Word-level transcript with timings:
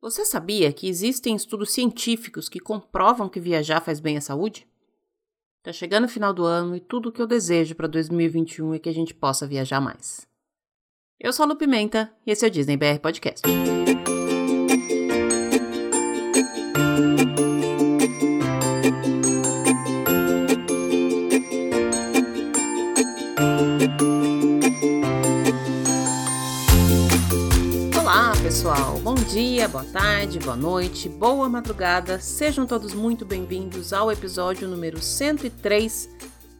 Você 0.00 0.24
sabia 0.24 0.72
que 0.72 0.88
existem 0.88 1.34
estudos 1.34 1.72
científicos 1.72 2.48
que 2.48 2.60
comprovam 2.60 3.28
que 3.28 3.40
viajar 3.40 3.80
faz 3.80 3.98
bem 3.98 4.16
à 4.16 4.20
saúde? 4.20 4.66
Tá 5.62 5.72
chegando 5.72 6.04
o 6.04 6.08
final 6.08 6.32
do 6.32 6.44
ano 6.44 6.76
e 6.76 6.80
tudo 6.80 7.08
o 7.08 7.12
que 7.12 7.20
eu 7.20 7.26
desejo 7.26 7.74
para 7.74 7.88
2021 7.88 8.74
é 8.74 8.78
que 8.78 8.88
a 8.88 8.94
gente 8.94 9.12
possa 9.12 9.46
viajar 9.46 9.80
mais. 9.80 10.26
Eu 11.18 11.32
sou 11.32 11.44
a 11.44 11.46
Lu 11.48 11.56
Pimenta 11.56 12.14
e 12.24 12.30
esse 12.30 12.44
é 12.44 12.48
o 12.48 12.50
Disney 12.50 12.76
BR 12.76 13.00
Podcast. 13.02 13.42
Boa 29.78 29.92
tarde, 29.92 30.40
boa 30.40 30.56
noite, 30.56 31.08
boa 31.08 31.48
madrugada. 31.48 32.18
Sejam 32.18 32.66
todos 32.66 32.92
muito 32.94 33.24
bem-vindos 33.24 33.92
ao 33.92 34.10
episódio 34.10 34.66
número 34.66 35.00
103 35.00 36.10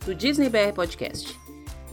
do 0.07 0.15
Disney 0.15 0.49
BR 0.49 0.73
Podcast. 0.73 1.37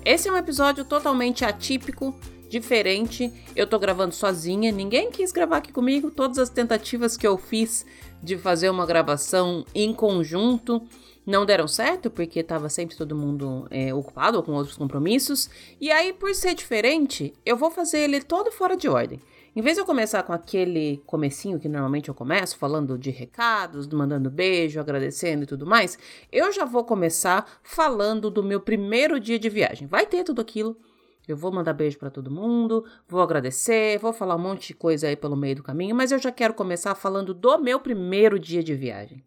Esse 0.06 0.30
é 0.30 0.32
um 0.32 0.38
episódio 0.38 0.86
totalmente 0.86 1.44
atípico, 1.44 2.16
diferente. 2.48 3.34
Eu 3.56 3.66
tô 3.66 3.80
gravando 3.80 4.14
sozinha, 4.14 4.72
ninguém 4.72 5.10
quis 5.10 5.32
gravar 5.32 5.58
aqui 5.58 5.74
comigo. 5.74 6.12
Todas 6.12 6.38
as 6.38 6.50
tentativas 6.52 7.18
que 7.18 7.26
eu 7.26 7.40
fiz 7.40 7.88
de 8.22 8.38
fazer 8.38 8.70
uma 8.70 8.86
gravação 8.86 9.66
em 9.74 9.92
conjunto 9.96 10.80
não 11.26 11.44
deram 11.44 11.68
certo, 11.68 12.12
porque 12.12 12.42
estava 12.42 12.70
sempre 12.70 12.96
todo 12.96 13.16
mundo 13.16 13.66
é, 13.72 13.92
ocupado 13.92 14.38
ou 14.38 14.44
com 14.44 14.52
outros 14.52 14.78
compromissos. 14.78 15.50
E 15.82 15.90
aí, 15.90 16.14
por 16.14 16.36
ser 16.36 16.54
diferente, 16.54 17.34
eu 17.44 17.58
vou 17.58 17.72
fazer 17.72 18.02
ele 18.02 18.22
todo 18.22 18.52
fora 18.52 18.78
de 18.78 18.88
ordem. 18.88 19.20
Em 19.56 19.62
vez 19.62 19.76
de 19.76 19.82
eu 19.82 19.86
começar 19.86 20.22
com 20.24 20.34
aquele 20.34 21.02
comecinho 21.06 21.58
que 21.58 21.70
normalmente 21.70 22.10
eu 22.10 22.14
começo, 22.14 22.58
falando 22.58 22.98
de 22.98 23.10
recados, 23.10 23.88
mandando 23.88 24.30
beijo, 24.30 24.82
agradecendo 24.82 25.44
e 25.44 25.48
tudo 25.48 25.66
mais, 25.66 25.98
eu 26.30 26.52
já 26.52 26.66
vou 26.66 26.84
começar 26.84 27.60
falando 27.64 28.30
do 28.30 28.44
meu 28.44 28.60
primeiro 28.60 29.18
dia 29.18 29.40
de 29.40 29.48
viagem. 29.48 29.88
Vai 29.88 30.06
ter 30.06 30.26
tudo 30.26 30.42
aquilo. 30.42 30.78
Eu 31.26 31.38
vou 31.38 31.54
mandar 31.54 31.72
beijo 31.72 31.98
para 31.98 32.10
todo 32.10 32.30
mundo, 32.30 32.84
vou 33.08 33.22
agradecer, 33.22 33.98
vou 33.98 34.12
falar 34.12 34.36
um 34.36 34.40
monte 34.40 34.68
de 34.68 34.74
coisa 34.74 35.08
aí 35.08 35.16
pelo 35.16 35.38
meio 35.38 35.56
do 35.56 35.64
caminho, 35.64 35.96
mas 35.96 36.12
eu 36.12 36.20
já 36.20 36.34
quero 36.34 36.54
começar 36.54 36.94
falando 36.94 37.34
do 37.34 37.58
meu 37.58 37.80
primeiro 37.80 38.38
dia 38.38 38.62
de 38.62 38.76
viagem. 38.76 39.24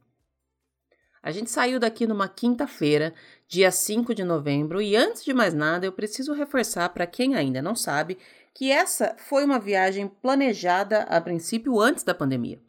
A 1.23 1.31
gente 1.31 1.51
saiu 1.51 1.81
daqui 1.81 2.07
numa 2.07 2.29
quinta-feira, 2.29 3.13
dia 3.49 3.71
5 3.71 4.15
de 4.15 4.23
novembro, 4.23 4.81
e 4.81 4.95
antes 4.95 5.25
de 5.25 5.35
mais 5.35 5.53
nada, 5.53 5.85
eu 5.85 5.93
preciso 5.93 6.33
reforçar 6.33 6.89
para 6.91 7.07
quem 7.07 7.35
ainda 7.35 7.61
não 7.61 7.75
sabe 7.75 8.17
que 8.59 8.73
essa 8.73 9.15
foi 9.19 9.45
uma 9.45 9.61
viagem 9.61 10.09
planejada 10.09 11.03
a 11.03 11.21
princípio 11.21 11.81
antes 11.81 12.03
da 12.03 12.13
pandemia. 12.13 12.61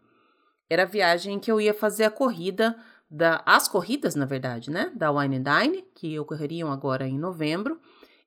Era 0.70 0.84
a 0.84 0.86
viagem 0.86 1.40
que 1.40 1.52
eu 1.52 1.60
ia 1.60 1.74
fazer 1.74 2.04
a 2.04 2.12
corrida 2.12 2.78
da 3.10 3.42
as 3.44 3.68
corridas, 3.68 4.14
na 4.14 4.28
verdade, 4.28 4.70
né, 4.70 4.92
da 4.94 5.10
Wine 5.10 5.38
and 5.38 5.42
Dine, 5.42 5.84
que 5.96 6.20
ocorreriam 6.20 6.72
agora 6.72 7.08
em 7.08 7.18
novembro. 7.18 7.80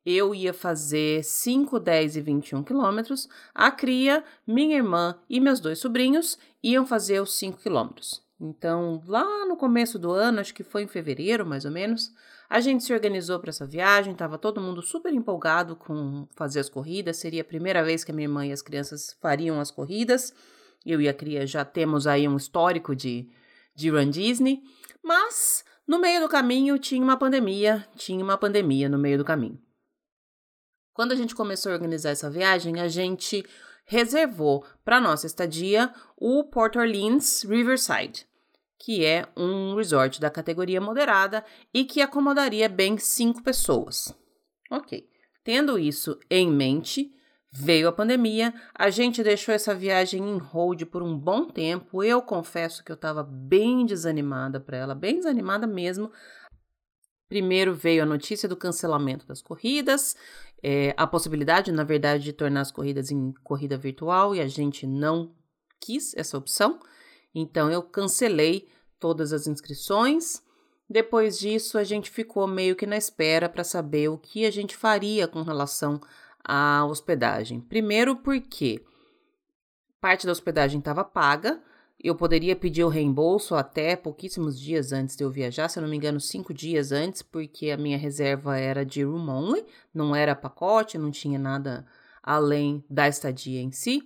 Eu 0.05 0.35
ia 0.35 0.53
fazer 0.53 1.23
5, 1.23 1.79
10 1.79 2.17
e 2.17 2.21
21 2.21 2.65
quilômetros. 2.65 3.29
A 3.55 3.71
cria, 3.71 4.25
minha 4.45 4.77
irmã 4.77 5.15
e 5.31 5.39
meus 5.39 5.61
dois 5.61 5.79
sobrinhos 5.79 6.37
iam 6.65 6.85
fazer 6.85 7.23
os 7.23 7.39
5 7.39 7.59
quilômetros. 7.59 8.25
Então, 8.41 9.01
lá 9.07 9.47
no 9.47 9.57
começo 9.57 10.01
do 10.01 10.11
ano, 10.11 10.41
acho 10.41 10.53
que 10.53 10.65
foi 10.65 10.83
em 10.83 10.89
fevereiro 10.89 11.47
mais 11.47 11.65
ou 11.65 11.71
menos, 11.71 12.13
a 12.53 12.61
gente 12.61 12.85
se 12.85 12.93
organizou 12.93 13.41
para 13.41 13.49
essa 13.49 13.67
viagem, 13.67 14.13
estava 14.13 14.37
todo 14.37 14.61
mundo 14.61 14.83
super 14.83 15.11
empolgado 15.11 15.75
com 15.75 16.29
fazer 16.37 16.61
as 16.61 16.69
corridas. 16.69 17.17
Seria 17.17 17.41
a 17.41 17.45
primeira 17.47 17.83
vez 17.83 18.05
que 18.05 18.13
a 18.13 18.15
minha 18.15 18.29
mãe 18.29 18.51
e 18.51 18.53
as 18.53 18.61
crianças 18.61 19.17
fariam 19.23 19.59
as 19.59 19.71
corridas. 19.71 20.35
Eu 20.85 21.01
e 21.01 21.09
a 21.09 21.15
cria 21.15 21.47
já 21.47 21.65
temos 21.65 22.07
aí 22.07 22.29
um 22.29 22.37
histórico 22.37 22.95
de, 22.95 23.27
de 23.75 23.89
Run 23.89 24.11
Disney. 24.11 24.63
Mas 25.03 25.65
no 25.89 25.99
meio 25.99 26.21
do 26.21 26.29
caminho 26.29 26.79
tinha 26.79 27.03
uma 27.03 27.17
pandemia, 27.17 27.89
tinha 27.97 28.23
uma 28.23 28.37
pandemia 28.37 28.87
no 28.87 28.99
meio 28.99 29.17
do 29.17 29.25
caminho. 29.25 29.59
Quando 30.93 31.13
a 31.13 31.17
gente 31.17 31.35
começou 31.35 31.73
a 31.73 31.75
organizar 31.75 32.11
essa 32.11 32.31
viagem, 32.31 32.81
a 32.81 32.87
gente 32.87 33.43
reservou 33.87 34.63
para 34.85 35.01
nossa 35.01 35.27
estadia 35.27 35.91
o 36.19 36.45
Port 36.45 36.77
Orleans 36.77 37.45
Riverside 37.45 38.27
que 38.83 39.05
é 39.05 39.29
um 39.37 39.77
resort 39.77 40.21
da 40.21 40.29
categoria 40.29 40.81
moderada 40.81 41.45
e 41.73 41.85
que 41.85 42.03
acomodaria 42.03 42.69
bem 42.69 42.99
cinco 42.99 43.41
pessoas. 43.41 44.13
Ok. 44.69 45.09
Tendo 45.45 45.79
isso 45.79 46.19
em 46.29 46.51
mente, 46.51 47.15
veio 47.53 47.87
a 47.87 47.93
pandemia, 47.93 48.53
a 48.75 48.91
gente 48.91 49.23
deixou 49.23 49.55
essa 49.55 49.73
viagem 49.73 50.29
em 50.29 50.37
hold 50.37 50.83
por 50.87 51.01
um 51.01 51.17
bom 51.17 51.47
tempo. 51.47 52.03
Eu 52.03 52.21
confesso 52.21 52.83
que 52.83 52.91
eu 52.91 52.97
estava 52.97 53.23
bem 53.23 53.87
desanimada 53.87 54.59
para 54.59 54.79
ela, 54.79 54.97
bem 54.97 55.15
desanimada 55.15 55.65
mesmo. 55.65 56.11
Primeiro 57.29 57.73
veio 57.73 58.03
a 58.03 58.07
notícia 58.07 58.49
do 58.49 58.57
cancelamento 58.57 59.25
das 59.29 59.41
corridas, 59.41 60.17
é, 60.61 60.93
a 60.97 61.07
possibilidade, 61.07 61.71
na 61.71 61.85
verdade, 61.85 62.25
de 62.25 62.33
tornar 62.33 62.63
as 62.63 62.73
corridas 62.73 63.13
em 63.13 63.33
corrida 63.45 63.77
virtual 63.77 64.35
e 64.35 64.41
a 64.41 64.49
gente 64.49 64.89
não 64.89 65.33
quis 65.81 66.15
essa 66.17 66.37
opção. 66.37 66.81
Então 67.35 67.71
eu 67.71 67.83
cancelei 67.83 68.69
todas 68.99 69.33
as 69.33 69.47
inscrições. 69.47 70.43
Depois 70.89 71.39
disso, 71.39 71.79
a 71.79 71.85
gente 71.85 72.11
ficou 72.11 72.47
meio 72.47 72.77
que 72.77 72.87
na 72.87 72.97
espera 72.97 73.49
para 73.49 73.65
saber 73.65 74.09
o 74.09 74.19
que 74.19 74.45
a 74.45 74.51
gente 74.51 74.77
faria 74.77 75.27
com 75.27 75.43
relação 75.43 76.01
à 76.45 76.85
hospedagem. 76.85 77.61
Primeiro, 77.61 78.17
porque 78.17 78.85
parte 80.01 80.27
da 80.27 80.33
hospedagem 80.33 80.81
estava 80.81 81.05
paga, 81.05 81.63
eu 82.03 82.17
poderia 82.17 82.57
pedir 82.57 82.83
o 82.83 82.89
reembolso 82.89 83.55
até 83.55 83.95
pouquíssimos 83.95 84.59
dias 84.59 84.93
antes 84.93 85.17
de 85.17 85.23
eu 85.23 85.31
viajar, 85.31 85.69
se 85.69 85.79
eu 85.79 85.83
não 85.83 85.89
me 85.89 85.97
engano, 85.97 86.21
cinco 86.21 86.53
dias 86.53 86.91
antes, 86.91 87.23
porque 87.23 87.71
a 87.71 87.77
minha 87.77 87.97
reserva 87.97 88.59
era 88.59 88.85
de 88.85 89.05
room 89.05 89.29
only, 89.29 89.65
não 89.95 90.15
era 90.15 90.35
pacote, 90.35 90.99
não 90.99 91.13
tinha 91.13 91.39
nada 91.39 91.87
além 92.21 92.85
da 92.91 93.07
estadia 93.07 93.61
em 93.61 93.71
si. 93.71 94.03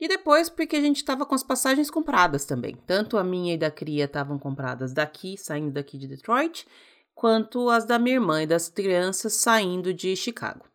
E 0.00 0.08
depois 0.08 0.48
porque 0.48 0.76
a 0.76 0.80
gente 0.80 0.96
estava 0.96 1.24
com 1.24 1.34
as 1.34 1.42
passagens 1.42 1.90
compradas 1.90 2.44
também. 2.44 2.76
Tanto 2.86 3.16
a 3.16 3.24
minha 3.24 3.54
e 3.54 3.58
da 3.58 3.70
cria 3.70 4.04
estavam 4.04 4.38
compradas 4.38 4.92
daqui, 4.92 5.36
saindo 5.38 5.72
daqui 5.72 5.96
de 5.96 6.08
Detroit, 6.08 6.66
quanto 7.14 7.70
as 7.70 7.84
da 7.84 7.98
minha 7.98 8.16
irmã 8.16 8.42
e 8.42 8.46
das 8.46 8.68
crianças 8.68 9.34
saindo 9.34 9.94
de 9.94 10.14
Chicago. 10.16 10.66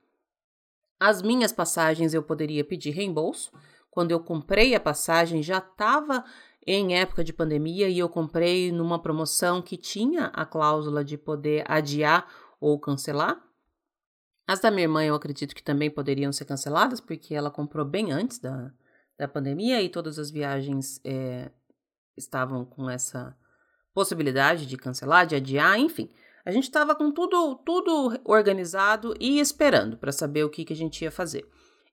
As 0.99 1.21
minhas 1.21 1.51
passagens 1.51 2.13
eu 2.13 2.23
poderia 2.23 2.63
pedir 2.63 2.91
reembolso. 2.91 3.51
Quando 3.91 4.11
eu 4.11 4.19
comprei 4.19 4.75
a 4.75 4.79
passagem 4.79 5.43
já 5.43 5.57
estava 5.57 6.23
em 6.65 6.97
época 6.97 7.23
de 7.23 7.33
pandemia 7.33 7.89
e 7.89 7.99
eu 7.99 8.09
comprei 8.09 8.71
numa 8.71 9.01
promoção 9.01 9.61
que 9.61 9.77
tinha 9.77 10.25
a 10.27 10.45
cláusula 10.45 11.03
de 11.03 11.17
poder 11.17 11.63
adiar 11.69 12.27
ou 12.59 12.79
cancelar. 12.79 13.41
As 14.47 14.59
da 14.59 14.71
minha 14.71 14.83
irmã 14.83 15.03
eu 15.03 15.15
acredito 15.15 15.55
que 15.55 15.63
também 15.63 15.89
poderiam 15.89 16.31
ser 16.31 16.45
canceladas 16.45 16.99
porque 16.99 17.33
ela 17.33 17.51
comprou 17.51 17.85
bem 17.85 18.11
antes 18.11 18.39
da, 18.39 18.71
da 19.19 19.27
pandemia 19.27 19.81
e 19.81 19.89
todas 19.89 20.17
as 20.17 20.31
viagens 20.31 21.01
é, 21.03 21.51
estavam 22.17 22.63
com 22.63 22.89
essa 22.89 23.35
possibilidade 23.93 24.65
de 24.65 24.77
cancelar, 24.77 25.27
de 25.27 25.35
adiar, 25.35 25.77
enfim. 25.77 26.09
A 26.45 26.51
gente 26.51 26.63
estava 26.63 26.95
com 26.95 27.11
tudo, 27.11 27.55
tudo 27.65 28.17
organizado 28.23 29.13
e 29.19 29.39
esperando 29.39 29.97
para 29.97 30.13
saber 30.13 30.45
o 30.45 30.49
que, 30.49 30.63
que 30.63 30.71
a 30.71 30.75
gente 30.75 31.03
ia 31.03 31.11
fazer. 31.11 31.45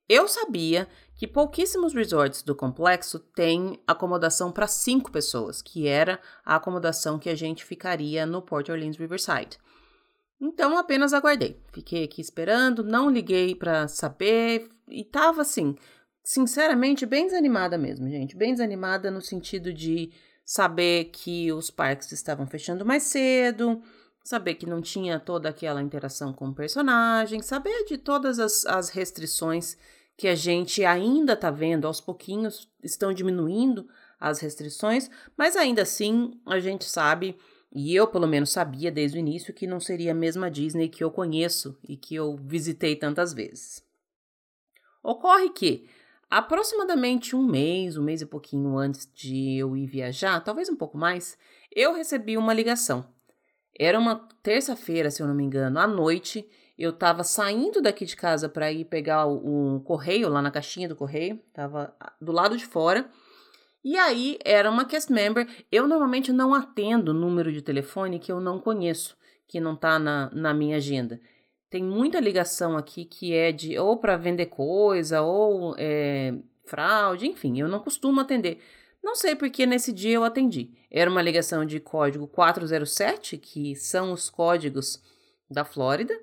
Eu 0.09 0.29
sabia 0.29 0.89
que 1.17 1.27
pouquíssimos 1.27 1.93
resorts 1.93 2.43
do 2.43 2.55
complexo 2.55 3.19
têm 3.19 3.83
acomodação 3.85 4.53
para 4.53 4.69
cinco 4.69 5.11
pessoas, 5.11 5.61
que 5.61 5.89
era 5.89 6.21
a 6.45 6.55
acomodação 6.55 7.19
que 7.19 7.29
a 7.29 7.35
gente 7.35 7.65
ficaria 7.65 8.25
no 8.25 8.41
Port 8.41 8.69
Orleans 8.69 8.97
Riverside. 8.97 9.59
Então 10.41 10.79
apenas 10.79 11.13
aguardei. 11.13 11.61
Fiquei 11.73 12.05
aqui 12.05 12.21
esperando, 12.21 12.85
não 12.85 13.11
liguei 13.11 13.53
para 13.57 13.89
saber 13.89 14.69
e 14.89 15.03
tava 15.03 15.43
assim, 15.43 15.77
sinceramente, 16.27 17.07
bem 17.07 17.27
desanimada 17.27 17.79
mesmo, 17.79 18.11
gente. 18.11 18.37
Bem 18.37 18.51
desanimada 18.53 19.13
no 19.13 19.21
sentido 19.21 19.73
de 19.73 20.11
saber 20.45 21.05
que 21.13 21.53
os 21.53 21.71
parques 21.71 22.11
estavam 22.11 22.49
fechando 22.49 22.85
mais 22.85 23.05
cedo, 23.05 23.81
saber 24.25 24.57
que 24.57 24.67
não 24.67 24.83
tinha 24.83 25.21
toda 25.21 25.49
aquela 25.49 25.81
interação 25.81 26.33
com 26.33 26.49
o 26.49 26.55
personagem, 26.55 27.43
saber 27.43 27.85
de 27.85 27.97
todas 27.97 28.41
as, 28.41 28.67
as 28.67 28.89
restrições 28.89 29.79
que 30.17 30.27
a 30.27 30.35
gente 30.35 30.85
ainda 30.85 31.37
tá 31.37 31.49
vendo, 31.49 31.87
aos 31.87 32.01
pouquinhos 32.01 32.69
estão 32.83 33.13
diminuindo 33.13 33.89
as 34.19 34.41
restrições, 34.41 35.09
mas 35.37 35.55
ainda 35.55 35.83
assim 35.83 36.41
a 36.45 36.59
gente 36.59 36.87
sabe, 36.87 37.39
e 37.73 37.95
eu 37.95 38.09
pelo 38.09 38.27
menos 38.27 38.51
sabia 38.51 38.91
desde 38.91 39.17
o 39.17 39.21
início, 39.21 39.55
que 39.55 39.67
não 39.67 39.79
seria 39.79 40.11
a 40.11 40.15
mesma 40.15 40.51
Disney 40.51 40.89
que 40.89 41.05
eu 41.05 41.11
conheço 41.11 41.79
e 41.89 41.97
que 41.97 42.17
eu 42.17 42.37
visitei 42.37 42.97
tantas 42.97 43.33
vezes. 43.33 43.85
Ocorre 45.05 45.51
que 45.51 45.87
Aproximadamente 46.29 47.37
um 47.37 47.43
mês, 47.43 47.97
um 47.97 48.03
mês 48.03 48.21
e 48.21 48.27
pouquinho 48.27 48.77
antes 48.77 49.09
de 49.15 49.57
eu 49.59 49.77
ir 49.77 49.87
viajar, 49.87 50.41
talvez 50.41 50.69
um 50.69 50.77
pouco 50.77 50.99
mais, 50.99 51.39
eu 51.75 51.95
recebi 51.95 52.37
uma 52.37 52.53
ligação. 52.53 53.07
Era 53.79 53.99
uma 53.99 54.27
terça-feira, 54.43 55.11
se 55.11 55.23
eu 55.23 55.27
não 55.27 55.35
me 55.35 55.45
engano, 55.45 55.79
à 55.79 55.87
noite. 55.87 56.49
Eu 56.77 56.91
estava 56.91 57.23
saindo 57.23 57.81
daqui 57.81 58.05
de 58.05 58.17
casa 58.17 58.49
para 58.49 58.73
ir 58.73 58.87
pegar 58.87 59.27
o, 59.27 59.81
correio 59.81 60.29
lá 60.29 60.43
na 60.43 60.51
caixinha 60.51 60.89
do 60.89 60.97
correio, 60.97 61.41
estava 61.49 61.95
do 62.21 62.33
lado 62.33 62.57
de 62.57 62.67
fora. 62.67 63.09
E 63.85 63.97
aí 63.97 64.39
era 64.45 64.71
uma 64.71 64.85
cast 64.85 65.13
member. 65.13 65.47
Eu 65.71 65.87
normalmente 65.87 66.33
não 66.33 66.53
atendo 66.53 67.15
número 67.15 67.53
de 67.53 67.63
telefone 67.63 68.19
que 68.19 68.33
eu 68.33 68.41
não 68.41 68.59
conheço, 68.59 69.17
que 69.47 69.61
não 69.61 69.75
está 69.75 69.99
na, 69.99 70.31
na 70.35 70.53
minha 70.53 70.77
agenda. 70.77 71.21
Tem 71.69 71.83
muita 71.83 72.21
ligação 72.21 72.77
aqui 72.77 73.05
que 73.05 73.35
é 73.35 73.51
de 73.53 73.79
ou 73.79 73.97
para 73.97 74.17
vender 74.17 74.47
coisa 74.47 75.23
ou 75.23 75.75
é, 75.79 76.35
fraude, 76.65 77.27
enfim, 77.27 77.61
eu 77.61 77.69
não 77.69 77.81
costumo 77.81 78.21
atender. 78.21 78.61
Não 79.03 79.15
sei 79.15 79.37
porque 79.37 79.67
nesse 79.67 79.93
dia 79.93 80.15
eu 80.15 80.25
atendi. 80.25 80.71
Era 80.91 81.11
uma 81.11 81.23
ligação 81.23 81.65
de 81.65 81.79
código 81.79 82.27
407, 82.27 83.39
que 83.39 83.75
são 83.77 84.13
os 84.13 84.31
códigos 84.31 85.03
da 85.51 85.65
Flórida. 85.65 86.19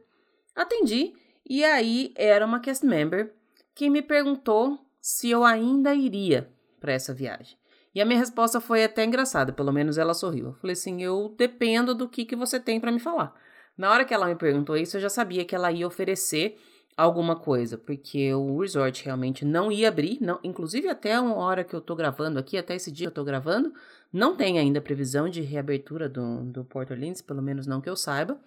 Atendi 0.55 1.13
e 1.47 1.63
aí 1.63 2.13
era 2.15 2.45
uma 2.45 2.59
cast 2.59 2.85
member 2.85 3.33
que 3.75 3.89
me 3.89 4.01
perguntou 4.01 4.79
se 5.01 5.29
eu 5.29 5.43
ainda 5.43 5.93
iria 5.93 6.49
para 6.79 6.93
essa 6.93 7.13
viagem. 7.13 7.57
E 7.93 8.01
a 8.01 8.05
minha 8.05 8.19
resposta 8.19 8.59
foi 8.59 8.83
até 8.83 9.03
engraçada, 9.03 9.51
pelo 9.51 9.71
menos 9.71 9.97
ela 9.97 10.13
sorriu. 10.13 10.47
Eu 10.47 10.53
falei 10.53 10.73
assim: 10.73 11.03
eu 11.03 11.33
dependo 11.37 11.93
do 11.93 12.07
que, 12.07 12.25
que 12.25 12.35
você 12.35 12.59
tem 12.59 12.79
para 12.79 12.91
me 12.91 12.99
falar. 12.99 13.33
Na 13.77 13.91
hora 13.91 14.05
que 14.05 14.13
ela 14.13 14.27
me 14.27 14.35
perguntou 14.35 14.77
isso, 14.77 14.97
eu 14.97 15.01
já 15.01 15.09
sabia 15.09 15.45
que 15.45 15.55
ela 15.55 15.71
ia 15.71 15.87
oferecer 15.87 16.57
alguma 16.95 17.35
coisa, 17.35 17.77
porque 17.77 18.33
o 18.33 18.59
resort 18.59 19.03
realmente 19.03 19.43
não 19.43 19.71
ia 19.71 19.87
abrir, 19.87 20.19
não, 20.21 20.39
inclusive 20.43 20.87
até 20.87 21.13
a 21.13 21.23
hora 21.23 21.63
que 21.63 21.75
eu 21.75 21.81
tô 21.81 21.95
gravando 21.95 22.37
aqui, 22.37 22.57
até 22.57 22.75
esse 22.75 22.91
dia 22.91 23.07
eu 23.07 23.11
tô 23.11 23.23
gravando, 23.23 23.73
não 24.11 24.35
tem 24.35 24.59
ainda 24.59 24.79
previsão 24.79 25.27
de 25.27 25.41
reabertura 25.41 26.07
do, 26.07 26.43
do 26.43 26.63
Port 26.63 26.91
Orleans, 26.91 27.21
pelo 27.21 27.41
menos 27.41 27.65
não 27.65 27.81
que 27.81 27.89
eu 27.89 27.95
saiba. 27.95 28.39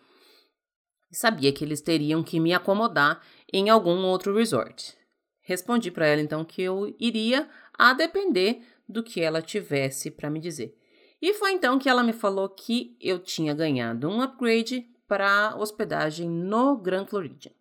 Sabia 1.11 1.52
que 1.52 1.64
eles 1.64 1.81
teriam 1.81 2.22
que 2.22 2.38
me 2.38 2.52
acomodar 2.52 3.20
em 3.52 3.69
algum 3.69 4.05
outro 4.05 4.37
resort. 4.37 4.96
Respondi 5.40 5.90
para 5.90 6.06
ela 6.06 6.20
então 6.20 6.44
que 6.44 6.62
eu 6.62 6.94
iria 6.99 7.49
a 7.75 7.93
depender 7.94 8.62
do 8.88 9.02
que 9.02 9.20
ela 9.20 9.43
tivesse 9.43 10.11
para 10.11 10.31
me 10.31 10.40
dizer. 10.40 10.76
E 11.20 11.34
foi 11.34 11.52
então 11.52 11.79
que 11.79 11.88
ela 11.88 12.02
me 12.02 12.12
falou 12.12 12.49
que 12.49 12.96
eu 13.00 13.19
tinha 13.19 13.55
ganhado 13.55 14.08
um 14.08 14.20
upgrade 14.20 14.87
para 15.06 15.56
hospedagem 15.56 16.29
no 16.29 16.76
Grand 16.76 17.06
Floridian. 17.06 17.53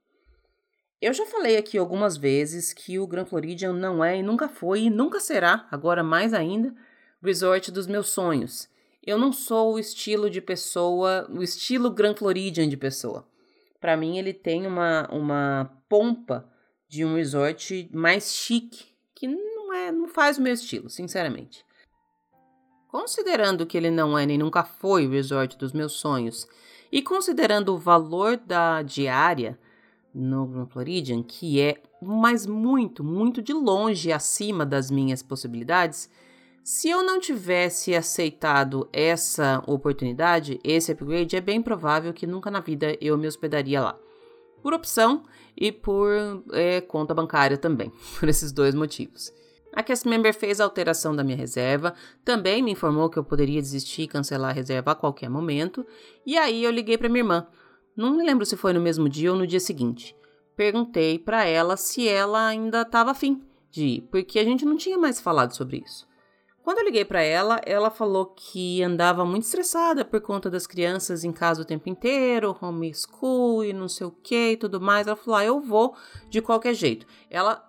Eu 1.01 1.13
já 1.13 1.25
falei 1.25 1.57
aqui 1.57 1.77
algumas 1.77 2.17
vezes 2.17 2.73
que 2.73 2.97
o 2.97 3.05
Grand 3.05 3.25
Floridian 3.25 3.73
não 3.73 4.03
é 4.03 4.17
e 4.17 4.23
nunca 4.23 4.47
foi 4.47 4.83
e 4.83 4.89
nunca 4.89 5.19
será, 5.19 5.67
agora 5.69 6.03
mais 6.03 6.33
ainda, 6.33 6.73
o 7.21 7.25
resort 7.25 7.71
dos 7.71 7.85
meus 7.85 8.09
sonhos. 8.09 8.67
Eu 9.03 9.17
não 9.17 9.31
sou 9.31 9.73
o 9.73 9.79
estilo 9.79 10.29
de 10.29 10.41
pessoa, 10.41 11.29
o 11.29 11.43
estilo 11.43 11.91
Grand 11.91 12.15
Floridian 12.15 12.67
de 12.67 12.75
pessoa. 12.77 13.27
Para 13.79 13.95
mim, 13.95 14.17
ele 14.17 14.33
tem 14.33 14.65
uma, 14.65 15.07
uma 15.11 15.71
pompa 15.87 16.49
de 16.87 17.05
um 17.05 17.15
resort 17.15 17.87
mais 17.93 18.33
chique, 18.33 18.85
que 19.13 19.27
não 19.27 19.73
é, 19.73 19.91
não 19.91 20.07
faz 20.07 20.37
o 20.37 20.41
meu 20.41 20.53
estilo, 20.53 20.89
sinceramente. 20.89 21.63
Considerando 22.95 23.65
que 23.65 23.75
ele 23.75 23.91
não 23.91 24.17
é 24.17 24.25
nem 24.25 24.37
nunca 24.37 24.63
foi 24.63 25.05
o 25.05 25.09
resort 25.09 25.57
dos 25.57 25.73
meus 25.73 25.91
sonhos, 25.91 26.47
e 26.89 27.01
considerando 27.01 27.75
o 27.75 27.77
valor 27.77 28.37
da 28.37 28.81
diária, 28.83 29.59
no 30.13 30.65
Floridian, 30.67 31.21
que 31.21 31.59
é 31.59 31.83
mas 32.01 32.45
muito, 32.45 33.03
muito 33.03 33.41
de 33.41 33.51
longe 33.51 34.13
acima 34.13 34.65
das 34.65 34.89
minhas 34.89 35.21
possibilidades, 35.21 36.09
se 36.63 36.89
eu 36.89 37.03
não 37.03 37.19
tivesse 37.19 37.93
aceitado 37.93 38.87
essa 38.93 39.61
oportunidade, 39.67 40.57
esse 40.63 40.93
upgrade, 40.93 41.35
é 41.35 41.41
bem 41.41 41.61
provável 41.61 42.13
que 42.13 42.25
nunca 42.25 42.49
na 42.49 42.61
vida 42.61 42.97
eu 43.01 43.17
me 43.17 43.27
hospedaria 43.27 43.81
lá. 43.81 43.99
Por 44.61 44.73
opção 44.73 45.23
e 45.53 45.69
por 45.69 46.13
é, 46.53 46.79
conta 46.79 47.13
bancária 47.13 47.57
também, 47.57 47.91
por 48.17 48.29
esses 48.29 48.53
dois 48.53 48.73
motivos. 48.73 49.33
A 49.75 49.83
cast 49.83 50.07
member 50.07 50.33
fez 50.33 50.61
a 50.61 50.63
alteração 50.63 51.13
da 51.13 51.21
minha 51.21 51.35
reserva, 51.35 51.93
também 52.23 52.63
me 52.63 52.71
informou 52.71 53.09
que 53.09 53.19
eu 53.19 53.25
poderia 53.25 53.61
desistir 53.61 54.03
e 54.03 54.07
cancelar 54.07 54.51
a 54.51 54.53
reserva 54.53 54.91
a 54.91 54.95
qualquer 54.95 55.29
momento, 55.29 55.85
e 56.25 56.37
aí 56.37 56.63
eu 56.63 56.71
liguei 56.71 56.97
para 56.97 57.09
minha 57.09 57.19
irmã, 57.19 57.45
não 57.93 58.15
me 58.15 58.23
lembro 58.23 58.45
se 58.45 58.55
foi 58.55 58.71
no 58.71 58.79
mesmo 58.79 59.09
dia 59.09 59.33
ou 59.33 59.37
no 59.37 59.45
dia 59.45 59.59
seguinte. 59.59 60.15
Perguntei 60.55 61.19
para 61.19 61.43
ela 61.43 61.75
se 61.75 62.07
ela 62.07 62.47
ainda 62.47 62.83
estava 62.83 63.11
afim 63.11 63.43
de 63.69 63.85
ir, 63.85 64.01
porque 64.09 64.39
a 64.39 64.45
gente 64.45 64.63
não 64.63 64.77
tinha 64.77 64.97
mais 64.97 65.19
falado 65.19 65.53
sobre 65.53 65.83
isso. 65.85 66.07
Quando 66.63 66.79
eu 66.79 66.85
liguei 66.85 67.05
para 67.05 67.21
ela, 67.21 67.61
ela 67.63 67.91
falou 67.91 68.25
que 68.25 68.81
andava 68.81 69.23
muito 69.23 69.43
estressada 69.43 70.03
por 70.03 70.19
conta 70.21 70.49
das 70.49 70.65
crianças 70.65 71.23
em 71.23 71.31
casa 71.31 71.61
o 71.61 71.65
tempo 71.65 71.87
inteiro, 71.89 72.57
homeschool 72.59 73.63
e 73.63 73.71
não 73.71 73.87
sei 73.87 74.07
o 74.07 74.11
que 74.11 74.51
e 74.51 74.57
tudo 74.57 74.81
mais. 74.81 75.05
Ela 75.05 75.15
falou: 75.15 75.37
ah, 75.37 75.45
eu 75.45 75.59
vou 75.59 75.95
de 76.27 76.41
qualquer 76.41 76.73
jeito. 76.73 77.05
Ela 77.29 77.63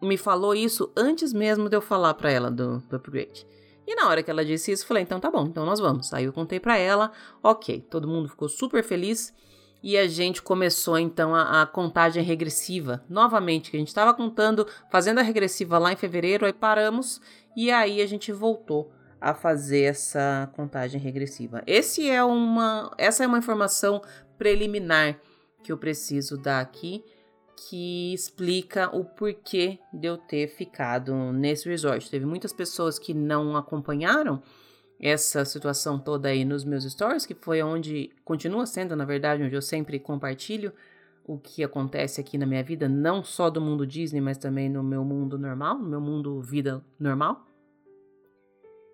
me 0.00 0.16
falou 0.16 0.54
isso 0.54 0.92
antes 0.96 1.32
mesmo 1.32 1.68
de 1.68 1.76
eu 1.76 1.80
falar 1.80 2.14
para 2.14 2.30
ela 2.30 2.50
do, 2.50 2.78
do 2.78 2.96
upgrade. 2.96 3.46
E 3.86 3.94
na 3.94 4.06
hora 4.06 4.22
que 4.22 4.30
ela 4.30 4.44
disse 4.44 4.70
isso, 4.70 4.84
eu 4.84 4.88
falei: 4.88 5.02
então 5.02 5.18
tá 5.18 5.30
bom, 5.30 5.46
então 5.46 5.64
nós 5.64 5.80
vamos. 5.80 6.12
Aí 6.12 6.24
eu 6.24 6.32
contei 6.32 6.60
para 6.60 6.76
ela, 6.76 7.10
ok, 7.42 7.80
todo 7.88 8.06
mundo 8.06 8.28
ficou 8.28 8.48
super 8.48 8.84
feliz. 8.84 9.32
E 9.80 9.96
a 9.96 10.08
gente 10.08 10.42
começou 10.42 10.98
então 10.98 11.34
a, 11.34 11.62
a 11.62 11.66
contagem 11.66 12.22
regressiva. 12.22 13.02
Novamente, 13.08 13.70
que 13.70 13.76
a 13.76 13.80
gente 13.80 13.88
estava 13.88 14.12
contando, 14.12 14.66
fazendo 14.90 15.20
a 15.20 15.22
regressiva 15.22 15.78
lá 15.78 15.92
em 15.92 15.96
fevereiro, 15.96 16.44
aí 16.44 16.52
paramos 16.52 17.20
e 17.56 17.70
aí 17.70 18.02
a 18.02 18.06
gente 18.06 18.32
voltou 18.32 18.92
a 19.20 19.34
fazer 19.34 19.82
essa 19.82 20.50
contagem 20.54 21.00
regressiva. 21.00 21.62
Esse 21.66 22.08
é 22.08 22.22
uma, 22.22 22.92
essa 22.98 23.24
é 23.24 23.26
uma 23.26 23.38
informação 23.38 24.02
preliminar 24.36 25.18
que 25.62 25.72
eu 25.72 25.78
preciso 25.78 26.36
dar 26.36 26.60
aqui, 26.60 27.04
que 27.68 28.12
explica 28.12 28.94
o 28.94 29.04
porquê 29.04 29.78
de 29.92 30.06
eu 30.06 30.16
ter 30.16 30.48
ficado 30.48 31.14
nesse 31.32 31.68
resort. 31.68 32.10
Teve 32.10 32.24
muitas 32.24 32.52
pessoas 32.52 32.98
que 32.98 33.12
não 33.12 33.56
acompanharam 33.56 34.42
essa 35.00 35.44
situação 35.44 35.98
toda 35.98 36.28
aí 36.28 36.44
nos 36.44 36.64
meus 36.64 36.84
stories, 36.84 37.26
que 37.26 37.34
foi 37.34 37.62
onde 37.62 38.10
continua 38.24 38.66
sendo, 38.66 38.96
na 38.96 39.04
verdade, 39.04 39.42
onde 39.42 39.54
eu 39.54 39.62
sempre 39.62 39.98
compartilho 39.98 40.72
o 41.24 41.38
que 41.38 41.62
acontece 41.62 42.20
aqui 42.20 42.38
na 42.38 42.46
minha 42.46 42.62
vida, 42.62 42.88
não 42.88 43.22
só 43.22 43.50
do 43.50 43.60
mundo 43.60 43.86
Disney, 43.86 44.20
mas 44.20 44.38
também 44.38 44.68
no 44.68 44.82
meu 44.82 45.04
mundo 45.04 45.38
normal, 45.38 45.78
no 45.78 45.88
meu 45.88 46.00
mundo 46.00 46.40
vida 46.40 46.82
normal. 46.98 47.46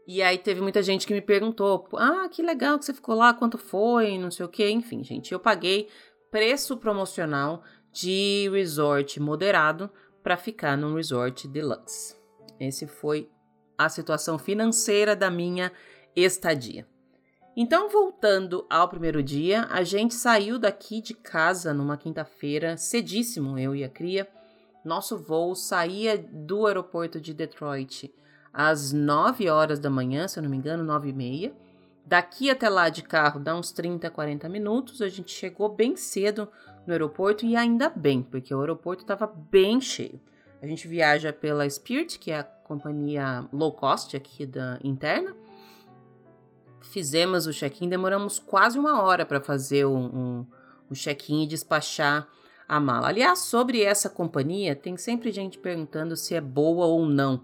E 0.06 0.20
aí 0.20 0.36
teve 0.36 0.60
muita 0.60 0.82
gente 0.82 1.06
que 1.06 1.14
me 1.14 1.22
perguntou: 1.22 1.88
"Ah, 1.94 2.28
que 2.30 2.42
legal 2.42 2.78
que 2.78 2.84
você 2.84 2.92
ficou 2.92 3.14
lá, 3.14 3.32
quanto 3.32 3.56
foi?", 3.56 4.18
não 4.18 4.30
sei 4.30 4.44
o 4.44 4.48
quê. 4.48 4.68
Enfim, 4.68 5.02
gente, 5.02 5.32
eu 5.32 5.38
paguei 5.40 5.88
preço 6.30 6.76
promocional 6.76 7.62
de 7.94 8.50
resort 8.52 9.20
moderado 9.20 9.88
para 10.20 10.36
ficar 10.36 10.76
num 10.76 10.96
resort 10.96 11.46
deluxe. 11.46 12.16
Esse 12.58 12.88
foi 12.88 13.30
a 13.78 13.88
situação 13.88 14.36
financeira 14.36 15.14
da 15.14 15.30
minha 15.30 15.70
estadia. 16.16 16.86
Então, 17.56 17.88
voltando 17.88 18.66
ao 18.68 18.88
primeiro 18.88 19.22
dia, 19.22 19.68
a 19.70 19.84
gente 19.84 20.14
saiu 20.14 20.58
daqui 20.58 21.00
de 21.00 21.14
casa 21.14 21.72
numa 21.72 21.96
quinta-feira, 21.96 22.76
cedíssimo, 22.76 23.56
eu 23.56 23.76
e 23.76 23.84
a 23.84 23.88
Cria. 23.88 24.28
Nosso 24.84 25.16
voo 25.16 25.54
saía 25.54 26.18
do 26.18 26.66
aeroporto 26.66 27.20
de 27.20 27.32
Detroit 27.32 28.12
às 28.52 28.92
9 28.92 29.48
horas 29.48 29.78
da 29.78 29.88
manhã, 29.88 30.26
se 30.26 30.38
eu 30.38 30.42
não 30.42 30.50
me 30.50 30.56
engano, 30.56 30.82
9 30.82 31.10
e 31.10 31.12
meia. 31.12 31.54
Daqui 32.04 32.50
até 32.50 32.68
lá 32.68 32.88
de 32.88 33.02
carro 33.02 33.38
dá 33.38 33.56
uns 33.56 33.70
30, 33.70 34.10
40 34.10 34.48
minutos. 34.48 35.00
A 35.00 35.08
gente 35.08 35.30
chegou 35.30 35.68
bem 35.68 35.94
cedo 35.96 36.48
no 36.86 36.92
aeroporto 36.92 37.44
e 37.44 37.56
ainda 37.56 37.88
bem, 37.88 38.22
porque 38.22 38.54
o 38.54 38.60
aeroporto 38.60 39.02
estava 39.02 39.26
bem 39.26 39.80
cheio. 39.80 40.20
A 40.60 40.66
gente 40.66 40.88
viaja 40.88 41.32
pela 41.32 41.68
Spirit, 41.68 42.18
que 42.18 42.30
é 42.30 42.38
a 42.38 42.44
companhia 42.44 43.46
low 43.52 43.72
cost 43.72 44.16
aqui 44.16 44.46
da 44.46 44.78
interna, 44.82 45.34
fizemos 46.80 47.46
o 47.46 47.52
check-in, 47.52 47.88
demoramos 47.88 48.38
quase 48.38 48.78
uma 48.78 49.02
hora 49.02 49.26
para 49.26 49.40
fazer 49.40 49.84
o, 49.84 49.94
um, 49.94 50.46
o 50.90 50.94
check-in 50.94 51.42
e 51.42 51.46
despachar 51.46 52.28
a 52.68 52.80
mala. 52.80 53.08
Aliás, 53.08 53.40
sobre 53.40 53.82
essa 53.82 54.08
companhia, 54.08 54.74
tem 54.74 54.96
sempre 54.96 55.32
gente 55.32 55.58
perguntando 55.58 56.16
se 56.16 56.34
é 56.34 56.40
boa 56.40 56.86
ou 56.86 57.06
não. 57.06 57.42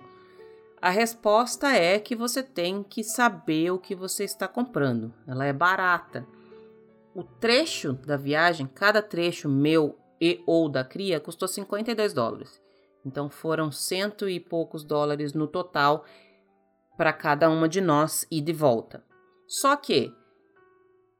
A 0.80 0.88
resposta 0.88 1.68
é 1.68 1.98
que 1.98 2.16
você 2.16 2.42
tem 2.42 2.82
que 2.82 3.04
saber 3.04 3.70
o 3.70 3.78
que 3.78 3.94
você 3.94 4.24
está 4.24 4.48
comprando. 4.48 5.12
Ela 5.26 5.44
é 5.44 5.52
barata. 5.52 6.26
O 7.20 7.22
trecho 7.22 7.92
da 7.92 8.16
viagem, 8.16 8.66
cada 8.66 9.02
trecho 9.02 9.46
meu 9.46 9.98
e 10.18 10.42
ou 10.46 10.70
da 10.70 10.82
cria, 10.82 11.20
custou 11.20 11.46
52 11.46 12.14
dólares. 12.14 12.58
Então 13.04 13.28
foram 13.28 13.70
cento 13.70 14.26
e 14.26 14.40
poucos 14.40 14.82
dólares 14.82 15.34
no 15.34 15.46
total 15.46 16.06
para 16.96 17.12
cada 17.12 17.50
uma 17.50 17.68
de 17.68 17.78
nós 17.78 18.26
e 18.30 18.40
de 18.40 18.54
volta. 18.54 19.04
Só 19.46 19.76
que, 19.76 20.10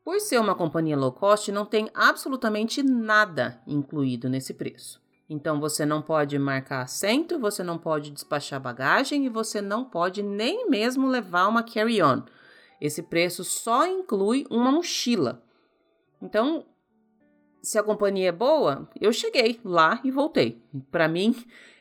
por 0.03 0.19
ser 0.21 0.41
uma 0.41 0.55
companhia 0.55 0.97
low 0.97 1.13
cost, 1.13 1.53
não 1.53 1.67
tem 1.67 1.91
absolutamente 1.93 2.83
nada 2.83 3.61
incluído 3.67 4.27
nesse 4.27 4.55
preço. 4.55 5.03
Então 5.29 5.61
você 5.61 5.85
não 5.85 6.01
pode 6.01 6.39
marcar 6.39 6.81
assento, 6.81 7.39
você 7.39 7.63
não 7.63 7.77
pode 7.77 8.11
despachar 8.11 8.59
bagagem 8.59 9.27
e 9.27 9.29
você 9.29 9.61
não 9.61 9.85
pode 9.85 10.23
nem 10.23 10.67
mesmo 10.71 11.07
levar 11.07 11.47
uma 11.47 11.63
carry-on. 11.63 12.23
Esse 12.81 13.03
preço 13.03 13.45
só 13.45 13.87
inclui 13.87 14.47
uma 14.49 14.73
mochila. 14.73 15.45
Então, 16.23 16.65
se 17.63 17.79
a 17.79 17.83
companhia 17.83 18.29
é 18.29 18.33
boa, 18.33 18.89
eu 19.01 19.13
cheguei 19.13 19.61
lá 19.65 20.01
e 20.05 20.11
voltei. 20.11 20.63
Para 20.91 21.09
mim, 21.09 21.35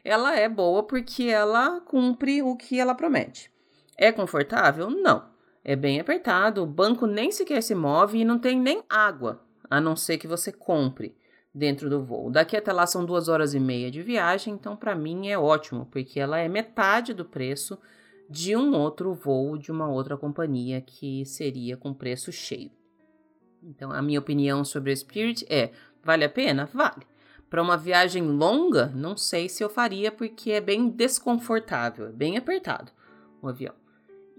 ela 0.04 0.36
é 0.36 0.50
boa 0.50 0.84
porque 0.84 1.24
ela 1.24 1.80
cumpre 1.82 2.42
o 2.42 2.56
que 2.56 2.80
ela 2.80 2.96
promete. 2.96 3.52
É 3.98 4.12
confortável? 4.12 4.90
Não. 4.90 5.30
É 5.64 5.76
bem 5.76 6.00
apertado, 6.00 6.64
o 6.64 6.66
banco 6.66 7.06
nem 7.06 7.32
sequer 7.32 7.62
se 7.62 7.76
move 7.76 8.20
e 8.20 8.26
não 8.26 8.40
tem 8.40 8.60
nem 8.60 8.82
água, 8.90 9.46
a 9.70 9.80
não 9.80 9.96
ser 9.96 10.18
que 10.18 10.28
você 10.28 10.52
compre 10.52 11.16
dentro 11.54 11.90
do 11.90 12.04
voo. 12.04 12.32
Daqui 12.32 12.56
até 12.56 12.72
lá 12.72 12.88
são 12.88 13.06
duas 13.06 13.28
horas 13.28 13.54
e 13.54 13.60
meia 13.60 13.92
de 13.92 14.02
viagem, 14.02 14.54
então 14.54 14.76
para 14.76 14.96
mim 14.96 15.30
é 15.30 15.38
ótimo, 15.38 15.86
porque 15.92 16.20
ela 16.20 16.40
é 16.40 16.48
metade 16.48 17.14
do 17.14 17.26
preço 17.26 17.78
de 18.30 18.56
um 18.56 18.74
outro 18.76 19.14
voo 19.14 19.58
de 19.58 19.72
uma 19.72 19.90
outra 19.90 20.16
companhia 20.16 20.82
que 20.82 21.26
seria 21.26 21.76
com 21.76 21.94
preço 21.94 22.32
cheio. 22.32 22.72
Então, 23.64 23.92
a 23.92 24.02
minha 24.02 24.20
opinião 24.20 24.64
sobre 24.64 24.92
a 24.92 24.96
Spirit 24.96 25.46
é: 25.50 25.72
vale 26.04 26.26
a 26.26 26.30
pena? 26.30 26.70
Vale. 26.74 27.08
Para 27.50 27.62
uma 27.62 27.78
viagem 27.78 28.24
longa, 28.24 28.88
não 28.88 29.18
sei 29.18 29.50
se 29.50 29.64
eu 29.64 29.70
faria, 29.70 30.12
porque 30.12 30.52
é 30.52 30.62
bem 30.62 30.88
desconfortável, 30.88 32.08
é 32.08 32.12
bem 32.12 32.38
apertado 32.38 32.92
o 33.42 33.48
avião. 33.48 33.74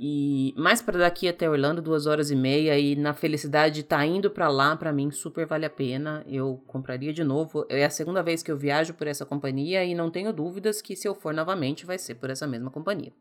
E 0.02 0.54
mais 0.56 0.80
para 0.80 0.98
daqui 0.98 1.28
até 1.28 1.50
Orlando, 1.50 1.82
duas 1.82 2.06
horas 2.06 2.30
e 2.30 2.36
meia, 2.36 2.78
e 2.78 2.96
na 2.96 3.12
felicidade 3.12 3.74
de 3.74 3.80
estar 3.82 3.98
tá 3.98 4.06
indo 4.06 4.30
para 4.30 4.48
lá, 4.48 4.74
para 4.74 4.94
mim 4.94 5.10
super 5.10 5.44
vale 5.44 5.66
a 5.66 5.70
pena. 5.70 6.24
Eu 6.26 6.62
compraria 6.66 7.12
de 7.12 7.22
novo. 7.22 7.66
É 7.68 7.84
a 7.84 7.90
segunda 7.90 8.22
vez 8.22 8.42
que 8.42 8.50
eu 8.50 8.56
viajo 8.56 8.94
por 8.94 9.06
essa 9.06 9.26
companhia 9.26 9.84
e 9.84 9.94
não 9.94 10.10
tenho 10.10 10.32
dúvidas 10.32 10.80
que 10.80 10.96
se 10.96 11.06
eu 11.06 11.14
for 11.14 11.34
novamente 11.34 11.84
vai 11.84 11.98
ser 11.98 12.14
por 12.14 12.30
essa 12.30 12.46
mesma 12.46 12.70
companhia. 12.70 13.12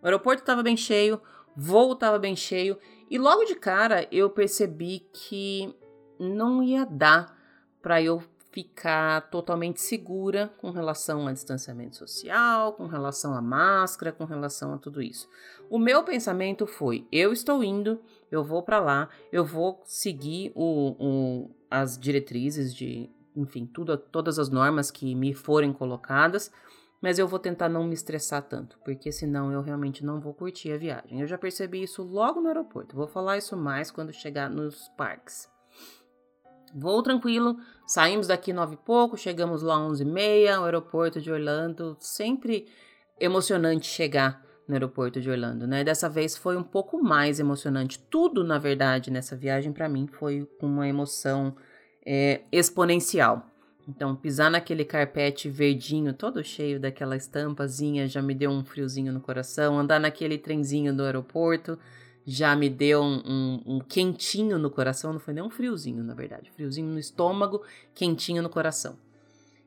O 0.00 0.06
aeroporto 0.06 0.42
estava 0.42 0.62
bem 0.62 0.76
cheio, 0.76 1.20
voo 1.56 1.94
estava 1.94 2.16
bem 2.16 2.36
cheio, 2.36 2.78
e 3.12 3.18
logo 3.18 3.44
de 3.44 3.54
cara 3.54 4.08
eu 4.10 4.30
percebi 4.30 5.06
que 5.12 5.76
não 6.18 6.62
ia 6.62 6.86
dar 6.86 7.38
para 7.82 8.00
eu 8.00 8.22
ficar 8.50 9.28
totalmente 9.28 9.82
segura 9.82 10.50
com 10.56 10.70
relação 10.70 11.28
ao 11.28 11.32
distanciamento 11.34 11.94
social, 11.94 12.72
com 12.72 12.86
relação 12.86 13.34
à 13.34 13.42
máscara, 13.42 14.12
com 14.12 14.24
relação 14.24 14.72
a 14.72 14.78
tudo 14.78 15.02
isso. 15.02 15.28
O 15.68 15.78
meu 15.78 16.02
pensamento 16.02 16.66
foi: 16.66 17.06
eu 17.12 17.34
estou 17.34 17.62
indo, 17.62 18.00
eu 18.30 18.42
vou 18.42 18.62
para 18.62 18.80
lá, 18.80 19.10
eu 19.30 19.44
vou 19.44 19.82
seguir 19.84 20.50
o, 20.54 20.96
o, 20.98 21.50
as 21.70 21.98
diretrizes 21.98 22.74
de, 22.74 23.10
enfim, 23.36 23.66
tudo, 23.66 23.94
todas 23.94 24.38
as 24.38 24.48
normas 24.48 24.90
que 24.90 25.14
me 25.14 25.34
forem 25.34 25.70
colocadas, 25.70 26.50
mas 27.02 27.18
eu 27.18 27.26
vou 27.26 27.40
tentar 27.40 27.68
não 27.68 27.82
me 27.82 27.94
estressar 27.94 28.42
tanto, 28.42 28.78
porque 28.84 29.10
senão 29.10 29.52
eu 29.52 29.60
realmente 29.60 30.04
não 30.04 30.20
vou 30.20 30.32
curtir 30.32 30.70
a 30.70 30.78
viagem. 30.78 31.20
Eu 31.20 31.26
já 31.26 31.36
percebi 31.36 31.82
isso 31.82 32.00
logo 32.04 32.40
no 32.40 32.46
aeroporto. 32.46 32.94
Vou 32.94 33.08
falar 33.08 33.36
isso 33.36 33.56
mais 33.56 33.90
quando 33.90 34.12
chegar 34.12 34.48
nos 34.48 34.88
parques. 34.96 35.50
Voo 36.72 37.02
tranquilo, 37.02 37.58
saímos 37.86 38.28
daqui 38.28 38.52
nove 38.52 38.74
e 38.74 38.78
pouco, 38.78 39.18
chegamos 39.18 39.62
lá 39.62 39.78
onze 39.78 40.04
e 40.04 40.06
meia, 40.06 40.60
o 40.60 40.64
aeroporto 40.64 41.20
de 41.20 41.30
Orlando, 41.30 41.96
sempre 41.98 42.66
emocionante 43.20 43.86
chegar 43.86 44.42
no 44.66 44.74
aeroporto 44.74 45.20
de 45.20 45.28
Orlando, 45.28 45.66
né? 45.66 45.84
Dessa 45.84 46.08
vez 46.08 46.36
foi 46.36 46.56
um 46.56 46.62
pouco 46.62 47.02
mais 47.02 47.40
emocionante. 47.40 47.98
Tudo, 47.98 48.44
na 48.44 48.58
verdade, 48.58 49.10
nessa 49.10 49.36
viagem 49.36 49.72
para 49.72 49.88
mim 49.88 50.06
foi 50.06 50.48
uma 50.62 50.88
emoção 50.88 51.54
é, 52.06 52.42
exponencial. 52.50 53.51
Então, 53.88 54.14
pisar 54.14 54.50
naquele 54.50 54.84
carpete 54.84 55.48
verdinho, 55.48 56.14
todo 56.14 56.42
cheio 56.44 56.78
daquela 56.78 57.16
estampazinha, 57.16 58.06
já 58.06 58.22
me 58.22 58.34
deu 58.34 58.50
um 58.50 58.64
friozinho 58.64 59.12
no 59.12 59.20
coração. 59.20 59.78
Andar 59.78 59.98
naquele 59.98 60.38
trenzinho 60.38 60.94
do 60.94 61.02
aeroporto, 61.02 61.78
já 62.24 62.54
me 62.54 62.70
deu 62.70 63.02
um, 63.02 63.22
um, 63.26 63.62
um, 63.66 63.80
quentinho 63.80 64.58
no 64.58 64.70
coração, 64.70 65.12
não 65.12 65.20
foi 65.20 65.34
nem 65.34 65.42
um 65.42 65.50
friozinho, 65.50 66.04
na 66.04 66.14
verdade, 66.14 66.50
friozinho 66.52 66.88
no 66.88 66.98
estômago, 66.98 67.62
quentinho 67.94 68.42
no 68.42 68.48
coração. 68.48 68.96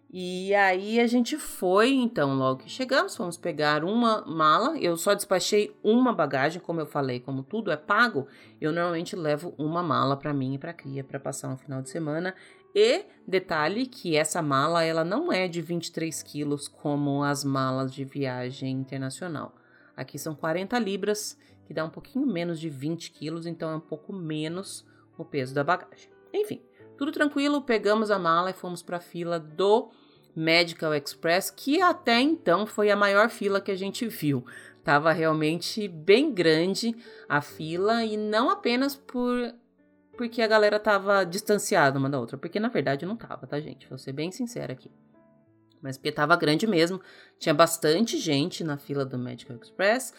E 0.10 0.56
aí 0.56 1.02
a 1.02 1.08
gente 1.08 1.38
foi, 1.38 1.92
então, 1.92 2.36
logo 2.36 2.62
que 2.64 2.70
chegamos, 2.70 3.18
fomos 3.18 3.36
pegar 3.36 3.84
uma 3.84 4.22
mala. 4.26 4.78
Eu 4.80 4.96
só 4.96 5.14
despachei 5.14 5.76
uma 5.84 6.14
bagagem, 6.14 6.62
como 6.62 6.80
eu 6.80 6.86
falei, 6.86 7.20
como 7.20 7.44
tudo 7.44 7.70
é 7.70 7.76
pago, 7.76 8.26
eu 8.62 8.72
normalmente 8.72 9.14
levo 9.14 9.54
uma 9.58 9.84
mala 9.84 10.16
para 10.16 10.34
mim 10.34 10.54
e 10.54 10.58
para 10.58 10.72
cria 10.72 11.04
para 11.04 11.20
passar 11.20 11.50
um 11.50 11.58
final 11.58 11.82
de 11.82 11.90
semana. 11.90 12.34
E 12.76 13.06
detalhe 13.26 13.86
que 13.86 14.18
essa 14.18 14.42
mala 14.42 14.84
ela 14.84 15.06
não 15.06 15.32
é 15.32 15.48
de 15.48 15.62
23 15.62 16.22
quilos 16.24 16.68
como 16.68 17.24
as 17.24 17.42
malas 17.42 17.94
de 17.94 18.04
viagem 18.04 18.72
internacional. 18.72 19.56
Aqui 19.96 20.20
são 20.20 20.36
40 20.36 20.78
libras 20.78 21.38
que 21.66 21.74
dá 21.74 21.86
um 21.86 21.90
pouquinho 21.90 22.28
menos 22.28 22.60
de 22.60 22.70
20 22.70 23.12
quilos, 23.12 23.46
então 23.46 23.72
é 23.72 23.76
um 23.78 23.80
pouco 23.80 24.12
menos 24.12 24.86
o 25.18 25.24
peso 25.24 25.56
da 25.56 25.64
bagagem. 25.64 26.10
Enfim, 26.34 26.62
tudo 26.98 27.14
tranquilo, 27.14 27.62
pegamos 27.62 28.12
a 28.12 28.20
mala 28.20 28.50
e 28.50 28.54
fomos 28.54 28.84
para 28.84 28.98
a 28.98 29.00
fila 29.00 29.40
do 29.40 29.90
Medical 30.36 30.94
Express, 30.94 31.50
que 31.50 31.82
até 31.82 32.20
então 32.20 32.66
foi 32.66 32.92
a 32.92 32.96
maior 32.96 33.30
fila 33.30 33.62
que 33.62 33.72
a 33.72 33.76
gente 33.76 34.06
viu. 34.06 34.46
Tava 34.84 35.14
realmente 35.14 35.88
bem 35.88 36.32
grande 36.32 36.94
a 37.28 37.42
fila 37.42 38.04
e 38.04 38.18
não 38.18 38.50
apenas 38.50 38.96
por 38.96 39.56
porque 40.18 40.42
a 40.42 40.48
galera 40.48 40.80
tava 40.80 41.24
distanciada 41.24 42.00
uma 42.00 42.10
da 42.10 42.20
outra, 42.20 42.38
porque 42.38 42.60
na 42.60 42.70
verdade 42.70 43.06
não 43.06 43.16
tava, 43.16 43.46
tá, 43.48 43.60
gente? 43.60 43.88
Vou 43.88 43.98
ser 43.98 44.12
bem 44.12 44.32
sincera 44.32 44.74
aqui. 44.74 44.92
Mas 45.82 45.98
porque 45.98 46.12
tava 46.12 46.36
grande 46.36 46.66
mesmo, 46.66 47.00
tinha 47.38 47.54
bastante 47.54 48.18
gente 48.18 48.64
na 48.64 48.78
fila 48.78 49.06
do 49.06 49.18
Medical 49.18 49.58
Express, 49.58 50.14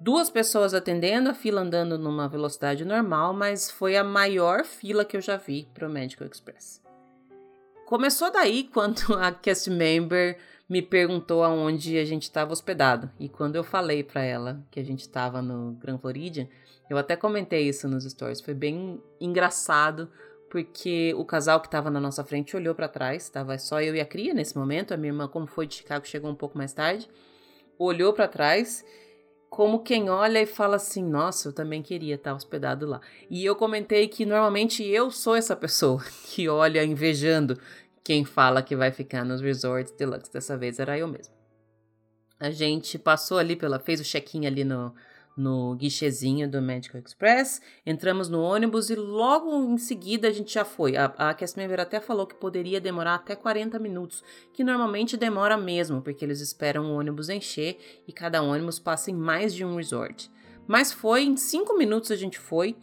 duas 0.00 0.28
pessoas 0.28 0.74
atendendo, 0.74 1.30
a 1.30 1.34
fila 1.34 1.60
andando 1.60 1.96
numa 1.96 2.28
velocidade 2.28 2.84
normal, 2.84 3.32
mas 3.32 3.70
foi 3.70 3.96
a 3.96 4.02
maior 4.02 4.64
fila 4.64 5.04
que 5.04 5.16
eu 5.16 5.20
já 5.20 5.36
vi 5.36 5.68
para 5.72 5.86
o 5.86 5.90
Medical 5.90 6.26
Express. 6.26 6.82
Começou 7.86 8.32
daí 8.32 8.64
quando 8.74 9.14
a 9.14 9.30
cast 9.30 9.70
member 9.70 10.36
me 10.68 10.80
perguntou 10.80 11.44
aonde 11.44 11.98
a 11.98 12.04
gente 12.04 12.22
estava 12.22 12.52
hospedado. 12.52 13.10
E 13.20 13.28
quando 13.28 13.56
eu 13.56 13.62
falei 13.62 14.02
para 14.02 14.22
ela 14.22 14.64
que 14.70 14.80
a 14.80 14.84
gente 14.84 15.00
estava 15.00 15.42
no 15.42 15.72
Grand 15.72 15.98
Floridian, 15.98 16.48
eu 16.88 16.98
até 16.98 17.16
comentei 17.16 17.68
isso 17.68 17.88
nos 17.88 18.04
stories. 18.04 18.40
Foi 18.40 18.54
bem 18.54 19.02
engraçado 19.20 20.10
porque 20.50 21.14
o 21.16 21.24
casal 21.24 21.60
que 21.60 21.66
estava 21.66 21.90
na 21.90 21.98
nossa 21.98 22.22
frente 22.22 22.54
olhou 22.54 22.74
para 22.74 22.86
trás, 22.86 23.22
estava 23.22 23.56
só 23.58 23.80
eu 23.80 23.94
e 23.94 24.00
a 24.00 24.04
cria 24.04 24.34
nesse 24.34 24.56
momento. 24.56 24.92
A 24.92 24.96
minha 24.96 25.12
irmã, 25.12 25.26
como 25.26 25.46
foi 25.46 25.66
de 25.66 25.76
Chicago, 25.76 26.06
chegou 26.06 26.30
um 26.30 26.34
pouco 26.34 26.58
mais 26.58 26.72
tarde. 26.72 27.08
Olhou 27.78 28.12
para 28.12 28.28
trás 28.28 28.84
como 29.52 29.80
quem 29.80 30.08
olha 30.08 30.40
e 30.40 30.46
fala 30.46 30.76
assim: 30.76 31.04
nossa, 31.04 31.48
eu 31.48 31.52
também 31.52 31.82
queria 31.82 32.14
estar 32.14 32.34
hospedado 32.34 32.86
lá. 32.86 33.00
E 33.28 33.44
eu 33.44 33.54
comentei 33.54 34.08
que 34.08 34.24
normalmente 34.24 34.82
eu 34.82 35.10
sou 35.10 35.36
essa 35.36 35.54
pessoa 35.54 36.02
que 36.24 36.48
olha 36.48 36.82
invejando 36.82 37.58
quem 38.02 38.24
fala 38.24 38.62
que 38.62 38.74
vai 38.74 38.90
ficar 38.90 39.24
nos 39.24 39.40
resorts 39.40 39.92
deluxe. 39.92 40.32
Dessa 40.32 40.56
vez 40.56 40.78
era 40.78 40.98
eu 40.98 41.06
mesmo. 41.06 41.34
A 42.40 42.50
gente 42.50 42.98
passou 42.98 43.38
ali 43.38 43.54
pela. 43.54 43.78
fez 43.78 44.00
o 44.00 44.04
check-in 44.04 44.46
ali 44.46 44.64
no, 44.64 44.94
no 45.36 45.74
guichezinho 45.74 46.48
do 46.48 46.60
Medical 46.60 47.00
Express, 47.00 47.60
entramos 47.84 48.28
no 48.28 48.42
ônibus 48.42 48.90
e 48.90 48.94
logo 48.94 49.50
em 49.64 49.78
seguida 49.78 50.28
a 50.28 50.32
gente 50.32 50.54
já 50.54 50.64
foi. 50.64 50.96
A, 50.96 51.06
a 51.16 51.34
cast 51.34 51.58
member 51.58 51.80
até 51.80 52.00
falou 52.00 52.26
que 52.26 52.34
poderia 52.34 52.80
demorar 52.80 53.14
até 53.14 53.34
40 53.34 53.78
minutos, 53.78 54.22
que 54.52 54.62
normalmente 54.62 55.16
demora 55.16 55.56
mesmo, 55.56 56.02
porque 56.02 56.24
eles 56.24 56.40
esperam 56.40 56.86
o 56.86 56.98
ônibus 56.98 57.28
encher 57.28 57.78
e 58.06 58.12
cada 58.12 58.42
ônibus 58.42 58.78
passa 58.78 59.10
em 59.10 59.14
mais 59.14 59.54
de 59.54 59.64
um 59.64 59.76
resort. 59.76 60.30
Mas 60.66 60.92
foi, 60.92 61.24
em 61.24 61.36
5 61.36 61.76
minutos 61.76 62.10
a 62.10 62.16
gente 62.16 62.38
foi 62.38 62.76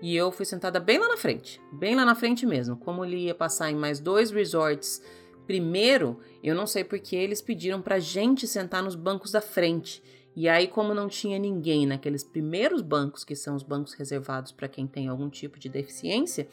e 0.00 0.14
eu 0.14 0.30
fui 0.30 0.44
sentada 0.44 0.78
bem 0.78 0.98
lá 0.98 1.08
na 1.08 1.16
frente, 1.16 1.60
bem 1.72 1.94
lá 1.94 2.04
na 2.04 2.14
frente 2.14 2.46
mesmo. 2.46 2.76
Como 2.76 3.04
ele 3.04 3.16
ia 3.16 3.34
passar 3.34 3.70
em 3.70 3.76
mais 3.76 3.98
dois 3.98 4.30
resorts 4.30 5.02
primeiro, 5.46 6.18
eu 6.42 6.54
não 6.54 6.66
sei 6.66 6.84
porque 6.84 7.14
eles 7.14 7.40
pediram 7.40 7.80
pra 7.80 7.98
gente 7.98 8.46
sentar 8.46 8.82
nos 8.82 8.94
bancos 8.94 9.30
da 9.30 9.40
frente. 9.40 10.02
E 10.36 10.50
aí, 10.50 10.68
como 10.68 10.92
não 10.92 11.08
tinha 11.08 11.38
ninguém 11.38 11.86
naqueles 11.86 12.22
primeiros 12.22 12.82
bancos, 12.82 13.24
que 13.24 13.34
são 13.34 13.56
os 13.56 13.62
bancos 13.62 13.94
reservados 13.94 14.52
para 14.52 14.68
quem 14.68 14.86
tem 14.86 15.08
algum 15.08 15.30
tipo 15.30 15.58
de 15.58 15.70
deficiência, 15.70 16.46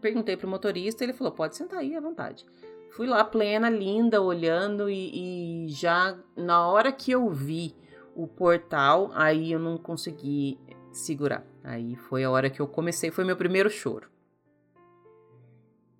perguntei 0.00 0.36
para 0.36 0.46
o 0.46 0.50
motorista, 0.50 1.02
ele 1.02 1.12
falou: 1.12 1.32
pode 1.32 1.56
sentar 1.56 1.80
aí 1.80 1.96
à 1.96 2.00
vontade. 2.00 2.46
Fui 2.92 3.08
lá, 3.08 3.24
plena, 3.24 3.68
linda, 3.68 4.22
olhando, 4.22 4.88
e, 4.88 5.64
e 5.64 5.68
já 5.68 6.16
na 6.36 6.68
hora 6.68 6.92
que 6.92 7.10
eu 7.10 7.28
vi 7.28 7.74
o 8.14 8.28
portal, 8.28 9.10
aí 9.12 9.50
eu 9.50 9.58
não 9.58 9.76
consegui 9.76 10.56
segurar. 10.92 11.44
Aí 11.64 11.96
foi 11.96 12.22
a 12.22 12.30
hora 12.30 12.48
que 12.48 12.60
eu 12.60 12.68
comecei, 12.68 13.10
foi 13.10 13.24
meu 13.24 13.36
primeiro 13.36 13.68
choro. 13.68 14.08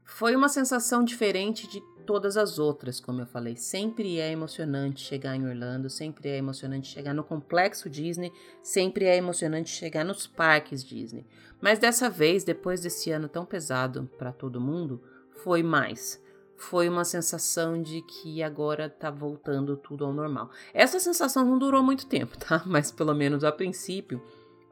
Foi 0.05 0.37
uma 0.37 0.49
sensação 0.49 1.03
diferente 1.03 1.67
de 1.67 1.83
todas 2.07 2.37
as 2.37 2.59
outras, 2.59 3.01
como 3.01 3.21
eu 3.21 3.27
falei. 3.27 3.57
Sempre 3.57 4.19
é 4.19 4.31
emocionante 4.31 5.05
chegar 5.05 5.37
em 5.37 5.47
Orlando, 5.47 5.91
sempre 5.91 6.29
é 6.29 6.39
emocionante 6.39 6.89
chegar 6.89 7.13
no 7.13 7.25
complexo 7.25 7.91
Disney, 7.91 8.33
sempre 8.63 9.05
é 9.05 9.17
emocionante 9.17 9.71
chegar 9.71 10.05
nos 10.05 10.27
parques 10.27 10.83
Disney. 10.83 11.27
Mas 11.61 11.79
dessa 11.79 12.09
vez, 12.09 12.45
depois 12.45 12.81
desse 12.81 13.11
ano 13.11 13.29
tão 13.29 13.45
pesado 13.45 14.09
para 14.17 14.33
todo 14.33 14.61
mundo, 14.61 15.03
foi 15.43 15.63
mais. 15.63 16.23
Foi 16.57 16.89
uma 16.89 17.05
sensação 17.05 17.83
de 17.83 18.01
que 18.03 18.43
agora 18.43 18.89
tá 18.89 19.11
voltando 19.11 19.77
tudo 19.77 20.05
ao 20.05 20.13
normal. 20.13 20.51
Essa 20.73 20.99
sensação 20.99 21.45
não 21.45 21.59
durou 21.59 21.83
muito 21.83 22.07
tempo, 22.07 22.39
tá? 22.39 22.63
Mas 22.65 22.91
pelo 22.91 23.15
menos 23.15 23.45
a 23.45 23.53
princípio 23.53 24.23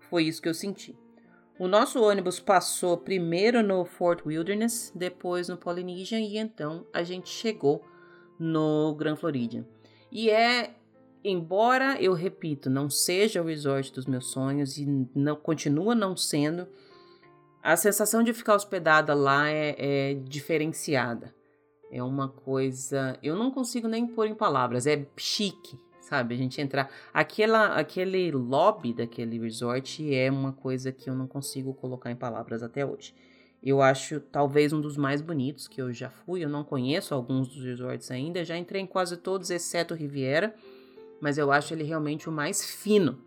foi 0.08 0.24
isso 0.24 0.40
que 0.40 0.48
eu 0.48 0.54
senti. 0.54 0.96
O 1.58 1.68
nosso 1.68 2.02
ônibus 2.02 2.40
passou 2.40 2.96
primeiro 2.96 3.62
no 3.62 3.84
Fort 3.84 4.26
Wilderness, 4.26 4.92
depois 4.94 5.48
no 5.48 5.56
Polynesian 5.56 6.18
e 6.18 6.36
então 6.36 6.84
a 6.92 7.02
gente 7.04 7.28
chegou 7.28 7.84
no 8.38 8.94
Grand 8.96 9.16
Floridian. 9.16 9.64
E 10.10 10.30
é 10.30 10.74
embora 11.22 12.00
eu 12.00 12.12
repito, 12.12 12.68
não 12.68 12.90
seja 12.90 13.40
o 13.40 13.46
resort 13.46 13.92
dos 13.92 14.04
meus 14.04 14.26
sonhos 14.26 14.76
e 14.76 14.86
não 15.14 15.36
continua 15.36 15.94
não 15.94 16.16
sendo, 16.16 16.68
a 17.62 17.76
sensação 17.76 18.22
de 18.22 18.34
ficar 18.34 18.54
hospedada 18.54 19.14
lá 19.14 19.48
é, 19.48 19.74
é 19.78 20.14
diferenciada. 20.14 21.34
É 21.90 22.02
uma 22.02 22.28
coisa. 22.28 23.18
Eu 23.22 23.36
não 23.36 23.50
consigo 23.50 23.88
nem 23.88 24.06
pôr 24.06 24.26
em 24.26 24.34
palavras. 24.34 24.86
É 24.86 25.06
chique, 25.16 25.78
sabe? 26.14 26.34
A 26.34 26.38
gente 26.38 26.60
entrar. 26.60 26.90
Aquela, 27.12 27.74
aquele 27.74 28.30
lobby 28.30 28.92
daquele 28.92 29.38
resort 29.38 30.14
é 30.14 30.30
uma 30.30 30.52
coisa 30.52 30.92
que 30.92 31.10
eu 31.10 31.14
não 31.14 31.26
consigo 31.26 31.74
colocar 31.74 32.10
em 32.10 32.16
palavras 32.16 32.62
até 32.62 32.86
hoje. 32.86 33.12
Eu 33.62 33.82
acho 33.82 34.20
talvez 34.20 34.72
um 34.72 34.80
dos 34.80 34.96
mais 34.96 35.20
bonitos 35.20 35.66
que 35.66 35.80
eu 35.80 35.92
já 35.92 36.10
fui. 36.10 36.44
Eu 36.44 36.48
não 36.48 36.62
conheço 36.62 37.14
alguns 37.14 37.48
dos 37.48 37.64
resorts 37.64 38.10
ainda. 38.10 38.44
Já 38.44 38.56
entrei 38.56 38.82
em 38.82 38.86
quase 38.86 39.16
todos, 39.16 39.50
exceto 39.50 39.94
Riviera. 39.94 40.54
Mas 41.20 41.38
eu 41.38 41.50
acho 41.50 41.74
ele 41.74 41.82
realmente 41.82 42.28
o 42.28 42.32
mais 42.32 42.64
fino. 42.64 43.18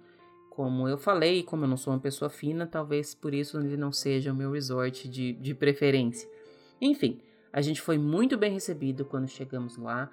Como 0.51 0.87
eu 0.87 0.97
falei, 0.97 1.43
como 1.43 1.65
eu 1.65 1.67
não 1.67 1.77
sou 1.77 1.93
uma 1.93 1.99
pessoa 1.99 2.29
fina, 2.29 2.65
talvez 2.65 3.13
por 3.13 3.33
isso 3.33 3.59
ele 3.59 3.77
não 3.77 3.91
seja 3.91 4.31
o 4.31 4.35
meu 4.35 4.51
resort 4.51 5.07
de, 5.07 5.33
de 5.33 5.53
preferência. 5.53 6.27
Enfim, 6.79 7.19
a 7.51 7.61
gente 7.61 7.81
foi 7.81 7.97
muito 7.97 8.37
bem 8.37 8.51
recebido 8.51 9.05
quando 9.05 9.27
chegamos 9.27 9.77
lá. 9.77 10.09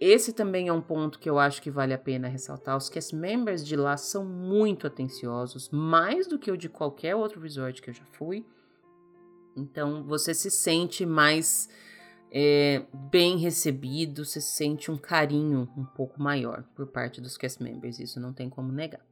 Esse 0.00 0.32
também 0.32 0.68
é 0.68 0.72
um 0.72 0.80
ponto 0.80 1.18
que 1.18 1.30
eu 1.30 1.38
acho 1.38 1.62
que 1.62 1.70
vale 1.70 1.94
a 1.94 1.98
pena 1.98 2.28
ressaltar. 2.28 2.76
Os 2.76 2.88
cast 2.88 3.14
members 3.14 3.64
de 3.64 3.76
lá 3.76 3.96
são 3.96 4.24
muito 4.24 4.86
atenciosos, 4.86 5.70
mais 5.70 6.26
do 6.26 6.38
que 6.38 6.50
o 6.50 6.56
de 6.56 6.68
qualquer 6.68 7.14
outro 7.14 7.40
resort 7.40 7.80
que 7.80 7.90
eu 7.90 7.94
já 7.94 8.04
fui. 8.12 8.44
Então 9.56 10.02
você 10.04 10.34
se 10.34 10.50
sente 10.50 11.06
mais 11.06 11.68
é, 12.30 12.84
bem 12.92 13.38
recebido, 13.38 14.24
você 14.24 14.40
sente 14.40 14.90
um 14.90 14.98
carinho 14.98 15.68
um 15.76 15.84
pouco 15.84 16.20
maior 16.20 16.64
por 16.74 16.86
parte 16.88 17.20
dos 17.20 17.36
cast 17.36 17.62
members, 17.62 18.00
isso 18.00 18.18
não 18.18 18.32
tem 18.32 18.50
como 18.50 18.72
negar. 18.72 19.04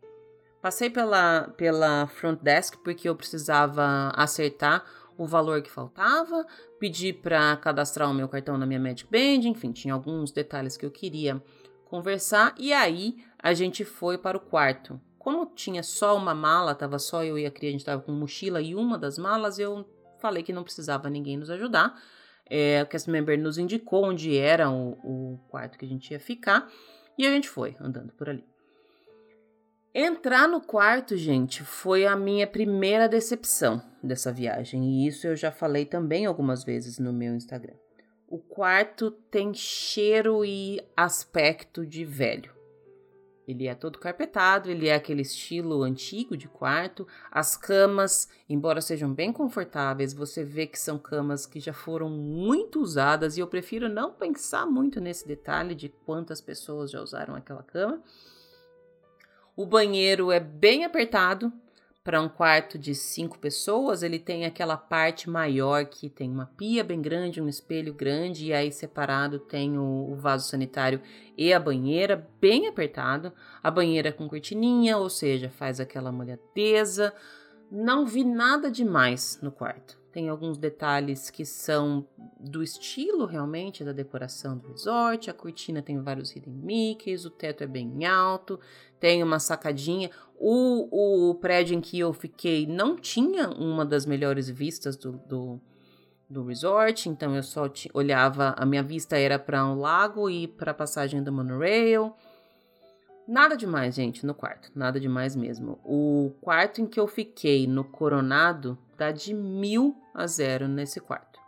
Passei 0.60 0.90
pela, 0.90 1.48
pela 1.56 2.06
front 2.06 2.40
desk 2.40 2.78
porque 2.84 3.08
eu 3.08 3.16
precisava 3.16 4.12
acertar 4.14 4.84
o 5.16 5.26
valor 5.26 5.62
que 5.62 5.70
faltava, 5.70 6.46
pedi 6.78 7.12
para 7.12 7.56
cadastrar 7.56 8.10
o 8.10 8.14
meu 8.14 8.28
cartão 8.28 8.56
na 8.56 8.66
minha 8.66 8.80
Magic 8.80 9.10
Band, 9.10 9.48
enfim, 9.48 9.72
tinha 9.72 9.94
alguns 9.94 10.32
detalhes 10.32 10.76
que 10.76 10.84
eu 10.84 10.90
queria 10.90 11.42
conversar 11.84 12.54
e 12.58 12.72
aí 12.72 13.16
a 13.38 13.52
gente 13.52 13.84
foi 13.84 14.16
para 14.16 14.36
o 14.36 14.40
quarto. 14.40 15.00
Como 15.18 15.46
tinha 15.54 15.82
só 15.82 16.16
uma 16.16 16.34
mala, 16.34 16.74
tava 16.74 16.98
só 16.98 17.22
eu 17.22 17.38
e 17.38 17.46
a 17.46 17.50
criança, 17.50 17.68
a 17.68 17.78
gente 17.78 17.84
tava 17.84 18.02
com 18.02 18.12
mochila 18.12 18.60
e 18.60 18.74
uma 18.74 18.98
das 18.98 19.18
malas, 19.18 19.58
eu 19.58 19.86
falei 20.18 20.42
que 20.42 20.52
não 20.52 20.64
precisava 20.64 21.10
ninguém 21.10 21.36
nos 21.36 21.50
ajudar. 21.50 21.94
É, 22.48 22.82
o 22.82 22.86
cast 22.86 23.08
member 23.08 23.38
nos 23.40 23.56
indicou 23.56 24.04
onde 24.04 24.36
era 24.36 24.70
o, 24.70 24.92
o 25.02 25.38
quarto 25.48 25.78
que 25.78 25.84
a 25.84 25.88
gente 25.88 26.10
ia 26.10 26.20
ficar 26.20 26.68
e 27.16 27.26
a 27.26 27.30
gente 27.30 27.48
foi 27.48 27.76
andando 27.80 28.12
por 28.12 28.28
ali. 28.28 28.44
Entrar 29.94 30.48
no 30.48 30.58
quarto, 30.58 31.18
gente, 31.18 31.62
foi 31.62 32.06
a 32.06 32.16
minha 32.16 32.46
primeira 32.46 33.06
decepção 33.06 33.82
dessa 34.02 34.32
viagem, 34.32 34.82
e 34.84 35.06
isso 35.06 35.26
eu 35.26 35.36
já 35.36 35.52
falei 35.52 35.84
também 35.84 36.24
algumas 36.24 36.64
vezes 36.64 36.98
no 36.98 37.12
meu 37.12 37.34
Instagram. 37.34 37.74
O 38.26 38.38
quarto 38.38 39.10
tem 39.10 39.52
cheiro 39.52 40.46
e 40.46 40.80
aspecto 40.96 41.84
de 41.86 42.06
velho. 42.06 42.50
Ele 43.46 43.66
é 43.66 43.74
todo 43.74 43.98
carpetado, 43.98 44.70
ele 44.70 44.88
é 44.88 44.94
aquele 44.94 45.20
estilo 45.20 45.82
antigo 45.82 46.38
de 46.38 46.48
quarto. 46.48 47.06
As 47.30 47.54
camas, 47.54 48.30
embora 48.48 48.80
sejam 48.80 49.12
bem 49.12 49.30
confortáveis, 49.30 50.14
você 50.14 50.42
vê 50.42 50.66
que 50.66 50.78
são 50.78 50.98
camas 50.98 51.44
que 51.44 51.60
já 51.60 51.74
foram 51.74 52.08
muito 52.08 52.80
usadas 52.80 53.36
e 53.36 53.40
eu 53.40 53.46
prefiro 53.46 53.90
não 53.90 54.10
pensar 54.10 54.64
muito 54.64 55.02
nesse 55.02 55.28
detalhe 55.28 55.74
de 55.74 55.90
quantas 55.90 56.40
pessoas 56.40 56.90
já 56.90 57.02
usaram 57.02 57.34
aquela 57.34 57.62
cama. 57.62 58.02
O 59.54 59.66
banheiro 59.66 60.32
é 60.32 60.40
bem 60.40 60.84
apertado 60.84 61.52
para 62.02 62.20
um 62.20 62.28
quarto 62.28 62.78
de 62.78 62.94
cinco 62.94 63.38
pessoas. 63.38 64.02
Ele 64.02 64.18
tem 64.18 64.44
aquela 64.44 64.76
parte 64.76 65.28
maior 65.28 65.84
que 65.84 66.08
tem 66.08 66.30
uma 66.30 66.46
pia 66.46 66.82
bem 66.82 67.00
grande, 67.00 67.40
um 67.40 67.48
espelho 67.48 67.92
grande, 67.92 68.46
e 68.46 68.52
aí 68.52 68.72
separado 68.72 69.38
tem 69.38 69.78
o, 69.78 70.10
o 70.10 70.16
vaso 70.16 70.48
sanitário 70.48 71.00
e 71.36 71.52
a 71.52 71.60
banheira, 71.60 72.28
bem 72.40 72.66
apertado. 72.66 73.32
A 73.62 73.70
banheira 73.70 74.12
com 74.12 74.28
cortininha, 74.28 74.96
ou 74.96 75.10
seja, 75.10 75.50
faz 75.50 75.80
aquela 75.80 76.10
molhadeza. 76.10 77.12
Não 77.70 78.06
vi 78.06 78.24
nada 78.24 78.70
demais 78.70 79.38
no 79.42 79.52
quarto. 79.52 80.01
Tem 80.12 80.28
alguns 80.28 80.58
detalhes 80.58 81.30
que 81.30 81.46
são 81.46 82.06
do 82.38 82.62
estilo 82.62 83.24
realmente 83.24 83.82
da 83.82 83.92
decoração 83.92 84.58
do 84.58 84.68
resort. 84.68 85.30
A 85.30 85.34
cortina 85.34 85.80
tem 85.80 85.98
vários 86.02 86.36
hidden 86.36 86.52
mickeys, 86.52 87.24
o 87.24 87.30
teto 87.30 87.64
é 87.64 87.66
bem 87.66 88.04
alto, 88.04 88.60
tem 89.00 89.22
uma 89.22 89.40
sacadinha. 89.40 90.10
O, 90.38 91.30
o 91.30 91.34
prédio 91.36 91.78
em 91.78 91.80
que 91.80 91.98
eu 91.98 92.12
fiquei 92.12 92.66
não 92.66 92.94
tinha 92.94 93.48
uma 93.48 93.86
das 93.86 94.04
melhores 94.04 94.50
vistas 94.50 94.98
do, 94.98 95.12
do, 95.26 95.58
do 96.28 96.44
resort, 96.44 97.08
então 97.08 97.34
eu 97.34 97.42
só 97.42 97.70
olhava, 97.94 98.54
a 98.58 98.66
minha 98.66 98.82
vista 98.82 99.16
era 99.16 99.38
para 99.38 99.64
um 99.64 99.78
lago 99.78 100.28
e 100.28 100.46
para 100.46 100.72
a 100.72 100.74
passagem 100.74 101.22
do 101.22 101.32
monorail. 101.32 102.14
Nada 103.26 103.56
demais, 103.56 103.94
gente, 103.94 104.26
no 104.26 104.34
quarto. 104.34 104.70
Nada 104.74 105.00
demais 105.00 105.34
mesmo. 105.34 105.78
O 105.84 106.32
quarto 106.40 106.82
em 106.82 106.86
que 106.86 107.00
eu 107.00 107.06
fiquei 107.06 107.66
no 107.66 107.84
Coronado 107.84 108.76
dá 108.98 109.10
de 109.12 109.32
mil 109.32 110.01
a 110.14 110.26
zero 110.26 110.68
nesse 110.68 111.00
quarto. 111.00 111.40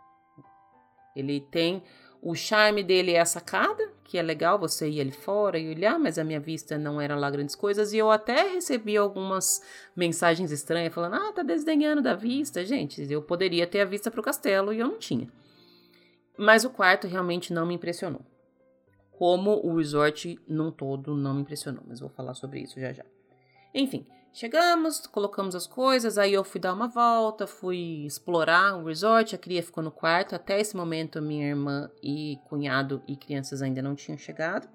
Ele 1.15 1.39
tem. 1.39 1.83
O 2.21 2.33
charme 2.33 2.83
dele 2.83 3.11
é 3.11 3.19
a 3.19 3.25
sacada, 3.25 3.87
que 4.03 4.17
é 4.17 4.21
legal 4.21 4.57
você 4.57 4.89
ir 4.89 4.99
ali 4.99 5.11
fora 5.11 5.59
e 5.59 5.69
olhar, 5.69 5.99
mas 5.99 6.17
a 6.17 6.23
minha 6.23 6.39
vista 6.39 6.77
não 6.77 6.99
era 6.99 7.15
lá 7.15 7.29
grandes 7.29 7.55
coisas. 7.55 7.93
E 7.93 7.97
eu 7.97 8.09
até 8.09 8.53
recebi 8.53 8.97
algumas 8.97 9.61
mensagens 9.95 10.51
estranhas 10.51 10.93
falando: 10.93 11.15
ah, 11.15 11.31
tá 11.31 11.43
desdenhando 11.43 12.01
da 12.01 12.15
vista. 12.15 12.65
Gente, 12.65 13.05
eu 13.11 13.21
poderia 13.21 13.67
ter 13.67 13.81
a 13.81 13.85
vista 13.85 14.09
para 14.09 14.19
o 14.19 14.23
castelo 14.23 14.73
e 14.73 14.79
eu 14.79 14.87
não 14.87 14.97
tinha. 14.97 15.29
Mas 16.37 16.65
o 16.65 16.69
quarto 16.69 17.07
realmente 17.07 17.53
não 17.53 17.65
me 17.65 17.75
impressionou 17.75 18.25
como 19.17 19.65
o 19.65 19.77
resort 19.77 20.37
num 20.47 20.71
todo 20.71 21.15
não 21.15 21.33
me 21.33 21.41
impressionou, 21.41 21.83
mas 21.87 21.99
vou 21.99 22.09
falar 22.09 22.33
sobre 22.33 22.59
isso 22.59 22.79
já 22.79 22.91
já. 22.91 23.05
Enfim, 23.73 24.05
chegamos, 24.35 25.07
colocamos 25.07 25.55
as 25.55 25.65
coisas, 25.65 26.17
aí 26.17 26.33
eu 26.33 26.43
fui 26.43 26.59
dar 26.59 26.73
uma 26.73 26.89
volta, 26.89 27.47
fui 27.47 28.05
explorar 28.05 28.77
o 28.77 28.83
resort, 28.83 29.33
a 29.33 29.37
cria 29.37 29.63
ficou 29.63 29.81
no 29.81 29.89
quarto. 29.89 30.35
Até 30.35 30.59
esse 30.59 30.75
momento, 30.75 31.21
minha 31.21 31.47
irmã 31.47 31.89
e 32.03 32.37
cunhado 32.49 33.01
e 33.07 33.15
crianças 33.15 33.61
ainda 33.61 33.81
não 33.81 33.95
tinham 33.95 34.17
chegado. 34.17 34.67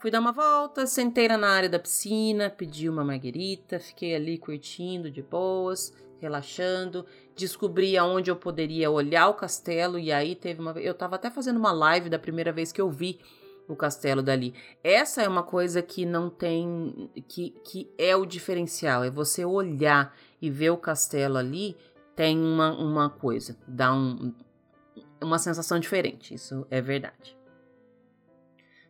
Fui 0.00 0.10
dar 0.10 0.20
uma 0.20 0.32
volta, 0.32 0.86
sentei 0.86 1.28
na 1.28 1.48
área 1.48 1.68
da 1.68 1.78
piscina, 1.78 2.48
pedi 2.50 2.88
uma 2.88 3.04
marguerita, 3.04 3.78
fiquei 3.78 4.14
ali 4.14 4.38
curtindo 4.38 5.10
de 5.10 5.22
boas, 5.22 5.92
relaxando, 6.18 7.04
descobri 7.36 7.98
aonde 7.98 8.30
eu 8.30 8.36
poderia 8.36 8.90
olhar 8.90 9.28
o 9.28 9.34
castelo 9.34 9.98
e 9.98 10.10
aí 10.10 10.34
teve 10.34 10.60
uma 10.60 10.72
eu 10.72 10.92
estava 10.92 11.16
até 11.16 11.30
fazendo 11.30 11.58
uma 11.58 11.72
live 11.72 12.08
da 12.08 12.18
primeira 12.18 12.52
vez 12.52 12.72
que 12.72 12.80
eu 12.80 12.90
vi 12.90 13.20
o 13.68 13.74
castelo 13.74 14.22
dali. 14.22 14.54
Essa 14.82 15.22
é 15.22 15.28
uma 15.28 15.42
coisa 15.42 15.82
que 15.82 16.04
não 16.04 16.28
tem 16.28 17.10
que, 17.28 17.50
que 17.64 17.90
é 17.96 18.14
o 18.16 18.26
diferencial, 18.26 19.04
é 19.04 19.10
você 19.10 19.44
olhar 19.44 20.14
e 20.40 20.50
ver 20.50 20.70
o 20.70 20.76
castelo 20.76 21.36
ali, 21.36 21.76
tem 22.14 22.38
uma, 22.38 22.72
uma 22.72 23.10
coisa, 23.10 23.56
dá 23.66 23.92
um, 23.92 24.32
uma 25.22 25.38
sensação 25.38 25.78
diferente, 25.78 26.34
isso 26.34 26.66
é 26.70 26.80
verdade. 26.80 27.36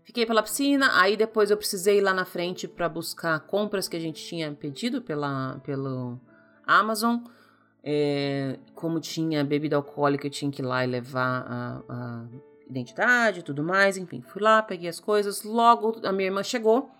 Fiquei 0.02 0.26
pela 0.26 0.42
piscina, 0.42 1.00
aí 1.00 1.16
depois 1.16 1.50
eu 1.50 1.56
precisei 1.56 1.98
ir 1.98 2.02
lá 2.02 2.12
na 2.12 2.26
frente 2.26 2.68
para 2.68 2.88
buscar 2.88 3.40
compras 3.40 3.88
que 3.88 3.96
a 3.96 4.00
gente 4.00 4.22
tinha 4.22 4.52
pedido 4.52 5.00
pela, 5.00 5.58
pelo 5.64 6.20
Amazon. 6.66 7.20
É, 7.82 8.58
como 8.74 9.00
tinha 9.00 9.42
bebida 9.42 9.76
alcoólica, 9.76 10.26
eu 10.26 10.30
tinha 10.30 10.50
que 10.50 10.60
ir 10.60 10.64
lá 10.64 10.84
e 10.84 10.86
levar 10.86 11.46
a, 11.88 12.26
identidade 12.74 13.40
e 13.40 13.42
tudo 13.42 13.62
mais. 13.62 13.96
Enfim, 13.96 14.20
fui 14.20 14.42
lá, 14.42 14.62
peguei 14.62 14.88
as 14.88 15.00
coisas. 15.00 15.42
Logo 15.42 16.00
a 16.04 16.12
minha 16.12 16.28
irmã 16.28 16.42
chegou. 16.42 16.90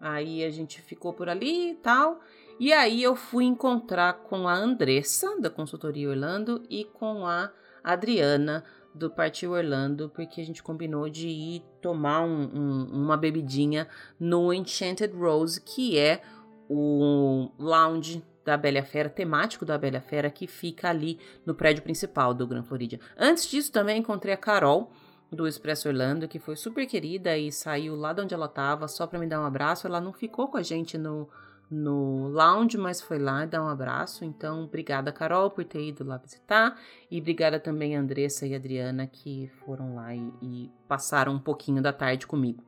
Aí 0.00 0.44
a 0.44 0.50
gente 0.50 0.80
ficou 0.80 1.12
por 1.12 1.28
ali 1.28 1.72
e 1.72 1.74
tal. 1.74 2.20
E 2.60 2.72
aí 2.72 3.02
eu 3.02 3.14
fui 3.14 3.44
encontrar 3.44 4.14
com 4.14 4.48
a 4.48 4.54
Andressa, 4.54 5.40
da 5.40 5.48
consultoria 5.48 6.08
Orlando, 6.10 6.62
e 6.68 6.84
com 6.84 7.26
a 7.26 7.50
Adriana, 7.84 8.64
do 8.94 9.08
Partiu 9.08 9.52
Orlando, 9.52 10.10
porque 10.14 10.40
a 10.40 10.44
gente 10.44 10.62
combinou 10.62 11.08
de 11.08 11.28
ir 11.28 11.62
tomar 11.80 12.22
um, 12.22 12.50
um, 12.52 13.04
uma 13.04 13.16
bebidinha 13.16 13.86
no 14.18 14.52
Enchanted 14.52 15.14
Rose, 15.14 15.60
que 15.60 15.96
é 15.96 16.20
o 16.68 17.50
lounge 17.58 18.24
da 18.44 18.56
Bela 18.56 18.82
Fera, 18.82 19.08
temático 19.08 19.64
da 19.64 19.78
Bela 19.78 20.00
Fera, 20.00 20.30
que 20.30 20.46
fica 20.46 20.88
ali 20.88 21.18
no 21.46 21.54
prédio 21.54 21.82
principal 21.82 22.34
do 22.34 22.46
Gran 22.46 22.62
Floridian. 22.62 22.98
Antes 23.16 23.46
disso, 23.46 23.70
também 23.70 23.98
encontrei 23.98 24.34
a 24.34 24.38
Carol, 24.38 24.90
do 25.30 25.46
Expresso 25.46 25.88
Orlando, 25.88 26.26
que 26.26 26.38
foi 26.38 26.56
super 26.56 26.86
querida 26.86 27.36
e 27.36 27.52
saiu 27.52 27.94
lá 27.94 28.12
de 28.12 28.22
onde 28.22 28.34
ela 28.34 28.46
estava 28.46 28.88
só 28.88 29.06
para 29.06 29.18
me 29.18 29.26
dar 29.26 29.40
um 29.40 29.44
abraço. 29.44 29.86
Ela 29.86 30.00
não 30.00 30.12
ficou 30.12 30.48
com 30.48 30.56
a 30.56 30.62
gente 30.62 30.96
no, 30.96 31.28
no 31.70 32.28
lounge, 32.28 32.78
mas 32.78 33.00
foi 33.00 33.18
lá 33.18 33.44
dar 33.44 33.62
um 33.62 33.68
abraço. 33.68 34.24
Então, 34.24 34.64
obrigada, 34.64 35.12
Carol, 35.12 35.50
por 35.50 35.64
ter 35.64 35.88
ido 35.88 36.04
lá 36.04 36.16
visitar. 36.16 36.80
E 37.10 37.20
obrigada 37.20 37.60
também 37.60 37.96
a 37.96 38.00
Andressa 38.00 38.46
e 38.46 38.54
a 38.54 38.56
Adriana, 38.56 39.06
que 39.06 39.50
foram 39.64 39.94
lá 39.94 40.14
e, 40.14 40.32
e 40.40 40.72
passaram 40.88 41.34
um 41.34 41.38
pouquinho 41.38 41.82
da 41.82 41.92
tarde 41.92 42.26
comigo. 42.26 42.64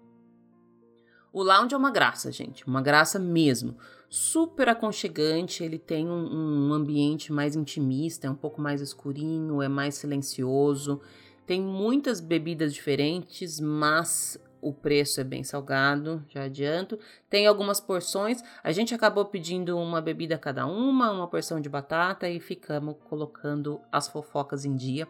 O 1.33 1.43
lounge 1.43 1.75
é 1.75 1.79
uma 1.79 1.93
graça, 1.93 2.31
gente, 2.33 2.67
uma 2.67 2.83
graça 2.83 3.19
mesmo. 3.19 3.77
Super 4.09 4.69
aconchegante, 4.69 5.63
ele 5.63 5.79
tem 5.79 6.09
um, 6.09 6.69
um 6.69 6.73
ambiente 6.73 7.33
mais 7.33 7.55
intimista, 7.55 8.27
é 8.27 8.31
um 8.31 8.35
pouco 8.35 8.61
mais 8.61 8.81
escurinho, 8.81 9.63
é 9.63 9.69
mais 9.69 9.95
silencioso. 9.95 11.01
Tem 11.51 11.61
muitas 11.61 12.21
bebidas 12.21 12.73
diferentes, 12.73 13.59
mas 13.59 14.39
o 14.63 14.73
preço 14.73 15.21
é 15.21 15.25
bem 15.25 15.43
salgado, 15.43 16.25
já 16.29 16.45
adianto. 16.45 16.97
Tem 17.29 17.45
algumas 17.45 17.81
porções. 17.81 18.41
A 18.63 18.71
gente 18.71 18.95
acabou 18.95 19.25
pedindo 19.25 19.77
uma 19.77 20.01
bebida 20.01 20.39
cada 20.39 20.65
uma, 20.65 21.11
uma 21.11 21.27
porção 21.27 21.61
de 21.61 21.69
batata 21.69 22.29
e 22.29 22.39
ficamos 22.39 22.95
colocando 23.03 23.81
as 23.91 24.07
fofocas 24.07 24.65
em 24.65 24.77
dia. 24.77 25.09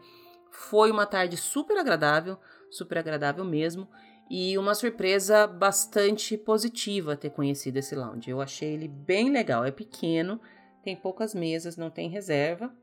Foi 0.50 0.90
uma 0.90 1.04
tarde 1.04 1.36
super 1.36 1.76
agradável, 1.76 2.38
super 2.70 2.96
agradável 2.96 3.44
mesmo. 3.44 3.86
E 4.30 4.56
uma 4.56 4.74
surpresa 4.74 5.46
bastante 5.46 6.38
positiva 6.38 7.18
ter 7.18 7.28
conhecido 7.28 7.76
esse 7.76 7.94
lounge. 7.94 8.30
Eu 8.30 8.40
achei 8.40 8.72
ele 8.72 8.88
bem 8.88 9.30
legal. 9.30 9.62
É 9.62 9.70
pequeno, 9.70 10.40
tem 10.82 10.96
poucas 10.96 11.34
mesas, 11.34 11.76
não 11.76 11.90
tem 11.90 12.08
reserva. 12.08 12.74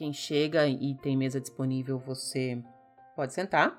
Quem 0.00 0.14
chega 0.14 0.66
e 0.66 0.94
tem 0.94 1.14
mesa 1.14 1.38
disponível, 1.38 1.98
você 1.98 2.58
pode 3.14 3.34
sentar. 3.34 3.78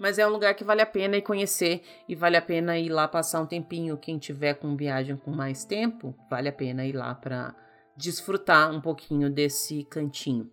Mas 0.00 0.18
é 0.18 0.26
um 0.26 0.30
lugar 0.30 0.52
que 0.54 0.64
vale 0.64 0.82
a 0.82 0.86
pena 0.86 1.16
ir 1.16 1.22
conhecer 1.22 1.80
e 2.08 2.16
vale 2.16 2.36
a 2.36 2.42
pena 2.42 2.76
ir 2.76 2.88
lá 2.88 3.06
passar 3.06 3.40
um 3.40 3.46
tempinho. 3.46 3.96
Quem 3.96 4.18
tiver 4.18 4.54
com 4.54 4.76
viagem 4.76 5.16
com 5.16 5.30
mais 5.30 5.64
tempo, 5.64 6.12
vale 6.28 6.48
a 6.48 6.52
pena 6.52 6.84
ir 6.84 6.96
lá 6.96 7.14
para 7.14 7.54
desfrutar 7.96 8.68
um 8.72 8.80
pouquinho 8.80 9.30
desse 9.30 9.84
cantinho. 9.84 10.50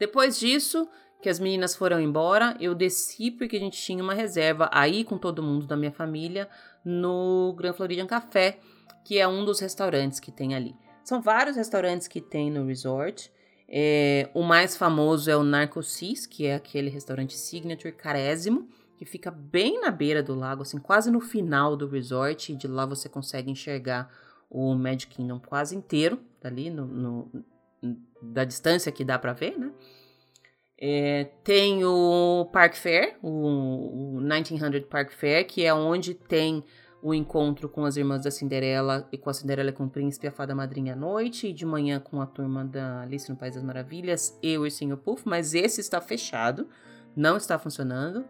Depois 0.00 0.36
disso, 0.36 0.88
que 1.22 1.28
as 1.28 1.38
meninas 1.38 1.76
foram 1.76 2.00
embora, 2.00 2.56
eu 2.58 2.74
desci 2.74 3.30
porque 3.30 3.54
a 3.54 3.60
gente 3.60 3.80
tinha 3.80 4.02
uma 4.02 4.14
reserva 4.14 4.68
aí 4.72 5.04
com 5.04 5.16
todo 5.16 5.44
mundo 5.44 5.64
da 5.64 5.76
minha 5.76 5.92
família 5.92 6.48
no 6.84 7.54
Grand 7.56 7.74
Floridian 7.74 8.08
Café, 8.08 8.58
que 9.04 9.16
é 9.16 9.28
um 9.28 9.44
dos 9.44 9.60
restaurantes 9.60 10.18
que 10.18 10.32
tem 10.32 10.56
ali. 10.56 10.74
São 11.04 11.22
vários 11.22 11.54
restaurantes 11.54 12.08
que 12.08 12.20
tem 12.20 12.50
no 12.50 12.66
resort. 12.66 13.32
É, 13.68 14.28
o 14.34 14.42
mais 14.42 14.76
famoso 14.76 15.30
é 15.30 15.36
o 15.36 15.42
Narcosis, 15.42 16.26
que 16.26 16.46
é 16.46 16.54
aquele 16.54 16.90
restaurante 16.90 17.36
signature 17.36 17.92
carésimo, 17.92 18.68
que 18.96 19.04
fica 19.04 19.30
bem 19.30 19.80
na 19.80 19.90
beira 19.90 20.22
do 20.22 20.34
lago, 20.34 20.62
assim, 20.62 20.78
quase 20.78 21.10
no 21.10 21.20
final 21.20 21.76
do 21.76 21.88
resort. 21.88 22.52
E 22.52 22.56
de 22.56 22.68
lá 22.68 22.86
você 22.86 23.08
consegue 23.08 23.50
enxergar 23.50 24.10
o 24.50 24.74
Magic 24.74 25.14
Kingdom 25.14 25.40
quase 25.40 25.74
inteiro, 25.74 26.20
dali 26.40 26.70
no, 26.70 26.86
no 26.86 27.44
da 28.22 28.44
distância 28.44 28.90
que 28.90 29.04
dá 29.04 29.18
para 29.18 29.32
ver, 29.32 29.58
né? 29.58 29.70
É, 30.78 31.24
tem 31.42 31.84
o 31.84 32.48
Park 32.52 32.74
Fair, 32.74 33.16
o, 33.22 34.16
o 34.16 34.20
1900 34.20 34.84
Park 34.88 35.12
Fair, 35.12 35.46
que 35.46 35.64
é 35.64 35.72
onde 35.72 36.14
tem 36.14 36.64
o 37.04 37.12
encontro 37.12 37.68
com 37.68 37.84
as 37.84 37.98
irmãs 37.98 38.22
da 38.22 38.30
Cinderela 38.30 39.06
e 39.12 39.18
com 39.18 39.28
a 39.28 39.34
Cinderela 39.34 39.70
com 39.70 39.84
o 39.84 39.90
Príncipe 39.90 40.26
e 40.26 40.28
a 40.28 40.32
Fada 40.32 40.54
Madrinha 40.54 40.94
à 40.94 40.96
noite, 40.96 41.48
e 41.48 41.52
de 41.52 41.66
manhã 41.66 42.00
com 42.00 42.18
a 42.18 42.24
turma 42.26 42.64
da 42.64 43.02
Alice 43.02 43.30
no 43.30 43.36
País 43.36 43.54
das 43.54 43.62
Maravilhas 43.62 44.38
e 44.42 44.56
o 44.56 44.62
Ursinho 44.62 44.96
Puff, 44.96 45.22
mas 45.26 45.52
esse 45.52 45.82
está 45.82 46.00
fechado, 46.00 46.66
não 47.14 47.36
está 47.36 47.58
funcionando. 47.58 48.24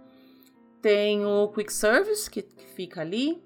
Tem 0.83 1.25
o 1.25 1.47
Quick 1.55 1.73
Service, 1.73 2.29
que, 2.29 2.43
fica 2.75 3.01
ali, 3.01 3.41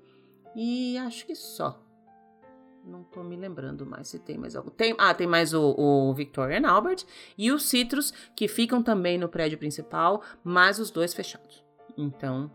e 0.56 0.96
acho 0.96 1.26
que 1.26 1.34
só. 1.34 1.78
Não 2.82 3.04
tô 3.04 3.22
me 3.22 3.36
lembrando 3.36 3.84
mais 3.84 4.08
se 4.08 4.18
tem 4.18 4.38
mais 4.38 4.56
algo. 4.56 4.70
Tem, 4.70 4.94
ah, 4.96 5.12
tem 5.12 5.26
mais 5.26 5.52
o, 5.52 5.74
o 5.76 6.14
Victoria 6.14 6.66
Albert 6.66 7.04
e 7.36 7.52
os 7.52 7.64
Citrus, 7.64 8.14
que 8.34 8.48
ficam 8.48 8.82
também 8.82 9.18
no 9.18 9.28
prédio 9.28 9.58
principal, 9.58 10.22
mas 10.42 10.78
os 10.78 10.90
dois 10.90 11.12
fechados. 11.12 11.62
Então, 11.98 12.50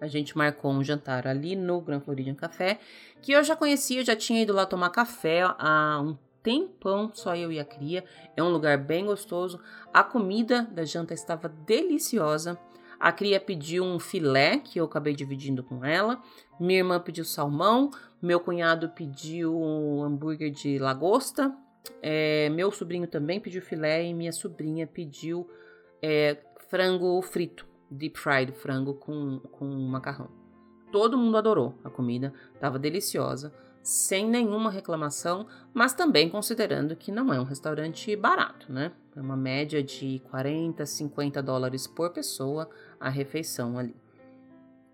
a 0.00 0.06
gente 0.06 0.36
marcou 0.36 0.70
um 0.70 0.82
jantar 0.82 1.26
ali 1.26 1.54
no 1.54 1.80
Grand 1.80 2.00
Floridian 2.00 2.34
Café, 2.34 2.78
que 3.20 3.32
eu 3.32 3.44
já 3.44 3.54
conhecia, 3.54 4.00
eu 4.00 4.04
já 4.04 4.16
tinha 4.16 4.42
ido 4.42 4.52
lá 4.52 4.64
tomar 4.64 4.90
café 4.90 5.42
há 5.58 6.00
um 6.00 6.16
tempão, 6.42 7.10
só 7.12 7.36
eu 7.36 7.52
e 7.52 7.60
a 7.60 7.64
cria. 7.64 8.02
É 8.36 8.42
um 8.42 8.48
lugar 8.48 8.78
bem 8.78 9.04
gostoso. 9.04 9.60
A 9.92 10.02
comida 10.02 10.62
da 10.72 10.84
janta 10.84 11.12
estava 11.12 11.48
deliciosa. 11.48 12.58
A 12.98 13.12
cria 13.12 13.38
pediu 13.38 13.84
um 13.84 13.98
filé, 13.98 14.58
que 14.58 14.80
eu 14.80 14.84
acabei 14.84 15.14
dividindo 15.14 15.62
com 15.62 15.84
ela. 15.84 16.20
Minha 16.58 16.78
irmã 16.78 16.98
pediu 16.98 17.24
salmão. 17.24 17.90
Meu 18.22 18.40
cunhado 18.40 18.90
pediu 18.90 19.54
um 19.54 20.02
hambúrguer 20.02 20.50
de 20.50 20.78
lagosta. 20.78 21.54
É, 22.02 22.48
meu 22.50 22.70
sobrinho 22.70 23.06
também 23.06 23.40
pediu 23.40 23.62
filé. 23.62 24.04
E 24.04 24.14
minha 24.14 24.32
sobrinha 24.32 24.86
pediu 24.86 25.48
é, 26.02 26.38
frango 26.68 27.20
frito 27.22 27.69
deep 27.90 28.18
fried 28.18 28.52
frango 28.52 28.94
com, 28.94 29.40
com 29.50 29.66
macarrão. 29.66 30.28
Todo 30.92 31.18
mundo 31.18 31.36
adorou 31.36 31.74
a 31.84 31.90
comida, 31.90 32.32
estava 32.54 32.78
deliciosa, 32.78 33.52
sem 33.82 34.28
nenhuma 34.28 34.70
reclamação, 34.70 35.46
mas 35.72 35.94
também 35.94 36.28
considerando 36.28 36.94
que 36.96 37.10
não 37.10 37.32
é 37.32 37.40
um 37.40 37.44
restaurante 37.44 38.14
barato, 38.14 38.72
né? 38.72 38.92
É 39.16 39.20
uma 39.20 39.36
média 39.36 39.82
de 39.82 40.20
40, 40.30 40.84
50 40.84 41.42
dólares 41.42 41.86
por 41.86 42.10
pessoa 42.10 42.68
a 42.98 43.08
refeição 43.08 43.78
ali. 43.78 43.96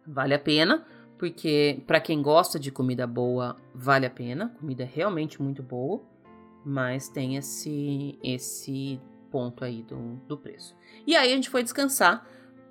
Vale 0.07 0.35
a 0.35 0.39
pena, 0.39 0.85
porque 1.19 1.83
para 1.87 2.01
quem 2.01 2.23
gosta 2.23 2.59
de 2.59 2.71
comida 2.71 3.07
boa, 3.07 3.57
vale 3.75 4.07
a 4.07 4.11
pena. 4.11 4.55
Comida 4.61 4.85
é 4.85 4.87
realmente 4.87 5.43
muito 5.43 5.63
boa, 5.63 6.03
mas 6.65 7.09
tem 7.09 7.37
esse 7.37 8.19
esse 8.23 9.01
ponto 9.31 9.65
aí 9.65 9.83
do, 9.83 10.17
do 10.29 10.39
preço. 10.39 10.75
E 11.07 11.17
aí 11.17 11.33
a 11.33 11.37
gente 11.37 11.51
foi 11.51 11.63
descansar 11.63 12.27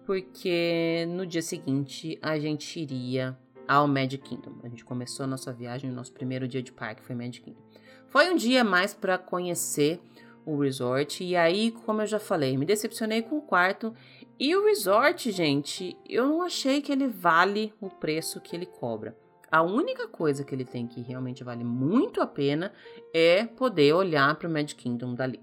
porque 0.06 1.06
no 1.10 1.26
dia 1.26 1.41
seguinte 1.41 2.18
a 2.22 2.38
gente 2.38 2.80
iria 2.80 3.38
ao 3.68 3.88
Magic 3.88 4.24
Kingdom. 4.24 4.60
A 4.63 4.68
gente 4.70 4.86
começou 4.86 5.24
a 5.24 5.28
nossa 5.28 5.52
viagem, 5.52 5.89
o 5.89 5.94
nosso 5.94 6.13
primeiro 6.13 6.48
dia 6.48 6.62
de 6.62 6.72
parque 6.72 7.04
foi 7.04 7.15
Magic 7.15 7.41
Kingdom. 7.41 7.62
Foi 8.08 8.32
um 8.32 8.36
dia 8.36 8.63
mais 8.63 8.94
para 8.94 9.18
conhecer 9.18 10.00
o 10.46 10.58
resort 10.58 11.24
e 11.24 11.36
aí, 11.36 11.72
como 11.72 12.02
eu 12.02 12.06
já 12.06 12.20
falei, 12.20 12.56
me 12.56 12.65
decepcionei 12.65 13.24
com 13.24 13.38
o 13.38 13.41
quarto 13.41 13.94
e 14.39 14.56
o 14.56 14.65
resort, 14.65 15.32
gente, 15.32 15.98
eu 16.08 16.28
não 16.28 16.41
achei 16.41 16.82
que 16.82 16.91
ele 16.91 17.08
vale 17.08 17.74
o 17.82 17.89
preço 17.89 18.39
que 18.41 18.56
ele 18.56 18.65
cobra. 18.65 19.18
A 19.52 19.62
única 19.62 20.08
coisa 20.08 20.44
que 20.44 20.54
ele 20.54 20.65
tem 20.65 20.86
que 20.86 21.02
realmente 21.02 21.44
vale 21.44 21.63
muito 21.63 22.22
a 22.22 22.28
pena 22.28 22.74
é 23.13 23.46
poder 23.46 23.94
olhar 23.94 24.36
para 24.36 24.48
o 24.48 24.52
Magic 24.52 24.76
Kingdom 24.76 25.15
dali. 25.15 25.39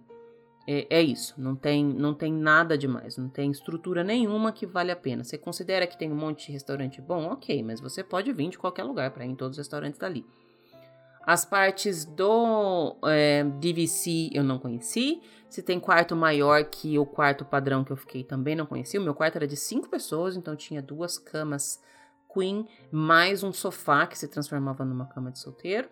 É, 0.66 0.86
é, 0.98 1.02
isso, 1.02 1.34
não 1.36 1.56
tem, 1.56 1.84
não 1.84 2.14
tem 2.14 2.32
nada 2.32 2.78
demais, 2.78 3.16
não 3.16 3.28
tem 3.28 3.50
estrutura 3.50 4.04
nenhuma 4.04 4.52
que 4.52 4.64
vale 4.64 4.92
a 4.92 4.96
pena. 4.96 5.24
Você 5.24 5.36
considera 5.36 5.86
que 5.86 5.98
tem 5.98 6.10
um 6.10 6.16
monte 6.16 6.46
de 6.46 6.52
restaurante 6.52 7.00
bom? 7.00 7.24
Ok, 7.32 7.62
mas 7.64 7.80
você 7.80 8.04
pode 8.04 8.32
vir 8.32 8.50
de 8.50 8.58
qualquer 8.58 8.84
lugar 8.84 9.10
para 9.10 9.24
ir 9.24 9.30
em 9.30 9.34
todos 9.34 9.56
os 9.56 9.58
restaurantes 9.58 9.98
dali. 9.98 10.24
As 11.24 11.44
partes 11.44 12.04
do 12.04 12.96
é, 13.04 13.44
DVC 13.44 14.30
eu 14.32 14.44
não 14.44 14.58
conheci. 14.58 15.20
Se 15.48 15.62
tem 15.62 15.78
quarto 15.78 16.16
maior 16.16 16.64
que 16.64 16.98
o 16.98 17.04
quarto 17.04 17.44
padrão 17.44 17.84
que 17.84 17.92
eu 17.92 17.96
fiquei 17.96 18.24
também 18.24 18.56
não 18.56 18.66
conheci. 18.66 18.98
O 18.98 19.02
meu 19.02 19.14
quarto 19.14 19.36
era 19.36 19.46
de 19.46 19.56
cinco 19.56 19.88
pessoas, 19.88 20.36
então 20.36 20.56
tinha 20.56 20.80
duas 20.80 21.18
camas 21.18 21.80
queen, 22.32 22.66
mais 22.90 23.42
um 23.42 23.52
sofá 23.52 24.06
que 24.06 24.18
se 24.18 24.26
transformava 24.26 24.84
numa 24.84 25.06
cama 25.06 25.30
de 25.30 25.38
solteiro. 25.38 25.88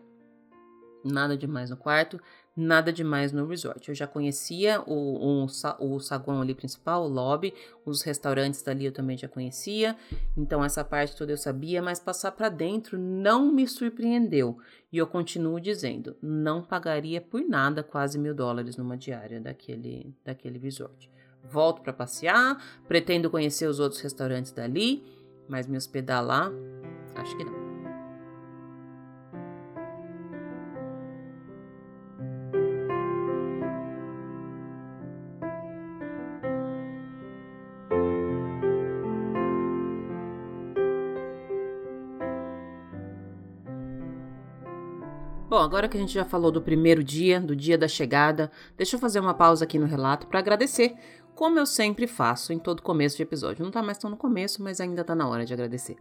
Nada 1.05 1.37
demais 1.37 1.71
no 1.71 1.77
quarto 1.77 2.21
nada 2.57 2.93
demais 2.93 3.33
no 3.33 3.47
resort. 3.47 3.89
Eu 3.89 3.95
já 3.95 4.07
conhecia 4.07 4.83
o, 4.87 5.45
o, 5.45 6.01
saguão 6.01 6.41
ali 6.41 6.55
principal, 6.55 7.05
o 7.05 7.09
lobby, 7.09 7.55
os 7.85 8.03
restaurantes 8.03 8.63
dali 8.63 8.85
eu 8.85 8.93
também 8.93 9.17
já 9.17 9.29
conhecia, 9.29 9.97
então 10.37 10.65
essa 10.65 10.85
parte 10.85 11.17
toda 11.17 11.33
eu 11.33 11.37
sabia, 11.37 11.81
mas 11.81 12.01
passar 12.01 12.33
para 12.33 12.49
dentro 12.49 12.99
não 12.99 13.51
me 13.53 13.67
surpreendeu. 13.67 14.59
E 14.93 14.99
eu 14.99 15.07
continuo 15.07 15.61
dizendo, 15.61 16.17
não 16.21 16.63
pagaria 16.63 17.21
por 17.21 17.41
nada 17.43 17.83
quase 17.83 18.19
mil 18.19 18.35
dólares 18.35 18.77
numa 18.77 18.97
diária 18.97 19.41
daquele, 19.41 20.15
daquele 20.25 20.59
resort. 20.59 21.11
Volto 21.45 21.81
para 21.81 21.93
passear, 21.93 22.63
pretendo 22.87 23.31
conhecer 23.31 23.67
os 23.67 23.81
outros 23.81 24.01
restaurantes 24.01 24.53
dali, 24.53 25.03
mas 25.49 25.67
me 25.67 25.77
hospedar 25.77 26.25
lá, 26.25 26.51
acho 27.15 27.37
que 27.37 27.45
não. 27.45 27.70
Agora 45.71 45.89
que 45.89 45.97
a 45.97 46.01
gente 46.01 46.13
já 46.13 46.25
falou 46.25 46.51
do 46.51 46.61
primeiro 46.61 47.05
dia, 47.05 47.41
do 47.41 47.55
dia 47.55 47.79
da 47.79 47.87
chegada, 47.87 48.51
deixa 48.77 48.97
eu 48.97 49.01
fazer 49.01 49.21
uma 49.21 49.33
pausa 49.33 49.65
aqui 49.65 49.79
no 49.79 49.87
relato 49.87 50.27
para 50.27 50.41
agradecer, 50.41 50.97
como 51.33 51.61
eu 51.61 51.65
sempre 51.65 52.09
faço 52.09 52.53
em 52.53 52.59
todo 52.59 52.83
começo 52.83 53.17
de 53.17 53.23
episódio. 53.23 53.65
Não 53.65 53.71
tá 53.71 53.81
mais 53.81 53.97
tão 53.97 54.11
no 54.11 54.17
começo, 54.17 54.61
mas 54.65 54.81
ainda 54.81 55.05
tá 55.05 55.15
na 55.15 55.29
hora 55.29 55.47
de 55.47 55.53
agradecer. 55.53 55.97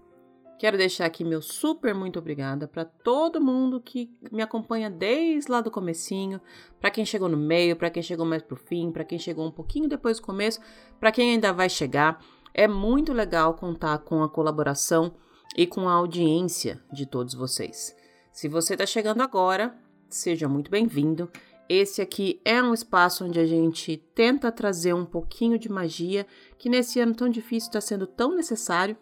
Quero 0.57 0.75
deixar 0.75 1.05
aqui 1.05 1.23
meu 1.23 1.39
super 1.39 1.93
muito 1.93 2.17
obrigada 2.17 2.67
para 2.67 2.83
todo 2.83 3.39
mundo 3.39 3.79
que 3.79 4.09
me 4.31 4.41
acompanha 4.41 4.89
desde 4.89 5.51
lá 5.51 5.61
do 5.61 5.69
comecinho, 5.69 6.41
para 6.81 6.89
quem 6.89 7.05
chegou 7.05 7.29
no 7.29 7.37
meio, 7.37 7.75
para 7.75 7.91
quem 7.91 8.01
chegou 8.01 8.25
mais 8.25 8.41
pro 8.41 8.55
fim, 8.55 8.91
para 8.91 9.03
quem 9.03 9.19
chegou 9.19 9.45
um 9.45 9.51
pouquinho 9.51 9.87
depois 9.87 10.17
do 10.17 10.25
começo, 10.25 10.59
para 10.99 11.11
quem 11.11 11.33
ainda 11.33 11.53
vai 11.53 11.69
chegar. 11.69 12.19
É 12.55 12.67
muito 12.67 13.13
legal 13.13 13.53
contar 13.53 13.99
com 13.99 14.23
a 14.23 14.29
colaboração 14.29 15.13
e 15.55 15.67
com 15.67 15.87
a 15.87 15.93
audiência 15.93 16.81
de 16.91 17.05
todos 17.05 17.35
vocês. 17.35 17.98
Se 18.31 18.47
você 18.47 18.73
está 18.73 18.85
chegando 18.85 19.21
agora, 19.21 19.75
seja 20.07 20.47
muito 20.47 20.71
bem-vindo. 20.71 21.29
Esse 21.67 22.01
aqui 22.01 22.39
é 22.45 22.61
um 22.63 22.73
espaço 22.73 23.25
onde 23.25 23.39
a 23.39 23.45
gente 23.45 23.97
tenta 24.15 24.51
trazer 24.51 24.93
um 24.93 25.05
pouquinho 25.05 25.59
de 25.59 25.69
magia 25.69 26.25
que 26.57 26.69
nesse 26.69 26.99
ano 26.99 27.13
tão 27.13 27.29
difícil 27.29 27.67
está 27.67 27.81
sendo 27.81 28.07
tão 28.07 28.35
necessário. 28.35 28.95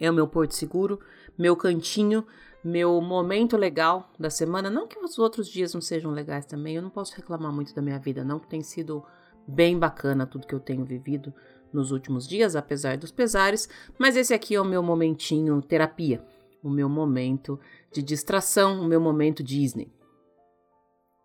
É 0.00 0.10
o 0.10 0.14
meu 0.14 0.26
porto 0.26 0.54
seguro, 0.54 0.98
meu 1.36 1.54
cantinho, 1.54 2.26
meu 2.64 3.00
momento 3.00 3.56
legal 3.56 4.10
da 4.18 4.30
semana. 4.30 4.70
Não 4.70 4.86
que 4.86 4.98
os 4.98 5.18
outros 5.18 5.48
dias 5.48 5.74
não 5.74 5.80
sejam 5.80 6.10
legais 6.10 6.46
também, 6.46 6.76
eu 6.76 6.82
não 6.82 6.90
posso 6.90 7.14
reclamar 7.14 7.52
muito 7.52 7.74
da 7.74 7.82
minha 7.82 7.98
vida, 7.98 8.24
não, 8.24 8.38
que 8.38 8.48
tem 8.48 8.62
sido 8.62 9.04
bem 9.46 9.78
bacana 9.78 10.26
tudo 10.26 10.46
que 10.46 10.54
eu 10.54 10.60
tenho 10.60 10.84
vivido 10.84 11.34
nos 11.72 11.90
últimos 11.90 12.26
dias, 12.26 12.56
apesar 12.56 12.96
dos 12.96 13.10
pesares. 13.10 13.68
Mas 13.98 14.16
esse 14.16 14.32
aqui 14.32 14.54
é 14.54 14.60
o 14.60 14.64
meu 14.64 14.82
momentinho 14.82 15.60
terapia, 15.60 16.24
o 16.62 16.70
meu 16.70 16.88
momento 16.88 17.58
de 17.90 18.02
distração, 18.02 18.80
o 18.80 18.84
meu 18.84 19.00
momento 19.00 19.42
Disney. 19.42 19.92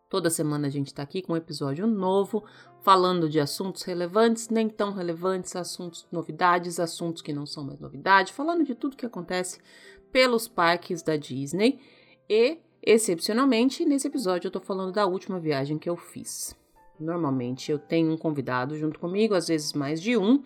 Toda 0.09 0.29
semana 0.29 0.67
a 0.67 0.69
gente 0.69 0.87
está 0.87 1.03
aqui 1.03 1.21
com 1.21 1.33
um 1.33 1.37
episódio 1.37 1.85
novo, 1.85 2.43
falando 2.81 3.29
de 3.29 3.41
assuntos 3.41 3.83
relevantes, 3.83 4.47
nem 4.47 4.69
tão 4.69 4.93
relevantes, 4.93 5.53
assuntos 5.55 6.07
novidades, 6.09 6.79
assuntos 6.79 7.21
que 7.21 7.33
não 7.33 7.45
são 7.45 7.65
mais 7.65 7.79
novidade, 7.79 8.31
falando 8.31 8.63
de 8.63 8.73
tudo 8.73 8.95
que 8.95 9.05
acontece 9.05 9.59
pelos 10.09 10.47
parques 10.47 11.03
da 11.03 11.17
Disney. 11.17 11.81
E, 12.29 12.57
excepcionalmente, 12.81 13.83
nesse 13.83 14.07
episódio 14.07 14.47
eu 14.47 14.49
estou 14.49 14.61
falando 14.61 14.93
da 14.93 15.05
última 15.05 15.39
viagem 15.39 15.77
que 15.77 15.89
eu 15.89 15.97
fiz. 15.97 16.55
Normalmente 16.97 17.69
eu 17.69 17.77
tenho 17.77 18.11
um 18.11 18.17
convidado 18.17 18.77
junto 18.77 18.99
comigo, 18.99 19.35
às 19.35 19.49
vezes 19.49 19.73
mais 19.73 20.01
de 20.01 20.17
um, 20.17 20.41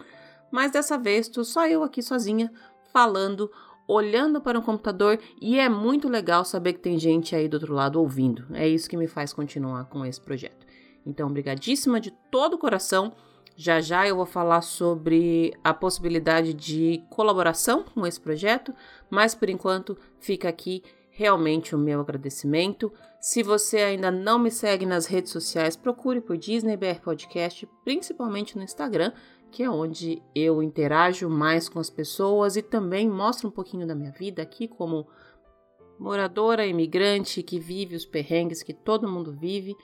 mas 0.52 0.72
dessa 0.72 0.98
vez 0.98 1.28
estou 1.28 1.44
só 1.44 1.68
eu 1.68 1.84
aqui 1.84 2.02
sozinha 2.02 2.52
falando 2.92 3.50
olhando 3.92 4.40
para 4.40 4.58
um 4.58 4.62
computador 4.62 5.20
e 5.42 5.60
é 5.60 5.68
muito 5.68 6.08
legal 6.08 6.46
saber 6.46 6.72
que 6.72 6.80
tem 6.80 6.98
gente 6.98 7.36
aí 7.36 7.50
do 7.50 7.56
outro 7.56 7.74
lado 7.74 8.00
ouvindo. 8.00 8.46
É 8.54 8.66
isso 8.66 8.90
que 8.90 8.96
me 8.96 9.06
faz 9.06 9.34
continuar 9.34 9.84
com 9.86 10.06
esse 10.06 10.22
projeto. 10.22 10.66
Então, 11.06 11.28
obrigadíssima 11.28 12.00
de 12.00 12.10
todo 12.32 12.54
o 12.54 12.58
coração. 12.58 13.12
Já 13.54 13.82
já 13.82 14.08
eu 14.08 14.16
vou 14.16 14.26
falar 14.26 14.62
sobre 14.62 15.54
a 15.62 15.74
possibilidade 15.74 16.54
de 16.54 17.04
colaboração 17.10 17.84
com 17.84 18.08
esse 18.08 18.20
projeto, 18.20 18.74
mas 19.10 19.36
por 19.36 19.50
enquanto 19.50 19.98
fica 20.22 20.48
aqui 20.48 20.82
realmente 21.10 21.76
o 21.76 21.78
meu 21.78 22.00
agradecimento. 22.00 22.94
Se 23.20 23.44
você 23.44 23.80
ainda 23.80 24.10
não 24.10 24.40
me 24.40 24.50
segue 24.50 24.86
nas 24.86 25.06
redes 25.06 25.34
sociais, 25.34 25.76
procure 25.76 26.22
por 26.22 26.38
Disney 26.38 26.78
BR 26.78 27.02
Podcast, 27.04 27.68
principalmente 27.84 28.58
no 28.58 28.64
Instagram, 28.64 29.12
que 29.52 29.64
é 29.64 29.70
onde 29.70 30.22
eu 30.34 30.64
interajo 30.64 31.30
mais 31.30 31.68
com 31.68 31.80
as 31.80 31.90
pessoas 31.90 32.56
e 32.56 32.62
também 32.62 33.10
mostro 33.10 33.50
um 33.50 33.52
pouquinho 33.52 33.86
da 33.86 33.94
minha 33.94 34.12
vida 34.12 34.42
aqui 34.42 34.66
como 34.68 35.06
moradora 36.00 36.66
imigrante 36.66 37.44
que 37.44 37.60
vive 37.60 37.96
os 37.96 38.06
perrengues 38.06 38.64
que 38.64 38.74
todo 38.74 39.08
mundo 39.08 39.32
vive 39.34 39.76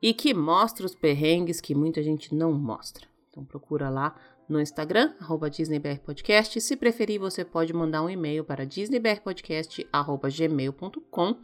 e 0.00 0.14
que 0.14 0.32
mostra 0.32 0.86
os 0.86 0.94
perrengues 0.94 1.60
que 1.60 1.74
muita 1.74 2.02
gente 2.02 2.34
não 2.34 2.52
mostra. 2.52 3.06
Então 3.28 3.44
procura 3.44 3.90
lá 3.90 4.16
no 4.48 4.58
Instagram, 4.60 5.14
arroba 5.20 5.50
DisneyBRPodcast. 5.50 6.60
Se 6.60 6.76
preferir, 6.76 7.20
você 7.20 7.44
pode 7.44 7.72
mandar 7.72 8.02
um 8.02 8.10
e-mail 8.10 8.44
para 8.44 8.64
disneybrpodcast.gmail.com. 8.64 11.36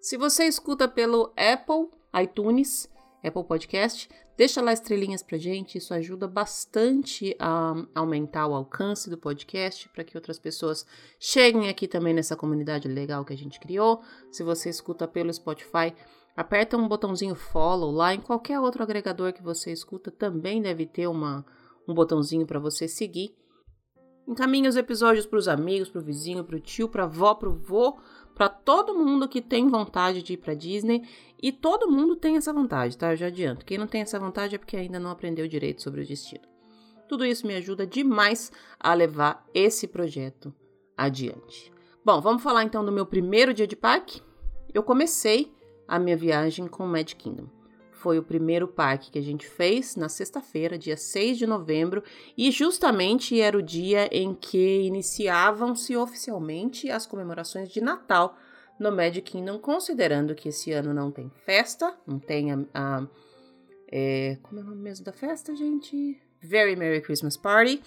Se 0.00 0.16
você 0.16 0.44
escuta 0.44 0.88
pelo 0.88 1.30
Apple 1.36 1.90
iTunes, 2.22 2.88
Apple 3.22 3.44
Podcast, 3.44 4.08
deixa 4.36 4.60
lá 4.60 4.72
estrelinhas 4.72 5.22
pra 5.22 5.38
gente, 5.38 5.78
isso 5.78 5.94
ajuda 5.94 6.26
bastante 6.26 7.36
a 7.38 7.74
aumentar 7.94 8.48
o 8.48 8.54
alcance 8.54 9.08
do 9.08 9.16
podcast 9.16 9.88
para 9.90 10.02
que 10.02 10.16
outras 10.16 10.38
pessoas 10.38 10.84
cheguem 11.20 11.68
aqui 11.68 11.86
também 11.86 12.12
nessa 12.12 12.34
comunidade 12.34 12.88
legal 12.88 13.24
que 13.24 13.32
a 13.32 13.38
gente 13.38 13.60
criou. 13.60 14.02
Se 14.30 14.42
você 14.42 14.68
escuta 14.68 15.06
pelo 15.06 15.32
Spotify, 15.32 15.94
aperta 16.36 16.76
um 16.76 16.88
botãozinho 16.88 17.36
follow 17.36 17.92
lá 17.92 18.12
em 18.12 18.20
qualquer 18.20 18.58
outro 18.58 18.82
agregador 18.82 19.32
que 19.32 19.42
você 19.42 19.70
escuta, 19.70 20.10
também 20.10 20.60
deve 20.60 20.84
ter 20.84 21.06
uma, 21.06 21.46
um 21.86 21.94
botãozinho 21.94 22.46
para 22.46 22.58
você 22.58 22.88
seguir. 22.88 23.36
Encaminhe 24.26 24.68
os 24.68 24.76
episódios 24.76 25.26
para 25.26 25.38
os 25.38 25.48
amigos, 25.48 25.88
para 25.88 26.00
o 26.00 26.04
vizinho, 26.04 26.44
para 26.44 26.56
o 26.56 26.60
tio, 26.60 26.88
para 26.88 27.02
a 27.02 27.06
avó, 27.06 27.34
para 27.34 27.48
o 27.48 27.54
vô, 27.54 27.98
para 28.34 28.48
todo 28.48 28.94
mundo 28.94 29.28
que 29.28 29.40
tem 29.40 29.68
vontade 29.68 30.22
de 30.22 30.34
ir 30.34 30.36
para 30.38 30.54
Disney 30.54 31.02
e 31.42 31.52
todo 31.52 31.90
mundo 31.90 32.16
tem 32.16 32.36
essa 32.36 32.52
vontade, 32.52 32.96
tá? 32.96 33.12
Eu 33.12 33.16
já 33.16 33.26
adianto. 33.26 33.64
Quem 33.64 33.78
não 33.78 33.86
tem 33.86 34.02
essa 34.02 34.18
vontade 34.18 34.54
é 34.54 34.58
porque 34.58 34.76
ainda 34.76 34.98
não 34.98 35.10
aprendeu 35.10 35.46
direito 35.46 35.82
sobre 35.82 36.00
o 36.00 36.06
destino. 36.06 36.44
Tudo 37.08 37.26
isso 37.26 37.46
me 37.46 37.54
ajuda 37.54 37.86
demais 37.86 38.50
a 38.80 38.94
levar 38.94 39.44
esse 39.52 39.86
projeto 39.86 40.54
adiante. 40.96 41.72
Bom, 42.04 42.20
vamos 42.20 42.42
falar 42.42 42.64
então 42.64 42.84
do 42.84 42.90
meu 42.90 43.04
primeiro 43.04 43.52
dia 43.52 43.66
de 43.66 43.76
parque. 43.76 44.22
Eu 44.72 44.82
comecei 44.82 45.52
a 45.86 45.98
minha 45.98 46.16
viagem 46.16 46.66
com 46.66 46.86
Magic 46.86 47.16
Kingdom. 47.16 47.61
Foi 48.02 48.18
o 48.18 48.22
primeiro 48.24 48.66
parque 48.66 49.12
que 49.12 49.18
a 49.20 49.22
gente 49.22 49.46
fez 49.46 49.94
na 49.94 50.08
sexta-feira, 50.08 50.76
dia 50.76 50.96
6 50.96 51.38
de 51.38 51.46
novembro, 51.46 52.02
e 52.36 52.50
justamente 52.50 53.40
era 53.40 53.56
o 53.56 53.62
dia 53.62 54.08
em 54.10 54.34
que 54.34 54.82
iniciavam-se 54.82 55.96
oficialmente 55.96 56.90
as 56.90 57.06
comemorações 57.06 57.70
de 57.70 57.80
Natal 57.80 58.36
no 58.76 58.90
Magic 58.90 59.30
Kingdom, 59.30 59.56
considerando 59.60 60.34
que 60.34 60.48
esse 60.48 60.72
ano 60.72 60.92
não 60.92 61.12
tem 61.12 61.30
festa, 61.46 61.96
não 62.04 62.18
tem 62.18 62.50
a. 62.50 62.58
a 62.74 63.06
é, 63.86 64.36
como 64.42 64.60
é 64.60 64.64
o 64.64 64.66
nome 64.66 64.82
mesmo 64.82 65.04
da 65.04 65.12
festa, 65.12 65.54
gente? 65.54 66.20
Very 66.40 66.74
Merry 66.74 67.02
Christmas 67.02 67.36
Party. 67.36 67.80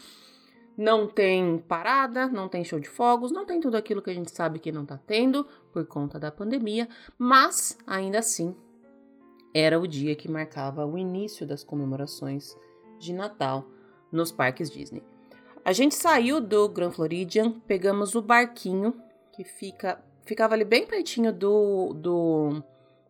Não 0.77 1.09
tem 1.09 1.57
parada, 1.57 2.27
não 2.27 2.47
tem 2.47 2.63
show 2.63 2.79
de 2.79 2.87
fogos, 2.87 3.33
não 3.33 3.45
tem 3.45 3.59
tudo 3.59 3.75
aquilo 3.75 4.01
que 4.01 4.11
a 4.11 4.13
gente 4.13 4.31
sabe 4.31 4.59
que 4.59 4.71
não 4.71 4.85
tá 4.85 4.97
tendo 4.97 5.45
por 5.73 5.85
conta 5.85 6.17
da 6.17 6.31
pandemia, 6.31 6.87
mas 7.17 7.77
ainda 7.85 8.19
assim 8.19 8.55
era 9.57 9.79
o 9.79 9.87
dia 9.87 10.17
que 10.17 10.29
marcava 10.29 10.85
o 10.85 10.97
início 10.97 11.47
das 11.47 11.63
comemorações 11.63 12.57
de 12.99 13.13
Natal 13.13 13.65
nos 14.11 14.29
parques 14.29 14.69
Disney. 14.69 15.01
A 15.63 15.71
gente 15.71 15.95
saiu 15.95 16.41
do 16.41 16.67
Grand 16.67 16.91
Floridian, 16.91 17.53
pegamos 17.65 18.15
o 18.15 18.21
barquinho 18.21 18.93
que 19.31 19.45
fica 19.45 20.03
ficava 20.25 20.55
ali 20.55 20.65
bem 20.65 20.85
pertinho 20.85 21.31
do, 21.31 21.93
do 21.93 22.61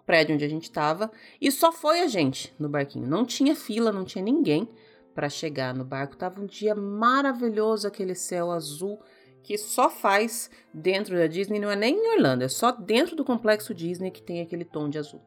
prédio 0.05 0.35
onde 0.35 0.45
a 0.45 0.49
gente 0.49 0.65
estava 0.65 1.09
e 1.41 1.49
só 1.51 1.71
foi 1.71 2.01
a 2.01 2.07
gente 2.07 2.53
no 2.59 2.69
barquinho. 2.69 3.07
Não 3.07 3.25
tinha 3.25 3.55
fila, 3.55 3.91
não 3.91 4.05
tinha 4.05 4.23
ninguém 4.23 4.69
para 5.15 5.29
chegar 5.29 5.73
no 5.73 5.83
barco. 5.83 6.15
Tava 6.15 6.39
um 6.39 6.45
dia 6.45 6.75
maravilhoso, 6.75 7.87
aquele 7.87 8.13
céu 8.13 8.51
azul 8.51 8.99
que 9.41 9.57
só 9.57 9.89
faz 9.89 10.51
dentro 10.71 11.15
da 11.15 11.25
Disney, 11.25 11.59
não 11.59 11.71
é 11.71 11.75
nem 11.75 11.95
em 11.95 12.15
Orlando, 12.15 12.43
é 12.43 12.47
só 12.47 12.71
dentro 12.71 13.15
do 13.15 13.23
complexo 13.25 13.73
Disney 13.73 14.11
que 14.11 14.21
tem 14.21 14.41
aquele 14.41 14.65
tom 14.65 14.89
de 14.89 14.99
azul. 14.99 15.21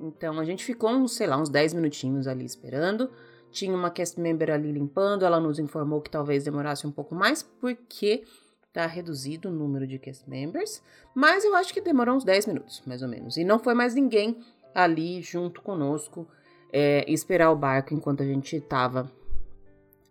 Então 0.00 0.38
a 0.38 0.44
gente 0.44 0.64
ficou 0.64 0.90
uns, 0.90 1.14
sei 1.14 1.26
lá, 1.26 1.36
uns 1.36 1.48
10 1.48 1.74
minutinhos 1.74 2.26
ali 2.26 2.44
esperando. 2.44 3.10
Tinha 3.50 3.74
uma 3.74 3.90
cast 3.90 4.18
member 4.20 4.50
ali 4.50 4.70
limpando, 4.72 5.24
ela 5.24 5.40
nos 5.40 5.58
informou 5.58 6.00
que 6.00 6.10
talvez 6.10 6.44
demorasse 6.44 6.86
um 6.86 6.92
pouco 6.92 7.14
mais, 7.14 7.42
porque 7.42 8.24
tá 8.72 8.86
reduzido 8.86 9.48
o 9.48 9.52
número 9.52 9.86
de 9.86 9.98
cast 9.98 10.28
members, 10.30 10.80
mas 11.12 11.44
eu 11.44 11.54
acho 11.56 11.74
que 11.74 11.80
demorou 11.80 12.14
uns 12.14 12.24
10 12.24 12.46
minutos, 12.46 12.82
mais 12.86 13.02
ou 13.02 13.08
menos. 13.08 13.36
E 13.36 13.44
não 13.44 13.58
foi 13.58 13.74
mais 13.74 13.94
ninguém 13.94 14.38
ali 14.72 15.20
junto 15.20 15.60
conosco 15.60 16.26
é, 16.72 17.04
esperar 17.10 17.50
o 17.50 17.56
barco 17.56 17.92
enquanto 17.92 18.22
a 18.22 18.26
gente 18.26 18.56
estava 18.56 19.10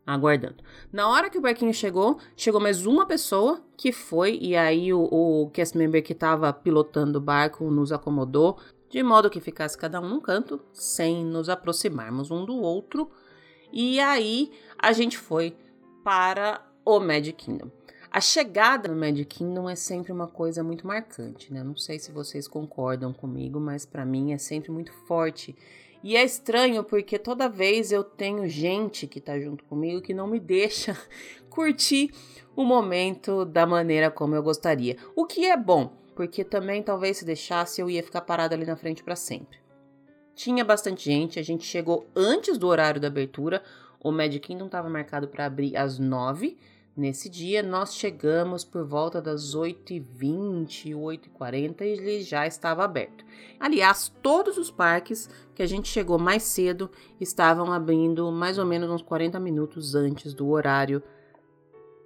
aguardando. 0.05 0.57
Na 0.91 1.07
hora 1.07 1.29
que 1.29 1.37
o 1.37 1.41
barquinho 1.41 1.73
chegou, 1.73 2.17
chegou 2.35 2.59
mais 2.59 2.85
uma 2.85 3.05
pessoa 3.05 3.61
que 3.77 3.91
foi, 3.91 4.37
e 4.41 4.55
aí 4.55 4.91
o, 4.91 5.03
o 5.03 5.49
cast 5.51 5.77
member 5.77 6.03
que 6.03 6.13
estava 6.13 6.51
pilotando 6.51 7.19
o 7.19 7.21
barco 7.21 7.69
nos 7.69 7.91
acomodou, 7.91 8.57
de 8.89 9.03
modo 9.03 9.29
que 9.29 9.39
ficasse 9.39 9.77
cada 9.77 10.01
um 10.01 10.09
num 10.09 10.19
canto, 10.19 10.59
sem 10.73 11.23
nos 11.23 11.47
aproximarmos 11.47 12.31
um 12.31 12.43
do 12.43 12.55
outro. 12.55 13.09
E 13.71 13.99
aí 13.99 14.51
a 14.77 14.91
gente 14.91 15.17
foi 15.17 15.55
para 16.03 16.65
o 16.83 16.99
Magic 16.99 17.33
Kingdom. 17.33 17.69
A 18.11 18.19
chegada 18.19 18.89
no 18.89 18.99
Magic 18.99 19.25
Kingdom 19.25 19.69
é 19.69 19.75
sempre 19.75 20.11
uma 20.11 20.27
coisa 20.27 20.63
muito 20.63 20.87
marcante, 20.87 21.53
né? 21.53 21.63
Não 21.63 21.77
sei 21.77 21.99
se 21.99 22.11
vocês 22.11 22.47
concordam 22.47 23.13
comigo, 23.13 23.59
mas 23.59 23.85
para 23.85 24.03
mim 24.03 24.33
é 24.33 24.37
sempre 24.39 24.71
muito 24.71 24.91
forte. 25.05 25.55
E 26.03 26.15
é 26.15 26.23
estranho 26.23 26.83
porque 26.83 27.19
toda 27.19 27.47
vez 27.47 27.91
eu 27.91 28.03
tenho 28.03 28.47
gente 28.47 29.05
que 29.05 29.21
tá 29.21 29.39
junto 29.39 29.63
comigo 29.65 30.01
que 30.01 30.13
não 30.13 30.25
me 30.25 30.39
deixa 30.39 30.97
curtir 31.51 32.11
o 32.55 32.63
momento 32.63 33.45
da 33.45 33.67
maneira 33.67 34.09
como 34.09 34.33
eu 34.33 34.41
gostaria. 34.41 34.97
O 35.15 35.25
que 35.25 35.45
é 35.45 35.55
bom, 35.55 35.98
porque 36.19 36.43
também 36.43 36.83
talvez 36.83 37.15
se 37.15 37.23
deixasse 37.23 37.79
eu 37.79 37.89
ia 37.89 38.03
ficar 38.03 38.19
parada 38.19 38.53
ali 38.53 38.65
na 38.65 38.75
frente 38.75 39.01
para 39.01 39.15
sempre. 39.15 39.57
Tinha 40.35 40.65
bastante 40.65 41.05
gente, 41.05 41.39
a 41.39 41.41
gente 41.41 41.63
chegou 41.63 42.09
antes 42.13 42.57
do 42.57 42.67
horário 42.67 42.99
da 42.99 43.07
abertura. 43.07 43.63
O 44.03 44.11
Magic 44.11 44.41
Kingdom 44.41 44.65
estava 44.65 44.89
marcado 44.89 45.29
para 45.29 45.45
abrir 45.45 45.77
às 45.77 45.97
nove 45.97 46.57
Nesse 46.99 47.29
dia, 47.29 47.63
nós 47.63 47.95
chegamos 47.95 48.65
por 48.65 48.83
volta 48.83 49.21
das 49.21 49.55
8h20, 49.55 50.93
8h40 50.93 51.79
e 51.79 51.85
ele 51.85 52.21
já 52.21 52.45
estava 52.45 52.83
aberto. 52.83 53.23
Aliás, 53.57 54.11
todos 54.21 54.57
os 54.57 54.69
parques 54.69 55.29
que 55.55 55.63
a 55.63 55.65
gente 55.65 55.87
chegou 55.87 56.19
mais 56.19 56.43
cedo 56.43 56.91
estavam 57.17 57.71
abrindo 57.71 58.29
mais 58.33 58.57
ou 58.57 58.65
menos 58.65 58.89
uns 58.89 59.01
40 59.01 59.39
minutos 59.39 59.95
antes 59.95 60.33
do 60.33 60.49
horário 60.49 61.01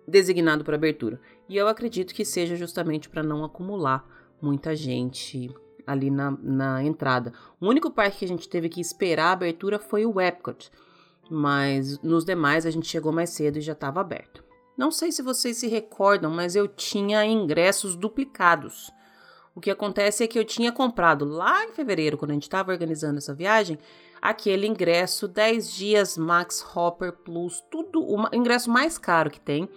designado 0.08 0.64
para 0.64 0.76
abertura. 0.76 1.20
E 1.48 1.58
eu 1.58 1.68
acredito 1.68 2.14
que 2.14 2.26
seja 2.26 2.56
justamente 2.56 3.10
para 3.10 3.24
não 3.24 3.44
acumular 3.44 4.06
muita 4.42 4.76
gente 4.76 5.54
ali 5.86 6.10
na, 6.10 6.32
na 6.42 6.84
entrada. 6.84 7.34
O 7.60 7.68
único 7.68 7.92
parque 7.92 8.20
que 8.20 8.26
a 8.26 8.28
gente 8.28 8.48
teve 8.48 8.70
que 8.70 8.82
esperar 8.82 9.28
a 9.28 9.32
abertura 9.32 9.80
foi 9.80 10.06
o 10.06 10.20
Epcot, 10.20 10.72
mas 11.30 12.00
nos 12.02 12.26
demais 12.26 12.66
a 12.66 12.72
gente 12.72 12.88
chegou 12.88 13.12
mais 13.12 13.30
cedo 13.32 13.58
e 13.58 13.62
já 13.62 13.74
estava 13.74 14.02
aberto. 14.02 14.44
Não 14.78 14.90
sei 14.90 15.12
se 15.12 15.22
vocês 15.22 15.58
se 15.58 15.68
recordam, 15.68 16.32
mas 16.32 16.56
eu 16.56 16.68
tinha 16.68 17.26
ingressos 17.26 17.96
duplicados. 17.96 18.92
O 19.56 19.62
que 19.62 19.70
acontece 19.70 20.24
é 20.24 20.28
que 20.28 20.40
eu 20.40 20.44
tinha 20.44 20.72
comprado 20.72 21.26
lá 21.26 21.64
em 21.64 21.74
fevereiro, 21.74 22.18
quando 22.18 22.32
a 22.32 22.34
gente 22.34 22.44
estava 22.44 22.72
organizando 22.72 23.20
essa 23.20 23.36
viagem, 23.36 23.78
aquele 24.20 24.66
ingresso 24.66 25.28
10 25.28 25.72
dias 25.72 26.18
Max 26.18 26.66
Hopper 26.76 27.12
Plus, 27.12 27.64
tudo 27.70 28.04
o 28.04 28.36
ingresso 28.36 28.72
mais 28.72 28.98
caro 28.98 29.30
que 29.30 29.40
tem, 29.40 29.70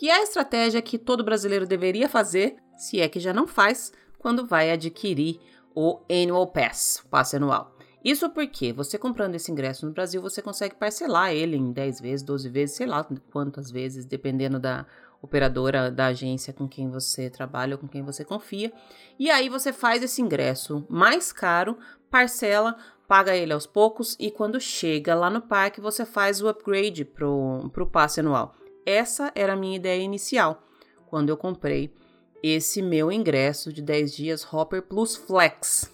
que 0.00 0.08
é 0.08 0.14
a 0.14 0.22
estratégia 0.22 0.80
que 0.80 0.96
todo 0.96 1.22
brasileiro 1.22 1.66
deveria 1.66 2.08
fazer, 2.08 2.56
se 2.74 2.98
é 3.02 3.06
que 3.06 3.20
já 3.20 3.34
não 3.34 3.46
faz, 3.46 3.92
quando 4.18 4.46
vai 4.46 4.70
adquirir 4.70 5.38
o 5.74 6.00
Annual 6.10 6.46
Pass, 6.46 7.04
passe 7.10 7.36
anual. 7.36 7.76
Isso 8.02 8.30
porque 8.30 8.72
você 8.72 8.96
comprando 8.96 9.34
esse 9.34 9.52
ingresso 9.52 9.84
no 9.84 9.92
Brasil, 9.92 10.22
você 10.22 10.40
consegue 10.40 10.74
parcelar 10.74 11.34
ele 11.34 11.54
em 11.54 11.70
10 11.70 12.00
vezes, 12.00 12.24
12 12.24 12.48
vezes, 12.48 12.76
sei 12.76 12.86
lá 12.86 13.06
quantas 13.30 13.70
vezes, 13.70 14.06
dependendo 14.06 14.58
da 14.58 14.86
operadora 15.20 15.90
da 15.90 16.06
agência 16.06 16.50
com 16.54 16.66
quem 16.66 16.88
você 16.88 17.28
trabalha 17.28 17.74
ou 17.74 17.78
com 17.78 17.86
quem 17.86 18.02
você 18.02 18.24
confia. 18.24 18.72
E 19.18 19.30
aí 19.30 19.50
você 19.50 19.70
faz 19.70 20.02
esse 20.02 20.22
ingresso 20.22 20.82
mais 20.88 21.30
caro, 21.30 21.76
parcela, 22.10 22.74
paga 23.06 23.36
ele 23.36 23.52
aos 23.52 23.66
poucos 23.66 24.16
e 24.18 24.30
quando 24.30 24.58
chega 24.58 25.14
lá 25.14 25.28
no 25.28 25.42
parque 25.42 25.78
você 25.78 26.06
faz 26.06 26.40
o 26.40 26.48
upgrade 26.48 27.04
pro, 27.04 27.68
pro 27.70 27.86
passe 27.86 28.20
anual. 28.20 28.54
Essa 28.90 29.30
era 29.36 29.52
a 29.52 29.56
minha 29.56 29.76
ideia 29.76 30.02
inicial 30.02 30.66
quando 31.06 31.28
eu 31.28 31.36
comprei 31.36 31.94
esse 32.42 32.82
meu 32.82 33.12
ingresso 33.12 33.72
de 33.72 33.80
10 33.80 34.12
dias 34.12 34.52
Hopper 34.52 34.82
Plus 34.82 35.14
Flex. 35.14 35.92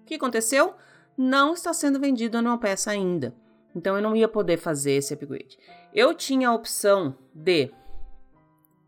O 0.00 0.04
que 0.04 0.16
aconteceu? 0.16 0.74
Não 1.16 1.54
está 1.54 1.72
sendo 1.72 2.00
vendido 2.00 2.36
a 2.38 2.58
peça 2.58 2.90
ainda. 2.90 3.32
Então 3.74 3.94
eu 3.94 4.02
não 4.02 4.16
ia 4.16 4.26
poder 4.26 4.56
fazer 4.56 4.92
esse 4.92 5.14
upgrade. 5.14 5.56
Eu 5.94 6.12
tinha 6.12 6.48
a 6.48 6.54
opção 6.54 7.16
de 7.32 7.70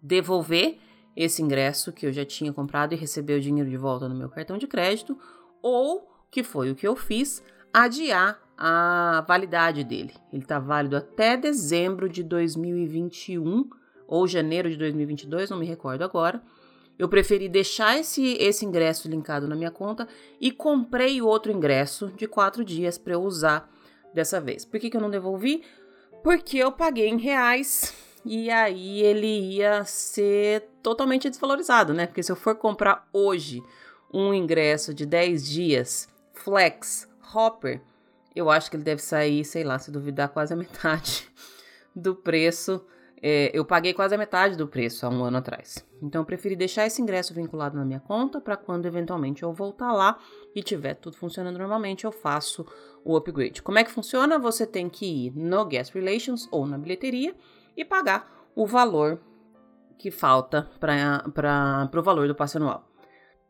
devolver 0.02 0.78
esse 1.16 1.40
ingresso 1.40 1.92
que 1.92 2.06
eu 2.06 2.12
já 2.12 2.24
tinha 2.24 2.52
comprado 2.52 2.94
e 2.94 2.96
receber 2.96 3.34
o 3.34 3.40
dinheiro 3.40 3.70
de 3.70 3.76
volta 3.76 4.08
no 4.08 4.14
meu 4.14 4.28
cartão 4.28 4.58
de 4.58 4.66
crédito, 4.66 5.16
ou, 5.62 6.10
que 6.32 6.42
foi 6.42 6.72
o 6.72 6.74
que 6.74 6.86
eu 6.86 6.96
fiz, 6.96 7.42
adiar 7.72 8.43
a 8.56 9.24
validade 9.26 9.84
dele. 9.84 10.14
Ele 10.32 10.42
está 10.42 10.58
válido 10.58 10.96
até 10.96 11.36
dezembro 11.36 12.08
de 12.08 12.22
2021 12.22 13.68
ou 14.06 14.26
janeiro 14.26 14.70
de 14.70 14.76
2022, 14.76 15.50
não 15.50 15.58
me 15.58 15.66
recordo 15.66 16.02
agora. 16.02 16.42
Eu 16.98 17.08
preferi 17.08 17.48
deixar 17.48 17.98
esse, 17.98 18.34
esse 18.34 18.64
ingresso 18.64 19.08
linkado 19.08 19.48
na 19.48 19.56
minha 19.56 19.70
conta 19.70 20.06
e 20.40 20.52
comprei 20.52 21.20
outro 21.20 21.50
ingresso 21.50 22.12
de 22.16 22.28
quatro 22.28 22.64
dias 22.64 22.96
para 22.96 23.14
eu 23.14 23.22
usar 23.22 23.68
dessa 24.12 24.40
vez. 24.40 24.64
Por 24.64 24.78
que, 24.78 24.88
que 24.88 24.96
eu 24.96 25.00
não 25.00 25.10
devolvi? 25.10 25.62
Porque 26.22 26.58
eu 26.58 26.70
paguei 26.70 27.08
em 27.08 27.18
reais 27.18 27.92
e 28.24 28.48
aí 28.48 29.02
ele 29.02 29.56
ia 29.56 29.84
ser 29.84 30.68
totalmente 30.82 31.28
desvalorizado, 31.28 31.92
né? 31.92 32.06
Porque 32.06 32.22
se 32.22 32.30
eu 32.30 32.36
for 32.36 32.54
comprar 32.54 33.08
hoje 33.12 33.62
um 34.12 34.32
ingresso 34.32 34.94
de 34.94 35.04
10 35.04 35.48
dias, 35.48 36.08
Flex, 36.32 37.08
Hopper, 37.34 37.82
eu 38.34 38.50
acho 38.50 38.70
que 38.70 38.76
ele 38.76 38.84
deve 38.84 39.02
sair, 39.02 39.44
sei 39.44 39.64
lá, 39.64 39.78
se 39.78 39.90
duvidar, 39.90 40.28
quase 40.28 40.52
a 40.52 40.56
metade 40.58 41.28
do 41.94 42.14
preço 42.14 42.84
é, 43.26 43.50
eu 43.54 43.64
paguei 43.64 43.94
quase 43.94 44.14
a 44.14 44.18
metade 44.18 44.54
do 44.54 44.68
preço 44.68 45.06
há 45.06 45.08
um 45.08 45.24
ano 45.24 45.38
atrás. 45.38 45.82
Então 46.02 46.20
eu 46.20 46.26
preferi 46.26 46.54
deixar 46.54 46.84
esse 46.84 47.00
ingresso 47.00 47.32
vinculado 47.32 47.74
na 47.74 47.82
minha 47.82 47.98
conta 47.98 48.38
para 48.38 48.54
quando 48.54 48.84
eventualmente 48.84 49.42
eu 49.42 49.50
voltar 49.50 49.94
lá 49.94 50.18
e 50.54 50.62
tiver 50.62 50.92
tudo 50.92 51.16
funcionando 51.16 51.56
normalmente, 51.56 52.04
eu 52.04 52.12
faço 52.12 52.66
o 53.02 53.16
upgrade. 53.16 53.62
Como 53.62 53.78
é 53.78 53.84
que 53.84 53.90
funciona? 53.90 54.38
Você 54.38 54.66
tem 54.66 54.90
que 54.90 55.06
ir 55.06 55.32
no 55.34 55.64
Guest 55.64 55.94
Relations 55.94 56.46
ou 56.50 56.66
na 56.66 56.76
bilheteria 56.76 57.34
e 57.74 57.82
pagar 57.82 58.30
o 58.54 58.66
valor 58.66 59.18
que 59.96 60.10
falta 60.10 60.68
para 60.78 61.88
o 61.96 62.02
valor 62.02 62.28
do 62.28 62.34
passe 62.34 62.58
anual. 62.58 62.86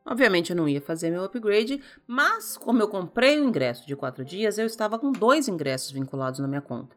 Obviamente 0.07 0.51
eu 0.51 0.57
não 0.57 0.69
ia 0.69 0.83
fazer 0.83 1.11
meu 1.11 1.25
upgrade, 1.25 1.81
mas 2.07 2.59
como 2.59 2.83
eu 2.83 2.89
comprei 2.89 3.41
o 3.41 3.45
ingresso 3.45 3.87
de 3.87 3.97
quatro 3.97 4.25
dias, 4.25 4.59
eu 4.59 4.67
estava 4.67 4.99
com 4.99 5.11
dois 5.11 5.49
ingressos 5.49 5.91
vinculados 5.91 6.41
na 6.41 6.49
minha 6.49 6.61
conta. 6.61 6.95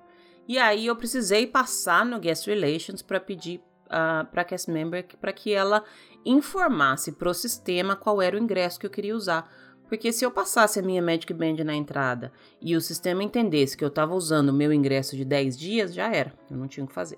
E 0.47 0.57
aí 0.57 0.85
eu 0.85 0.95
precisei 0.95 1.47
passar 1.47 2.05
no 2.05 2.19
Guest 2.19 2.47
Relations 2.47 3.01
para 3.01 3.19
pedir 3.19 3.61
uh, 3.85 4.25
para 4.29 4.41
a 4.41 4.45
cast 4.45 4.69
member 4.69 5.05
para 5.19 5.31
que 5.31 5.53
ela 5.53 5.83
informasse 6.25 7.13
para 7.13 7.29
o 7.29 7.33
sistema 7.33 7.95
qual 7.95 8.21
era 8.21 8.35
o 8.35 8.39
ingresso 8.39 8.79
que 8.79 8.85
eu 8.85 8.89
queria 8.91 9.15
usar. 9.15 9.49
Porque 9.87 10.11
se 10.11 10.25
eu 10.25 10.31
passasse 10.31 10.79
a 10.79 10.83
minha 10.83 11.01
Magic 11.01 11.33
Band 11.33 11.63
na 11.63 11.73
entrada 11.73 12.31
e 12.61 12.75
o 12.75 12.81
sistema 12.81 13.23
entendesse 13.23 13.77
que 13.77 13.83
eu 13.83 13.87
estava 13.87 14.13
usando 14.13 14.49
o 14.49 14.53
meu 14.53 14.73
ingresso 14.73 15.15
de 15.15 15.23
10 15.23 15.57
dias, 15.57 15.93
já 15.93 16.13
era, 16.13 16.33
eu 16.51 16.57
não 16.57 16.67
tinha 16.67 16.83
o 16.83 16.87
que 16.87 16.93
fazer. 16.93 17.17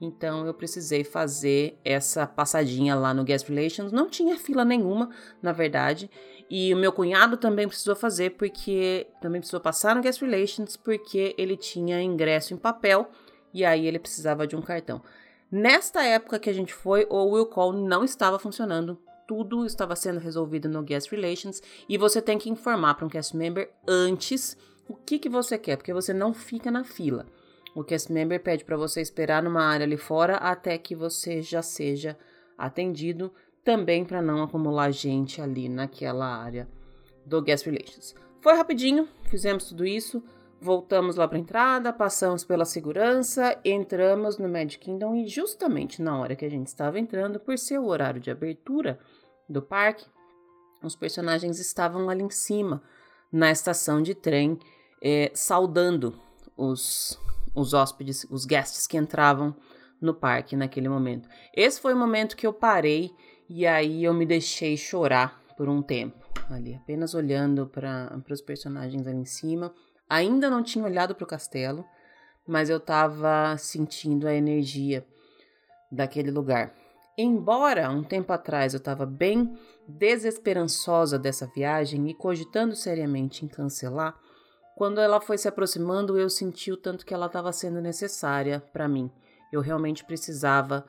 Então 0.00 0.46
eu 0.46 0.52
precisei 0.52 1.04
fazer 1.04 1.78
essa 1.84 2.26
passadinha 2.26 2.94
lá 2.94 3.14
no 3.14 3.24
Guest 3.24 3.48
Relations. 3.48 3.92
Não 3.92 4.08
tinha 4.08 4.36
fila 4.36 4.64
nenhuma, 4.64 5.10
na 5.42 5.52
verdade. 5.52 6.10
E 6.50 6.74
o 6.74 6.76
meu 6.76 6.92
cunhado 6.92 7.36
também 7.36 7.66
precisou 7.66 7.96
fazer 7.96 8.30
porque 8.30 9.06
também 9.20 9.40
precisou 9.40 9.60
passar 9.60 9.94
no 9.94 10.02
Guest 10.02 10.20
Relations 10.20 10.76
porque 10.76 11.34
ele 11.38 11.56
tinha 11.56 12.02
ingresso 12.02 12.52
em 12.52 12.56
papel 12.56 13.08
e 13.52 13.64
aí 13.64 13.86
ele 13.86 13.98
precisava 13.98 14.46
de 14.46 14.56
um 14.56 14.62
cartão. 14.62 15.00
Nesta 15.50 16.02
época 16.02 16.38
que 16.38 16.50
a 16.50 16.52
gente 16.52 16.74
foi, 16.74 17.06
o 17.08 17.24
Will 17.26 17.46
Call 17.46 17.72
não 17.72 18.04
estava 18.04 18.38
funcionando. 18.38 18.98
Tudo 19.26 19.64
estava 19.64 19.96
sendo 19.96 20.18
resolvido 20.18 20.68
no 20.68 20.82
Guest 20.82 21.10
Relations 21.10 21.62
e 21.88 21.96
você 21.96 22.20
tem 22.20 22.36
que 22.36 22.50
informar 22.50 22.94
para 22.94 23.06
um 23.06 23.08
cast 23.08 23.34
member 23.36 23.70
antes 23.86 24.56
o 24.86 24.94
que, 24.94 25.18
que 25.18 25.28
você 25.28 25.56
quer, 25.56 25.76
porque 25.76 25.94
você 25.94 26.12
não 26.12 26.34
fica 26.34 26.70
na 26.70 26.84
fila. 26.84 27.26
O 27.74 27.82
cast 27.82 28.12
member 28.12 28.40
pede 28.40 28.64
para 28.64 28.76
você 28.76 29.00
esperar 29.00 29.42
numa 29.42 29.64
área 29.64 29.84
ali 29.84 29.96
fora 29.96 30.36
até 30.36 30.78
que 30.78 30.94
você 30.94 31.42
já 31.42 31.60
seja 31.60 32.16
atendido, 32.56 33.32
também 33.64 34.04
para 34.04 34.22
não 34.22 34.42
acumular 34.42 34.90
gente 34.92 35.40
ali 35.40 35.68
naquela 35.68 36.26
área 36.26 36.68
do 37.26 37.42
guest 37.42 37.66
relations. 37.66 38.14
Foi 38.40 38.54
rapidinho, 38.54 39.08
fizemos 39.24 39.64
tudo 39.64 39.84
isso, 39.84 40.22
voltamos 40.60 41.16
lá 41.16 41.26
para 41.26 41.36
a 41.36 41.40
entrada, 41.40 41.92
passamos 41.92 42.44
pela 42.44 42.64
segurança, 42.64 43.58
entramos 43.64 44.38
no 44.38 44.48
Magic 44.48 44.78
Kingdom 44.78 45.16
e 45.16 45.26
justamente 45.26 46.00
na 46.00 46.18
hora 46.18 46.36
que 46.36 46.44
a 46.44 46.50
gente 46.50 46.68
estava 46.68 46.98
entrando, 47.00 47.40
por 47.40 47.58
ser 47.58 47.78
o 47.78 47.86
horário 47.86 48.20
de 48.20 48.30
abertura 48.30 48.98
do 49.48 49.60
parque, 49.60 50.06
os 50.82 50.94
personagens 50.94 51.58
estavam 51.58 52.08
ali 52.08 52.22
em 52.22 52.30
cima, 52.30 52.82
na 53.32 53.50
estação 53.50 54.00
de 54.00 54.14
trem, 54.14 54.58
é, 55.02 55.30
saudando 55.34 56.14
os 56.56 57.18
os 57.54 57.72
hóspedes, 57.72 58.26
os 58.30 58.44
guests 58.44 58.86
que 58.86 58.96
entravam 58.96 59.54
no 60.00 60.12
parque 60.12 60.56
naquele 60.56 60.88
momento. 60.88 61.28
Esse 61.54 61.80
foi 61.80 61.94
o 61.94 61.98
momento 61.98 62.36
que 62.36 62.46
eu 62.46 62.52
parei 62.52 63.10
e 63.48 63.66
aí 63.66 64.04
eu 64.04 64.12
me 64.12 64.26
deixei 64.26 64.76
chorar 64.76 65.40
por 65.56 65.68
um 65.68 65.80
tempo 65.80 66.24
ali, 66.50 66.74
apenas 66.74 67.14
olhando 67.14 67.66
para 67.66 68.20
os 68.30 68.40
personagens 68.40 69.06
ali 69.06 69.18
em 69.18 69.24
cima. 69.24 69.72
Ainda 70.08 70.50
não 70.50 70.62
tinha 70.62 70.84
olhado 70.84 71.14
para 71.14 71.24
o 71.24 71.28
castelo, 71.28 71.84
mas 72.46 72.68
eu 72.68 72.76
estava 72.76 73.56
sentindo 73.56 74.28
a 74.28 74.34
energia 74.34 75.06
daquele 75.90 76.30
lugar. 76.30 76.74
Embora 77.16 77.90
um 77.90 78.02
tempo 78.02 78.32
atrás 78.32 78.74
eu 78.74 78.78
estava 78.78 79.06
bem 79.06 79.56
desesperançosa 79.86 81.18
dessa 81.18 81.46
viagem 81.46 82.08
e 82.10 82.14
cogitando 82.14 82.74
seriamente 82.74 83.44
em 83.44 83.48
cancelar, 83.48 84.18
quando 84.74 85.00
ela 85.00 85.20
foi 85.20 85.38
se 85.38 85.46
aproximando, 85.46 86.18
eu 86.18 86.28
senti 86.28 86.72
o 86.72 86.76
tanto 86.76 87.06
que 87.06 87.14
ela 87.14 87.26
estava 87.26 87.52
sendo 87.52 87.80
necessária 87.80 88.60
para 88.72 88.88
mim. 88.88 89.10
Eu 89.52 89.60
realmente 89.60 90.04
precisava 90.04 90.84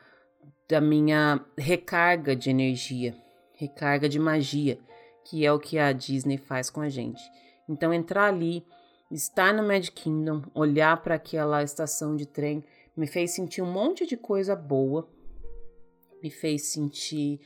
da 0.68 0.82
minha 0.82 1.40
recarga 1.56 2.36
de 2.36 2.50
energia, 2.50 3.16
recarga 3.54 4.10
de 4.10 4.20
magia, 4.20 4.80
que 5.24 5.46
é 5.46 5.52
o 5.52 5.60
que 5.60 5.78
a 5.78 5.92
Disney 5.92 6.38
faz 6.38 6.70
com 6.70 6.82
a 6.82 6.90
gente. 6.90 7.22
Então, 7.70 7.94
entrar 7.94 8.26
ali, 8.26 8.66
estar 9.12 9.54
no 9.54 9.64
Magic 9.64 9.92
Kingdom, 9.92 10.42
olhar 10.54 11.02
para 11.04 11.16
aquela 11.16 11.62
estação 11.62 12.16
de 12.16 12.26
trem, 12.26 12.64
me 12.98 13.06
fez 13.06 13.32
sentir 13.32 13.62
um 13.62 13.72
monte 13.72 14.06
de 14.06 14.18
coisa 14.18 14.56
boa, 14.56 15.08
me 16.24 16.32
fez 16.32 16.72
sentir 16.72 17.40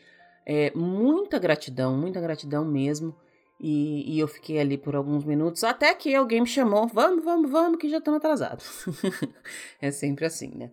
é, 0.45 0.72
muita 0.74 1.38
gratidão, 1.38 1.97
muita 1.97 2.22
gratidão 2.22 2.64
mesmo 2.64 3.16
e, 3.60 4.16
e, 4.16 4.20
eu 4.20 4.28
fiquei 4.28 4.60
ali 4.60 4.78
por 4.78 4.95
alguns 4.95 5.26
minutos, 5.26 5.64
até 5.64 5.93
que 5.93 6.16
alguém 6.16 6.41
me 6.41 6.47
chamou, 6.47 6.88
vamos, 6.88 7.24
vamos, 7.24 7.51
vamos, 7.51 7.78
que 7.78 7.89
já 7.89 7.97
estamos 7.97 8.18
atrasados. 8.18 8.86
é 9.82 9.91
sempre 9.91 10.26
assim, 10.26 10.51
né? 10.55 10.72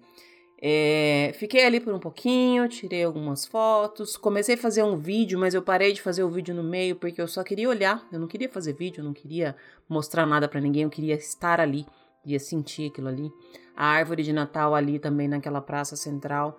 É, 0.59 1.33
fiquei 1.35 1.67
ali 1.67 1.81
por 1.81 1.93
um 1.93 1.99
pouquinho, 1.99 2.67
tirei 2.69 3.05
algumas 3.05 3.45
fotos, 3.45 4.17
comecei 4.17 4.55
a 4.55 4.59
fazer 4.59 4.83
um 4.83 4.97
vídeo, 4.97 5.39
mas 5.39 5.53
eu 5.53 5.61
parei 5.61 5.93
de 5.93 6.01
fazer 6.01 6.23
o 6.23 6.31
vídeo 6.31 6.55
no 6.55 6.63
meio 6.63 6.97
porque 6.97 7.21
eu 7.21 7.29
só 7.29 7.43
queria 7.43 7.69
olhar, 7.69 8.07
eu 8.11 8.19
não 8.19 8.27
queria 8.27 8.49
fazer 8.49 8.73
vídeo, 8.73 9.01
eu 9.01 9.05
não 9.05 9.13
queria 9.13 9.55
mostrar 9.89 10.25
nada 10.25 10.49
para 10.49 10.61
ninguém, 10.61 10.85
eu 10.85 10.91
queria 10.91 11.15
estar 11.15 11.61
ali, 11.61 11.85
ia 12.25 12.39
sentir 12.39 12.91
aquilo 12.91 13.09
ali. 13.09 13.31
A 13.77 13.85
árvore 13.87 14.23
de 14.23 14.33
Natal 14.33 14.75
ali 14.75 14.99
também 14.99 15.29
naquela 15.29 15.61
praça 15.61 15.95
central 15.95 16.59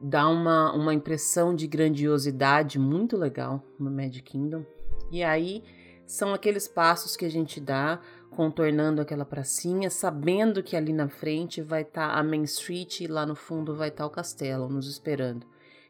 dá 0.00 0.26
uma, 0.28 0.72
uma 0.72 0.94
impressão 0.94 1.54
de 1.54 1.66
grandiosidade 1.66 2.78
muito 2.78 3.16
legal 3.16 3.62
no 3.78 3.90
Magic 3.90 4.22
Kingdom. 4.22 4.64
E 5.10 5.22
aí 5.22 5.62
são 6.06 6.34
aqueles 6.34 6.68
passos 6.68 7.16
que 7.16 7.24
a 7.24 7.30
gente 7.30 7.60
dá 7.60 8.00
contornando 8.30 9.00
aquela 9.00 9.24
pracinha, 9.24 9.88
sabendo 9.88 10.62
que 10.62 10.76
ali 10.76 10.92
na 10.92 11.08
frente 11.08 11.62
vai 11.62 11.82
estar 11.82 12.08
tá 12.08 12.18
a 12.18 12.22
Main 12.22 12.42
Street 12.42 13.00
e 13.00 13.06
lá 13.06 13.24
no 13.24 13.36
fundo 13.36 13.76
vai 13.76 13.88
estar 13.88 14.04
tá 14.04 14.06
o 14.08 14.10
castelo 14.10 14.68
nos 14.68 14.88
esperando. 14.88 15.46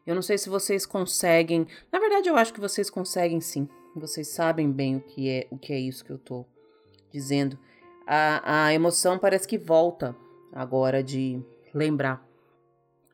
Eu 0.07 0.15
não 0.15 0.23
sei 0.23 0.37
se 0.37 0.51
vocês 0.51 0.85
conseguem, 0.85 1.67
na 1.91 1.99
verdade 1.99 2.29
eu 2.29 2.37
acho 2.37 2.53
que 2.53 2.61
vocês 2.61 2.91
conseguem 2.91 3.41
sim. 3.41 3.69
Vocês 3.97 4.29
sabem 4.29 4.71
bem 4.71 4.97
o 4.97 5.01
que 5.01 5.31
é, 5.31 5.47
o 5.51 5.57
que 5.57 5.73
é 5.73 5.79
isso 5.79 6.05
que 6.05 6.11
eu 6.11 6.19
tô 6.19 6.45
dizendo. 7.11 7.59
A, 8.07 8.67
a 8.67 8.75
emoção 8.75 9.19
parece 9.19 9.49
que 9.49 9.57
volta 9.57 10.15
agora 10.53 11.03
de 11.03 11.43
lembrar 11.73 12.27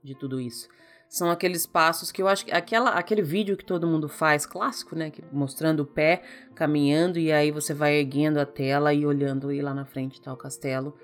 de 0.02 0.14
tudo 0.14 0.40
isso 0.40 0.68
são 1.10 1.28
aqueles 1.28 1.66
passos 1.66 2.12
que 2.12 2.22
eu 2.22 2.28
acho 2.28 2.44
que 2.46 2.52
aquela, 2.52 2.90
aquele 2.90 3.20
vídeo 3.20 3.56
que 3.56 3.64
todo 3.64 3.84
mundo 3.84 4.08
faz, 4.08 4.46
clássico, 4.46 4.94
né? 4.94 5.10
Mostrando 5.32 5.80
o 5.80 5.84
pé 5.84 6.22
caminhando 6.54 7.18
e 7.18 7.32
aí 7.32 7.50
você 7.50 7.74
vai 7.74 7.96
erguendo 7.96 8.38
a 8.38 8.46
tela 8.46 8.94
e 8.94 9.04
olhando 9.04 9.48
aí 9.48 9.60
lá 9.60 9.74
na 9.74 9.84
frente 9.84 10.20
tá 10.20 10.32
o 10.32 10.36
castelo. 10.36 10.96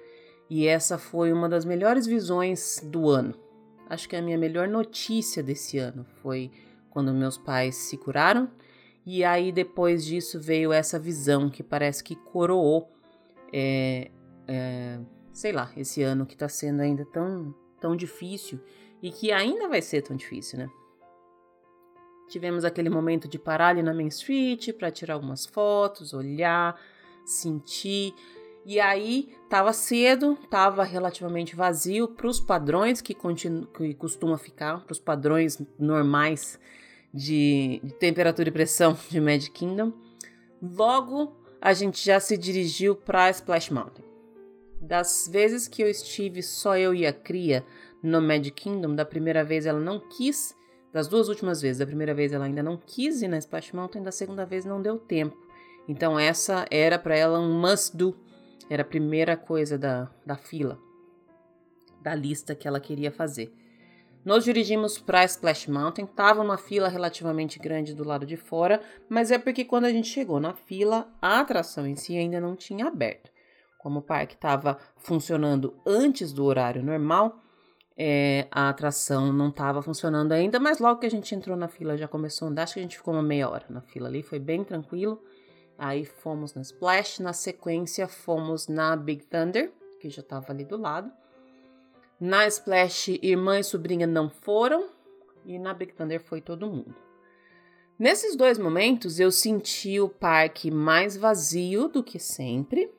E 0.49 0.69
essa 0.69 0.97
foi 0.97 1.33
uma 1.33 1.49
das 1.49 1.65
melhores 1.65 2.07
visões 2.07 2.81
do 2.85 3.11
ano. 3.11 3.35
Acho 3.91 4.09
que 4.09 4.15
a 4.15 4.23
minha 4.23 4.39
melhor 4.39 4.69
notícia 4.69 5.43
desse 5.43 5.77
ano 5.77 6.07
foi 6.23 6.53
quando 6.89 7.13
meus 7.13 7.37
pais 7.37 7.75
se 7.75 7.97
curaram. 7.97 8.49
E 9.05 9.25
aí 9.25 9.51
depois 9.51 10.05
disso 10.05 10.39
veio 10.39 10.73
essa 10.73 11.01
visão 11.01 11.51
que 11.51 11.65
parece 11.65 12.05
que 12.05 12.15
coroou, 12.15 12.89
é, 13.53 14.13
é, 14.47 15.01
sei 15.33 15.51
lá, 15.51 15.73
esse 15.77 16.01
ano 16.05 16.25
que 16.25 16.37
tá 16.37 16.49
sendo 16.49 16.81
ainda 16.81 17.05
tão, 17.07 17.53
tão 17.81 17.97
difícil 17.97 18.61
e 19.03 19.11
que 19.11 19.33
ainda 19.33 19.69
vai 19.69 19.83
ser 19.83 20.03
tão 20.03 20.17
difícil, 20.17 20.59
né? 20.59 20.71
Tivemos 22.29 22.65
aquele 22.65 22.91
momento 22.91 23.29
de 23.29 23.39
parar 23.39 23.69
ali 23.69 23.83
na 23.83 23.95
Main 23.95 24.09
Street 24.09 24.73
para 24.73 24.91
tirar 24.91 25.15
algumas 25.15 25.47
fotos, 25.47 26.13
olhar, 26.13 26.79
sentir. 27.25 28.13
E 28.65 28.81
aí 28.81 29.33
tava 29.49 29.73
cedo, 29.73 30.37
tava 30.51 30.83
relativamente 30.83 31.55
vazio 31.55 32.09
para 32.09 32.27
os 32.27 32.41
padrões 32.41 33.01
que, 33.01 33.15
que 33.15 33.95
costuma 33.95 34.37
ficar, 34.37 34.85
para 34.85 34.93
os 34.93 34.99
padrões 34.99 35.63
normais 35.79 36.59
de, 37.15 37.81
de 37.85 37.95
temperatura 37.95 38.49
e 38.49 38.53
pressão 38.53 38.99
de 39.09 39.21
Magic 39.21 39.53
Kingdom. 39.53 39.93
Logo 40.61 41.37
a 41.61 41.73
gente 41.73 42.05
já 42.05 42.19
se 42.19 42.37
dirigiu 42.37 42.97
para 42.97 43.31
Splash 43.31 43.71
Mountain. 43.71 44.05
Das 44.81 45.29
vezes 45.31 45.67
que 45.67 45.83
eu 45.83 45.89
estive 45.89 46.43
só 46.43 46.77
eu 46.77 46.95
e 46.95 47.07
a 47.07 47.13
cria, 47.13 47.65
no 48.07 48.23
Magic 48.23 48.53
Kingdom, 48.53 48.95
da 48.95 49.05
primeira 49.05 49.43
vez 49.43 49.67
ela 49.67 49.81
não 49.81 49.99
quis, 49.99 50.57
das 50.93 51.09
duas 51.09 51.29
últimas 51.29 51.61
vezes, 51.61 51.79
da 51.79 51.87
primeira 51.87 52.15
vez 52.15 52.33
ela 52.33 52.45
ainda 52.45 52.63
não 52.63 52.77
quis 52.77 53.21
ir 53.21 53.29
na 53.29 53.37
Splash 53.37 53.73
Mountain, 53.73 54.03
da 54.03 54.13
segunda 54.13 54.47
vez 54.47 54.65
não 54.65 54.81
deu 54.81 54.97
tempo. 54.97 55.37
Então 55.89 56.19
essa 56.19 56.67
era 56.71 56.99
para 56.99 57.17
ela 57.17 57.39
um 57.41 57.61
must 57.61 57.97
do, 57.97 58.17
era 58.71 58.83
a 58.83 58.87
primeira 58.87 59.37
coisa 59.37 59.77
da, 59.77 60.09
da 60.25 60.37
fila, 60.37 60.79
da 62.01 62.15
lista 62.15 62.55
que 62.55 62.67
ela 62.67 62.81
queria 62.81 63.11
fazer. 63.11 63.53
Nos 64.25 64.45
dirigimos 64.45 64.99
para 64.99 65.25
Splash 65.25 65.69
Mountain, 65.69 66.05
estava 66.05 66.43
uma 66.43 66.57
fila 66.57 66.89
relativamente 66.89 67.59
grande 67.59 67.95
do 67.95 68.03
lado 68.03 68.27
de 68.27 68.37
fora, 68.37 68.81
mas 69.09 69.31
é 69.31 69.39
porque 69.39 69.65
quando 69.65 69.85
a 69.85 69.91
gente 69.91 70.09
chegou 70.09 70.41
na 70.41 70.53
fila, 70.53 71.09
a 71.21 71.41
atração 71.41 71.87
em 71.87 71.95
si 71.95 72.17
ainda 72.17 72.41
não 72.41 72.57
tinha 72.57 72.87
aberto. 72.87 73.31
Como 73.79 74.01
o 74.01 74.03
parque 74.03 74.35
estava 74.35 74.79
funcionando 74.97 75.77
antes 75.87 76.33
do 76.33 76.45
horário 76.45 76.83
normal, 76.83 77.41
é, 77.97 78.47
a 78.51 78.69
atração 78.69 79.33
não 79.33 79.49
estava 79.49 79.81
funcionando 79.81 80.33
ainda, 80.33 80.61
mas 80.61 80.79
logo 80.79 81.01
que 81.01 81.07
a 81.07 81.11
gente 81.11 81.35
entrou 81.35 81.57
na 81.57 81.67
fila 81.67 81.97
já 81.97 82.07
começou 82.07 82.47
a 82.47 82.51
andar, 82.51 82.65
acho 82.65 82.75
que 82.75 82.81
a 82.81 82.83
gente 82.83 82.99
ficou 82.99 83.15
uma 83.15 83.23
meia 83.23 83.49
hora 83.49 83.65
na 83.71 83.81
fila 83.81 84.09
ali, 84.09 84.23
foi 84.23 84.39
bem 84.39 84.63
tranquilo. 84.63 85.23
Aí 85.79 86.05
fomos 86.05 86.55
na 86.55 86.63
Splash, 86.63 87.21
na 87.21 87.33
sequência 87.33 88.07
fomos 88.07 88.69
na 88.69 88.97
Big 88.97 89.25
Thunder, 89.25 89.73
que 90.01 90.11
já 90.11 90.21
estava 90.21 90.53
ali 90.53 90.65
do 90.65 90.77
lado. 90.77 91.11
Na 92.19 92.47
Splash, 92.47 93.19
irmã 93.23 93.59
e 93.59 93.65
sobrinha 93.65 94.07
não 94.07 94.29
foram, 94.29 94.89
e 95.45 95.59
na 95.59 95.73
Big 95.75 95.93
Thunder 95.93 96.21
foi 96.21 96.41
todo 96.41 96.67
mundo. 96.67 96.95
Nesses 97.99 98.37
dois 98.37 98.59
momentos 98.59 99.19
eu 99.19 99.31
senti 99.31 99.99
o 100.01 100.09
parque 100.09 100.71
mais 100.71 101.17
vazio 101.17 101.89
do 101.89 102.03
que 102.03 102.19
sempre, 102.19 102.91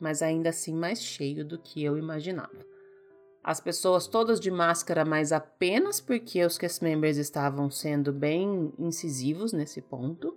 mas 0.00 0.22
ainda 0.22 0.48
assim 0.48 0.74
mais 0.74 1.02
cheio 1.02 1.44
do 1.44 1.58
que 1.58 1.82
eu 1.82 1.98
imaginava. 1.98 2.75
As 3.46 3.60
pessoas 3.60 4.08
todas 4.08 4.40
de 4.40 4.50
máscara, 4.50 5.04
mas 5.04 5.30
apenas 5.30 6.00
porque 6.00 6.44
os 6.44 6.58
cast 6.58 6.82
members 6.82 7.16
estavam 7.16 7.70
sendo 7.70 8.12
bem 8.12 8.72
incisivos 8.76 9.52
nesse 9.52 9.80
ponto. 9.80 10.36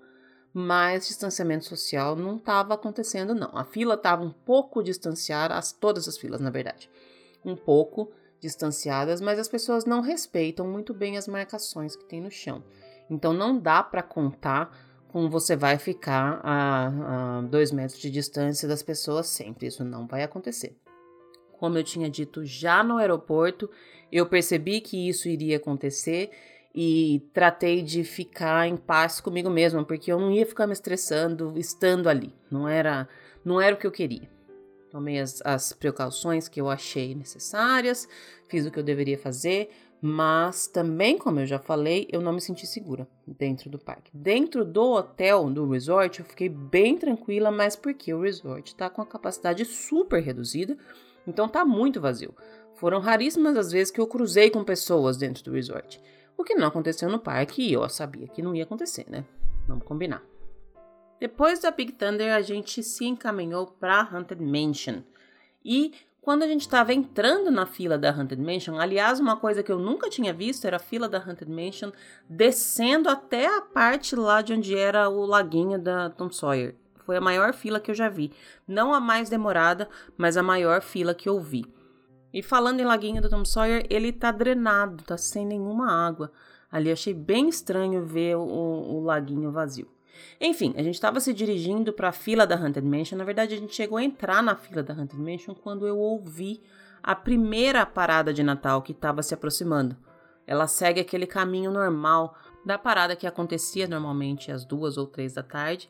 Mas 0.53 1.07
distanciamento 1.07 1.65
social 1.65 2.15
não 2.15 2.37
estava 2.37 2.75
acontecendo, 2.75 3.33
não. 3.33 3.57
A 3.57 3.65
fila 3.65 3.95
estava 3.95 4.23
um 4.23 4.29
pouco 4.29 4.83
distanciada, 4.83 5.55
as, 5.55 5.71
todas 5.71 6.07
as 6.07 6.19
filas, 6.19 6.39
na 6.39 6.51
verdade, 6.51 6.87
um 7.43 7.55
pouco 7.55 8.11
distanciadas, 8.39 9.19
mas 9.21 9.39
as 9.39 9.47
pessoas 9.47 9.85
não 9.85 10.01
respeitam 10.01 10.67
muito 10.67 10.93
bem 10.93 11.17
as 11.17 11.27
marcações 11.27 11.95
que 11.95 12.05
tem 12.05 12.21
no 12.21 12.29
chão. 12.29 12.63
Então 13.09 13.33
não 13.33 13.57
dá 13.57 13.81
para 13.81 14.03
contar 14.03 14.71
com 15.07 15.27
você 15.31 15.55
vai 15.55 15.79
ficar 15.79 16.41
a, 16.43 17.39
a 17.39 17.41
dois 17.41 17.71
metros 17.71 17.99
de 17.99 18.11
distância 18.11 18.67
das 18.67 18.83
pessoas 18.83 19.25
sempre. 19.25 19.65
Isso 19.65 19.83
não 19.83 20.05
vai 20.05 20.21
acontecer. 20.21 20.77
Como 21.59 21.77
eu 21.77 21.83
tinha 21.83 22.09
dito 22.09 22.45
já 22.45 22.81
no 22.81 22.97
aeroporto, 22.97 23.69
eu 24.09 24.25
percebi 24.25 24.79
que 24.79 25.09
isso 25.09 25.27
iria 25.27 25.57
acontecer 25.57 26.31
e 26.73 27.21
tratei 27.33 27.81
de 27.81 28.05
ficar 28.05 28.65
em 28.65 28.77
paz 28.77 29.19
comigo 29.19 29.49
mesma, 29.49 29.83
porque 29.83 30.09
eu 30.09 30.17
não 30.17 30.31
ia 30.31 30.45
ficar 30.45 30.65
me 30.65 30.71
estressando 30.71 31.53
estando 31.57 32.07
ali. 32.07 32.33
Não 32.49 32.65
era, 32.65 33.09
não 33.43 33.59
era 33.59 33.75
o 33.75 33.77
que 33.77 33.85
eu 33.85 33.91
queria. 33.91 34.29
Tomei 34.89 35.19
as, 35.19 35.41
as 35.43 35.73
precauções 35.73 36.47
que 36.47 36.61
eu 36.61 36.69
achei 36.69 37.13
necessárias, 37.13 38.07
fiz 38.47 38.65
o 38.65 38.71
que 38.71 38.79
eu 38.79 38.83
deveria 38.83 39.17
fazer, 39.17 39.69
mas 40.01 40.65
também, 40.65 41.17
como 41.17 41.41
eu 41.41 41.45
já 41.45 41.59
falei, 41.59 42.07
eu 42.09 42.21
não 42.21 42.31
me 42.31 42.39
senti 42.39 42.65
segura 42.65 43.05
dentro 43.27 43.69
do 43.69 43.77
parque. 43.77 44.09
Dentro 44.13 44.63
do 44.63 44.93
hotel, 44.93 45.49
do 45.49 45.69
resort, 45.69 46.19
eu 46.19 46.25
fiquei 46.25 46.47
bem 46.47 46.97
tranquila, 46.97 47.51
mas 47.51 47.75
porque 47.75 48.13
o 48.13 48.21
resort 48.21 48.69
está 48.69 48.89
com 48.89 49.01
a 49.01 49.05
capacidade 49.05 49.65
super 49.65 50.23
reduzida 50.23 50.77
então 51.29 51.47
tá 51.47 51.63
muito 51.63 52.01
vazio. 52.01 52.33
Foram 52.75 52.99
raríssimas 52.99 53.57
as 53.57 53.71
vezes 53.71 53.91
que 53.91 53.99
eu 53.99 54.07
cruzei 54.07 54.49
com 54.49 54.63
pessoas 54.63 55.17
dentro 55.17 55.43
do 55.43 55.51
resort. 55.51 56.01
O 56.37 56.43
que 56.43 56.55
não 56.55 56.67
aconteceu 56.67 57.09
no 57.09 57.19
parque 57.19 57.61
e 57.61 57.73
eu 57.73 57.87
sabia 57.89 58.27
que 58.27 58.41
não 58.41 58.55
ia 58.55 58.63
acontecer, 58.63 59.05
né? 59.09 59.25
Vamos 59.67 59.83
combinar. 59.83 60.23
Depois 61.19 61.59
da 61.59 61.69
Big 61.69 61.91
Thunder, 61.91 62.33
a 62.33 62.41
gente 62.41 62.81
se 62.81 63.05
encaminhou 63.05 63.67
para 63.67 64.01
Haunted 64.01 64.41
Mansion. 64.41 65.01
E 65.63 65.93
quando 66.21 66.43
a 66.43 66.47
gente 66.47 66.61
estava 66.61 66.93
entrando 66.93 67.51
na 67.51 67.65
fila 67.65 67.97
da 67.97 68.09
Haunted 68.09 68.41
Mansion, 68.41 68.79
aliás, 68.79 69.19
uma 69.19 69.35
coisa 69.35 69.61
que 69.61 69.71
eu 69.71 69.79
nunca 69.79 70.09
tinha 70.09 70.33
visto 70.33 70.65
era 70.65 70.77
a 70.77 70.79
fila 70.79 71.09
da 71.09 71.17
Haunted 71.17 71.51
Mansion 71.51 71.91
descendo 72.29 73.09
até 73.09 73.47
a 73.47 73.61
parte 73.61 74.15
lá 74.15 74.41
de 74.41 74.53
onde 74.53 74.77
era 74.77 75.09
o 75.09 75.25
laguinho 75.25 75.77
da 75.77 76.09
Tom 76.09 76.31
Sawyer. 76.31 76.75
Foi 77.09 77.17
a 77.17 77.21
maior 77.21 77.55
fila 77.55 77.79
que 77.79 77.89
eu 77.89 77.95
já 77.95 78.07
vi. 78.07 78.31
Não 78.67 78.93
a 78.93 78.99
mais 78.99 79.31
demorada, 79.31 79.89
mas 80.15 80.37
a 80.37 80.43
maior 80.43 80.79
fila 80.79 81.11
que 81.11 81.27
eu 81.27 81.39
vi. 81.39 81.65
E 82.31 82.43
falando 82.43 82.81
em 82.81 82.85
laguinho 82.85 83.19
do 83.19 83.27
Tom 83.27 83.43
Sawyer, 83.43 83.83
ele 83.89 84.11
tá 84.11 84.31
drenado, 84.31 85.03
tá 85.03 85.17
sem 85.17 85.43
nenhuma 85.43 85.91
água. 85.91 86.31
Ali 86.71 86.91
achei 86.91 87.11
bem 87.11 87.49
estranho 87.49 88.05
ver 88.05 88.35
o, 88.35 88.41
o 88.41 89.03
laguinho 89.03 89.51
vazio. 89.51 89.87
Enfim, 90.39 90.75
a 90.77 90.83
gente 90.83 90.93
estava 90.93 91.19
se 91.19 91.33
dirigindo 91.33 91.91
para 91.91 92.09
a 92.09 92.11
fila 92.11 92.45
da 92.45 92.55
Haunted 92.55 92.85
Mansion. 92.85 93.17
Na 93.17 93.23
verdade, 93.23 93.55
a 93.55 93.57
gente 93.57 93.73
chegou 93.73 93.97
a 93.97 94.03
entrar 94.03 94.43
na 94.43 94.55
fila 94.55 94.83
da 94.83 94.93
Haunted 94.93 95.19
Mansion 95.19 95.55
quando 95.55 95.87
eu 95.87 95.97
ouvi 95.97 96.61
a 97.01 97.15
primeira 97.15 97.87
parada 97.87 98.31
de 98.31 98.43
Natal 98.43 98.83
que 98.83 98.91
estava 98.91 99.23
se 99.23 99.33
aproximando. 99.33 99.97
Ela 100.45 100.67
segue 100.67 101.01
aquele 101.01 101.25
caminho 101.25 101.71
normal 101.71 102.37
da 102.63 102.77
parada 102.77 103.15
que 103.15 103.25
acontecia 103.25 103.87
normalmente 103.87 104.51
às 104.51 104.63
duas 104.63 104.95
ou 104.95 105.07
três 105.07 105.33
da 105.33 105.41
tarde 105.41 105.89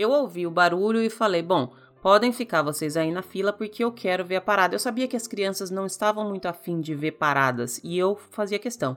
eu 0.00 0.10
ouvi 0.10 0.46
o 0.46 0.50
barulho 0.50 1.02
e 1.02 1.10
falei: 1.10 1.42
bom, 1.42 1.72
podem 2.02 2.32
ficar 2.32 2.62
vocês 2.62 2.96
aí 2.96 3.12
na 3.12 3.22
fila 3.22 3.52
porque 3.52 3.84
eu 3.84 3.92
quero 3.92 4.24
ver 4.24 4.36
a 4.36 4.40
parada. 4.40 4.74
Eu 4.74 4.78
sabia 4.78 5.06
que 5.06 5.16
as 5.16 5.26
crianças 5.26 5.70
não 5.70 5.86
estavam 5.86 6.28
muito 6.28 6.46
afim 6.46 6.80
de 6.80 6.94
ver 6.94 7.12
paradas 7.12 7.80
e 7.84 7.98
eu 7.98 8.16
fazia 8.30 8.58
questão. 8.58 8.96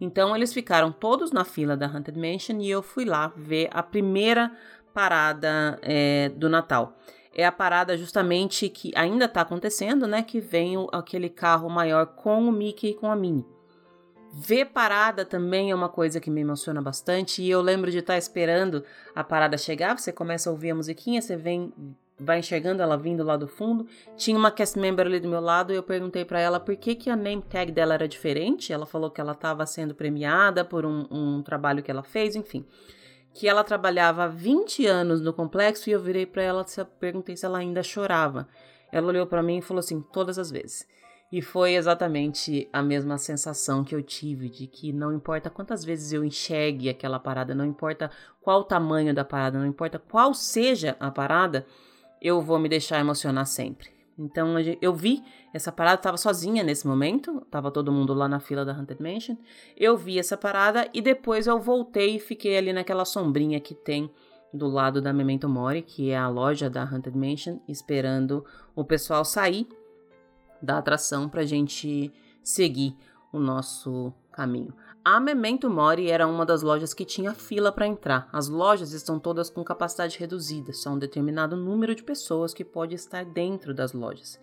Então 0.00 0.34
eles 0.34 0.52
ficaram 0.52 0.90
todos 0.90 1.30
na 1.30 1.44
fila 1.44 1.76
da 1.76 1.86
Haunted 1.86 2.18
Mansion 2.18 2.58
e 2.60 2.70
eu 2.70 2.82
fui 2.82 3.04
lá 3.04 3.32
ver 3.36 3.68
a 3.70 3.82
primeira 3.82 4.50
parada 4.92 5.78
é, 5.82 6.30
do 6.30 6.48
Natal. 6.48 6.96
É 7.32 7.46
a 7.46 7.52
parada 7.52 7.96
justamente 7.96 8.68
que 8.68 8.90
ainda 8.96 9.26
está 9.26 9.42
acontecendo, 9.42 10.06
né? 10.06 10.22
Que 10.22 10.40
vem 10.40 10.76
o, 10.76 10.88
aquele 10.90 11.28
carro 11.28 11.68
maior 11.68 12.06
com 12.06 12.48
o 12.48 12.50
Mickey 12.50 12.90
e 12.90 12.94
com 12.94 13.10
a 13.10 13.14
Minnie. 13.14 13.46
Ver 14.32 14.66
parada 14.66 15.24
também 15.24 15.70
é 15.70 15.74
uma 15.74 15.88
coisa 15.88 16.20
que 16.20 16.30
me 16.30 16.40
emociona 16.40 16.80
bastante. 16.80 17.42
E 17.42 17.50
eu 17.50 17.60
lembro 17.60 17.90
de 17.90 17.98
estar 17.98 18.16
esperando 18.16 18.84
a 19.14 19.24
parada 19.24 19.58
chegar. 19.58 19.98
Você 19.98 20.12
começa 20.12 20.48
a 20.48 20.52
ouvir 20.52 20.70
a 20.70 20.74
musiquinha, 20.74 21.20
você 21.20 21.36
vem, 21.36 21.72
vai 22.18 22.38
enxergando 22.38 22.80
ela 22.82 22.96
vindo 22.96 23.24
lá 23.24 23.36
do 23.36 23.48
fundo. 23.48 23.86
Tinha 24.16 24.38
uma 24.38 24.50
cast 24.50 24.78
member 24.78 25.06
ali 25.06 25.18
do 25.18 25.28
meu 25.28 25.40
lado 25.40 25.72
e 25.72 25.76
eu 25.76 25.82
perguntei 25.82 26.24
para 26.24 26.38
ela 26.38 26.60
por 26.60 26.76
que, 26.76 26.94
que 26.94 27.10
a 27.10 27.16
name 27.16 27.42
tag 27.42 27.72
dela 27.72 27.94
era 27.94 28.06
diferente. 28.06 28.72
Ela 28.72 28.86
falou 28.86 29.10
que 29.10 29.20
ela 29.20 29.32
estava 29.32 29.66
sendo 29.66 29.94
premiada 29.94 30.64
por 30.64 30.86
um, 30.86 31.06
um 31.10 31.42
trabalho 31.42 31.82
que 31.82 31.90
ela 31.90 32.02
fez, 32.02 32.36
enfim 32.36 32.64
que 33.32 33.48
ela 33.48 33.62
trabalhava 33.62 34.24
há 34.24 34.26
20 34.26 34.86
anos 34.86 35.20
no 35.20 35.32
complexo 35.32 35.88
e 35.88 35.92
eu 35.92 36.00
virei 36.00 36.26
para 36.26 36.42
ela 36.42 36.66
e 36.66 36.84
perguntei 36.98 37.36
se 37.36 37.46
ela 37.46 37.58
ainda 37.58 37.82
chorava. 37.82 38.48
Ela 38.92 39.08
olhou 39.08 39.26
para 39.26 39.42
mim 39.42 39.58
e 39.58 39.62
falou 39.62 39.78
assim: 39.78 40.00
todas 40.00 40.38
as 40.38 40.50
vezes. 40.50 40.86
E 41.32 41.40
foi 41.40 41.74
exatamente 41.74 42.68
a 42.72 42.82
mesma 42.82 43.16
sensação 43.16 43.84
que 43.84 43.94
eu 43.94 44.02
tive 44.02 44.48
de 44.48 44.66
que 44.66 44.92
não 44.92 45.12
importa 45.12 45.48
quantas 45.48 45.84
vezes 45.84 46.12
eu 46.12 46.24
enxergue 46.24 46.88
aquela 46.88 47.20
parada, 47.20 47.54
não 47.54 47.64
importa 47.64 48.10
qual 48.40 48.60
o 48.60 48.64
tamanho 48.64 49.14
da 49.14 49.24
parada, 49.24 49.58
não 49.58 49.66
importa 49.66 49.98
qual 49.98 50.34
seja 50.34 50.96
a 50.98 51.08
parada, 51.08 51.64
eu 52.20 52.40
vou 52.40 52.58
me 52.58 52.68
deixar 52.68 52.98
emocionar 52.98 53.46
sempre. 53.46 53.90
Então 54.18 54.56
eu 54.82 54.92
vi 54.92 55.22
essa 55.54 55.70
parada, 55.70 56.00
estava 56.00 56.16
sozinha 56.16 56.62
nesse 56.62 56.86
momento, 56.86 57.40
tava 57.50 57.70
todo 57.70 57.92
mundo 57.92 58.12
lá 58.12 58.28
na 58.28 58.40
fila 58.40 58.64
da 58.64 58.72
Haunted 58.72 59.00
Mansion. 59.00 59.36
Eu 59.76 59.96
vi 59.96 60.18
essa 60.18 60.36
parada 60.36 60.88
e 60.92 61.00
depois 61.00 61.46
eu 61.46 61.58
voltei 61.58 62.16
e 62.16 62.20
fiquei 62.20 62.58
ali 62.58 62.72
naquela 62.72 63.04
sombrinha 63.04 63.60
que 63.60 63.74
tem 63.74 64.10
do 64.52 64.66
lado 64.66 65.00
da 65.00 65.12
Memento 65.12 65.48
Mori, 65.48 65.80
que 65.80 66.10
é 66.10 66.18
a 66.18 66.28
loja 66.28 66.68
da 66.68 66.82
Haunted 66.82 67.16
Mansion, 67.16 67.60
esperando 67.68 68.44
o 68.74 68.84
pessoal 68.84 69.24
sair 69.24 69.66
da 70.62 70.78
atração 70.78 71.28
para 71.28 71.42
a 71.42 71.46
gente 71.46 72.12
seguir 72.42 72.96
o 73.32 73.38
nosso 73.38 74.12
caminho. 74.32 74.74
A 75.02 75.18
Memento 75.18 75.70
Mori 75.70 76.10
era 76.10 76.26
uma 76.26 76.44
das 76.44 76.62
lojas 76.62 76.92
que 76.92 77.04
tinha 77.04 77.32
fila 77.32 77.72
para 77.72 77.86
entrar. 77.86 78.28
As 78.32 78.48
lojas 78.48 78.92
estão 78.92 79.18
todas 79.18 79.48
com 79.48 79.64
capacidade 79.64 80.18
reduzida, 80.18 80.72
só 80.72 80.90
um 80.90 80.98
determinado 80.98 81.56
número 81.56 81.94
de 81.94 82.02
pessoas 82.02 82.52
que 82.52 82.64
pode 82.64 82.94
estar 82.94 83.24
dentro 83.24 83.72
das 83.72 83.92
lojas. 83.92 84.38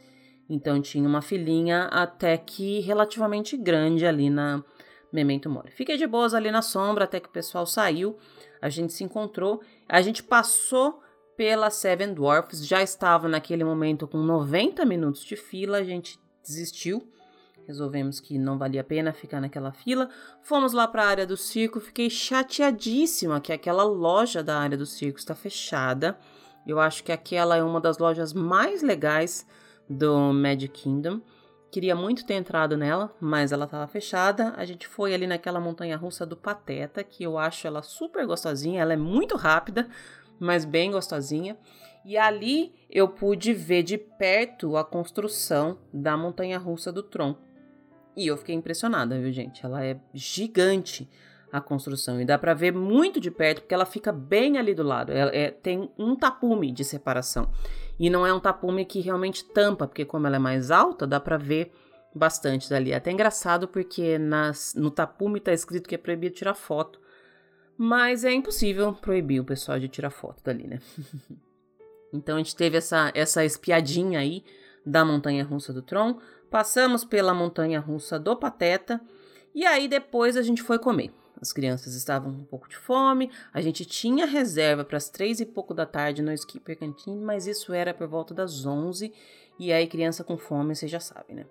Então 0.49 0.81
tinha 0.81 1.07
uma 1.07 1.21
filinha 1.21 1.85
até 1.85 2.37
que 2.37 2.79
relativamente 2.79 3.55
grande 3.55 4.05
ali 4.05 4.29
na 4.29 4.63
Memento 5.11 5.49
Mori. 5.49 5.71
Fiquei 5.71 5.95
de 5.95 6.07
boas 6.07 6.33
ali 6.33 6.49
na 6.49 6.61
sombra 6.61 7.03
até 7.03 7.19
que 7.19 7.29
o 7.29 7.31
pessoal 7.31 7.65
saiu, 7.65 8.17
a 8.61 8.69
gente 8.69 8.93
se 8.93 9.03
encontrou, 9.03 9.61
a 9.87 10.01
gente 10.01 10.23
passou 10.23 11.01
pela 11.37 11.69
Seven 11.69 12.13
Dwarfs, 12.13 12.65
já 12.65 12.81
estava 12.81 13.29
naquele 13.29 13.63
momento 13.63 14.07
com 14.07 14.17
90 14.17 14.83
minutos 14.85 15.23
de 15.23 15.37
fila, 15.37 15.77
a 15.77 15.83
gente 15.83 16.19
desistiu 16.43 17.07
resolvemos 17.67 18.21
que 18.21 18.37
não 18.39 18.57
valia 18.57 18.81
a 18.81 18.83
pena 18.83 19.11
ficar 19.11 19.41
naquela 19.41 19.73
fila. 19.73 20.09
Fomos 20.41 20.71
lá 20.71 20.87
para 20.87 21.03
a 21.03 21.07
área 21.07 21.27
do 21.27 21.35
circo, 21.35 21.81
fiquei 21.81 22.09
chateadíssima 22.09 23.41
que 23.41 23.51
aquela 23.51 23.83
loja 23.83 24.41
da 24.41 24.57
área 24.57 24.77
do 24.77 24.85
circo 24.85 25.19
está 25.19 25.35
fechada. 25.35 26.17
Eu 26.65 26.79
acho 26.79 27.03
que 27.03 27.11
aquela 27.11 27.57
é 27.57 27.63
uma 27.63 27.81
das 27.81 27.97
lojas 27.97 28.33
mais 28.33 28.81
legais 28.81 29.45
do 29.89 30.31
Magic 30.33 30.69
Kingdom. 30.81 31.21
Queria 31.69 31.95
muito 31.95 32.25
ter 32.25 32.35
entrado 32.35 32.77
nela, 32.77 33.13
mas 33.19 33.51
ela 33.51 33.65
estava 33.65 33.85
fechada. 33.87 34.53
A 34.55 34.63
gente 34.63 34.87
foi 34.87 35.13
ali 35.13 35.27
naquela 35.27 35.59
montanha 35.59 35.97
russa 35.97 36.25
do 36.25 36.37
Pateta, 36.37 37.03
que 37.03 37.25
eu 37.25 37.37
acho 37.37 37.67
ela 37.67 37.81
super 37.81 38.25
gostosinha. 38.25 38.81
Ela 38.81 38.93
é 38.93 38.97
muito 38.97 39.35
rápida, 39.35 39.89
mas 40.39 40.65
bem 40.65 40.91
gostosinha. 40.91 41.57
E 42.05 42.17
ali 42.17 42.73
eu 42.89 43.07
pude 43.07 43.53
ver 43.53 43.83
de 43.83 43.97
perto 43.97 44.77
a 44.77 44.83
construção 44.83 45.77
da 45.93 46.15
montanha 46.15 46.57
russa 46.57 46.91
do 46.91 47.03
Tron. 47.03 47.35
E 48.15 48.27
eu 48.27 48.37
fiquei 48.37 48.55
impressionada, 48.55 49.19
viu, 49.19 49.31
gente? 49.31 49.65
Ela 49.65 49.85
é 49.85 49.99
gigante 50.13 51.09
a 51.51 51.61
construção 51.61 52.19
e 52.19 52.25
dá 52.25 52.37
para 52.37 52.53
ver 52.53 52.73
muito 52.73 53.19
de 53.19 53.31
perto 53.31 53.61
porque 53.61 53.73
ela 53.73 53.85
fica 53.85 54.11
bem 54.11 54.57
ali 54.57 54.73
do 54.73 54.83
lado. 54.83 55.11
Ela 55.11 55.31
é, 55.33 55.51
tem 55.51 55.89
um 55.97 56.15
tapume 56.15 56.71
de 56.71 56.83
separação 56.83 57.49
e 57.99 58.09
não 58.09 58.25
é 58.25 58.33
um 58.33 58.39
tapume 58.39 58.85
que 58.85 58.99
realmente 58.99 59.45
tampa, 59.45 59.87
porque 59.87 60.05
como 60.05 60.27
ela 60.27 60.35
é 60.35 60.39
mais 60.39 60.71
alta, 60.71 61.07
dá 61.07 61.19
para 61.19 61.37
ver 61.37 61.71
bastante 62.13 62.69
dali. 62.69 62.91
É 62.91 62.95
até 62.95 63.11
engraçado 63.11 63.67
porque 63.67 64.17
nas, 64.17 64.73
no 64.75 64.91
tapume 64.91 65.39
tá 65.39 65.53
escrito 65.53 65.87
que 65.87 65.95
é 65.95 65.97
proibido 65.97 66.35
tirar 66.35 66.53
foto, 66.53 66.99
mas 67.77 68.23
é 68.23 68.33
impossível 68.33 68.93
proibir 68.93 69.39
o 69.39 69.45
pessoal 69.45 69.79
de 69.79 69.87
tirar 69.87 70.09
foto 70.09 70.43
dali, 70.43 70.67
né? 70.67 70.79
então 72.13 72.35
a 72.35 72.39
gente 72.39 72.55
teve 72.55 72.77
essa 72.77 73.11
essa 73.13 73.45
espiadinha 73.45 74.19
aí 74.19 74.43
da 74.85 75.03
montanha 75.03 75.43
russa 75.43 75.73
do 75.73 75.81
Tron 75.81 76.19
Passamos 76.49 77.03
pela 77.03 77.33
montanha 77.33 77.79
russa 77.79 78.17
do 78.17 78.35
Pateta 78.35 79.01
e 79.53 79.65
aí 79.65 79.87
depois 79.87 80.37
a 80.37 80.41
gente 80.41 80.63
foi 80.63 80.79
comer. 80.79 81.13
As 81.41 81.51
crianças 81.51 81.93
estavam 81.93 82.33
com 82.33 82.41
um 82.41 82.45
pouco 82.45 82.69
de 82.69 82.77
fome, 82.77 83.29
a 83.53 83.61
gente 83.61 83.85
tinha 83.85 84.25
reserva 84.25 84.83
para 84.83 84.97
as 84.97 85.09
três 85.09 85.39
e 85.39 85.45
pouco 85.45 85.73
da 85.73 85.85
tarde 85.85 86.23
no 86.23 86.33
Skipper 86.33 86.79
Canteen, 86.79 87.19
mas 87.19 87.45
isso 87.45 87.73
era 87.73 87.93
por 87.93 88.07
volta 88.07 88.33
das 88.33 88.65
onze 88.65 89.13
e 89.59 89.71
aí 89.71 89.87
criança 89.87 90.23
com 90.23 90.37
fome, 90.37 90.75
você 90.75 90.87
já 90.87 90.99
sabe, 90.99 91.33
né? 91.33 91.45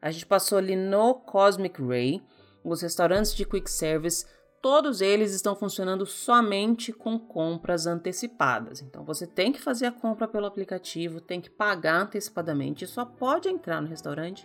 A 0.00 0.10
gente 0.10 0.26
passou 0.26 0.58
ali 0.58 0.76
no 0.76 1.14
Cosmic 1.14 1.82
Ray, 1.82 2.22
os 2.62 2.82
restaurantes 2.82 3.34
de 3.34 3.44
quick 3.44 3.70
service 3.70 4.26
todos 4.66 5.00
eles 5.00 5.32
estão 5.32 5.54
funcionando 5.54 6.04
somente 6.04 6.92
com 6.92 7.16
compras 7.20 7.86
antecipadas. 7.86 8.82
Então 8.82 9.04
você 9.04 9.24
tem 9.24 9.52
que 9.52 9.60
fazer 9.60 9.86
a 9.86 9.92
compra 9.92 10.26
pelo 10.26 10.44
aplicativo, 10.44 11.20
tem 11.20 11.40
que 11.40 11.48
pagar 11.48 12.02
antecipadamente 12.02 12.82
e 12.82 12.88
só 12.88 13.04
pode 13.04 13.48
entrar 13.48 13.80
no 13.80 13.86
restaurante 13.86 14.44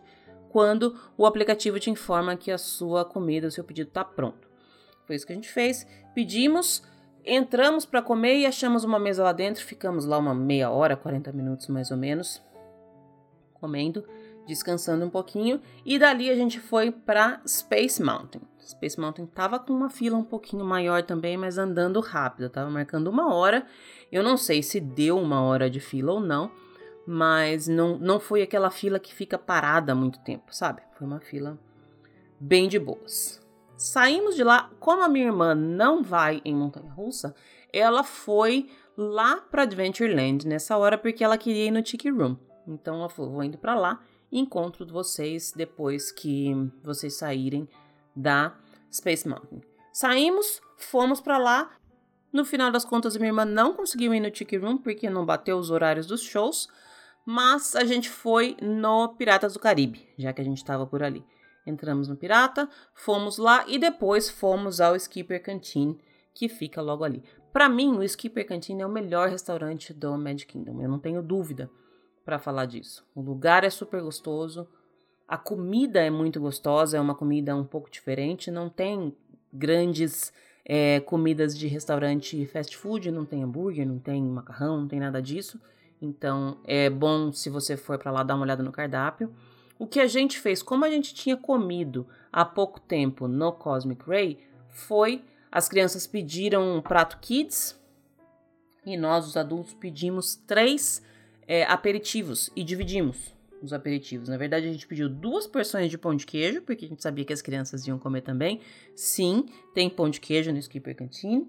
quando 0.49 0.95
o 1.17 1.26
aplicativo 1.26 1.80
te 1.80 1.89
informa 1.89 2.38
que 2.38 2.51
a 2.51 2.59
sua 2.59 3.03
comida, 3.03 3.47
o 3.47 3.51
seu 3.51 3.63
pedido 3.63 3.88
está 3.88 4.05
pronto. 4.05 4.47
Foi 5.07 5.15
isso 5.15 5.26
que 5.26 5.34
a 5.34 5.36
gente 5.36 5.49
fez. 5.49 5.88
Pedimos, 6.13 6.84
entramos 7.26 7.84
para 7.84 8.03
comer 8.03 8.38
e 8.41 8.45
achamos 8.45 8.84
uma 8.84 8.99
mesa 8.99 9.24
lá 9.24 9.34
dentro. 9.34 9.65
Ficamos 9.65 10.05
lá 10.05 10.19
uma 10.19 10.36
meia 10.36 10.69
hora, 10.69 10.95
40 10.95 11.32
minutos 11.32 11.67
mais 11.67 11.89
ou 11.89 11.97
menos, 11.97 12.39
comendo, 13.55 14.05
descansando 14.45 15.03
um 15.03 15.09
pouquinho. 15.09 15.59
E 15.84 15.97
dali 15.97 16.30
a 16.30 16.36
gente 16.36 16.59
foi 16.59 16.91
para 16.91 17.41
Space 17.43 18.03
Mountain. 18.03 18.51
Space 18.62 18.99
Mountain 18.99 19.26
tava 19.26 19.59
com 19.59 19.74
uma 19.74 19.89
fila 19.89 20.18
um 20.18 20.24
pouquinho 20.24 20.64
maior 20.64 21.03
também, 21.03 21.38
mas 21.38 21.57
andando 21.57 21.99
rápido. 21.99 22.49
Tava 22.49 22.70
marcando 22.70 23.07
uma 23.07 23.34
hora. 23.34 23.66
Eu 24.12 24.24
não 24.24 24.38
sei 24.38 24.62
se 24.62 24.80
deu 24.80 25.18
uma 25.18 25.41
hora 25.41 25.70
de 25.70 25.80
fila 25.80 26.14
ou 26.14 26.20
não, 26.20 26.51
mas 27.05 27.68
não, 27.68 27.97
não 27.97 28.20
foi 28.20 28.41
aquela 28.41 28.70
fila 28.70 28.99
que 28.99 29.14
fica 29.14 29.38
parada 29.38 29.95
muito 29.95 30.20
tempo, 30.20 30.53
sabe? 30.53 30.82
Foi 30.97 31.05
uma 31.05 31.20
fila 31.20 31.59
bem 32.39 32.68
de 32.68 32.80
boas. 32.80 33.41
Saímos 33.76 34.36
de 34.36 34.43
lá, 34.43 34.70
como 34.80 35.01
a 35.03 35.09
minha 35.09 35.26
irmã 35.26 35.55
não 35.55 36.03
vai 36.03 36.41
em 36.45 36.55
montanha 36.55 36.91
russa, 36.91 37.36
ela 37.74 38.03
foi 38.03 38.70
lá 38.95 39.38
para 39.38 39.64
Adventureland 39.64 40.47
nessa 40.47 40.78
hora 40.78 40.97
porque 40.97 41.24
ela 41.24 41.38
queria 41.38 41.66
ir 41.66 41.72
no 41.72 41.82
Tiki 41.82 42.09
Room. 42.09 42.38
Então 42.68 42.99
ela 42.99 43.09
falou: 43.09 43.32
vou 43.32 43.43
indo 43.43 43.57
para 43.57 43.76
lá 43.76 43.99
encontro 44.32 44.86
vocês 44.88 45.51
depois 45.51 46.12
que 46.12 46.53
vocês 46.84 47.16
saírem 47.16 47.68
da 48.16 48.55
Space 48.91 49.28
Mountain. 49.28 49.62
Saímos, 49.93 50.62
fomos 50.78 51.20
para 51.20 51.38
lá. 51.38 51.72
No 52.32 52.45
final 52.45 52.72
das 52.72 52.86
contas, 52.86 53.18
minha 53.18 53.30
irmã 53.30 53.43
não 53.43 53.74
conseguiu 53.74 54.14
ir 54.14 54.20
no 54.20 54.32
Tiki 54.32 54.57
Room 54.57 54.78
porque 54.78 55.09
não 55.09 55.26
bateu 55.26 55.57
os 55.57 55.70
horários 55.70 56.07
dos 56.07 56.22
shows, 56.22 56.70
mas 57.26 57.76
a 57.76 57.84
gente 57.84 58.09
foi 58.09 58.55
no 58.62 59.09
Piratas 59.16 59.53
do 59.53 59.59
Caribe, 59.59 60.07
já 60.18 60.32
que 60.32 60.41
a 60.41 60.43
gente 60.43 60.57
estava 60.57 60.88
por 60.88 61.03
ali. 61.03 61.24
Entramos 61.66 62.07
no 62.07 62.16
Pirata, 62.16 62.70
fomos 62.93 63.38
lá 63.38 63.66
e 63.68 63.78
depois 63.78 64.30
fomos 64.30 64.82
ao 64.82 64.95
Skipper 64.95 65.43
Canteen, 65.43 65.99
que 66.34 66.49
fica 66.49 66.82
logo 66.82 67.03
ali. 67.03 67.24
Para 67.51 67.68
mim, 67.68 67.97
o 67.97 68.03
Skipper 68.03 68.47
Canteen 68.47 68.82
é 68.82 68.86
o 68.86 68.89
melhor 68.89 69.30
restaurante 69.30 69.93
do 69.93 70.18
Magic 70.18 70.51
Kingdom, 70.51 70.82
eu 70.82 70.89
não 70.89 70.99
tenho 70.99 71.22
dúvida 71.22 71.70
para 72.24 72.39
falar 72.39 72.66
disso. 72.66 73.05
O 73.14 73.22
lugar 73.22 73.64
é 73.64 73.70
super 73.70 74.01
gostoso, 74.01 74.68
a 75.32 75.38
comida 75.38 76.02
é 76.02 76.10
muito 76.10 76.42
gostosa, 76.42 76.98
é 76.98 77.00
uma 77.00 77.16
comida 77.16 77.56
um 77.56 77.64
pouco 77.64 77.90
diferente, 77.90 78.52
não 78.52 78.68
tem 78.68 79.16
grandes 79.54 80.34
é, 80.66 81.00
comidas 81.00 81.58
de 81.58 81.68
restaurante 81.68 82.46
fast 82.48 82.76
food, 82.76 83.10
não 83.10 83.24
tem 83.24 83.42
hambúrguer, 83.42 83.88
não 83.88 83.98
tem 83.98 84.22
macarrão, 84.22 84.82
não 84.82 84.90
tem 84.90 85.00
nada 85.00 85.22
disso. 85.22 85.58
Então 86.02 86.58
é 86.66 86.90
bom 86.90 87.32
se 87.32 87.50
você 87.50 87.78
for 87.78 87.98
para 87.98 88.12
lá 88.12 88.24
dar 88.24 88.36
uma 88.36 88.44
olhada 88.44 88.62
no 88.62 88.74
cardápio. 88.74 89.34
O 89.80 89.88
que 89.88 90.02
a 90.02 90.06
gente 90.06 90.38
fez, 90.38 90.62
como 90.62 90.84
a 90.84 90.90
gente 90.90 91.14
tinha 91.14 91.38
comido 91.38 92.06
há 92.30 92.44
pouco 92.44 92.82
tempo 92.82 93.26
no 93.26 93.54
Cosmic 93.54 94.04
Ray, 94.06 94.38
foi 94.68 95.24
as 95.50 95.70
crianças 95.70 96.06
pediram 96.06 96.76
um 96.76 96.82
prato 96.82 97.18
kids 97.22 97.80
e 98.86 98.98
nós, 98.98 99.26
os 99.26 99.38
adultos, 99.38 99.74
pedimos 99.76 100.36
três 100.36 101.02
é, 101.48 101.64
aperitivos 101.64 102.50
e 102.54 102.66
dividimos 102.66 103.40
os 103.62 103.74
aperitivos. 103.74 104.28
Na 104.28 104.38
verdade, 104.38 104.68
a 104.68 104.72
gente 104.72 104.88
pediu 104.88 105.07
duas 105.07 105.45
porções 105.45 105.89
de 105.89 105.97
pão 105.97 106.16
de 106.16 106.26
queijo, 106.26 106.62
porque 106.62 106.86
a 106.86 106.88
gente 106.88 107.01
sabia 107.01 107.24
que 107.24 107.34
as 107.34 107.41
crianças 107.41 107.86
iam 107.86 107.99
comer 107.99 108.22
também. 108.22 108.59
Sim, 108.95 109.45
tem 109.74 109.89
pão 109.89 110.09
de 110.09 110.20
queijo 110.20 110.51
no 110.51 110.57
Skipper 110.57 110.95
Canteen. 110.95 111.47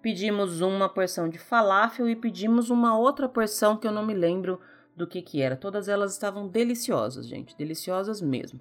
Pedimos 0.00 0.62
uma 0.62 0.88
porção 0.88 1.28
de 1.28 1.38
falafel 1.38 2.08
e 2.08 2.16
pedimos 2.16 2.70
uma 2.70 2.98
outra 2.98 3.28
porção 3.28 3.76
que 3.76 3.86
eu 3.86 3.92
não 3.92 4.04
me 4.04 4.14
lembro 4.14 4.58
do 4.96 5.06
que 5.06 5.20
que 5.20 5.42
era. 5.42 5.56
Todas 5.56 5.88
elas 5.88 6.12
estavam 6.12 6.48
deliciosas, 6.48 7.26
gente, 7.26 7.56
deliciosas 7.56 8.20
mesmo. 8.20 8.60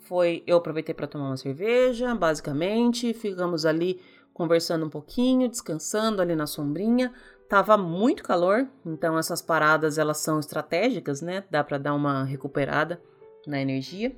foi 0.00 0.42
eu 0.46 0.56
aproveitei 0.58 0.94
para 0.94 1.06
tomar 1.06 1.28
uma 1.28 1.36
cerveja, 1.36 2.14
basicamente, 2.14 3.14
ficamos 3.14 3.64
ali 3.64 4.00
conversando 4.34 4.84
um 4.84 4.90
pouquinho, 4.90 5.48
descansando 5.48 6.20
ali 6.20 6.34
na 6.34 6.46
sombrinha. 6.46 7.12
Tava 7.48 7.76
muito 7.76 8.22
calor, 8.22 8.66
então 8.84 9.18
essas 9.18 9.42
paradas 9.42 9.98
elas 9.98 10.18
são 10.18 10.40
estratégicas, 10.40 11.20
né? 11.20 11.44
Dá 11.50 11.62
para 11.62 11.78
dar 11.78 11.94
uma 11.94 12.24
recuperada 12.24 13.00
na 13.46 13.60
energia. 13.60 14.16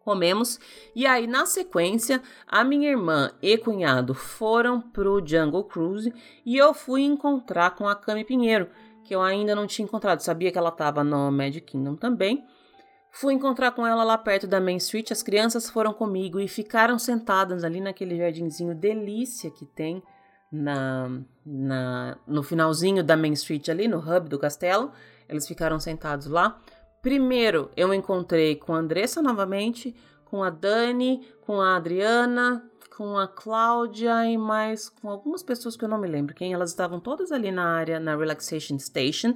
Comemos 0.00 0.58
e 0.94 1.06
aí 1.06 1.26
na 1.26 1.44
sequência 1.44 2.22
a 2.46 2.64
minha 2.64 2.88
irmã 2.88 3.30
e 3.42 3.58
cunhado 3.58 4.14
foram 4.14 4.80
pro 4.80 5.22
Jungle 5.24 5.64
Cruise 5.64 6.12
e 6.46 6.56
eu 6.56 6.72
fui 6.72 7.02
encontrar 7.02 7.74
com 7.74 7.86
a 7.86 7.94
Cami 7.94 8.24
Pinheiro, 8.24 8.68
que 9.04 9.14
eu 9.14 9.20
ainda 9.20 9.54
não 9.54 9.66
tinha 9.66 9.84
encontrado, 9.84 10.20
sabia 10.20 10.50
que 10.50 10.58
ela 10.58 10.70
tava 10.70 11.04
no 11.04 11.30
Magic 11.30 11.66
Kingdom 11.66 11.96
também. 11.96 12.44
Fui 13.10 13.34
encontrar 13.34 13.72
com 13.72 13.86
ela 13.86 14.04
lá 14.04 14.16
perto 14.16 14.46
da 14.46 14.60
Main 14.60 14.76
Street. 14.76 15.10
As 15.10 15.22
crianças 15.22 15.68
foram 15.68 15.92
comigo 15.92 16.38
e 16.38 16.46
ficaram 16.46 16.98
sentadas 16.98 17.64
ali 17.64 17.80
naquele 17.80 18.16
jardinzinho 18.16 18.74
delícia 18.74 19.50
que 19.50 19.64
tem 19.64 20.02
na, 20.50 21.10
na, 21.44 22.16
no 22.26 22.42
finalzinho 22.42 23.04
da 23.04 23.16
Main 23.16 23.32
Street, 23.32 23.68
ali 23.68 23.86
no 23.88 23.98
hub 23.98 24.28
do 24.28 24.38
castelo. 24.38 24.92
Eles 25.28 25.46
ficaram 25.46 25.78
sentados 25.78 26.26
lá. 26.26 26.58
Primeiro 27.02 27.70
eu 27.76 27.92
encontrei 27.94 28.56
com 28.56 28.74
a 28.74 28.78
Andressa 28.78 29.22
novamente, 29.22 29.94
com 30.24 30.42
a 30.42 30.50
Dani, 30.50 31.26
com 31.42 31.60
a 31.60 31.76
Adriana, 31.76 32.64
com 32.96 33.16
a 33.16 33.28
Cláudia 33.28 34.26
e 34.26 34.36
mais 34.36 34.88
com 34.88 35.08
algumas 35.08 35.42
pessoas 35.42 35.76
que 35.76 35.84
eu 35.84 35.88
não 35.88 35.98
me 35.98 36.08
lembro 36.08 36.34
quem. 36.34 36.52
Elas 36.52 36.70
estavam 36.70 36.98
todas 36.98 37.30
ali 37.30 37.52
na 37.52 37.76
área, 37.76 38.00
na 38.00 38.16
Relaxation 38.16 38.78
Station. 38.78 39.34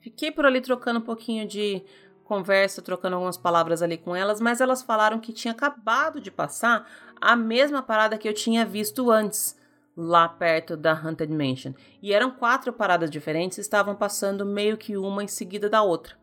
Fiquei 0.00 0.30
por 0.30 0.46
ali 0.46 0.60
trocando 0.60 1.00
um 1.00 1.02
pouquinho 1.02 1.46
de 1.46 1.84
conversa, 2.24 2.82
trocando 2.82 3.14
algumas 3.14 3.36
palavras 3.36 3.82
ali 3.82 3.96
com 3.96 4.14
elas, 4.14 4.40
mas 4.40 4.60
elas 4.60 4.82
falaram 4.82 5.20
que 5.20 5.32
tinha 5.32 5.52
acabado 5.52 6.20
de 6.20 6.30
passar 6.30 6.88
a 7.20 7.36
mesma 7.36 7.82
parada 7.82 8.18
que 8.18 8.28
eu 8.28 8.34
tinha 8.34 8.64
visto 8.64 9.10
antes, 9.10 9.56
lá 9.96 10.28
perto 10.28 10.76
da 10.76 10.92
Haunted 10.92 11.32
Mansion. 11.32 11.72
E 12.02 12.12
eram 12.12 12.30
quatro 12.30 12.72
paradas 12.72 13.10
diferentes, 13.10 13.58
estavam 13.58 13.94
passando 13.94 14.44
meio 14.44 14.76
que 14.76 14.96
uma 14.96 15.24
em 15.24 15.28
seguida 15.28 15.70
da 15.70 15.82
outra. 15.82 16.14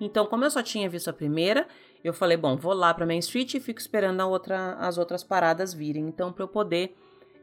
Então, 0.00 0.26
como 0.26 0.44
eu 0.44 0.50
só 0.50 0.62
tinha 0.62 0.88
visto 0.88 1.08
a 1.08 1.12
primeira, 1.12 1.66
eu 2.04 2.12
falei, 2.12 2.36
bom, 2.36 2.56
vou 2.56 2.74
lá 2.74 2.92
para 2.94 3.06
Main 3.06 3.18
Street 3.18 3.54
e 3.54 3.60
fico 3.60 3.80
esperando 3.80 4.20
outra, 4.20 4.74
as 4.74 4.98
outras 4.98 5.24
paradas 5.24 5.74
virem, 5.74 6.06
então 6.06 6.32
para 6.32 6.44
eu 6.44 6.48
poder 6.48 6.96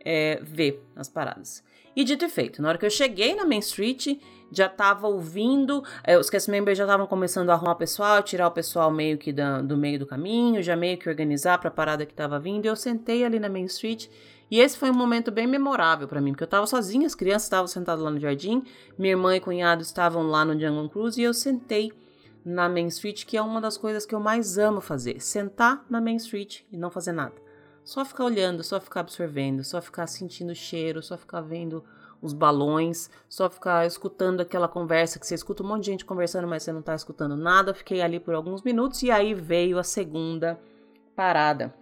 é, 0.06 0.40
ver 0.42 0.86
as 0.96 1.10
paradas. 1.10 1.64
E 1.96 2.04
dito 2.04 2.26
e 2.26 2.30
feito, 2.30 2.62
na 2.62 2.70
hora 2.70 2.78
que 2.78 2.86
eu 2.86 2.90
cheguei 2.90 3.36
na 3.36 3.46
Main 3.46 3.60
Street, 3.60 4.18
já 4.52 4.70
tava 4.70 5.08
ouvindo, 5.08 5.84
é, 6.04 6.18
os 6.18 6.30
cast 6.30 6.50
members 6.50 6.78
já 6.78 6.86
estavam 6.86 7.06
começando 7.06 7.50
a 7.50 7.54
arrumar 7.54 7.74
o 7.74 7.76
pessoal, 7.76 8.24
tirar 8.24 8.48
o 8.48 8.52
pessoal 8.52 8.92
meio 8.92 9.18
que 9.18 9.32
do 9.32 9.78
meio 9.78 10.00
do 10.00 10.06
caminho, 10.06 10.62
já 10.64 10.76
meio 10.76 10.98
que 10.98 11.10
organizar 11.10 11.58
para 11.60 11.70
a 11.70 11.72
parada 11.72 12.06
que 12.06 12.14
tava 12.14 12.40
vindo. 12.40 12.66
E 12.66 12.68
eu 12.68 12.76
sentei 12.76 13.24
ali 13.24 13.40
na 13.40 13.50
Main 13.50 13.66
Street 13.66 14.08
e 14.50 14.60
esse 14.60 14.78
foi 14.78 14.90
um 14.90 14.96
momento 14.96 15.32
bem 15.32 15.48
memorável 15.48 16.08
para 16.08 16.22
mim, 16.22 16.32
porque 16.32 16.44
eu 16.44 16.48
tava 16.48 16.68
sozinha, 16.68 17.08
as 17.08 17.16
crianças 17.16 17.44
estavam 17.44 17.68
sentadas 17.68 18.04
lá 18.04 18.12
no 18.12 18.20
jardim, 18.20 18.64
minha 18.98 19.14
irmã 19.14 19.36
e 19.36 19.40
cunhado 19.40 19.82
estavam 19.82 20.24
lá 20.24 20.46
no 20.46 20.60
Jungle 20.60 20.90
Cruise 20.90 21.20
e 21.20 21.24
eu 21.24 21.34
sentei 21.34 21.92
na 22.46 22.68
Main 22.68 22.88
Street, 22.88 23.26
que 23.26 23.38
é 23.38 23.42
uma 23.42 23.62
das 23.62 23.78
coisas 23.78 24.06
que 24.06 24.14
eu 24.14 24.20
mais 24.20 24.58
amo 24.58 24.82
fazer, 24.82 25.22
sentar 25.22 25.86
na 25.90 26.02
Main 26.02 26.18
Street 26.18 26.62
e 26.72 26.78
não 26.78 26.92
fazer 26.92 27.14
nada. 27.14 27.36
Só 27.84 28.06
ficar 28.06 28.26
olhando, 28.26 28.64
só 28.64 28.80
ficar 28.80 29.02
absorvendo, 29.02 29.64
só 29.64 29.82
ficar 29.82 30.08
sentindo 30.08 30.52
o 30.52 30.56
cheiro, 30.56 31.02
só 31.02 31.18
ficar 31.18 31.42
vendo 31.42 31.84
os 32.22 32.32
balões, 32.32 33.10
só 33.28 33.50
ficar 33.50 33.86
escutando 33.86 34.40
aquela 34.40 34.70
conversa 34.70 35.20
que 35.20 35.28
você 35.28 35.36
escuta 35.36 35.62
um 35.62 35.68
monte 35.68 35.84
de 35.84 35.92
gente 35.92 36.06
conversando, 36.06 36.48
mas 36.48 36.64
você 36.64 36.72
não 36.72 36.82
tá 36.82 36.96
escutando 36.96 37.36
nada. 37.36 37.74
Fiquei 37.74 38.02
ali 38.02 38.20
por 38.20 38.34
alguns 38.34 38.62
minutos 38.62 39.04
e 39.04 39.12
aí 39.12 39.34
veio 39.34 39.78
a 39.78 39.84
segunda 39.84 40.58
parada. 41.14 41.74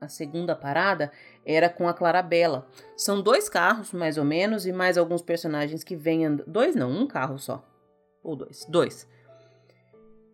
A 0.00 0.08
segunda 0.08 0.54
parada 0.54 1.10
era 1.44 1.68
com 1.68 1.88
a 1.88 1.94
Clarabella. 1.94 2.66
São 2.96 3.20
dois 3.20 3.48
carros, 3.48 3.92
mais 3.92 4.16
ou 4.16 4.24
menos, 4.24 4.66
e 4.66 4.72
mais 4.72 4.96
alguns 4.96 5.22
personagens 5.22 5.82
que 5.82 5.96
vêm 5.96 6.26
andando. 6.26 6.46
Dois 6.46 6.74
não, 6.74 6.90
um 6.90 7.06
carro 7.06 7.38
só. 7.38 7.64
Ou 8.22 8.36
dois. 8.36 8.64
Dois. 8.68 9.08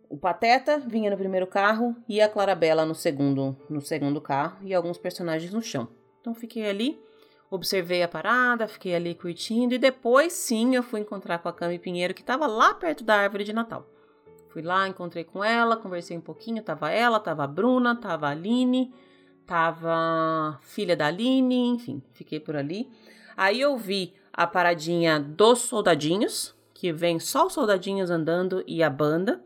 O 0.09 0.17
Pateta 0.17 0.77
vinha 0.77 1.09
no 1.09 1.17
primeiro 1.17 1.47
carro 1.47 1.95
e 2.07 2.21
a 2.21 2.29
Clarabella 2.29 2.85
no 2.85 2.93
segundo, 2.93 3.57
no 3.69 3.81
segundo 3.81 4.21
carro 4.21 4.57
e 4.61 4.73
alguns 4.73 4.97
personagens 4.97 5.51
no 5.51 5.61
chão. 5.61 5.87
Então 6.21 6.33
fiquei 6.33 6.69
ali 6.69 7.03
observei 7.49 8.03
a 8.03 8.07
parada, 8.07 8.67
fiquei 8.67 8.95
ali 8.95 9.15
curtindo 9.15 9.73
e 9.73 9.77
depois 9.77 10.33
sim 10.33 10.75
eu 10.75 10.83
fui 10.83 10.99
encontrar 10.99 11.39
com 11.39 11.49
a 11.49 11.53
Cami 11.53 11.79
Pinheiro 11.79 12.13
que 12.13 12.21
estava 12.21 12.47
lá 12.47 12.73
perto 12.73 13.03
da 13.03 13.15
árvore 13.15 13.43
de 13.43 13.53
Natal. 13.53 13.87
Fui 14.49 14.61
lá, 14.61 14.87
encontrei 14.87 15.23
com 15.23 15.43
ela, 15.43 15.75
conversei 15.75 16.17
um 16.17 16.21
pouquinho, 16.21 16.63
tava 16.63 16.89
ela, 16.89 17.19
tava 17.19 17.43
a 17.43 17.47
Bruna, 17.47 17.95
tava 17.95 18.27
a 18.27 18.31
Aline, 18.31 18.93
tava 19.45 20.59
filha 20.61 20.95
da 20.95 21.07
Aline, 21.07 21.67
enfim, 21.67 22.01
fiquei 22.13 22.39
por 22.39 22.55
ali. 22.55 22.89
Aí 23.35 23.59
eu 23.61 23.77
vi 23.77 24.13
a 24.33 24.45
paradinha 24.45 25.19
dos 25.19 25.59
soldadinhos, 25.59 26.55
que 26.73 26.91
vem 26.91 27.19
só 27.19 27.47
os 27.47 27.53
soldadinhos 27.53 28.09
andando 28.09 28.63
e 28.67 28.83
a 28.83 28.89
banda. 28.89 29.41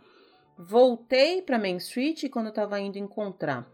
Voltei 0.57 1.41
para 1.41 1.59
Main 1.59 1.77
Street 1.77 2.29
quando 2.29 2.47
eu 2.47 2.53
tava 2.53 2.79
indo 2.79 2.97
encontrar 2.97 3.67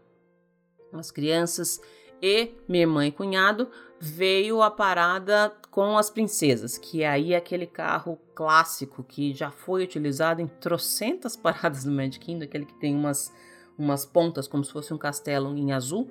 as 0.92 1.10
crianças 1.10 1.80
e 2.22 2.54
minha 2.68 2.84
irmã 2.84 3.06
e 3.06 3.12
cunhado, 3.12 3.70
veio 4.00 4.62
a 4.62 4.70
parada 4.70 5.52
com 5.70 5.98
as 5.98 6.10
princesas, 6.10 6.78
que 6.78 7.02
é 7.02 7.08
aí 7.08 7.34
aquele 7.34 7.66
carro 7.66 8.18
clássico 8.34 9.02
que 9.02 9.34
já 9.34 9.50
foi 9.50 9.84
utilizado 9.84 10.40
em 10.40 10.46
trocentas 10.46 11.36
paradas 11.36 11.84
do 11.84 11.90
Magic 11.90 12.18
Kingdom, 12.24 12.44
aquele 12.44 12.66
que 12.66 12.74
tem 12.74 12.94
umas, 12.94 13.32
umas 13.78 14.04
pontas 14.04 14.48
como 14.48 14.64
se 14.64 14.72
fosse 14.72 14.92
um 14.92 14.98
castelo 14.98 15.56
em 15.56 15.72
azul, 15.72 16.10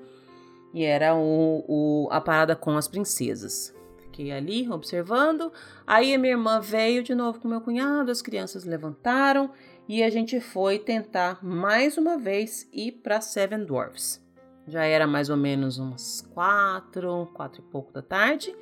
e 0.74 0.84
era 0.84 1.16
o, 1.16 1.63
o, 1.68 2.07
a 2.11 2.20
parada 2.20 2.55
com 2.55 2.78
as 2.78 2.88
princesas. 2.88 3.74
Fiquei 3.97 4.32
ali 4.32 4.70
observando, 4.70 5.51
aí 5.86 6.13
a 6.13 6.18
minha 6.18 6.34
irmã 6.34 6.59
veio 6.59 7.03
de 7.03 7.13
novo 7.13 7.39
com 7.39 7.47
meu 7.47 7.61
cunhado, 7.61 8.11
as 8.11 8.22
crianças 8.22 8.63
levantaram 8.63 9.51
e 9.88 10.03
a 10.03 10.09
gente 10.09 10.39
foi 10.39 10.80
tentar 10.80 11.43
mais 11.43 11.97
uma 11.97 12.18
vez 12.18 12.68
ir 12.72 12.93
para 13.03 13.22
Seven 13.22 13.66
Dwarfs. 13.66 14.24
Já 14.68 14.84
era 14.84 15.05
mais 15.05 15.30
ou 15.30 15.38
menos 15.38 15.78
umas 15.78 16.22
quatro, 16.34 17.30
quatro 17.34 17.61
e 17.61 17.72
pouco 17.72 17.93
da 17.93 18.01
tarde. 18.01 18.55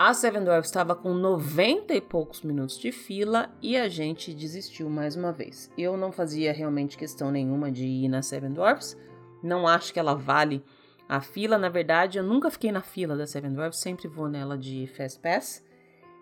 A 0.00 0.14
Seven 0.14 0.44
Dwarfs 0.44 0.68
estava 0.68 0.94
com 0.94 1.12
90 1.12 1.92
e 1.92 2.00
poucos 2.00 2.42
minutos 2.42 2.78
de 2.78 2.92
fila 2.92 3.50
e 3.60 3.76
a 3.76 3.88
gente 3.88 4.32
desistiu 4.32 4.88
mais 4.88 5.16
uma 5.16 5.32
vez. 5.32 5.72
Eu 5.76 5.96
não 5.96 6.12
fazia 6.12 6.52
realmente 6.52 6.96
questão 6.96 7.32
nenhuma 7.32 7.68
de 7.68 7.84
ir 7.84 8.08
na 8.08 8.22
Seven 8.22 8.52
Dwarfs. 8.52 8.96
Não 9.42 9.66
acho 9.66 9.92
que 9.92 9.98
ela 9.98 10.14
vale 10.14 10.64
a 11.08 11.20
fila. 11.20 11.58
Na 11.58 11.68
verdade, 11.68 12.16
eu 12.16 12.22
nunca 12.22 12.48
fiquei 12.48 12.70
na 12.70 12.80
fila 12.80 13.16
da 13.16 13.26
Seven 13.26 13.52
Dwarfs, 13.52 13.80
sempre 13.80 14.06
vou 14.06 14.28
nela 14.28 14.56
de 14.56 14.86
Fast 14.86 15.18
Pass. 15.18 15.64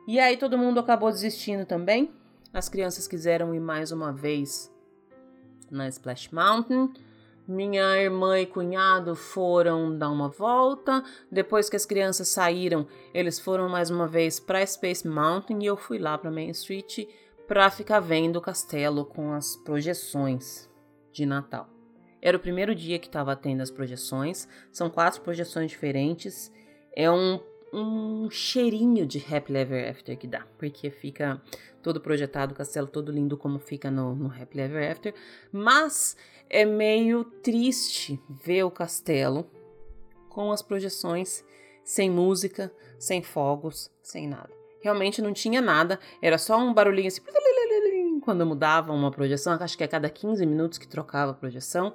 E 0.08 0.18
aí 0.18 0.38
todo 0.38 0.56
mundo 0.56 0.80
acabou 0.80 1.10
desistindo 1.10 1.66
também. 1.66 2.10
As 2.54 2.70
crianças 2.70 3.06
quiseram 3.06 3.54
ir 3.54 3.60
mais 3.60 3.92
uma 3.92 4.10
vez 4.10 4.72
na 5.70 5.86
Splash 5.86 6.30
Mountain. 6.32 6.94
Minha 7.48 7.96
irmã 7.96 8.40
e 8.40 8.46
cunhado 8.46 9.14
foram 9.14 9.96
dar 9.96 10.10
uma 10.10 10.28
volta. 10.28 11.04
Depois 11.30 11.70
que 11.70 11.76
as 11.76 11.86
crianças 11.86 12.26
saíram, 12.26 12.88
eles 13.14 13.38
foram 13.38 13.68
mais 13.68 13.88
uma 13.88 14.08
vez 14.08 14.40
para 14.40 14.66
Space 14.66 15.06
Mountain 15.06 15.62
e 15.62 15.66
eu 15.66 15.76
fui 15.76 15.96
lá 15.98 16.18
para 16.18 16.30
Main 16.30 16.50
Street 16.50 17.06
para 17.46 17.70
ficar 17.70 18.00
vendo 18.00 18.36
o 18.36 18.40
castelo 18.40 19.04
com 19.04 19.32
as 19.32 19.54
projeções 19.54 20.68
de 21.12 21.24
Natal. 21.24 21.68
Era 22.20 22.36
o 22.36 22.40
primeiro 22.40 22.74
dia 22.74 22.98
que 22.98 23.06
estava 23.06 23.36
tendo 23.36 23.60
as 23.60 23.70
projeções. 23.70 24.48
São 24.72 24.90
quatro 24.90 25.20
projeções 25.20 25.70
diferentes. 25.70 26.52
É 26.96 27.08
um, 27.08 27.38
um 27.72 28.28
cheirinho 28.28 29.06
de 29.06 29.18
Happy 29.18 29.54
Ever 29.54 29.88
After 29.88 30.18
que 30.18 30.26
dá, 30.26 30.44
porque 30.58 30.90
fica 30.90 31.40
todo 31.86 32.00
projetado, 32.00 32.52
o 32.52 32.56
castelo 32.56 32.88
todo 32.88 33.12
lindo 33.12 33.36
como 33.36 33.60
fica 33.60 33.92
no, 33.92 34.12
no 34.16 34.26
Happy 34.26 34.58
Ever 34.58 34.90
After. 34.90 35.14
Mas 35.52 36.16
é 36.50 36.64
meio 36.64 37.22
triste 37.22 38.20
ver 38.28 38.64
o 38.64 38.72
castelo 38.72 39.48
com 40.28 40.50
as 40.50 40.62
projeções 40.62 41.44
sem 41.84 42.10
música, 42.10 42.72
sem 42.98 43.22
fogos, 43.22 43.88
sem 44.02 44.26
nada. 44.26 44.50
Realmente 44.82 45.22
não 45.22 45.32
tinha 45.32 45.60
nada, 45.60 46.00
era 46.20 46.38
só 46.38 46.58
um 46.58 46.74
barulhinho 46.74 47.06
assim 47.06 47.20
quando 48.20 48.44
mudava 48.44 48.92
uma 48.92 49.12
projeção, 49.12 49.52
acho 49.52 49.78
que 49.78 49.84
a 49.84 49.88
cada 49.88 50.10
15 50.10 50.44
minutos 50.44 50.78
que 50.78 50.88
trocava 50.88 51.30
a 51.30 51.34
projeção. 51.34 51.94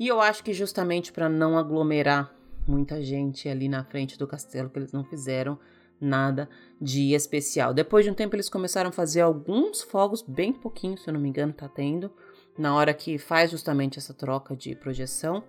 E 0.00 0.08
eu 0.08 0.22
acho 0.22 0.42
que 0.42 0.54
justamente 0.54 1.12
para 1.12 1.28
não 1.28 1.58
aglomerar 1.58 2.34
muita 2.66 3.02
gente 3.02 3.46
ali 3.46 3.68
na 3.68 3.84
frente 3.84 4.18
do 4.18 4.26
castelo, 4.26 4.70
que 4.70 4.78
eles 4.78 4.92
não 4.92 5.04
fizeram 5.04 5.58
nada 6.00 6.48
de 6.80 7.12
especial. 7.14 7.74
Depois 7.74 8.04
de 8.04 8.10
um 8.10 8.14
tempo 8.14 8.36
eles 8.36 8.48
começaram 8.48 8.90
a 8.90 8.92
fazer 8.92 9.20
alguns 9.20 9.82
fogos, 9.82 10.22
bem 10.22 10.52
pouquinho, 10.52 10.98
se 10.98 11.08
eu 11.08 11.14
não 11.14 11.20
me 11.20 11.28
engano, 11.28 11.52
tá 11.52 11.68
tendo 11.68 12.10
na 12.58 12.74
hora 12.74 12.92
que 12.92 13.16
faz 13.18 13.52
justamente 13.52 13.98
essa 13.98 14.12
troca 14.12 14.56
de 14.56 14.74
projeção, 14.74 15.44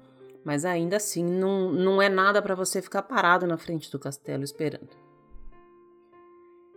mas 0.45 0.63
ainda 0.63 0.97
assim 0.97 1.25
não, 1.25 1.71
não 1.71 2.01
é 2.01 2.07
nada 2.07 2.41
para 2.41 2.53
você 2.53 2.81
ficar 2.81 3.01
parado 3.01 3.47
na 3.47 3.57
frente 3.57 3.91
do 3.91 3.97
castelo 3.97 4.43
esperando. 4.43 4.89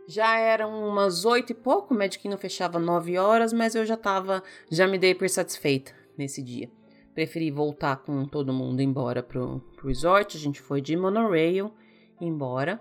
Já 0.07 0.37
eram 0.39 0.89
umas 0.89 1.25
oito 1.25 1.53
e 1.53 1.55
pouco, 1.55 1.95
o 1.95 1.99
não 2.29 2.39
fechava 2.39 2.79
nove 2.79 3.17
horas, 3.19 3.53
mas 3.53 3.75
eu 3.75 3.85
já 3.87 3.97
tava, 3.97 4.43
já 4.71 4.87
me 4.87 4.99
dei 4.99 5.15
por 5.15 5.29
satisfeita 5.29 5.93
nesse 6.19 6.43
dia. 6.43 6.71
preferi 7.15 7.51
voltar 7.51 7.99
com 7.99 8.27
todo 8.27 8.53
mundo 8.53 8.81
embora 8.81 9.23
pro, 9.23 9.61
pro 9.77 9.89
resort. 9.89 10.37
A 10.37 10.41
gente 10.41 10.61
foi 10.61 10.81
de 10.81 10.97
monorail 10.97 11.73
embora. 12.21 12.81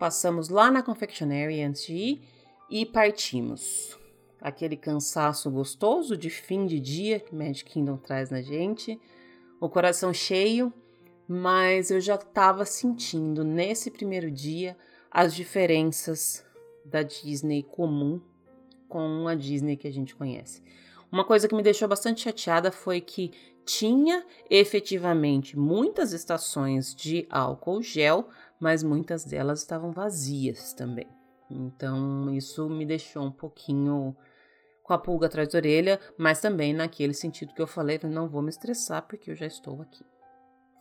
Passamos 0.00 0.48
lá 0.48 0.70
na 0.70 0.82
confectionery 0.82 1.60
antes 1.60 1.84
de 1.84 1.92
ir 1.92 2.22
e 2.70 2.86
partimos. 2.86 3.98
Aquele 4.40 4.74
cansaço 4.74 5.50
gostoso 5.50 6.16
de 6.16 6.30
fim 6.30 6.64
de 6.64 6.80
dia 6.80 7.20
que 7.20 7.34
Magic 7.34 7.70
Kingdom 7.70 7.98
traz 7.98 8.30
na 8.30 8.40
gente. 8.40 8.98
O 9.60 9.68
coração 9.68 10.10
cheio, 10.14 10.72
mas 11.28 11.90
eu 11.90 12.00
já 12.00 12.14
estava 12.14 12.64
sentindo 12.64 13.44
nesse 13.44 13.90
primeiro 13.90 14.30
dia 14.30 14.74
as 15.10 15.34
diferenças 15.34 16.46
da 16.82 17.02
Disney 17.02 17.62
comum 17.62 18.22
com 18.88 19.28
a 19.28 19.34
Disney 19.34 19.76
que 19.76 19.86
a 19.86 19.92
gente 19.92 20.14
conhece. 20.14 20.62
Uma 21.12 21.26
coisa 21.26 21.46
que 21.46 21.54
me 21.54 21.62
deixou 21.62 21.86
bastante 21.86 22.22
chateada 22.22 22.72
foi 22.72 23.02
que 23.02 23.32
tinha 23.66 24.24
efetivamente 24.48 25.58
muitas 25.58 26.12
estações 26.12 26.94
de 26.94 27.26
álcool 27.28 27.82
gel, 27.82 28.28
mas 28.60 28.82
muitas 28.82 29.24
delas 29.24 29.60
estavam 29.60 29.90
vazias 29.90 30.72
também. 30.74 31.08
Então 31.50 32.32
isso 32.32 32.68
me 32.68 32.86
deixou 32.86 33.24
um 33.24 33.32
pouquinho 33.32 34.14
com 34.82 34.92
a 34.92 34.98
pulga 34.98 35.26
atrás 35.26 35.48
da 35.48 35.58
orelha, 35.58 35.98
mas 36.18 36.40
também 36.40 36.72
naquele 36.74 37.14
sentido 37.14 37.54
que 37.54 37.62
eu 37.62 37.66
falei, 37.66 37.98
não 38.04 38.28
vou 38.28 38.42
me 38.42 38.50
estressar 38.50 39.06
porque 39.08 39.30
eu 39.30 39.34
já 39.34 39.46
estou 39.46 39.80
aqui. 39.82 40.04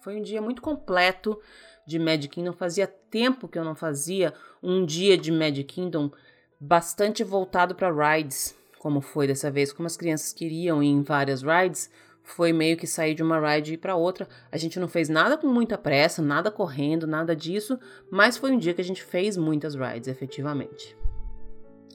Foi 0.01 0.17
um 0.17 0.21
dia 0.21 0.41
muito 0.41 0.61
completo 0.61 1.39
de 1.85 1.99
Magic 1.99 2.29
Kingdom. 2.29 2.53
Fazia 2.53 2.87
tempo 2.87 3.47
que 3.47 3.57
eu 3.57 3.63
não 3.63 3.75
fazia 3.75 4.33
um 4.63 4.85
dia 4.85 5.17
de 5.17 5.31
Magic 5.31 5.65
Kingdom 5.65 6.11
bastante 6.59 7.23
voltado 7.23 7.75
para 7.75 7.91
rides, 7.91 8.55
como 8.79 9.01
foi 9.01 9.27
dessa 9.27 9.51
vez. 9.51 9.73
Como 9.73 9.87
as 9.87 9.97
crianças 9.97 10.31
queriam 10.31 10.81
ir 10.81 10.87
em 10.87 11.01
várias 11.01 11.41
rides, 11.41 11.91
foi 12.31 12.53
meio 12.53 12.77
que 12.77 12.87
sair 12.87 13.13
de 13.13 13.23
uma 13.23 13.39
ride 13.39 13.71
e 13.71 13.73
ir 13.75 13.77
para 13.77 13.95
outra. 13.95 14.27
A 14.51 14.57
gente 14.57 14.79
não 14.79 14.87
fez 14.87 15.09
nada 15.09 15.37
com 15.37 15.47
muita 15.47 15.77
pressa, 15.77 16.21
nada 16.21 16.51
correndo, 16.51 17.07
nada 17.07 17.35
disso, 17.35 17.79
mas 18.09 18.37
foi 18.37 18.51
um 18.51 18.57
dia 18.57 18.73
que 18.73 18.81
a 18.81 18.83
gente 18.83 19.03
fez 19.03 19.35
muitas 19.37 19.75
rides, 19.75 20.07
efetivamente. 20.07 20.95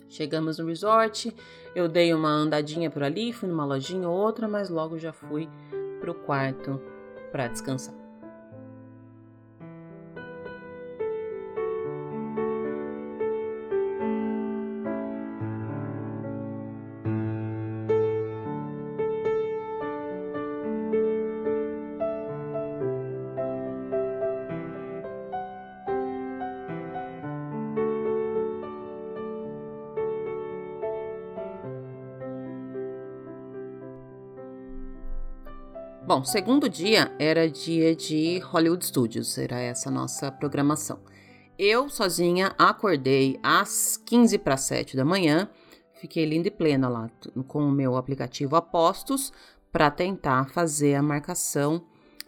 Chegamos 0.09 0.59
no 0.59 0.67
resort, 0.67 1.35
eu 1.75 1.89
dei 1.89 2.15
uma 2.15 2.29
andadinha 2.29 2.91
por 2.91 3.03
ali, 3.03 3.33
fui 3.33 3.49
numa 3.49 3.65
lojinha 3.65 4.09
ou 4.09 4.17
outra, 4.17 4.47
mas 4.47 4.71
logo 4.71 4.99
já 4.99 5.13
fui 5.13 5.49
pro 6.01 6.15
quarto 6.15 6.81
para 7.33 7.49
descansar. 7.49 8.04
Bom, 36.15 36.23
segundo 36.23 36.69
dia 36.69 37.13
era 37.19 37.51
dia 37.51 37.93
de 37.93 38.39
Hollywood 38.39 38.87
Studios, 38.87 39.37
era 39.37 39.59
essa 39.59 39.91
nossa 39.91 40.31
programação. 40.31 41.01
Eu 41.59 41.89
sozinha 41.89 42.55
acordei 42.57 43.37
às 43.43 43.97
15 43.97 44.39
para 44.39 44.57
7 44.57 44.97
da 44.97 45.05
manhã, 45.05 45.51
fiquei 45.95 46.25
linda 46.25 46.47
e 46.47 46.53
plena 46.53 46.89
lá 46.89 47.11
com 47.49 47.65
o 47.65 47.73
meu 47.73 47.97
aplicativo 47.97 48.55
Apostos 48.55 49.33
para 49.73 49.91
tentar 49.91 50.51
fazer 50.51 50.95
a 50.95 51.03
marcação 51.03 51.85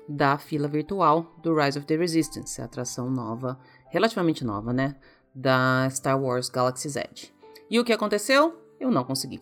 da 0.08 0.36
fila 0.36 0.66
virtual 0.66 1.36
do 1.40 1.54
Rise 1.54 1.78
of 1.78 1.86
the 1.86 1.94
Resistance, 1.94 2.60
a 2.60 2.64
atração 2.64 3.08
nova, 3.08 3.56
relativamente 3.88 4.44
nova, 4.44 4.72
né, 4.72 4.96
da 5.32 5.88
Star 5.92 6.20
Wars 6.20 6.48
Galaxy's 6.48 6.96
Edge. 6.96 7.32
E 7.70 7.78
o 7.78 7.84
que 7.84 7.92
aconteceu? 7.92 8.60
Eu 8.80 8.90
não 8.90 9.04
consegui. 9.04 9.40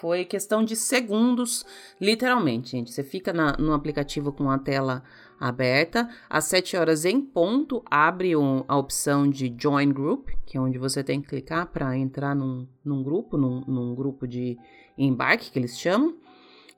Foi 0.00 0.24
questão 0.24 0.64
de 0.64 0.76
segundos, 0.76 1.62
literalmente, 2.00 2.70
gente. 2.70 2.90
Você 2.90 3.04
fica 3.04 3.34
na, 3.34 3.54
no 3.58 3.74
aplicativo 3.74 4.32
com 4.32 4.48
a 4.48 4.58
tela 4.58 5.02
aberta, 5.38 6.08
às 6.28 6.44
7 6.44 6.74
horas 6.74 7.04
em 7.04 7.20
ponto, 7.20 7.82
abre 7.90 8.34
um, 8.34 8.64
a 8.66 8.78
opção 8.78 9.28
de 9.28 9.54
Join 9.58 9.92
Group, 9.92 10.30
que 10.46 10.56
é 10.56 10.60
onde 10.60 10.78
você 10.78 11.04
tem 11.04 11.20
que 11.20 11.28
clicar 11.28 11.66
para 11.66 11.94
entrar 11.98 12.34
num, 12.34 12.66
num 12.82 13.02
grupo, 13.02 13.36
num, 13.36 13.60
num, 13.66 13.94
grupo 13.94 14.26
de 14.26 14.58
embarque, 14.96 15.50
que 15.50 15.58
eles 15.58 15.78
chamam. 15.78 16.16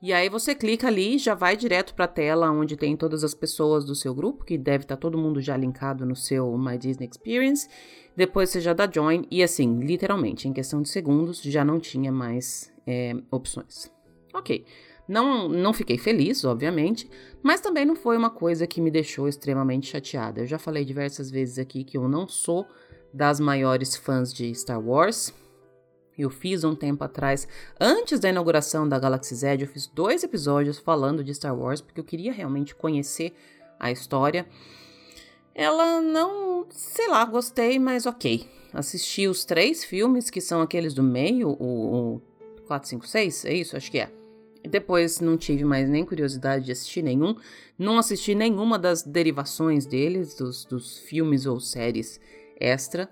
E 0.03 0.11
aí 0.11 0.27
você 0.27 0.53
clica 0.53 0.87
ali, 0.87 1.17
já 1.17 1.33
vai 1.33 1.55
direto 1.55 1.93
para 1.95 2.03
a 2.03 2.09
tela 2.09 2.51
onde 2.51 2.75
tem 2.75 2.93
todas 2.93 3.23
as 3.23 3.33
pessoas 3.33 3.85
do 3.85 3.95
seu 3.95 4.13
grupo, 4.13 4.43
que 4.43 4.57
deve 4.57 4.83
estar 4.83 4.97
tá 4.97 4.99
todo 4.99 5.17
mundo 5.17 5.39
já 5.39 5.55
linkado 5.55 6.05
no 6.05 6.13
seu 6.13 6.57
My 6.57 6.77
Disney 6.77 7.07
Experience. 7.09 7.69
Depois 8.13 8.49
você 8.49 8.59
já 8.59 8.73
dá 8.73 8.85
join 8.85 9.25
e 9.31 9.41
assim, 9.41 9.79
literalmente, 9.79 10.45
em 10.45 10.51
questão 10.51 10.81
de 10.81 10.89
segundos, 10.89 11.41
já 11.41 11.63
não 11.63 11.79
tinha 11.79 12.11
mais 12.11 12.69
é, 12.85 13.15
opções. 13.31 13.89
Ok, 14.33 14.65
não, 15.07 15.47
não 15.47 15.71
fiquei 15.71 15.97
feliz, 15.97 16.43
obviamente, 16.43 17.09
mas 17.41 17.61
também 17.61 17.85
não 17.85 17.95
foi 17.95 18.17
uma 18.17 18.29
coisa 18.29 18.67
que 18.67 18.81
me 18.81 18.91
deixou 18.91 19.29
extremamente 19.29 19.87
chateada. 19.87 20.41
Eu 20.41 20.45
já 20.45 20.59
falei 20.59 20.83
diversas 20.83 21.31
vezes 21.31 21.57
aqui 21.57 21.85
que 21.85 21.97
eu 21.97 22.09
não 22.09 22.27
sou 22.27 22.67
das 23.13 23.39
maiores 23.39 23.95
fãs 23.95 24.33
de 24.33 24.53
Star 24.53 24.85
Wars. 24.85 25.33
Eu 26.17 26.29
fiz 26.29 26.63
um 26.63 26.75
tempo 26.75 27.03
atrás, 27.03 27.47
antes 27.79 28.19
da 28.19 28.29
inauguração 28.29 28.87
da 28.87 28.99
Galaxy 28.99 29.33
Z, 29.35 29.57
eu 29.59 29.67
fiz 29.67 29.87
dois 29.87 30.23
episódios 30.23 30.77
falando 30.77 31.23
de 31.23 31.33
Star 31.33 31.57
Wars, 31.57 31.81
porque 31.81 31.99
eu 31.99 32.03
queria 32.03 32.31
realmente 32.31 32.75
conhecer 32.75 33.33
a 33.79 33.91
história. 33.91 34.45
Ela 35.55 36.01
não, 36.01 36.65
sei 36.69 37.07
lá, 37.07 37.25
gostei, 37.25 37.79
mas 37.79 38.05
ok. 38.05 38.47
Assisti 38.71 39.27
os 39.27 39.45
três 39.45 39.83
filmes, 39.83 40.29
que 40.29 40.41
são 40.41 40.61
aqueles 40.61 40.93
do 40.93 41.03
meio, 41.03 41.49
o, 41.49 42.15
o 42.15 42.21
4, 42.67 42.89
5, 42.89 43.07
6, 43.07 43.45
é 43.45 43.53
isso? 43.53 43.77
Acho 43.77 43.91
que 43.91 43.99
é. 43.99 44.11
Depois 44.67 45.19
não 45.19 45.37
tive 45.37 45.63
mais 45.65 45.89
nem 45.89 46.05
curiosidade 46.05 46.65
de 46.65 46.71
assistir 46.71 47.03
nenhum. 47.03 47.35
Não 47.77 47.97
assisti 47.97 48.33
nenhuma 48.33 48.79
das 48.79 49.03
derivações 49.03 49.85
deles, 49.85 50.35
dos, 50.35 50.63
dos 50.65 50.99
filmes 50.99 51.45
ou 51.45 51.59
séries 51.59 52.19
extra. 52.59 53.09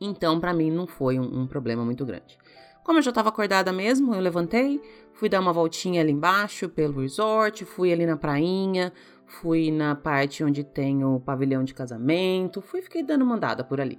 Então, 0.00 0.40
para 0.40 0.52
mim, 0.52 0.70
não 0.70 0.86
foi 0.86 1.18
um, 1.18 1.42
um, 1.42 1.46
problema 1.46 1.84
muito 1.84 2.04
grande. 2.04 2.38
Como 2.82 2.98
eu 2.98 3.02
já 3.02 3.10
estava 3.10 3.30
acordada 3.30 3.72
mesmo, 3.72 4.14
eu 4.14 4.20
levantei, 4.20 4.80
fui 5.14 5.28
dar 5.28 5.40
uma 5.40 5.52
voltinha 5.52 6.00
ali 6.00 6.12
embaixo 6.12 6.68
pelo 6.68 7.00
resort, 7.00 7.64
fui 7.64 7.92
ali 7.92 8.04
na 8.04 8.16
prainha, 8.16 8.92
fui 9.26 9.70
na 9.70 9.94
parte 9.94 10.44
onde 10.44 10.62
tem 10.62 11.04
o 11.04 11.18
pavilhão 11.18 11.64
de 11.64 11.72
casamento, 11.72 12.60
fui 12.60 12.82
fiquei 12.82 13.02
dando 13.02 13.24
mandada 13.24 13.64
por 13.64 13.80
ali. 13.80 13.98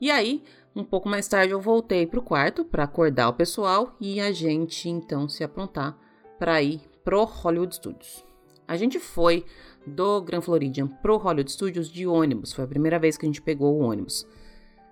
E 0.00 0.10
aí, 0.10 0.42
um 0.74 0.82
pouco 0.82 1.08
mais 1.08 1.28
tarde 1.28 1.52
eu 1.52 1.60
voltei 1.60 2.06
para 2.06 2.18
o 2.18 2.22
quarto 2.22 2.64
para 2.64 2.84
acordar 2.84 3.28
o 3.28 3.34
pessoal 3.34 3.94
e 4.00 4.20
a 4.20 4.32
gente 4.32 4.88
então 4.88 5.28
se 5.28 5.44
aprontar 5.44 5.96
para 6.38 6.62
ir 6.62 6.80
pro 7.04 7.24
Hollywood 7.24 7.74
Studios. 7.74 8.24
A 8.66 8.76
gente 8.76 8.98
foi 8.98 9.44
do 9.86 10.20
Grand 10.22 10.40
Floridian 10.40 10.86
pro 10.86 11.16
Hollywood 11.16 11.50
Studios 11.50 11.90
de 11.90 12.06
ônibus, 12.06 12.52
foi 12.52 12.64
a 12.64 12.68
primeira 12.68 12.98
vez 12.98 13.16
que 13.16 13.26
a 13.26 13.28
gente 13.28 13.42
pegou 13.42 13.74
o 13.74 13.82
ônibus. 13.82 14.26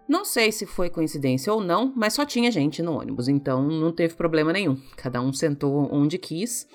Não 0.08 0.24
sei 0.24 0.50
se 0.50 0.64
foi 0.64 0.88
coincidência 0.88 1.52
ou 1.52 1.60
não, 1.60 1.92
mas 1.94 2.14
só 2.14 2.24
tinha 2.24 2.50
gente 2.50 2.82
no 2.82 2.98
ônibus, 2.98 3.28
então 3.28 3.62
não 3.62 3.92
teve 3.92 4.14
problema 4.14 4.54
nenhum. 4.54 4.80
Cada 4.96 5.20
um 5.20 5.34
sentou 5.34 5.86
onde 5.92 6.16
quis, 6.16 6.66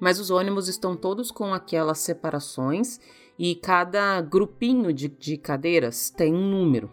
mas 0.00 0.18
os 0.18 0.28
ônibus 0.28 0.66
estão 0.66 0.96
todos 0.96 1.30
com 1.30 1.54
aquelas 1.54 1.98
separações 1.98 2.98
e 3.38 3.54
cada 3.54 4.20
grupinho 4.20 4.92
de, 4.92 5.06
de 5.06 5.36
cadeiras 5.36 6.10
tem 6.10 6.34
um 6.34 6.50
número. 6.50 6.90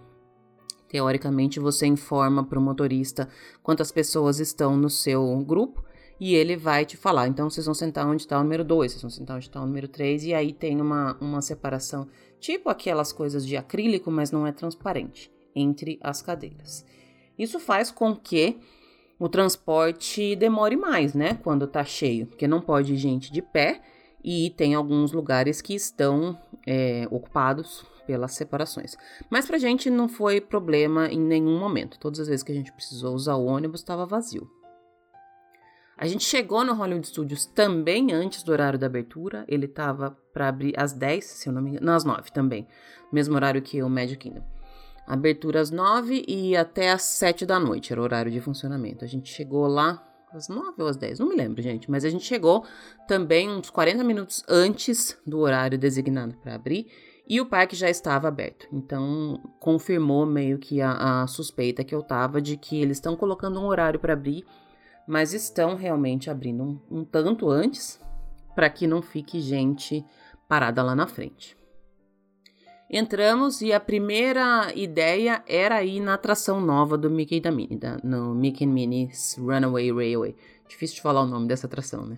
Teoricamente, 0.88 1.60
você 1.60 1.88
informa 1.88 2.44
para 2.44 2.60
o 2.60 2.62
motorista 2.62 3.28
quantas 3.64 3.92
pessoas 3.92 4.40
estão 4.40 4.78
no 4.78 4.92
seu 4.92 5.36
grupo 5.40 5.84
e 6.20 6.36
ele 6.36 6.56
vai 6.56 6.86
te 6.86 6.96
falar. 6.96 7.28
Então, 7.28 7.50
vocês 7.50 7.66
vão 7.66 7.76
sentar 7.76 8.08
onde 8.08 8.22
está 8.22 8.40
o 8.40 8.44
número 8.44 8.64
2, 8.64 8.92
vocês 8.92 9.02
vão 9.02 9.12
sentar 9.12 9.36
onde 9.36 9.48
está 9.48 9.62
o 9.62 9.66
número 9.66 9.88
3, 9.88 10.26
e 10.26 10.34
aí 10.34 10.54
tem 10.54 10.80
uma, 10.80 11.18
uma 11.20 11.42
separação, 11.42 12.08
tipo 12.40 12.70
aquelas 12.70 13.12
coisas 13.12 13.46
de 13.46 13.58
acrílico, 13.58 14.10
mas 14.12 14.32
não 14.32 14.46
é 14.48 14.52
transparente, 14.52 15.32
entre 15.60 16.00
as 16.02 16.22
cadeiras. 16.22 16.86
Isso 17.38 17.60
faz 17.60 17.92
com 17.92 18.16
que 18.16 18.58
o 19.20 19.28
transporte 19.28 20.36
demore 20.36 20.76
mais, 20.76 21.14
né? 21.14 21.36
Quando 21.44 21.68
tá 21.68 21.84
cheio, 21.84 22.28
porque 22.28 22.48
não 22.48 22.62
pode 22.62 22.96
gente 22.96 23.32
de 23.32 23.42
pé 23.42 23.82
e 24.24 24.52
tem 24.52 24.76
alguns 24.76 25.12
lugares 25.12 25.62
que 25.62 25.74
estão 25.74 26.38
é, 26.66 27.08
ocupados 27.10 27.86
pelas 28.06 28.34
separações. 28.34 28.96
Mas 29.30 29.46
pra 29.46 29.58
gente 29.58 29.90
não 29.90 30.08
foi 30.08 30.40
problema 30.40 31.08
em 31.08 31.20
nenhum 31.20 31.60
momento. 31.60 32.00
Todas 32.00 32.20
as 32.22 32.28
vezes 32.28 32.44
que 32.44 32.52
a 32.52 32.56
gente 32.56 32.72
precisou 32.72 33.14
usar 33.14 33.36
o 33.36 33.46
ônibus 33.46 33.82
estava 33.82 34.06
vazio. 34.06 34.50
A 35.98 36.06
gente 36.06 36.24
chegou 36.24 36.64
no 36.64 36.76
Hollywood 36.76 37.08
Studios 37.08 37.46
também 37.46 38.14
antes 38.14 38.44
do 38.44 38.52
horário 38.52 38.78
da 38.78 38.86
abertura. 38.86 39.44
Ele 39.48 39.66
estava 39.66 40.16
para 40.32 40.48
abrir 40.48 40.74
às 40.78 40.94
10, 40.94 41.26
se 41.26 41.50
eu 41.50 41.54
não 41.54 41.62
me 41.62 41.72
engano, 41.72 41.88
não, 41.88 41.96
às 41.96 42.04
9 42.04 42.32
também. 42.32 42.68
Mesmo 43.12 43.36
horário 43.36 43.62
que 43.62 43.82
o 43.82 43.90
Magic 43.90 44.18
Kingdom. 44.18 44.57
Abertura 45.08 45.62
às 45.62 45.72
9 45.72 46.26
e 46.28 46.54
até 46.58 46.92
às 46.92 47.04
7 47.04 47.46
da 47.46 47.58
noite 47.58 47.94
era 47.94 48.02
o 48.02 48.04
horário 48.04 48.30
de 48.30 48.42
funcionamento. 48.42 49.06
A 49.06 49.08
gente 49.08 49.34
chegou 49.34 49.66
lá 49.66 50.06
às 50.34 50.50
9 50.50 50.82
ou 50.84 50.88
às 50.88 50.98
10, 50.98 51.20
não 51.20 51.30
me 51.30 51.36
lembro, 51.36 51.62
gente. 51.62 51.90
Mas 51.90 52.04
a 52.04 52.10
gente 52.10 52.26
chegou 52.26 52.66
também 53.08 53.50
uns 53.50 53.70
40 53.70 54.04
minutos 54.04 54.44
antes 54.50 55.18
do 55.26 55.40
horário 55.40 55.78
designado 55.78 56.36
para 56.36 56.56
abrir 56.56 56.88
e 57.26 57.42
o 57.42 57.46
parque 57.46 57.76
já 57.76 57.90
estava 57.90 58.28
aberto. 58.28 58.68
Então, 58.72 59.42
confirmou 59.60 60.26
meio 60.26 60.58
que 60.58 60.82
a, 60.82 61.24
a 61.24 61.28
suspeita 61.28 61.84
que 61.84 61.96
eu 61.96 62.04
tava 62.04 62.42
de 62.42 62.58
que 62.58 62.82
eles 62.82 62.98
estão 62.98 63.16
colocando 63.16 63.60
um 63.60 63.66
horário 63.66 64.00
para 64.00 64.14
abrir, 64.14 64.46
mas 65.08 65.34
estão 65.34 65.76
realmente 65.76 66.30
abrindo 66.30 66.64
um, 66.64 67.00
um 67.00 67.06
tanto 67.06 67.50
antes 67.50 68.00
para 68.54 68.70
que 68.70 68.88
não 68.88 69.02
fique 69.02 69.40
gente 69.40 70.06
parada 70.48 70.84
lá 70.84 70.96
na 70.96 71.08
frente. 71.08 71.57
Entramos 72.90 73.62
e 73.62 73.74
a 73.74 73.80
primeira 73.82 74.72
ideia 74.74 75.44
era 75.46 75.84
ir 75.84 76.00
na 76.00 76.14
atração 76.14 76.62
nova 76.62 76.98
do 76.98 77.10
Mickey 77.10 77.42
da 77.42 77.52
Minnie, 77.52 77.78
da, 77.78 77.98
no 78.02 78.34
Mickey 78.34 78.66
Minnie's 78.66 79.36
Runaway 79.38 79.92
Railway. 79.92 80.36
Difícil 80.70 80.96
de 80.96 81.02
falar 81.02 81.22
o 81.22 81.28
nome 81.28 81.48
dessa 81.48 81.68
atração, 81.68 82.06
né? 82.06 82.18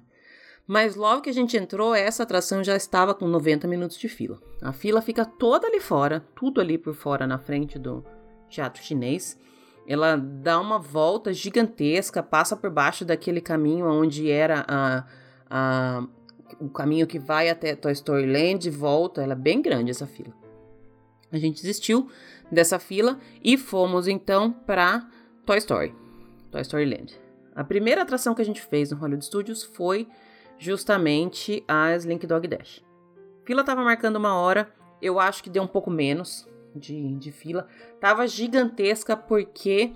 Mas 0.68 0.96
logo 0.96 1.22
que 1.22 1.32
a 1.32 1.34
gente 1.34 1.58
entrou, 1.58 1.96
essa 1.96 2.22
atração 2.22 2.64
já 2.64 2.76
estava 2.76 3.16
com 3.16 3.28
90 3.28 3.68
minutos 3.68 3.98
de 3.98 4.08
fila. 4.08 4.40
A 4.62 4.72
fila 4.72 5.02
fica 5.02 5.26
toda 5.26 5.66
ali 5.66 5.80
fora, 5.80 6.24
tudo 6.36 6.62
ali 6.62 6.78
por 6.78 6.94
fora 6.94 7.26
na 7.26 7.40
frente 7.40 7.80
do 7.80 8.06
teatro 8.48 8.84
chinês. 8.84 9.36
Ela 9.88 10.16
dá 10.16 10.60
uma 10.60 10.78
volta 10.78 11.34
gigantesca, 11.34 12.22
passa 12.22 12.56
por 12.56 12.70
baixo 12.70 13.04
daquele 13.04 13.42
caminho 13.42 13.88
onde 13.88 14.30
era 14.30 14.64
a, 14.68 15.04
a, 15.50 16.08
o 16.60 16.70
caminho 16.70 17.08
que 17.08 17.18
vai 17.18 17.50
até 17.50 17.76
Toy 17.76 17.92
Story 17.94 18.32
Land 18.32 18.68
e 18.68 18.72
volta. 18.72 19.24
Ela 19.24 19.34
é 19.34 19.36
bem 19.36 19.64
grande 19.64 19.90
essa 19.90 20.06
fila. 20.06 20.39
A 21.32 21.38
gente 21.38 21.62
desistiu 21.62 22.10
dessa 22.52 22.80
fila 22.80 23.20
e 23.44 23.58
fomos 23.58 24.08
então 24.08 24.52
para 24.52 25.08
Toy 25.46 25.58
Story, 25.58 25.96
Toy 26.52 26.62
Story 26.62 26.86
Land. 26.86 27.20
A 27.56 27.64
primeira 27.64 28.02
atração 28.02 28.34
que 28.34 28.42
a 28.42 28.46
gente 28.46 28.62
fez 28.62 28.92
no 28.92 28.98
Hollywood 28.98 29.26
Studios 29.26 29.64
foi 29.64 30.08
justamente 30.58 31.64
a 31.68 31.96
Slink 31.96 32.26
Dog 32.26 32.48
Dash. 32.48 32.84
A 33.44 33.46
fila 33.46 33.64
tava 33.64 33.84
marcando 33.84 34.16
uma 34.16 34.36
hora, 34.36 34.72
eu 35.02 35.20
acho 35.20 35.44
que 35.44 35.50
deu 35.50 35.64
um 35.64 35.68
pouco 35.68 35.90
menos 35.90 36.48
de, 36.76 37.16
de 37.16 37.32
fila. 37.32 37.68
Tava 38.00 38.28
gigantesca 38.28 39.16
porque 39.16 39.94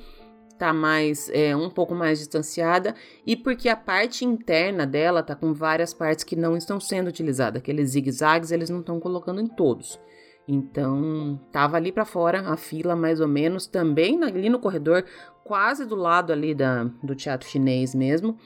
tá 0.58 0.72
mais 0.72 1.30
é, 1.30 1.56
um 1.56 1.70
pouco 1.70 1.94
mais 1.96 2.20
distanciada 2.20 2.96
e 3.26 3.36
porque 3.36 3.70
a 3.70 3.76
parte 3.76 4.24
interna 4.24 4.86
dela 4.86 5.24
tá 5.24 5.36
com 5.36 5.54
várias 5.54 5.94
partes 5.94 6.24
que 6.24 6.36
não 6.36 6.56
estão 6.56 6.80
sendo 6.80 7.08
utilizadas. 7.08 7.62
Aqueles 7.62 7.92
zigue-zagues 7.92 8.52
eles 8.52 8.70
não 8.70 8.80
estão 8.80 9.00
colocando 9.00 9.42
em 9.42 9.48
todos. 9.48 10.00
Então, 10.48 11.40
tava 11.52 11.78
ali 11.78 11.92
para 11.92 12.04
fora 12.04 12.42
a 12.50 12.58
fila, 12.58 12.96
mais 12.96 13.22
ou 13.22 13.28
menos, 13.28 13.66
também 13.66 14.22
ali 14.24 14.50
no 14.50 14.60
corredor, 14.60 15.06
quase 15.44 15.86
do 15.86 15.96
lado 15.96 16.34
ali 16.34 16.54
da, 16.54 16.86
do 17.02 17.16
teatro 17.16 17.48
chinês 17.48 17.96
mesmo. 17.96 18.38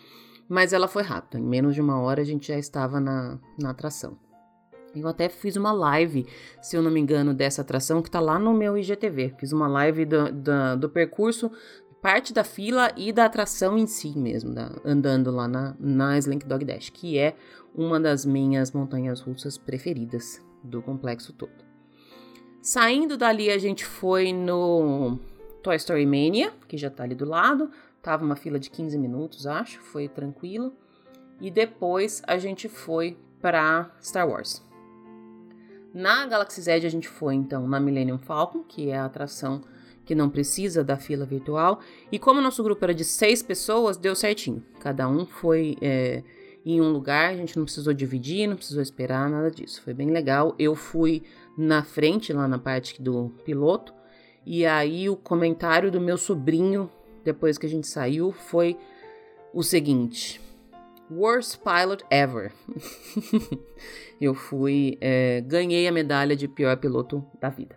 Mas 0.47 0.73
ela 0.73 0.87
foi 0.87 1.03
rápida, 1.03 1.39
em 1.39 1.43
menos 1.43 1.75
de 1.75 1.81
uma 1.81 1.99
hora 1.99 2.21
a 2.21 2.25
gente 2.25 2.47
já 2.47 2.57
estava 2.57 2.99
na, 2.99 3.37
na 3.59 3.71
atração. 3.71 4.17
Eu 4.95 5.07
até 5.07 5.27
fiz 5.27 5.55
uma 5.55 5.71
live, 5.71 6.25
se 6.61 6.75
eu 6.75 6.81
não 6.81 6.89
me 6.89 6.99
engano, 6.99 7.33
dessa 7.33 7.61
atração 7.61 8.01
que 8.01 8.09
tá 8.09 8.19
lá 8.19 8.39
no 8.39 8.53
meu 8.53 8.77
IGTV. 8.77 9.35
Fiz 9.37 9.51
uma 9.51 9.67
live 9.67 10.05
do, 10.05 10.31
do, 10.31 10.77
do 10.79 10.89
percurso, 10.89 11.51
parte 12.01 12.33
da 12.33 12.43
fila 12.43 12.91
e 12.95 13.11
da 13.11 13.25
atração 13.25 13.77
em 13.77 13.85
si 13.85 14.17
mesmo, 14.17 14.53
da, 14.53 14.71
andando 14.85 15.29
lá 15.29 15.47
na, 15.47 15.75
na 15.79 16.17
Slink 16.17 16.45
Dog 16.45 16.63
Dash, 16.63 16.89
que 16.89 17.17
é 17.17 17.35
uma 17.75 17.99
das 17.99 18.25
minhas 18.25 18.71
montanhas 18.71 19.19
russas 19.19 19.57
preferidas 19.57 20.41
do 20.63 20.81
complexo 20.81 21.33
todo. 21.33 21.66
Saindo 22.67 23.15
dali, 23.15 23.49
a 23.49 23.57
gente 23.57 23.85
foi 23.85 24.33
no 24.33 25.17
Toy 25.63 25.77
Story 25.77 26.05
Mania, 26.05 26.51
que 26.67 26.75
já 26.75 26.89
tá 26.89 27.03
ali 27.03 27.15
do 27.15 27.23
lado. 27.23 27.71
Tava 28.01 28.25
uma 28.25 28.35
fila 28.35 28.59
de 28.59 28.69
15 28.69 28.97
minutos, 28.97 29.47
acho, 29.47 29.79
foi 29.79 30.09
tranquilo. 30.09 30.73
E 31.39 31.49
depois 31.49 32.21
a 32.27 32.37
gente 32.37 32.67
foi 32.67 33.17
para 33.41 33.89
Star 34.03 34.27
Wars. 34.27 34.61
Na 35.93 36.25
Galaxy 36.25 36.61
Z 36.61 36.73
a 36.73 36.89
gente 36.89 37.07
foi 37.07 37.35
então 37.35 37.65
na 37.65 37.79
Millennium 37.79 38.17
Falcon, 38.17 38.63
que 38.63 38.89
é 38.89 38.97
a 38.97 39.05
atração 39.05 39.61
que 40.03 40.13
não 40.13 40.29
precisa 40.29 40.83
da 40.83 40.97
fila 40.97 41.25
virtual. 41.25 41.79
E 42.11 42.19
como 42.19 42.41
nosso 42.41 42.61
grupo 42.61 42.83
era 42.83 42.93
de 42.93 43.05
seis 43.05 43.41
pessoas, 43.41 43.95
deu 43.95 44.13
certinho. 44.13 44.61
Cada 44.81 45.07
um 45.07 45.25
foi 45.25 45.77
é, 45.81 46.21
em 46.65 46.81
um 46.81 46.91
lugar, 46.91 47.29
a 47.29 47.35
gente 47.37 47.55
não 47.55 47.63
precisou 47.63 47.93
dividir, 47.93 48.45
não 48.45 48.57
precisou 48.57 48.83
esperar, 48.83 49.29
nada 49.29 49.49
disso. 49.49 49.81
Foi 49.81 49.93
bem 49.93 50.11
legal. 50.11 50.53
Eu 50.59 50.75
fui 50.75 51.23
na 51.57 51.83
frente, 51.83 52.31
lá 52.31 52.47
na 52.47 52.59
parte 52.59 53.01
do 53.01 53.29
piloto. 53.43 53.93
E 54.45 54.65
aí 54.65 55.09
o 55.09 55.15
comentário 55.17 55.91
do 55.91 55.99
meu 55.99 56.17
sobrinho, 56.17 56.89
depois 57.23 57.57
que 57.57 57.65
a 57.65 57.69
gente 57.69 57.87
saiu, 57.87 58.31
foi 58.31 58.77
o 59.53 59.63
seguinte: 59.63 60.39
Worst 61.09 61.59
pilot 61.59 62.05
ever. 62.09 62.53
eu 64.21 64.33
fui, 64.35 64.97
é, 65.01 65.41
ganhei 65.41 65.87
a 65.87 65.91
medalha 65.91 66.35
de 66.35 66.47
pior 66.47 66.77
piloto 66.77 67.25
da 67.41 67.49
vida. 67.49 67.75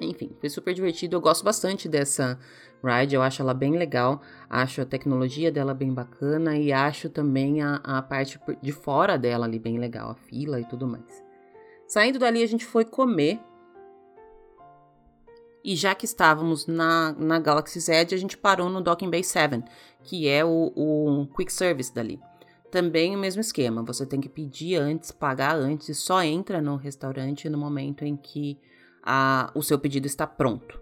Enfim, 0.00 0.36
foi 0.40 0.50
super 0.50 0.74
divertido. 0.74 1.16
Eu 1.16 1.20
gosto 1.20 1.44
bastante 1.44 1.88
dessa 1.88 2.38
ride, 2.84 3.14
eu 3.14 3.22
acho 3.22 3.40
ela 3.40 3.54
bem 3.54 3.76
legal. 3.76 4.20
Acho 4.50 4.82
a 4.82 4.84
tecnologia 4.84 5.52
dela 5.52 5.72
bem 5.72 5.94
bacana 5.94 6.58
e 6.58 6.72
acho 6.72 7.08
também 7.08 7.62
a, 7.62 7.76
a 7.76 8.02
parte 8.02 8.40
de 8.60 8.72
fora 8.72 9.16
dela 9.16 9.46
ali 9.46 9.58
bem 9.58 9.78
legal, 9.78 10.10
a 10.10 10.14
fila 10.14 10.60
e 10.60 10.64
tudo 10.64 10.86
mais. 10.86 11.31
Saindo 11.92 12.18
dali, 12.18 12.42
a 12.42 12.46
gente 12.46 12.64
foi 12.64 12.86
comer. 12.86 13.38
E 15.62 15.76
já 15.76 15.94
que 15.94 16.06
estávamos 16.06 16.66
na, 16.66 17.14
na 17.18 17.38
Galaxy 17.38 17.78
Z, 17.78 18.14
a 18.14 18.16
gente 18.16 18.34
parou 18.34 18.70
no 18.70 18.80
Docking 18.80 19.10
Bay 19.10 19.22
7, 19.22 19.62
que 20.02 20.26
é 20.26 20.42
o, 20.42 20.72
o 20.74 21.26
quick 21.36 21.52
service 21.52 21.94
dali. 21.94 22.18
Também 22.70 23.14
o 23.14 23.18
mesmo 23.18 23.42
esquema, 23.42 23.82
você 23.82 24.06
tem 24.06 24.22
que 24.22 24.28
pedir 24.30 24.76
antes, 24.76 25.10
pagar 25.10 25.54
antes 25.54 25.90
e 25.90 25.94
só 25.94 26.22
entra 26.22 26.62
no 26.62 26.76
restaurante 26.76 27.46
no 27.50 27.58
momento 27.58 28.06
em 28.06 28.16
que 28.16 28.58
a, 29.02 29.52
o 29.54 29.62
seu 29.62 29.78
pedido 29.78 30.06
está 30.06 30.26
pronto. 30.26 30.80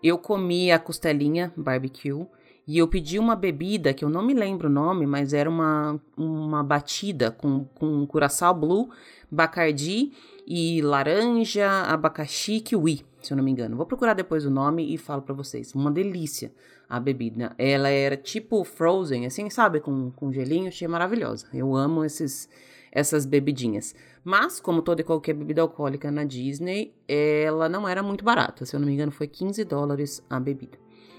Eu 0.00 0.18
comi 0.18 0.70
a 0.70 0.78
costelinha 0.78 1.52
barbecue 1.56 2.28
e 2.64 2.78
eu 2.78 2.86
pedi 2.86 3.18
uma 3.18 3.34
bebida 3.34 3.92
que 3.92 4.04
eu 4.04 4.08
não 4.08 4.24
me 4.24 4.34
lembro 4.34 4.68
o 4.68 4.72
nome, 4.72 5.04
mas 5.04 5.32
era 5.32 5.50
uma, 5.50 6.00
uma 6.16 6.62
batida 6.62 7.32
com, 7.32 7.64
com 7.74 8.06
curaçao 8.06 8.54
blue, 8.54 8.88
bacardi 9.28 10.12
e 10.46 10.80
laranja, 10.82 11.68
abacaxi, 11.82 12.60
kiwi, 12.60 13.04
se 13.22 13.32
eu 13.32 13.36
não 13.36 13.44
me 13.44 13.50
engano. 13.50 13.76
Vou 13.76 13.86
procurar 13.86 14.14
depois 14.14 14.44
o 14.44 14.50
nome 14.50 14.94
e 14.94 14.98
falo 14.98 15.22
para 15.22 15.34
vocês. 15.34 15.74
Uma 15.74 15.90
delícia 15.90 16.52
a 16.88 17.00
bebida. 17.00 17.54
Ela 17.58 17.88
era 17.88 18.16
tipo 18.16 18.62
frozen, 18.64 19.26
assim, 19.26 19.48
sabe, 19.50 19.80
com, 19.80 20.10
com 20.10 20.32
gelinho, 20.32 20.68
achei 20.68 20.86
maravilhosa. 20.86 21.46
Eu 21.52 21.74
amo 21.74 22.04
esses 22.04 22.48
essas 22.94 23.26
bebidinhas. 23.26 23.94
Mas, 24.22 24.60
como 24.60 24.80
toda 24.80 25.00
e 25.00 25.04
qualquer 25.04 25.34
bebida 25.34 25.60
alcoólica 25.60 26.10
na 26.10 26.22
Disney, 26.24 26.94
ela 27.08 27.68
não 27.68 27.88
era 27.88 28.02
muito 28.02 28.24
barata. 28.24 28.64
Se 28.64 28.76
eu 28.76 28.80
não 28.80 28.86
me 28.86 28.94
engano, 28.94 29.10
foi 29.10 29.26
15 29.26 29.64
dólares 29.64 30.24
a 30.30 30.38
bebida. 30.38 30.78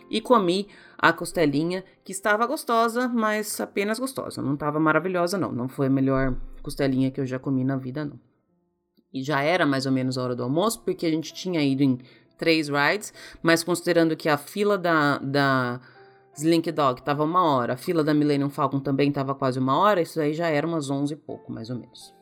E 0.10 0.22
comi 0.22 0.68
a 0.98 1.12
costelinha, 1.12 1.84
que 2.04 2.14
estava 2.14 2.48
gostosa, 2.48 3.10
mas 3.10 3.60
apenas 3.60 4.00
gostosa. 4.00 4.42
Não 4.42 4.54
estava 4.54 4.80
maravilhosa, 4.80 5.38
não. 5.38 5.52
Não 5.52 5.68
foi 5.68 5.88
a 5.88 5.90
melhor 5.90 6.36
costelinha 6.64 7.12
que 7.12 7.20
eu 7.20 7.26
já 7.26 7.38
comi 7.38 7.64
na 7.66 7.76
vida, 7.76 8.06
não. 8.06 8.18
E 9.16 9.24
já 9.24 9.42
era 9.42 9.66
mais 9.66 9.86
ou 9.86 9.94
menos 9.94 10.18
a 10.18 10.24
hora 10.24 10.36
do 10.36 10.44
almoço, 10.44 10.82
porque 10.82 11.06
a 11.06 11.10
gente 11.10 11.34
tinha 11.34 11.64
ido 11.64 11.82
em 11.82 11.98
três 12.38 12.68
rides, 12.68 13.14
mas 13.42 13.64
considerando 13.64 14.14
que 14.14 14.28
a 14.28 14.38
fila 14.38 14.78
da, 14.78 15.20
da 15.20 15.80
Slink 16.38 16.70
Dog 16.74 17.00
estava 17.00 17.24
uma 17.24 17.42
hora, 17.42 17.76
a 17.76 17.78
fila 17.78 18.04
da 18.04 18.14
Millennium 18.14 18.50
Falcon 18.50 18.82
também 18.82 19.08
estava 19.08 19.34
quase 19.34 19.58
uma 19.58 19.80
hora, 19.80 20.02
isso 20.02 20.20
aí 20.20 20.34
já 20.34 20.50
era 20.50 20.68
umas 20.68 20.90
onze 20.90 21.14
e 21.14 21.16
pouco, 21.16 21.50
mais 21.50 21.70
ou 21.70 21.78
menos. 21.78 22.14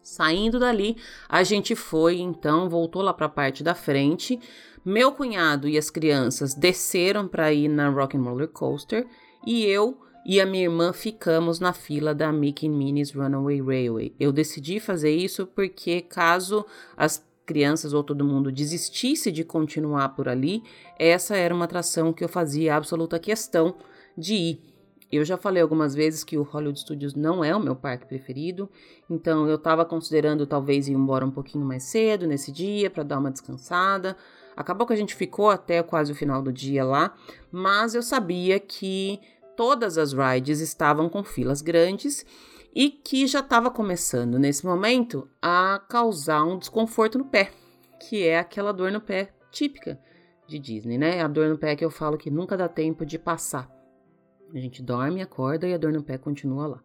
Saindo 0.00 0.60
dali, 0.60 0.96
a 1.28 1.42
gente 1.42 1.74
foi, 1.74 2.20
então, 2.20 2.68
voltou 2.68 3.02
lá 3.02 3.12
para 3.12 3.26
a 3.26 3.28
parte 3.28 3.64
da 3.64 3.74
frente. 3.74 4.38
Meu 4.84 5.10
cunhado 5.10 5.68
e 5.68 5.76
as 5.76 5.90
crianças 5.90 6.54
desceram 6.54 7.26
para 7.26 7.52
ir 7.52 7.66
na 7.66 7.88
Rock 7.88 8.16
and 8.16 8.22
Roller 8.22 8.48
Coaster 8.48 9.04
e 9.44 9.64
eu 9.64 9.98
e 10.24 10.40
a 10.40 10.46
minha 10.46 10.64
irmã 10.64 10.92
ficamos 10.92 11.58
na 11.58 11.72
fila 11.72 12.14
da 12.14 12.32
Mickey 12.32 12.68
Minnie's 12.68 13.10
Runaway 13.10 13.60
Railway. 13.60 14.14
Eu 14.18 14.32
decidi 14.32 14.78
fazer 14.78 15.10
isso 15.10 15.46
porque 15.46 16.00
caso 16.02 16.64
as 16.96 17.24
crianças 17.44 17.92
ou 17.92 18.04
todo 18.04 18.24
mundo 18.24 18.52
desistisse 18.52 19.32
de 19.32 19.44
continuar 19.44 20.10
por 20.10 20.28
ali, 20.28 20.62
essa 20.98 21.36
era 21.36 21.54
uma 21.54 21.64
atração 21.64 22.12
que 22.12 22.22
eu 22.22 22.28
fazia 22.28 22.76
absoluta 22.76 23.18
questão 23.18 23.74
de 24.16 24.34
ir. 24.34 24.72
Eu 25.10 25.26
já 25.26 25.36
falei 25.36 25.62
algumas 25.62 25.94
vezes 25.94 26.24
que 26.24 26.38
o 26.38 26.42
Hollywood 26.42 26.80
Studios 26.80 27.14
não 27.14 27.44
é 27.44 27.54
o 27.54 27.60
meu 27.60 27.76
parque 27.76 28.06
preferido, 28.06 28.70
então 29.10 29.46
eu 29.46 29.56
estava 29.56 29.84
considerando 29.84 30.46
talvez 30.46 30.88
ir 30.88 30.92
embora 30.92 31.26
um 31.26 31.30
pouquinho 31.30 31.66
mais 31.66 31.82
cedo 31.82 32.26
nesse 32.26 32.50
dia 32.50 32.88
para 32.88 33.02
dar 33.02 33.18
uma 33.18 33.30
descansada. 33.30 34.16
Acabou 34.56 34.86
que 34.86 34.92
a 34.94 34.96
gente 34.96 35.14
ficou 35.14 35.50
até 35.50 35.82
quase 35.82 36.12
o 36.12 36.14
final 36.14 36.40
do 36.40 36.50
dia 36.50 36.82
lá, 36.82 37.14
mas 37.50 37.94
eu 37.94 38.02
sabia 38.02 38.58
que 38.58 39.20
todas 39.56 39.98
as 39.98 40.12
rides 40.12 40.60
estavam 40.60 41.08
com 41.08 41.22
filas 41.24 41.62
grandes 41.62 42.24
e 42.74 42.90
que 42.90 43.26
já 43.26 43.40
estava 43.40 43.70
começando 43.70 44.38
nesse 44.38 44.64
momento 44.64 45.28
a 45.40 45.80
causar 45.88 46.44
um 46.44 46.58
desconforto 46.58 47.18
no 47.18 47.24
pé, 47.24 47.50
que 48.00 48.26
é 48.26 48.38
aquela 48.38 48.72
dor 48.72 48.90
no 48.90 49.00
pé 49.00 49.32
típica 49.50 50.00
de 50.46 50.58
Disney, 50.58 50.98
né? 50.98 51.20
A 51.20 51.28
dor 51.28 51.48
no 51.48 51.58
pé 51.58 51.76
que 51.76 51.84
eu 51.84 51.90
falo 51.90 52.16
que 52.16 52.30
nunca 52.30 52.56
dá 52.56 52.68
tempo 52.68 53.04
de 53.04 53.18
passar. 53.18 53.70
A 54.54 54.58
gente 54.58 54.82
dorme, 54.82 55.22
acorda 55.22 55.66
e 55.66 55.74
a 55.74 55.78
dor 55.78 55.92
no 55.92 56.02
pé 56.02 56.18
continua 56.18 56.66
lá. 56.66 56.82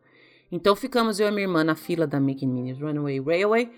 Então 0.51 0.75
ficamos 0.75 1.19
eu 1.19 1.27
e 1.27 1.31
minha 1.31 1.43
irmã 1.43 1.63
na 1.63 1.75
fila 1.75 2.07
da 2.07 2.19
Mickey 2.19 2.47
Minnie's 2.47 2.79
Runaway 2.79 3.19
Railway. 3.19 3.71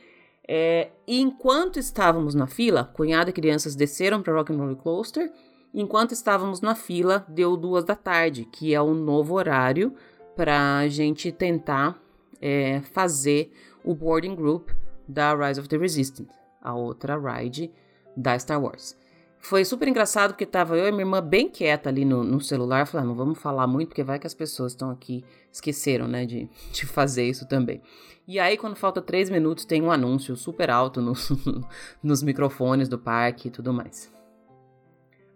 É, 0.48 0.90
e 1.08 1.20
enquanto 1.20 1.78
estávamos 1.78 2.34
na 2.34 2.48
fila, 2.48 2.84
cunhado 2.84 3.30
e 3.30 3.34
crianças 3.34 3.76
desceram 3.76 4.22
para 4.22 4.34
Rock 4.34 4.52
and 4.52 4.58
Roller 4.58 4.76
Coaster. 4.76 5.32
Enquanto 5.74 6.12
estávamos 6.12 6.62
na 6.62 6.74
fila, 6.74 7.26
deu 7.28 7.56
duas 7.56 7.84
da 7.84 7.96
tarde, 7.96 8.46
que 8.46 8.74
é 8.74 8.82
o 8.82 8.94
novo 8.94 9.36
horário 9.36 9.94
para 10.36 10.78
a 10.80 10.88
gente 10.88 11.32
tentar 11.32 12.00
é, 12.42 12.82
fazer 12.92 13.52
o 13.84 13.94
boarding 13.94 14.36
group 14.36 14.70
da 15.08 15.36
Rise 15.36 15.60
of 15.60 15.70
the 15.70 15.78
Resistance, 15.78 16.32
a 16.62 16.74
outra 16.74 17.18
ride 17.18 17.72
da 18.16 18.38
Star 18.38 18.62
Wars. 18.62 18.98
Foi 19.42 19.64
super 19.64 19.88
engraçado 19.88 20.32
porque 20.32 20.46
tava 20.46 20.78
eu 20.78 20.88
e 20.88 20.92
minha 20.92 21.04
irmã 21.04 21.22
bem 21.22 21.50
quieta 21.50 21.88
ali 21.88 22.04
no, 22.04 22.24
no 22.24 22.42
celular. 22.42 22.86
Falei, 22.86 23.06
ah, 23.06 23.08
não 23.08 23.16
vamos 23.16 23.40
falar 23.40 23.68
muito 23.68 23.90
porque 23.90 24.04
vai 24.04 24.20
que 24.20 24.28
as 24.28 24.34
pessoas 24.34 24.74
estão 24.74 24.92
aqui 24.92 25.24
esqueceram, 25.52 26.08
né, 26.08 26.26
de, 26.26 26.50
de 26.74 26.86
fazer 26.86 27.24
isso 27.24 27.48
também. 27.48 27.82
E 28.28 28.38
aí, 28.40 28.58
quando 28.58 28.76
falta 28.76 29.02
três 29.02 29.30
minutos, 29.30 29.66
tem 29.66 29.82
um 29.82 29.92
anúncio 29.92 30.36
super 30.36 30.70
alto 30.70 31.02
nos, 31.02 31.32
nos 32.04 32.22
microfones 32.22 32.90
do 32.90 33.00
parque 33.00 33.48
e 33.48 33.52
tudo 33.52 33.74
mais. 33.74 34.12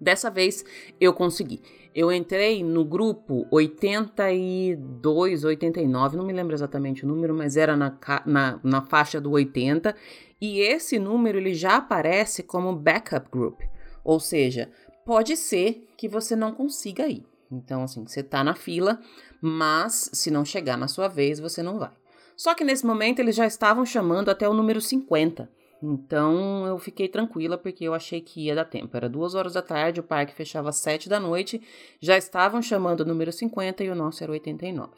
Dessa 0.04 0.30
vez 0.30 0.66
eu 1.00 1.14
consegui. 1.14 1.62
Eu 1.96 2.12
entrei 2.12 2.62
no 2.64 2.84
grupo 2.84 3.48
82, 3.50 5.44
89, 5.46 6.18
não 6.18 6.26
me 6.26 6.34
lembro 6.34 6.54
exatamente 6.54 7.06
o 7.06 7.08
número, 7.08 7.34
mas 7.34 7.56
era 7.56 7.78
na, 7.78 7.98
na, 8.26 8.60
na 8.64 8.82
faixa 8.82 9.22
do 9.22 9.32
80. 9.32 9.96
E 10.42 10.60
esse 10.60 11.00
número 11.00 11.38
ele 11.38 11.54
já 11.54 11.78
aparece 11.78 12.44
como 12.44 12.76
backup 12.76 13.30
group. 13.32 13.62
Ou 14.04 14.20
seja, 14.20 14.70
pode 15.06 15.38
ser 15.38 15.88
que 15.98 16.10
você 16.10 16.36
não 16.36 16.52
consiga 16.52 17.08
ir. 17.08 17.24
Então, 17.50 17.84
assim, 17.84 18.06
você 18.06 18.22
tá 18.22 18.44
na 18.44 18.56
fila, 18.56 19.00
mas 19.40 20.10
se 20.12 20.30
não 20.30 20.44
chegar 20.44 20.78
na 20.78 20.88
sua 20.90 21.08
vez, 21.08 21.40
você 21.40 21.64
não 21.64 21.80
vai. 21.80 21.92
Só 22.36 22.54
que 22.54 22.64
nesse 22.64 22.86
momento 22.86 23.20
eles 23.20 23.36
já 23.36 23.46
estavam 23.46 23.86
chamando 23.86 24.30
até 24.30 24.50
o 24.50 24.54
número 24.54 24.82
50. 24.82 25.50
Então 25.86 26.66
eu 26.66 26.78
fiquei 26.78 27.10
tranquila 27.10 27.58
porque 27.58 27.84
eu 27.84 27.94
achei 27.94 28.22
que 28.22 28.46
ia 28.46 28.56
dar 28.56 28.64
tempo. 28.64 28.96
Era 28.96 29.10
duas 29.10 29.36
horas 29.36 29.54
da 29.54 29.62
tarde, 29.62 30.00
o 30.00 30.04
parque 30.04 30.34
fechava 30.34 30.70
às 30.70 30.78
sete 30.78 31.10
da 31.10 31.20
noite, 31.20 31.62
já 32.00 32.18
estavam 32.18 32.62
chamando 32.62 33.02
o 33.02 33.06
número 33.06 33.34
50 33.34 33.84
e 33.84 33.90
o 33.90 33.96
nosso 33.96 34.24
era 34.24 34.32
89. 34.32 34.92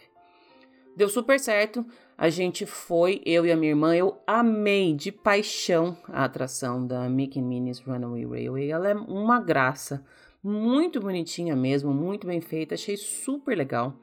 Deu 0.96 1.10
super 1.10 1.40
certo. 1.40 1.84
A 2.16 2.30
gente 2.30 2.68
foi, 2.68 3.20
eu 3.26 3.48
e 3.48 3.52
a 3.52 3.58
minha 3.58 3.72
irmã. 3.72 3.96
Eu 3.96 4.22
amei 4.28 4.94
de 4.94 5.12
paixão 5.12 5.98
a 6.08 6.24
atração 6.24 6.86
da 6.86 7.10
Mickey 7.10 7.42
Minnie's 7.42 7.80
Runaway 7.80 8.24
Railway. 8.24 8.70
Ela 8.70 8.90
é 8.90 8.94
uma 8.94 9.40
graça. 9.40 10.06
Muito 10.42 11.00
bonitinha 11.00 11.56
mesmo, 11.56 11.92
muito 11.92 12.28
bem 12.28 12.40
feita. 12.40 12.76
Achei 12.76 12.96
super 12.96 13.58
legal. 13.58 13.94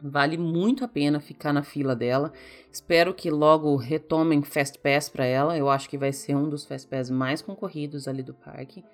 Vale 0.00 0.36
muito 0.38 0.84
a 0.84 0.88
pena 0.88 1.18
ficar 1.18 1.52
na 1.52 1.62
fila 1.62 1.94
dela. 1.96 2.32
Espero 2.70 3.12
que 3.12 3.30
logo 3.30 3.74
retomem 3.76 4.42
Fast 4.42 4.78
Pass 4.78 5.08
para 5.08 5.24
ela. 5.24 5.58
Eu 5.58 5.68
acho 5.68 5.90
que 5.90 5.98
vai 5.98 6.12
ser 6.12 6.36
um 6.36 6.48
dos 6.48 6.64
Fast 6.64 6.88
Pass 6.88 7.10
mais 7.10 7.42
concorridos 7.42 8.06
ali 8.06 8.22
do 8.22 8.32
parque. 8.32 8.84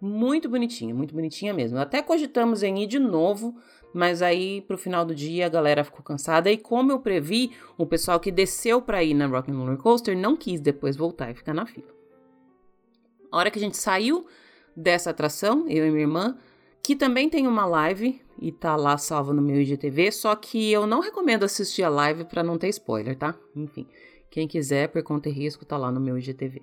Muito 0.00 0.48
bonitinha, 0.48 0.94
muito 0.94 1.14
bonitinha 1.14 1.52
mesmo. 1.52 1.78
Até 1.78 2.00
cogitamos 2.00 2.62
em 2.62 2.82
ir 2.82 2.86
de 2.86 2.98
novo, 2.98 3.56
mas 3.92 4.22
aí 4.22 4.60
pro 4.62 4.78
final 4.78 5.04
do 5.04 5.14
dia 5.14 5.46
a 5.46 5.48
galera 5.48 5.84
ficou 5.84 6.02
cansada 6.02 6.50
e 6.50 6.56
como 6.56 6.92
eu 6.92 7.00
previ, 7.00 7.52
o 7.76 7.86
pessoal 7.86 8.18
que 8.18 8.30
desceu 8.30 8.80
para 8.80 9.02
ir 9.02 9.14
na 9.14 9.26
Rock 9.26 9.50
Roller 9.50 9.78
Coaster 9.78 10.16
não 10.16 10.36
quis 10.36 10.60
depois 10.60 10.96
voltar 10.96 11.30
e 11.30 11.34
ficar 11.34 11.54
na 11.54 11.66
fila. 11.66 11.88
A 13.30 13.36
hora 13.36 13.50
que 13.50 13.58
a 13.58 13.62
gente 13.62 13.76
saiu 13.76 14.26
dessa 14.76 15.10
atração, 15.10 15.68
eu 15.68 15.86
e 15.86 15.90
minha 15.90 16.02
irmã, 16.02 16.36
que 16.82 16.96
também 16.96 17.28
tem 17.28 17.46
uma 17.46 17.64
live 17.64 18.20
e 18.40 18.50
tá 18.50 18.74
lá 18.74 18.98
salva 18.98 19.32
no 19.32 19.40
meu 19.40 19.60
IGTV, 19.60 20.10
só 20.10 20.34
que 20.34 20.72
eu 20.72 20.86
não 20.86 21.00
recomendo 21.00 21.44
assistir 21.44 21.84
a 21.84 21.88
live 21.88 22.24
para 22.24 22.42
não 22.42 22.58
ter 22.58 22.68
spoiler, 22.68 23.16
tá? 23.16 23.36
Enfim, 23.54 23.86
quem 24.30 24.48
quiser 24.48 24.88
por 24.88 25.02
conta 25.02 25.28
e 25.28 25.32
risco 25.32 25.64
tá 25.64 25.76
lá 25.76 25.92
no 25.92 26.00
meu 26.00 26.18
IGTV. 26.18 26.62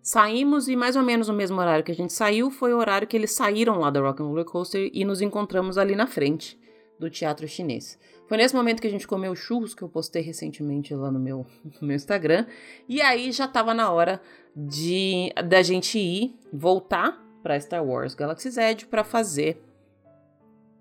Saímos 0.00 0.68
e 0.68 0.76
mais 0.76 0.94
ou 0.94 1.02
menos 1.02 1.28
no 1.28 1.34
mesmo 1.34 1.60
horário 1.60 1.84
que 1.84 1.90
a 1.90 1.94
gente 1.94 2.12
saiu 2.12 2.50
foi 2.50 2.72
o 2.72 2.78
horário 2.78 3.08
que 3.08 3.16
eles 3.16 3.32
saíram 3.32 3.80
lá 3.80 3.90
da 3.90 4.00
Rock 4.00 4.22
and 4.22 4.26
Roller 4.26 4.44
Coaster 4.44 4.88
e 4.92 5.04
nos 5.04 5.20
encontramos 5.20 5.76
ali 5.76 5.96
na 5.96 6.06
frente 6.06 6.58
do 6.98 7.10
teatro 7.10 7.46
chinês. 7.46 7.98
Foi 8.28 8.36
nesse 8.38 8.54
momento 8.54 8.80
que 8.80 8.86
a 8.86 8.90
gente 8.90 9.06
comeu 9.06 9.34
churros 9.34 9.74
que 9.74 9.82
eu 9.82 9.88
postei 9.88 10.22
recentemente 10.22 10.94
lá 10.94 11.10
no 11.10 11.18
meu, 11.18 11.44
no 11.80 11.88
meu 11.88 11.96
Instagram. 11.96 12.46
E 12.88 13.02
aí 13.02 13.32
já 13.32 13.46
tava 13.46 13.74
na 13.74 13.90
hora 13.90 14.20
de 14.54 15.32
da 15.44 15.60
gente 15.60 15.98
ir 15.98 16.36
voltar 16.52 17.25
para 17.46 17.60
Star 17.60 17.86
Wars 17.86 18.12
Galaxy's 18.12 18.56
Edge 18.56 18.86
para 18.86 19.04
fazer 19.04 19.62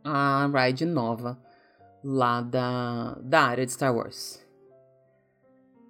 a 0.04 0.50
ride 0.52 0.84
nova 0.84 1.38
lá 2.04 2.42
da, 2.42 3.20
da 3.22 3.42
área 3.42 3.64
de 3.68 3.72
Star 3.72 3.96
Wars. 3.96 4.44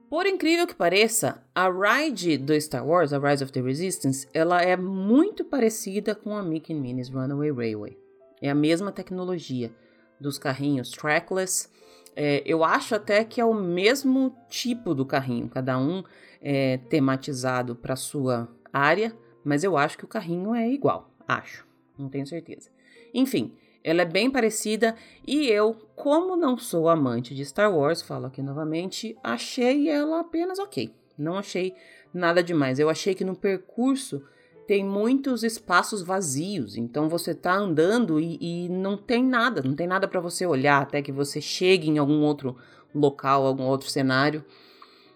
Por 0.09 0.25
incrível 0.25 0.67
que 0.67 0.75
pareça, 0.75 1.41
a 1.55 1.69
ride 1.69 2.37
do 2.37 2.59
Star 2.59 2.85
Wars, 2.85 3.13
a 3.13 3.19
Rise 3.19 3.41
of 3.41 3.53
the 3.53 3.61
Resistance, 3.61 4.27
ela 4.33 4.61
é 4.61 4.75
muito 4.75 5.45
parecida 5.45 6.13
com 6.13 6.35
a 6.35 6.43
Mickey 6.43 6.73
Minnie's 6.73 7.07
Runaway 7.07 7.53
Railway. 7.53 7.97
É 8.41 8.49
a 8.49 8.55
mesma 8.55 8.91
tecnologia 8.91 9.73
dos 10.19 10.37
carrinhos 10.37 10.91
trackless. 10.91 11.69
É, 12.17 12.43
eu 12.45 12.65
acho 12.65 12.95
até 12.95 13.23
que 13.23 13.39
é 13.39 13.45
o 13.45 13.53
mesmo 13.53 14.35
tipo 14.49 14.93
do 14.93 15.05
carrinho, 15.05 15.47
cada 15.47 15.79
um 15.79 16.03
é 16.41 16.79
tematizado 16.89 17.77
para 17.77 17.95
sua 17.95 18.49
área, 18.73 19.15
mas 19.45 19.63
eu 19.63 19.77
acho 19.77 19.97
que 19.97 20.03
o 20.03 20.07
carrinho 20.07 20.53
é 20.53 20.67
igual, 20.67 21.09
acho, 21.27 21.65
não 21.97 22.09
tenho 22.09 22.27
certeza. 22.27 22.69
Enfim, 23.13 23.53
ela 23.83 24.01
é 24.01 24.05
bem 24.05 24.31
parecida 24.31 24.95
e 25.25 25.47
eu, 25.47 25.75
como 25.95 26.35
não 26.35 26.57
sou 26.57 26.89
amante 26.89 27.35
de 27.35 27.45
Star 27.45 27.73
Wars, 27.73 28.01
falo 28.01 28.25
aqui 28.25 28.41
novamente, 28.41 29.15
achei 29.23 29.87
ela 29.87 30.21
apenas 30.21 30.57
ok. 30.57 30.91
Não 31.15 31.37
achei 31.37 31.73
nada 32.11 32.41
demais. 32.41 32.79
Eu 32.79 32.89
achei 32.89 33.13
que 33.13 33.23
no 33.23 33.35
percurso 33.35 34.23
tem 34.67 34.83
muitos 34.83 35.43
espaços 35.43 36.01
vazios, 36.01 36.75
então 36.75 37.07
você 37.07 37.35
tá 37.35 37.53
andando 37.53 38.19
e, 38.19 38.37
e 38.41 38.69
não 38.69 38.97
tem 38.97 39.23
nada, 39.23 39.61
não 39.61 39.75
tem 39.75 39.85
nada 39.85 40.07
para 40.07 40.19
você 40.19 40.45
olhar 40.45 40.81
até 40.81 41.03
que 41.03 41.11
você 41.11 41.39
chegue 41.39 41.87
em 41.87 41.99
algum 41.99 42.23
outro 42.23 42.57
local, 42.93 43.45
algum 43.45 43.65
outro 43.65 43.89
cenário. 43.89 44.43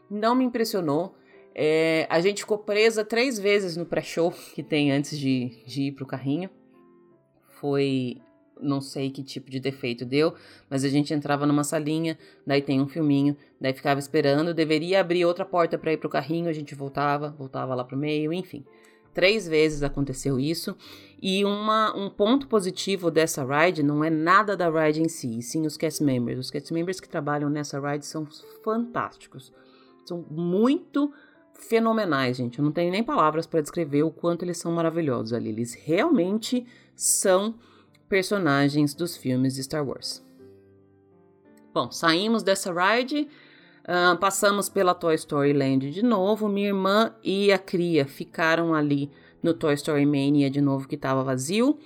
Não 0.09 0.35
me 0.35 0.43
impressionou. 0.43 1.15
É, 1.61 2.07
a 2.09 2.21
gente 2.21 2.43
ficou 2.43 2.57
presa 2.57 3.03
três 3.03 3.37
vezes 3.37 3.75
no 3.75 3.85
pré-show 3.85 4.31
que 4.55 4.63
tem 4.63 4.93
antes 4.93 5.19
de, 5.19 5.61
de 5.65 5.81
ir 5.87 5.91
pro 5.91 6.05
carrinho. 6.05 6.49
Foi 7.59 8.21
não 8.61 8.79
sei 8.79 9.11
que 9.11 9.21
tipo 9.21 9.51
de 9.51 9.59
defeito 9.59 10.05
deu, 10.05 10.33
mas 10.69 10.85
a 10.85 10.89
gente 10.89 11.13
entrava 11.13 11.45
numa 11.45 11.65
salinha, 11.65 12.17
daí 12.47 12.61
tem 12.61 12.79
um 12.79 12.87
filminho, 12.87 13.35
daí 13.59 13.73
ficava 13.73 13.99
esperando, 13.99 14.53
deveria 14.53 15.01
abrir 15.01 15.25
outra 15.25 15.43
porta 15.43 15.77
para 15.77 15.91
ir 15.91 15.97
pro 15.97 16.07
carrinho, 16.07 16.47
a 16.47 16.53
gente 16.53 16.73
voltava, 16.73 17.35
voltava 17.37 17.75
lá 17.75 17.83
pro 17.83 17.97
meio, 17.97 18.31
enfim. 18.31 18.63
Três 19.13 19.45
vezes 19.45 19.83
aconteceu 19.83 20.39
isso. 20.39 20.77
E 21.21 21.43
uma, 21.43 21.93
um 21.93 22.09
ponto 22.09 22.47
positivo 22.47 23.11
dessa 23.11 23.43
ride 23.43 23.83
não 23.83 24.01
é 24.01 24.09
nada 24.09 24.55
da 24.55 24.69
ride 24.69 25.01
em 25.01 25.09
si, 25.09 25.41
sim 25.41 25.65
os 25.65 25.75
cast 25.75 26.01
members. 26.01 26.39
Os 26.39 26.49
cast 26.49 26.73
members 26.73 27.01
que 27.01 27.09
trabalham 27.09 27.49
nessa 27.49 27.81
ride 27.81 28.05
são 28.05 28.25
fantásticos. 28.63 29.51
São 30.05 30.25
muito 30.29 31.11
fenomenais, 31.59 32.37
gente. 32.37 32.59
Eu 32.59 32.65
não 32.65 32.71
tenho 32.71 32.91
nem 32.91 33.03
palavras 33.03 33.45
para 33.45 33.61
descrever 33.61 34.03
o 34.03 34.11
quanto 34.11 34.43
eles 34.43 34.57
são 34.57 34.71
maravilhosos 34.71 35.33
ali. 35.33 35.49
Eles 35.49 35.73
realmente 35.73 36.65
são 36.95 37.55
personagens 38.07 38.93
dos 38.93 39.15
filmes 39.15 39.55
de 39.55 39.63
Star 39.63 39.87
Wars. 39.87 40.25
Bom, 41.73 41.91
saímos 41.91 42.41
dessa 42.41 42.73
ride, 42.73 43.27
uh, 43.83 44.17
passamos 44.17 44.67
pela 44.67 44.95
Toy 44.95 45.15
Story 45.15 45.53
Land 45.53 45.91
de 45.91 46.03
novo. 46.03 46.49
Minha 46.49 46.69
irmã 46.69 47.13
e 47.23 47.51
a 47.51 47.59
cria 47.59 48.05
ficaram 48.05 48.73
ali 48.73 49.11
no 49.41 49.53
Toy 49.53 49.73
Story 49.75 50.05
Mania 50.05 50.49
de 50.49 50.61
novo, 50.61 50.87
que 50.87 50.95
estava 50.95 51.23
vazio. 51.23 51.77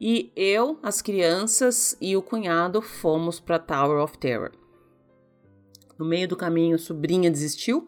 E 0.00 0.32
eu, 0.34 0.78
as 0.82 1.02
crianças 1.02 1.96
e 2.00 2.16
o 2.16 2.22
cunhado 2.22 2.80
fomos 2.80 3.38
para 3.40 3.58
Tower 3.58 4.02
of 4.02 4.18
Terror. 4.18 4.50
No 5.98 6.04
meio 6.04 6.26
do 6.26 6.36
caminho, 6.36 6.76
a 6.76 6.78
sobrinha 6.78 7.30
desistiu 7.30 7.86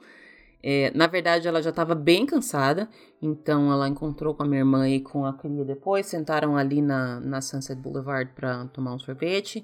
é, 0.66 0.90
na 0.94 1.06
verdade, 1.06 1.46
ela 1.46 1.60
já 1.60 1.68
estava 1.68 1.94
bem 1.94 2.24
cansada, 2.24 2.88
então 3.20 3.70
ela 3.70 3.86
encontrou 3.86 4.34
com 4.34 4.44
a 4.44 4.46
minha 4.46 4.60
irmã 4.62 4.88
e 4.88 4.98
com 4.98 5.26
a 5.26 5.34
cria 5.34 5.62
depois, 5.62 6.06
sentaram 6.06 6.56
ali 6.56 6.80
na, 6.80 7.20
na 7.20 7.42
Sunset 7.42 7.78
Boulevard 7.78 8.30
para 8.34 8.64
tomar 8.68 8.94
um 8.94 8.98
sorvete. 8.98 9.62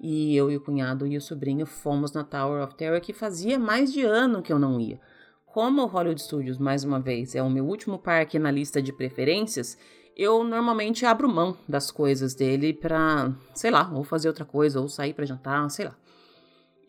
E 0.00 0.34
eu 0.34 0.50
e 0.50 0.56
o 0.56 0.60
cunhado 0.60 1.06
e 1.06 1.16
o 1.16 1.20
sobrinho 1.20 1.66
fomos 1.66 2.12
na 2.12 2.24
Tower 2.24 2.64
of 2.64 2.74
Terror, 2.74 3.00
que 3.00 3.12
fazia 3.12 3.60
mais 3.60 3.92
de 3.92 4.02
ano 4.02 4.42
que 4.42 4.52
eu 4.52 4.58
não 4.58 4.80
ia. 4.80 5.00
Como 5.46 5.82
o 5.82 5.86
Hollywood 5.86 6.20
Studios, 6.20 6.58
mais 6.58 6.82
uma 6.82 6.98
vez, 6.98 7.36
é 7.36 7.42
o 7.42 7.50
meu 7.50 7.64
último 7.64 7.96
parque 7.96 8.36
na 8.36 8.50
lista 8.50 8.82
de 8.82 8.92
preferências, 8.92 9.78
eu 10.16 10.42
normalmente 10.42 11.06
abro 11.06 11.28
mão 11.28 11.56
das 11.68 11.92
coisas 11.92 12.34
dele 12.34 12.72
pra, 12.72 13.32
sei 13.54 13.70
lá, 13.70 13.88
ou 13.94 14.02
fazer 14.02 14.26
outra 14.26 14.44
coisa, 14.44 14.80
ou 14.80 14.88
sair 14.88 15.14
para 15.14 15.26
jantar, 15.26 15.70
sei 15.70 15.84
lá. 15.84 15.96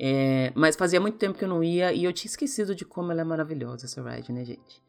É, 0.03 0.51
mas 0.55 0.75
fazia 0.75 0.99
muito 0.99 1.19
tempo 1.19 1.37
que 1.37 1.45
eu 1.45 1.47
não 1.47 1.63
ia 1.63 1.93
e 1.93 2.05
eu 2.05 2.11
tinha 2.11 2.27
esquecido 2.27 2.73
de 2.73 2.83
como 2.83 3.11
ela 3.11 3.21
é 3.21 3.23
maravilhosa, 3.23 3.85
essa 3.85 4.01
ride, 4.01 4.31
né, 4.31 4.43
gente? 4.43 4.81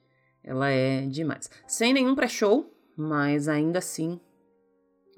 Ela 0.43 0.71
é 0.71 1.03
demais. 1.03 1.51
Sem 1.67 1.93
nenhum 1.93 2.15
pré-show, 2.15 2.75
mas 2.97 3.47
ainda 3.47 3.79
assim 3.79 4.19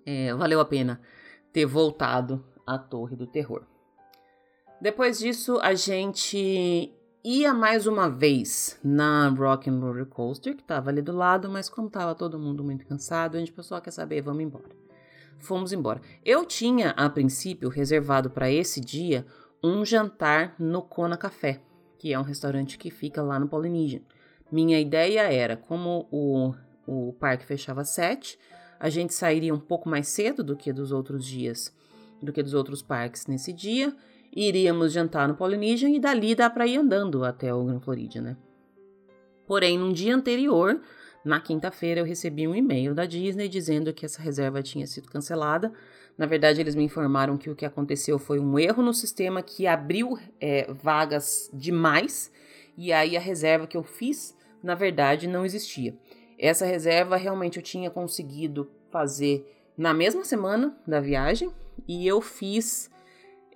é, 0.05 0.35
valeu 0.35 0.59
a 0.59 0.65
pena 0.65 1.01
ter 1.53 1.65
voltado 1.65 2.45
a 2.67 2.77
Torre 2.77 3.15
do 3.15 3.25
Terror. 3.25 3.63
Depois 4.81 5.21
disso, 5.21 5.61
a 5.63 5.75
gente 5.75 6.93
ia 7.23 7.55
mais 7.55 7.87
uma 7.87 8.11
vez 8.11 8.77
na 8.83 9.29
Rock 9.29 9.71
and 9.71 9.79
Roller 9.79 10.07
Coaster, 10.07 10.57
que 10.57 10.63
estava 10.63 10.91
ali 10.91 11.03
do 11.03 11.13
lado, 11.17 11.49
mas 11.49 11.69
como 11.69 11.87
estava 11.87 12.17
todo 12.17 12.37
mundo 12.37 12.65
muito 12.65 12.85
cansado, 12.85 13.37
a 13.37 13.39
gente 13.39 13.53
pensou, 13.53 13.77
ah, 13.77 13.81
quer 13.81 13.93
saber, 13.93 14.23
vamos 14.23 14.43
embora. 14.43 14.75
Fomos 15.39 15.73
embora. 15.73 16.01
Eu 16.25 16.45
tinha, 16.45 16.91
a 16.91 17.09
princípio, 17.09 17.69
reservado 17.69 18.29
para 18.29 18.51
esse 18.51 18.81
dia 18.81 19.25
um 19.65 19.83
jantar 19.83 20.55
no 20.59 20.83
Kona 20.83 21.17
Café, 21.17 21.59
que 21.99 22.13
é 22.13 22.19
um 22.19 22.23
restaurante 22.23 22.77
que 22.77 22.91
fica 22.91 23.23
lá 23.23 23.41
no 23.41 23.49
Polynesian. 23.49 24.03
Minha 24.53 24.79
ideia 24.79 25.23
era, 25.23 25.57
como 25.57 26.07
o, 26.11 26.55
o 26.87 27.15
parque 27.15 27.47
fechava 27.47 27.81
às 27.81 27.89
sete, 27.89 28.39
a 28.79 28.91
gente 28.91 29.15
sairia 29.15 29.55
um 29.55 29.59
pouco 29.59 29.89
mais 29.89 30.09
cedo 30.09 30.45
do 30.45 30.55
que 30.55 30.71
dos 30.71 30.93
outros 30.93 31.25
dias, 31.25 31.75
do 32.23 32.31
que 32.31 32.43
dos 32.43 32.53
outros 32.53 32.83
parques 32.83 33.27
nesse 33.27 33.55
dia, 33.55 33.97
iríamos 34.37 34.93
jantar 34.93 35.27
no 35.27 35.35
Polynesian 35.35 35.89
e 35.89 35.99
dali 35.99 36.35
dá 36.35 36.51
para 36.51 36.67
ir 36.67 36.77
andando 36.77 37.25
até 37.25 37.55
o 37.55 37.65
Grand 37.65 37.81
Floridian, 37.81 38.21
né? 38.21 38.37
Porém, 39.47 39.79
no 39.79 39.95
dia 39.95 40.15
anterior, 40.15 40.79
na 41.25 41.41
quinta-feira, 41.41 42.01
eu 42.01 42.05
recebi 42.05 42.47
um 42.47 42.55
e-mail 42.55 42.95
da 42.95 43.07
Disney 43.07 43.49
dizendo 43.49 43.95
que 43.95 44.05
essa 44.05 44.21
reserva 44.21 44.63
tinha 44.63 44.87
sido 44.87 45.09
cancelada. 45.09 45.73
Na 46.17 46.27
verdade, 46.27 46.61
eles 46.61 46.75
me 46.75 46.85
informaram 46.85 47.37
que 47.37 47.51
o 47.51 47.57
que 47.57 47.67
aconteceu 47.67 48.19
foi 48.19 48.39
um 48.39 48.59
erro 48.59 48.83
no 48.83 48.95
sistema 48.95 49.43
que 49.43 49.67
abriu 49.67 50.19
é, 50.41 50.73
vagas 50.73 51.51
demais 51.53 52.31
e 52.77 52.93
aí 52.93 53.17
a 53.17 53.21
reserva 53.21 53.67
que 53.67 53.77
eu 53.77 53.83
fiz, 53.83 54.37
na 54.63 54.75
verdade, 54.75 55.27
não 55.27 55.45
existia. 55.45 55.97
Essa 56.39 56.65
reserva 56.65 57.17
realmente 57.17 57.57
eu 57.57 57.63
tinha 57.63 57.91
conseguido 57.91 58.71
fazer 58.91 59.45
na 59.77 59.93
mesma 59.93 60.25
semana 60.25 60.77
da 60.87 61.01
viagem 61.01 61.51
e 61.87 62.07
eu 62.07 62.21
fiz 62.21 62.91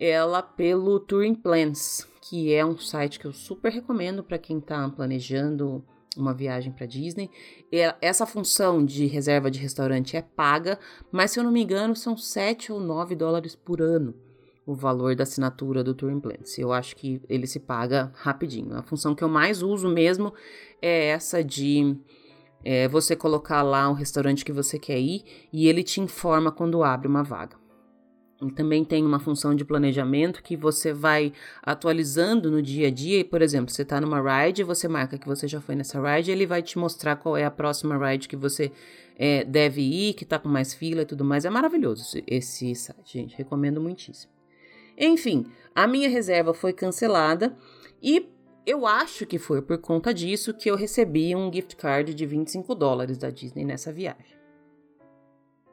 ela 0.01 0.43
pelo 0.43 1.01
Touring 1.01 1.35
Plans, 1.35 2.07
que 2.23 2.53
é 2.53 2.65
um 2.65 2.77
site 2.77 3.19
que 3.19 3.27
eu 3.27 3.33
super 3.33 3.73
recomendo 3.73 4.23
para 4.23 4.39
quem 4.39 4.59
está 4.59 4.89
planejando 4.89 5.85
uma 6.19 6.35
viagem 6.35 6.73
para 6.73 6.87
Disney. 6.87 7.31
Essa 8.01 8.27
função 8.27 8.85
de 8.85 9.07
reserva 9.07 9.51
de 9.51 9.59
restaurante 9.59 10.16
é 10.16 10.23
paga, 10.23 10.79
mas 11.11 11.31
se 11.31 11.41
eu 11.41 11.45
não 11.45 11.53
me 11.53 11.62
engano 11.62 11.95
são 11.97 12.16
7 12.16 12.73
ou 12.73 12.81
9 12.81 13.14
dólares 13.14 13.55
por 13.55 13.81
ano 13.81 14.14
o 14.69 14.75
valor 14.75 15.16
da 15.16 15.23
assinatura 15.23 15.83
do 15.83 15.95
Touring 15.95 16.21
Plans. 16.21 16.59
Eu 16.59 16.75
acho 16.75 16.95
que 16.95 17.23
ele 17.27 17.47
se 17.47 17.59
paga 17.59 18.12
rapidinho. 18.14 18.77
A 18.77 18.83
função 18.83 19.14
que 19.14 19.25
eu 19.25 19.29
mais 19.29 19.62
uso 19.62 19.89
mesmo 19.89 20.35
é 20.83 21.07
essa 21.07 21.43
de 21.43 21.97
é, 22.62 22.87
você 22.87 23.16
colocar 23.16 23.62
lá 23.62 23.89
o 23.89 23.95
restaurante 23.95 24.45
que 24.45 24.53
você 24.53 24.79
quer 24.79 24.99
ir 24.99 25.25
e 25.51 25.69
ele 25.69 25.83
te 25.83 26.03
informa 26.03 26.53
quando 26.53 26.83
abre 26.83 27.09
uma 27.09 27.25
vaga. 27.25 27.57
Também 28.55 28.84
tem 28.84 29.05
uma 29.05 29.18
função 29.18 29.53
de 29.53 29.64
planejamento 29.64 30.43
que 30.43 30.57
você 30.57 30.93
vai 30.93 31.32
atualizando 31.61 32.51
no 32.51 32.62
dia 32.62 32.86
a 32.86 32.91
dia. 32.91 33.18
E, 33.18 33.24
por 33.24 33.43
exemplo, 33.43 33.72
você 33.72 33.82
está 33.82 34.01
numa 34.01 34.20
ride, 34.20 34.62
você 34.62 34.86
marca 34.86 35.18
que 35.18 35.26
você 35.26 35.49
já 35.49 35.61
foi 35.61 35.74
nessa 35.74 36.01
ride, 36.01 36.30
ele 36.30 36.47
vai 36.47 36.62
te 36.62 36.78
mostrar 36.78 37.16
qual 37.16 37.36
é 37.36 37.45
a 37.45 37.51
próxima 37.51 37.99
ride 37.99 38.28
que 38.28 38.36
você 38.36 38.70
é, 39.16 39.43
deve 39.45 39.82
ir, 39.82 40.14
que 40.14 40.22
está 40.22 40.39
com 40.39 40.49
mais 40.49 40.72
fila 40.72 41.03
e 41.03 41.07
tudo 41.07 41.24
mais. 41.24 41.45
É 41.45 41.51
maravilhoso 41.51 42.22
esse 42.28 42.72
site, 42.76 43.18
gente. 43.18 43.36
Recomendo 43.36 43.80
muitíssimo. 43.80 44.32
Enfim, 44.97 45.47
a 45.74 45.86
minha 45.89 46.09
reserva 46.09 46.55
foi 46.55 46.72
cancelada 46.72 47.57
e 48.01 48.28
eu 48.64 48.86
acho 48.86 49.26
que 49.26 49.39
foi 49.39 49.62
por 49.62 49.78
conta 49.78 50.14
disso 50.14 50.55
que 50.55 50.70
eu 50.70 50.76
recebi 50.76 51.34
um 51.34 51.53
gift 51.53 51.74
card 51.74 52.14
de 52.14 52.26
25 52.26 52.74
dólares 52.74 53.18
da 53.18 53.30
Disney 53.30 53.64
nessa 53.64 53.93
viagem. 53.93 54.39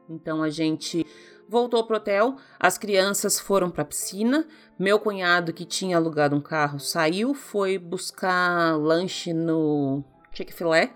Então 0.10 0.42
a 0.42 0.50
gente 0.50 1.06
voltou 1.48 1.84
pro 1.86 1.98
hotel, 1.98 2.36
as 2.60 2.78
crianças 2.78 3.40
foram 3.40 3.70
para 3.70 3.84
a 3.84 3.86
piscina. 3.86 4.46
Meu 4.78 5.00
cunhado, 5.00 5.54
que 5.54 5.66
tinha 5.66 5.98
alugado 5.98 6.36
um 6.36 6.42
carro, 6.42 6.80
saiu, 6.80 7.34
foi 7.34 7.78
buscar 7.78 8.78
lanche 8.78 9.34
no 9.34 10.04
Chick-fil-A. 10.32 10.90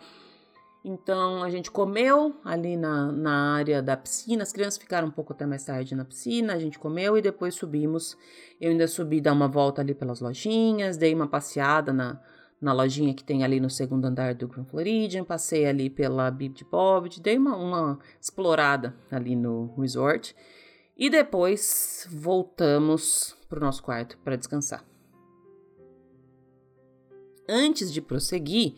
Então 0.83 1.43
a 1.43 1.49
gente 1.49 1.69
comeu 1.69 2.35
ali 2.43 2.77
na, 2.77 3.11
na 3.11 3.55
área 3.55 3.81
da 3.81 3.97
piscina. 3.97 4.43
As 4.43 4.51
crianças 4.51 4.77
ficaram 4.77 5.07
um 5.07 5.11
pouco 5.11 5.33
até 5.33 5.45
mais 5.45 5.63
tarde 5.63 5.93
na 5.93 6.05
piscina. 6.05 6.53
A 6.53 6.59
gente 6.59 6.79
comeu 6.79 7.17
e 7.17 7.21
depois 7.21 7.55
subimos. 7.55 8.17
Eu 8.59 8.71
ainda 8.71 8.87
subi 8.87 9.19
dar 9.19 9.33
uma 9.33 9.47
volta 9.47 9.81
ali 9.81 9.93
pelas 9.93 10.21
lojinhas, 10.21 10.97
dei 10.97 11.13
uma 11.13 11.27
passeada 11.27 11.91
na, 11.91 12.19
na 12.61 12.73
lojinha 12.73 13.13
que 13.13 13.23
tem 13.23 13.43
ali 13.43 13.59
no 13.59 13.69
segundo 13.69 14.05
andar 14.05 14.35
do 14.35 14.47
Grand 14.47 14.65
Floridian, 14.65 15.23
passei 15.23 15.65
ali 15.65 15.89
pela 15.89 16.29
Bib 16.29 16.53
de 16.53 16.65
Bob, 16.65 17.09
dei 17.21 17.37
uma, 17.37 17.55
uma 17.55 17.99
explorada 18.19 18.95
ali 19.09 19.35
no 19.35 19.73
resort 19.77 20.35
e 20.97 21.09
depois 21.09 22.07
voltamos 22.11 23.37
para 23.47 23.59
o 23.59 23.61
nosso 23.61 23.81
quarto 23.81 24.17
para 24.19 24.35
descansar. 24.35 24.85
Antes 27.47 27.91
de 27.91 28.01
prosseguir, 28.01 28.75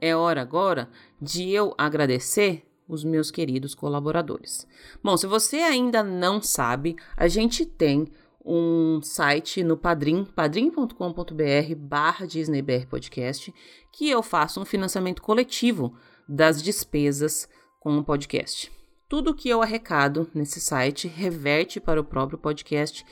é 0.00 0.14
hora 0.14 0.42
agora 0.42 0.90
de 1.20 1.50
eu 1.50 1.74
agradecer 1.78 2.66
os 2.88 3.04
meus 3.04 3.30
queridos 3.30 3.74
colaboradores. 3.74 4.66
Bom, 5.02 5.16
se 5.16 5.26
você 5.26 5.58
ainda 5.58 6.02
não 6.02 6.42
sabe, 6.42 6.96
a 7.16 7.28
gente 7.28 7.64
tem 7.64 8.08
um 8.44 9.00
site 9.02 9.62
no 9.62 9.76
Padrim, 9.76 10.24
padrim.com.br 10.24 11.74
barra 11.76 12.26
DisneyBR 12.26 12.86
Podcast, 12.86 13.52
que 13.92 14.08
eu 14.08 14.22
faço 14.22 14.60
um 14.60 14.64
financiamento 14.64 15.22
coletivo 15.22 15.94
das 16.28 16.62
despesas 16.62 17.48
com 17.78 17.98
o 17.98 18.04
podcast. 18.04 18.72
Tudo 19.08 19.34
que 19.34 19.48
eu 19.48 19.62
arrecado 19.62 20.30
nesse 20.34 20.60
site 20.60 21.08
reverte 21.08 21.80
para 21.80 22.00
o 22.00 22.04
próprio 22.04 22.38
podcast 22.38 23.04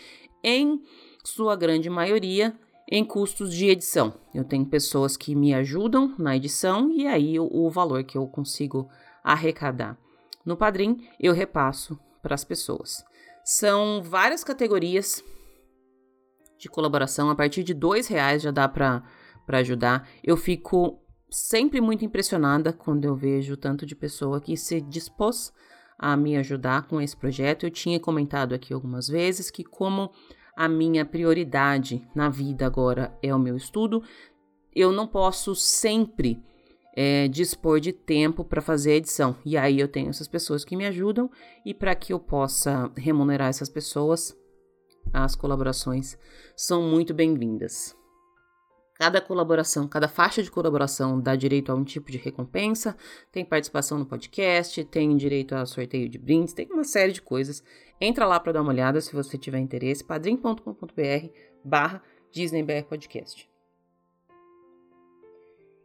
em 0.42 0.80
sua 1.24 1.56
grande 1.56 1.90
maioria 1.90 2.56
em 2.90 3.04
custos 3.04 3.52
de 3.52 3.66
edição. 3.66 4.14
Eu 4.34 4.44
tenho 4.44 4.64
pessoas 4.64 5.16
que 5.16 5.34
me 5.34 5.52
ajudam 5.52 6.14
na 6.18 6.36
edição 6.36 6.90
e 6.90 7.06
aí 7.06 7.38
o, 7.38 7.48
o 7.50 7.68
valor 7.68 8.04
que 8.04 8.16
eu 8.16 8.26
consigo 8.26 8.88
arrecadar 9.22 9.98
no 10.48 10.56
Padrim 10.56 11.06
eu 11.20 11.34
repasso 11.34 11.98
para 12.22 12.34
as 12.34 12.42
pessoas. 12.42 13.04
São 13.50 14.02
várias 14.02 14.44
categorias 14.44 15.24
de 16.58 16.68
colaboração. 16.68 17.30
A 17.30 17.34
partir 17.34 17.64
de 17.64 17.72
dois 17.72 18.06
reais 18.06 18.42
já 18.42 18.50
dá 18.50 18.68
para 18.68 19.02
ajudar. 19.48 20.06
Eu 20.22 20.36
fico 20.36 21.00
sempre 21.30 21.80
muito 21.80 22.04
impressionada 22.04 22.74
quando 22.74 23.06
eu 23.06 23.16
vejo 23.16 23.56
tanto 23.56 23.86
de 23.86 23.96
pessoa 23.96 24.38
que 24.38 24.54
se 24.54 24.82
dispôs 24.82 25.50
a 25.98 26.14
me 26.14 26.36
ajudar 26.36 26.86
com 26.88 27.00
esse 27.00 27.16
projeto. 27.16 27.64
Eu 27.64 27.70
tinha 27.70 27.98
comentado 27.98 28.54
aqui 28.54 28.74
algumas 28.74 29.08
vezes 29.08 29.50
que 29.50 29.64
como 29.64 30.12
a 30.54 30.68
minha 30.68 31.06
prioridade 31.06 32.06
na 32.14 32.28
vida 32.28 32.66
agora 32.66 33.18
é 33.22 33.34
o 33.34 33.38
meu 33.38 33.56
estudo, 33.56 34.02
eu 34.76 34.92
não 34.92 35.06
posso 35.06 35.54
sempre 35.54 36.38
é, 36.96 37.28
dispor 37.28 37.80
de 37.80 37.92
tempo 37.92 38.44
para 38.44 38.60
fazer 38.60 38.92
a 38.92 38.96
edição. 38.96 39.36
E 39.44 39.56
aí 39.56 39.78
eu 39.78 39.88
tenho 39.88 40.10
essas 40.10 40.28
pessoas 40.28 40.64
que 40.64 40.76
me 40.76 40.86
ajudam 40.86 41.30
e 41.64 41.72
para 41.72 41.94
que 41.94 42.12
eu 42.12 42.18
possa 42.18 42.90
remunerar 42.96 43.48
essas 43.48 43.68
pessoas, 43.68 44.36
as 45.12 45.34
colaborações 45.34 46.18
são 46.56 46.82
muito 46.82 47.14
bem-vindas. 47.14 47.96
Cada 48.98 49.20
colaboração, 49.20 49.86
cada 49.86 50.08
faixa 50.08 50.42
de 50.42 50.50
colaboração 50.50 51.20
dá 51.20 51.36
direito 51.36 51.70
a 51.70 51.74
um 51.74 51.84
tipo 51.84 52.10
de 52.10 52.18
recompensa, 52.18 52.96
tem 53.30 53.44
participação 53.44 53.96
no 53.96 54.04
podcast, 54.04 54.84
tem 54.86 55.16
direito 55.16 55.54
a 55.54 55.64
sorteio 55.64 56.08
de 56.08 56.18
brindes, 56.18 56.52
tem 56.52 56.66
uma 56.72 56.82
série 56.82 57.12
de 57.12 57.22
coisas. 57.22 57.62
Entra 58.00 58.26
lá 58.26 58.40
para 58.40 58.52
dar 58.52 58.62
uma 58.62 58.72
olhada 58.72 59.00
se 59.00 59.14
você 59.14 59.38
tiver 59.38 59.60
interesse, 59.60 60.02
padrim.com.br 60.02 61.28
barra 61.64 62.02
Podcast. 62.88 63.57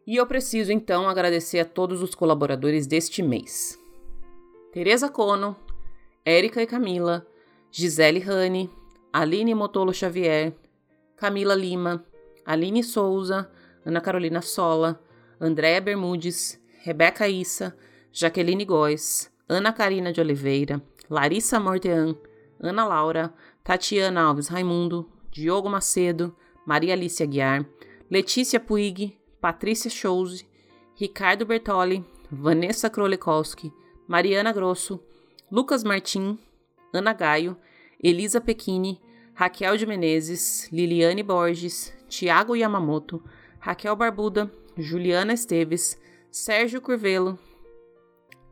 E 0.06 0.18
eu 0.18 0.28
preciso 0.28 0.72
então 0.72 1.08
agradecer 1.08 1.60
a 1.60 1.66
todos 1.66 2.02
os 2.02 2.14
colaboradores 2.14 2.86
deste 2.86 3.24
mês. 3.24 3.80
Tereza 4.72 5.08
Cono, 5.08 5.56
Érica 6.26 6.62
e 6.62 6.68
Camila, 6.68 7.26
Gisele 7.72 8.20
Rani, 8.20 8.70
Aline 9.14 9.56
Motolo 9.56 9.94
Xavier, 9.94 10.54
Camila 11.16 11.56
Lima, 11.56 12.04
Aline 12.46 12.84
Souza, 12.84 13.50
Ana 13.86 14.02
Carolina 14.02 14.42
Sola, 14.42 15.00
Andréa 15.40 15.80
Bermudes, 15.80 16.60
Rebeca 16.82 17.28
Issa, 17.28 17.76
Jaqueline 18.12 18.66
Góes, 18.66 19.32
Ana 19.48 19.72
Karina 19.72 20.12
de 20.12 20.20
Oliveira, 20.20 20.82
Larissa 21.10 21.60
Mortean, 21.60 22.16
Ana 22.60 22.86
Laura, 22.86 23.34
Tatiana 23.64 24.24
Alves 24.24 24.50
Raimundo, 24.50 25.10
Diogo 25.32 25.70
Macedo, 25.70 26.36
Maria 26.66 26.94
Alice 26.94 27.22
Aguiar, 27.24 27.66
Letícia 28.10 28.60
Puig, 28.60 29.18
Patrícia 29.44 29.90
Chose, 29.90 30.46
Ricardo 30.98 31.46
Bertoli, 31.46 32.02
Vanessa 32.32 32.90
Krolikowski, 32.90 33.74
Mariana 34.08 34.54
Grosso, 34.54 35.02
Lucas 35.52 35.84
Martim, 35.84 36.40
Ana 36.94 37.12
Gaio, 37.12 37.58
Elisa 38.02 38.40
Pequini, 38.40 39.02
Raquel 39.34 39.76
de 39.76 39.86
Menezes, 39.86 40.70
Liliane 40.72 41.22
Borges, 41.22 41.94
Tiago 42.08 42.56
Yamamoto, 42.56 43.22
Raquel 43.60 43.94
Barbuda, 43.98 44.50
Juliana 44.78 45.34
Esteves, 45.34 46.00
Sérgio 46.32 46.80
Curvelo, 46.80 47.38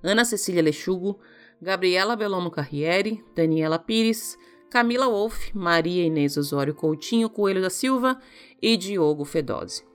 Ana 0.04 0.26
Cecília 0.26 0.62
Lechugo, 0.62 1.22
Gabriela 1.62 2.18
Belomo 2.18 2.52
Carriere, 2.52 3.24
Daniela 3.34 3.80
Pires, 3.80 4.38
Camila 4.70 5.08
Wolff, 5.08 5.56
Maria 5.56 6.06
Inês 6.06 6.36
Osório 6.36 6.76
Coutinho 6.76 7.30
Coelho 7.30 7.62
da 7.62 7.70
Silva 7.70 8.20
e 8.62 8.76
Diogo 8.76 9.24
Fedose. 9.24 9.90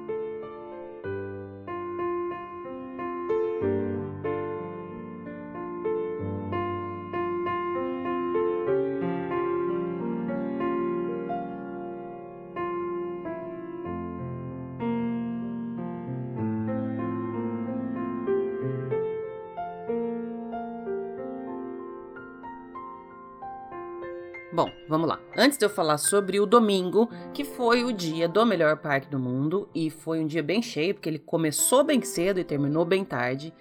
Vamos 24.92 25.08
lá. 25.08 25.18
Antes 25.34 25.56
de 25.56 25.64
eu 25.64 25.70
falar 25.70 25.96
sobre 25.96 26.38
o 26.38 26.44
domingo, 26.44 27.08
que 27.32 27.44
foi 27.44 27.82
o 27.82 27.94
dia 27.94 28.28
do 28.28 28.44
melhor 28.44 28.76
parque 28.76 29.08
do 29.08 29.18
mundo, 29.18 29.66
e 29.74 29.88
foi 29.88 30.20
um 30.20 30.26
dia 30.26 30.42
bem 30.42 30.60
cheio, 30.60 30.92
porque 30.92 31.08
ele 31.08 31.18
começou 31.18 31.82
bem 31.82 32.02
cedo 32.02 32.38
e 32.38 32.44
terminou 32.44 32.84
bem 32.84 33.02
tarde, 33.02 33.54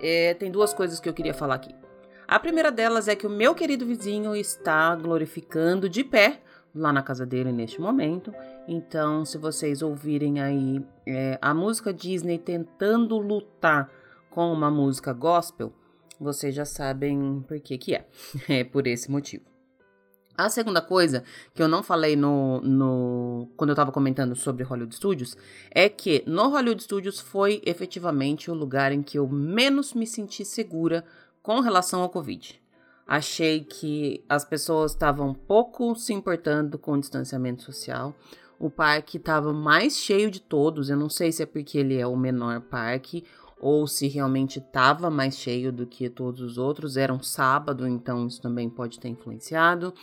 é, 0.00 0.32
tem 0.34 0.48
duas 0.48 0.72
coisas 0.72 1.00
que 1.00 1.08
eu 1.08 1.12
queria 1.12 1.34
falar 1.34 1.56
aqui. 1.56 1.74
A 2.28 2.38
primeira 2.38 2.70
delas 2.70 3.08
é 3.08 3.16
que 3.16 3.26
o 3.26 3.30
meu 3.30 3.52
querido 3.52 3.84
vizinho 3.84 4.36
está 4.36 4.94
glorificando 4.94 5.88
de 5.88 6.04
pé 6.04 6.40
lá 6.72 6.92
na 6.92 7.02
casa 7.02 7.26
dele 7.26 7.50
neste 7.50 7.80
momento. 7.80 8.32
Então, 8.68 9.24
se 9.24 9.38
vocês 9.38 9.82
ouvirem 9.82 10.40
aí 10.40 10.84
é, 11.04 11.36
a 11.42 11.52
música 11.52 11.92
Disney 11.92 12.38
tentando 12.38 13.18
lutar 13.18 13.90
com 14.30 14.52
uma 14.52 14.70
música 14.70 15.12
gospel, 15.12 15.72
vocês 16.20 16.54
já 16.54 16.64
sabem 16.64 17.44
por 17.48 17.58
que 17.58 17.76
que 17.76 17.94
é. 17.96 18.06
É 18.48 18.62
por 18.62 18.86
esse 18.86 19.10
motivo. 19.10 19.55
A 20.36 20.50
segunda 20.50 20.82
coisa 20.82 21.24
que 21.54 21.62
eu 21.62 21.68
não 21.68 21.82
falei 21.82 22.14
no, 22.14 22.60
no 22.60 23.48
quando 23.56 23.70
eu 23.70 23.74
estava 23.74 23.90
comentando 23.90 24.36
sobre 24.36 24.64
Hollywood 24.64 24.94
Studios 24.94 25.36
é 25.70 25.88
que 25.88 26.22
no 26.26 26.48
Hollywood 26.48 26.82
Studios 26.82 27.18
foi 27.18 27.62
efetivamente 27.64 28.50
o 28.50 28.54
lugar 28.54 28.92
em 28.92 29.02
que 29.02 29.18
eu 29.18 29.26
menos 29.26 29.94
me 29.94 30.06
senti 30.06 30.44
segura 30.44 31.04
com 31.42 31.60
relação 31.60 32.02
ao 32.02 32.10
Covid. 32.10 32.60
Achei 33.06 33.60
que 33.64 34.24
as 34.28 34.44
pessoas 34.44 34.92
estavam 34.92 35.32
pouco 35.32 35.94
se 35.94 36.12
importando 36.12 36.76
com 36.76 36.92
o 36.92 37.00
distanciamento 37.00 37.62
social. 37.62 38.14
O 38.58 38.68
parque 38.68 39.16
estava 39.16 39.52
mais 39.52 39.96
cheio 39.96 40.30
de 40.30 40.40
todos. 40.40 40.90
Eu 40.90 40.96
não 40.96 41.08
sei 41.08 41.30
se 41.30 41.42
é 41.42 41.46
porque 41.46 41.78
ele 41.78 41.96
é 41.96 42.06
o 42.06 42.16
menor 42.16 42.60
parque 42.62 43.24
ou 43.60 43.86
se 43.86 44.08
realmente 44.08 44.58
estava 44.58 45.08
mais 45.08 45.36
cheio 45.36 45.72
do 45.72 45.86
que 45.86 46.10
todos 46.10 46.40
os 46.40 46.58
outros. 46.58 46.96
Era 46.96 47.12
um 47.12 47.22
sábado, 47.22 47.86
então 47.86 48.26
isso 48.26 48.42
também 48.42 48.68
pode 48.68 48.98
ter 48.98 49.08
influenciado. 49.08 49.94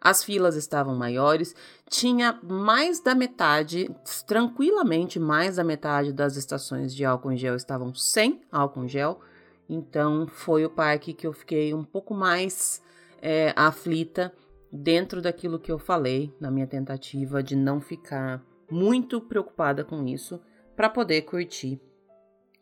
As 0.00 0.24
filas 0.24 0.56
estavam 0.56 0.96
maiores, 0.96 1.54
tinha 1.88 2.38
mais 2.42 3.00
da 3.00 3.14
metade, 3.14 3.90
tranquilamente 4.26 5.20
mais 5.20 5.56
da 5.56 5.64
metade 5.64 6.10
das 6.10 6.36
estações 6.36 6.94
de 6.94 7.04
álcool 7.04 7.32
em 7.32 7.36
gel 7.36 7.54
estavam 7.54 7.94
sem 7.94 8.40
álcool 8.50 8.84
em 8.84 8.88
gel. 8.88 9.20
Então 9.68 10.26
foi 10.26 10.64
o 10.64 10.70
parque 10.70 11.12
que 11.12 11.26
eu 11.26 11.32
fiquei 11.34 11.74
um 11.74 11.84
pouco 11.84 12.14
mais 12.14 12.82
é, 13.20 13.52
aflita 13.54 14.32
dentro 14.72 15.20
daquilo 15.20 15.58
que 15.58 15.70
eu 15.70 15.78
falei 15.78 16.34
na 16.40 16.50
minha 16.50 16.66
tentativa 16.66 17.42
de 17.42 17.54
não 17.54 17.80
ficar 17.80 18.42
muito 18.70 19.20
preocupada 19.20 19.84
com 19.84 20.06
isso 20.06 20.40
para 20.74 20.88
poder 20.88 21.22
curtir 21.22 21.78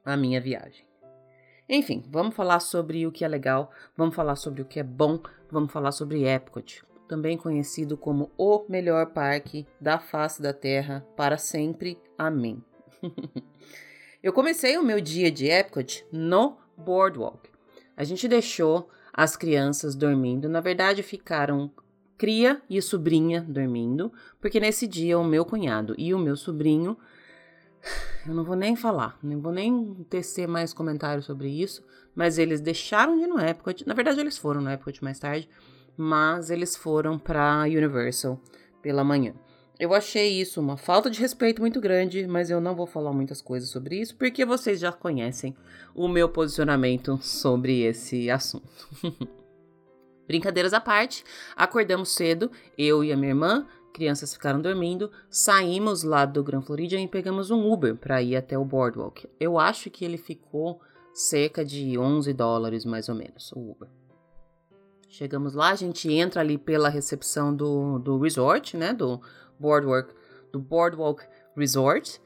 a 0.05 0.17
minha 0.17 0.41
viagem. 0.41 0.85
Enfim, 1.69 2.03
vamos 2.11 2.35
falar 2.35 2.61
sobre 2.61 3.07
o 3.07 3.13
que 3.13 3.25
é 3.25 3.29
legal, 3.29 3.71
vamos 3.97 4.15
falar 4.15 4.37
sobre 4.37 4.63
o 4.63 4.65
que 4.65 4.81
é 4.81 4.83
bom, 4.83 5.21
vamos 5.51 5.71
falar 5.71 5.93
sobre 5.93 6.25
Epcot 6.25 6.88
também 7.09 7.37
conhecido 7.37 7.97
como 7.97 8.31
o 8.37 8.65
melhor 8.69 9.07
parque 9.07 9.67
da 9.81 9.99
face 9.99 10.41
da 10.41 10.53
Terra 10.53 11.05
para 11.17 11.39
sempre. 11.39 11.99
Amém. 12.17 12.63
Eu 14.23 14.33
comecei 14.33 14.77
o 14.77 14.85
meu 14.85 15.01
dia 15.01 15.31
de 15.31 15.47
Epcot 15.47 16.05
no 16.13 16.59
Boardwalk. 16.77 17.49
A 17.97 18.05
gente 18.05 18.29
deixou 18.29 18.91
as 19.13 19.37
crianças 19.37 19.95
dormindo, 19.95 20.49
na 20.49 20.61
verdade 20.61 21.03
ficaram 21.03 21.71
cria 22.17 22.61
e 22.69 22.81
sobrinha 22.83 23.41
dormindo, 23.41 24.13
porque 24.41 24.61
nesse 24.61 24.87
dia 24.87 25.19
o 25.19 25.25
meu 25.25 25.45
cunhado 25.45 25.95
e 25.97 26.13
o 26.13 26.19
meu 26.19 26.37
sobrinho 26.37 26.99
eu 28.27 28.35
não 28.35 28.45
vou 28.45 28.57
nem 28.57 28.77
falar, 28.77 29.19
não 29.23 29.41
vou 29.41 29.53
nem 29.53 29.95
tecer 30.11 30.47
mais 30.47 30.73
comentários 30.73 31.25
sobre 31.25 31.49
isso, 31.49 31.85
mas 32.15 32.39
eles 32.39 32.61
deixaram 32.61 33.17
de 33.17 33.23
ir 33.23 33.27
no 33.29 33.41
Epcot. 33.41 33.87
Na 33.87 33.95
verdade, 33.95 34.21
eles 34.21 34.37
foram 34.37 34.61
no 34.61 34.71
Epcot 34.71 35.03
mais 35.05 35.21
tarde, 35.21 35.49
mas 35.99 36.49
eles 36.49 36.77
foram 36.77 37.19
para 37.19 37.63
Universal 37.63 38.41
pela 38.81 39.03
manhã. 39.03 39.35
Eu 39.81 39.93
achei 39.93 40.41
isso 40.41 40.61
uma 40.61 40.77
falta 40.77 41.11
de 41.11 41.21
respeito 41.21 41.61
muito 41.61 41.81
grande, 41.81 42.27
mas 42.27 42.51
eu 42.51 42.61
não 42.61 42.75
vou 42.75 42.87
falar 42.87 43.13
muitas 43.13 43.41
coisas 43.41 43.69
sobre 43.69 44.01
isso 44.01 44.17
porque 44.17 44.45
vocês 44.45 44.79
já 44.79 44.93
conhecem 44.93 45.57
o 45.95 46.09
meu 46.09 46.29
posicionamento 46.29 47.19
sobre 47.21 47.83
esse 47.83 48.31
assunto. 48.31 48.69
Brincadeiras 50.27 50.73
à 50.73 50.81
parte, 50.81 51.25
acordamos 51.57 52.11
cedo, 52.11 52.51
eu 52.77 53.03
e 53.03 53.13
a 53.13 53.17
minha 53.17 53.31
irmã, 53.31 53.67
crianças 53.93 54.33
ficaram 54.35 54.61
dormindo, 54.61 55.11
saímos 55.31 56.03
lá 56.03 56.25
do 56.25 56.45
Grand 56.45 56.63
Floridian 56.63 57.01
e 57.01 57.09
pegamos 57.09 57.51
um 57.51 57.71
Uber 57.73 57.97
para 57.97 58.23
ir 58.23 58.37
até 58.37 58.59
o 58.59 58.65
Boardwalk. 58.65 59.29
Eu 59.41 59.59
acho 59.59 59.91
que 59.91 60.05
ele 60.05 60.19
ficou 60.19 60.81
cerca 61.13 61.65
de 61.65 61.99
11 61.99 62.33
dólares 62.33 62.85
mais 62.85 63.09
ou 63.09 63.15
menos, 63.15 63.53
o 63.53 63.71
Uber. 63.71 63.89
Chegamos 65.09 65.55
lá, 65.55 65.71
a 65.71 65.75
gente 65.75 66.13
entra 66.13 66.41
ali 66.41 66.59
pela 66.59 66.89
recepção 66.89 67.55
do, 67.55 67.99
do 67.99 68.19
resort, 68.19 68.77
né? 68.77 68.93
Do 68.93 69.21
Boardwalk, 69.59 70.13
do 70.53 70.59
Boardwalk 70.59 71.25
Resort. 71.57 72.21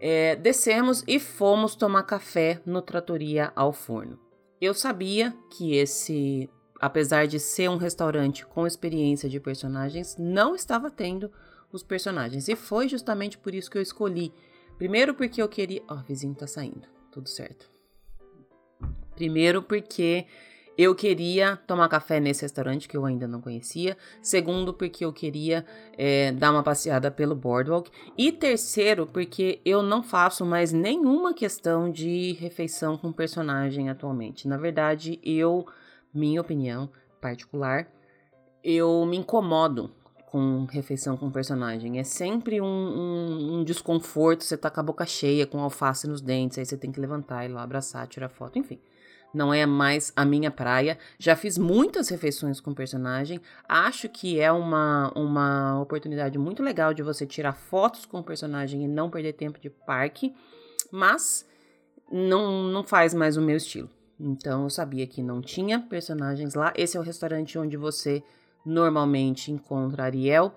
É, 0.00 0.36
descemos 0.36 1.04
e 1.06 1.18
fomos 1.18 1.74
tomar 1.74 2.04
café 2.04 2.60
no 2.64 2.80
Tratoria 2.80 3.52
ao 3.54 3.72
Forno. 3.72 4.18
Eu 4.60 4.72
sabia 4.72 5.34
que 5.50 5.74
esse, 5.74 6.48
apesar 6.80 7.26
de 7.26 7.38
ser 7.40 7.68
um 7.68 7.76
restaurante 7.76 8.46
com 8.46 8.66
experiência 8.66 9.28
de 9.28 9.40
personagens, 9.40 10.16
não 10.18 10.54
estava 10.54 10.90
tendo 10.90 11.30
os 11.72 11.82
personagens. 11.82 12.48
E 12.48 12.56
foi 12.56 12.88
justamente 12.88 13.36
por 13.36 13.54
isso 13.54 13.70
que 13.70 13.76
eu 13.76 13.82
escolhi. 13.82 14.32
Primeiro 14.78 15.14
porque 15.14 15.42
eu 15.42 15.48
queria. 15.48 15.82
Ó, 15.88 15.94
oh, 15.94 16.02
vizinho 16.02 16.34
tá 16.34 16.46
saindo. 16.46 16.86
Tudo 17.10 17.28
certo. 17.28 17.70
Primeiro 19.14 19.62
porque 19.62 20.26
eu 20.80 20.94
queria 20.94 21.56
tomar 21.66 21.90
café 21.90 22.18
nesse 22.18 22.40
restaurante 22.40 22.88
que 22.88 22.96
eu 22.96 23.04
ainda 23.04 23.28
não 23.28 23.40
conhecia. 23.40 23.98
Segundo, 24.22 24.72
porque 24.72 25.04
eu 25.04 25.12
queria 25.12 25.66
é, 25.98 26.32
dar 26.32 26.50
uma 26.50 26.62
passeada 26.62 27.10
pelo 27.10 27.34
Boardwalk. 27.34 27.90
E 28.16 28.32
terceiro, 28.32 29.06
porque 29.06 29.60
eu 29.62 29.82
não 29.82 30.02
faço 30.02 30.46
mais 30.46 30.72
nenhuma 30.72 31.34
questão 31.34 31.90
de 31.90 32.32
refeição 32.40 32.96
com 32.96 33.12
personagem 33.12 33.90
atualmente. 33.90 34.48
Na 34.48 34.56
verdade, 34.56 35.20
eu, 35.22 35.66
minha 36.14 36.40
opinião 36.40 36.88
particular, 37.20 37.86
eu 38.64 39.04
me 39.04 39.18
incomodo 39.18 39.90
com 40.30 40.64
refeição 40.64 41.14
com 41.14 41.30
personagem. 41.30 41.98
É 41.98 42.04
sempre 42.04 42.58
um, 42.58 42.64
um, 42.64 43.54
um, 43.56 43.64
desconforto. 43.64 44.44
Você 44.44 44.56
tá 44.56 44.70
com 44.70 44.80
a 44.80 44.84
boca 44.84 45.04
cheia, 45.04 45.46
com 45.46 45.60
alface 45.60 46.08
nos 46.08 46.22
dentes, 46.22 46.56
aí 46.56 46.64
você 46.64 46.78
tem 46.78 46.90
que 46.90 47.00
levantar, 47.00 47.44
ir 47.44 47.48
lá 47.48 47.62
abraçar, 47.62 48.06
tirar 48.06 48.30
foto, 48.30 48.58
enfim 48.58 48.80
não 49.32 49.52
é 49.54 49.64
mais 49.64 50.12
a 50.16 50.24
minha 50.24 50.50
praia. 50.50 50.98
Já 51.18 51.36
fiz 51.36 51.56
muitas 51.56 52.08
refeições 52.08 52.60
com 52.60 52.74
personagem. 52.74 53.40
Acho 53.68 54.08
que 54.08 54.40
é 54.40 54.50
uma, 54.50 55.12
uma 55.14 55.80
oportunidade 55.80 56.38
muito 56.38 56.62
legal 56.62 56.92
de 56.92 57.02
você 57.02 57.26
tirar 57.26 57.52
fotos 57.52 58.04
com 58.04 58.20
o 58.20 58.24
personagem 58.24 58.84
e 58.84 58.88
não 58.88 59.10
perder 59.10 59.34
tempo 59.34 59.60
de 59.60 59.70
parque, 59.70 60.34
mas 60.90 61.46
não, 62.10 62.64
não 62.64 62.82
faz 62.82 63.14
mais 63.14 63.36
o 63.36 63.42
meu 63.42 63.56
estilo. 63.56 63.88
Então 64.18 64.64
eu 64.64 64.70
sabia 64.70 65.06
que 65.06 65.22
não 65.22 65.40
tinha 65.40 65.80
personagens 65.80 66.54
lá. 66.54 66.72
Esse 66.76 66.96
é 66.96 67.00
o 67.00 67.02
restaurante 67.02 67.58
onde 67.58 67.76
você 67.76 68.22
normalmente 68.66 69.50
encontra 69.50 70.04
Ariel, 70.04 70.54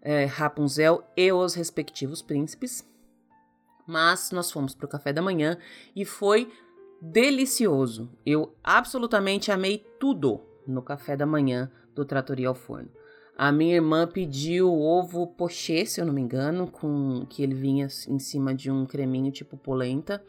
é, 0.00 0.24
Rapunzel 0.24 1.04
e 1.16 1.30
os 1.32 1.54
respectivos 1.54 2.22
príncipes. 2.22 2.86
Mas 3.86 4.30
nós 4.30 4.50
fomos 4.50 4.74
para 4.74 4.86
o 4.86 4.88
café 4.88 5.12
da 5.12 5.20
manhã 5.20 5.58
e 5.94 6.04
foi 6.04 6.50
delicioso. 7.02 8.08
Eu 8.24 8.54
absolutamente 8.62 9.50
amei 9.50 9.84
tudo 9.98 10.40
no 10.64 10.80
café 10.80 11.16
da 11.16 11.26
manhã 11.26 11.68
do 11.92 12.04
Tratoria 12.04 12.46
ao 12.46 12.54
Forno. 12.54 12.88
A 13.36 13.50
minha 13.50 13.74
irmã 13.74 14.06
pediu 14.06 14.72
ovo 14.72 15.26
pochê, 15.26 15.84
se 15.84 16.00
eu 16.00 16.06
não 16.06 16.12
me 16.12 16.20
engano, 16.20 16.70
com 16.70 17.26
que 17.28 17.42
ele 17.42 17.54
vinha 17.54 17.88
em 18.06 18.18
cima 18.20 18.54
de 18.54 18.70
um 18.70 18.86
creminho 18.86 19.32
tipo 19.32 19.56
polenta. 19.56 20.22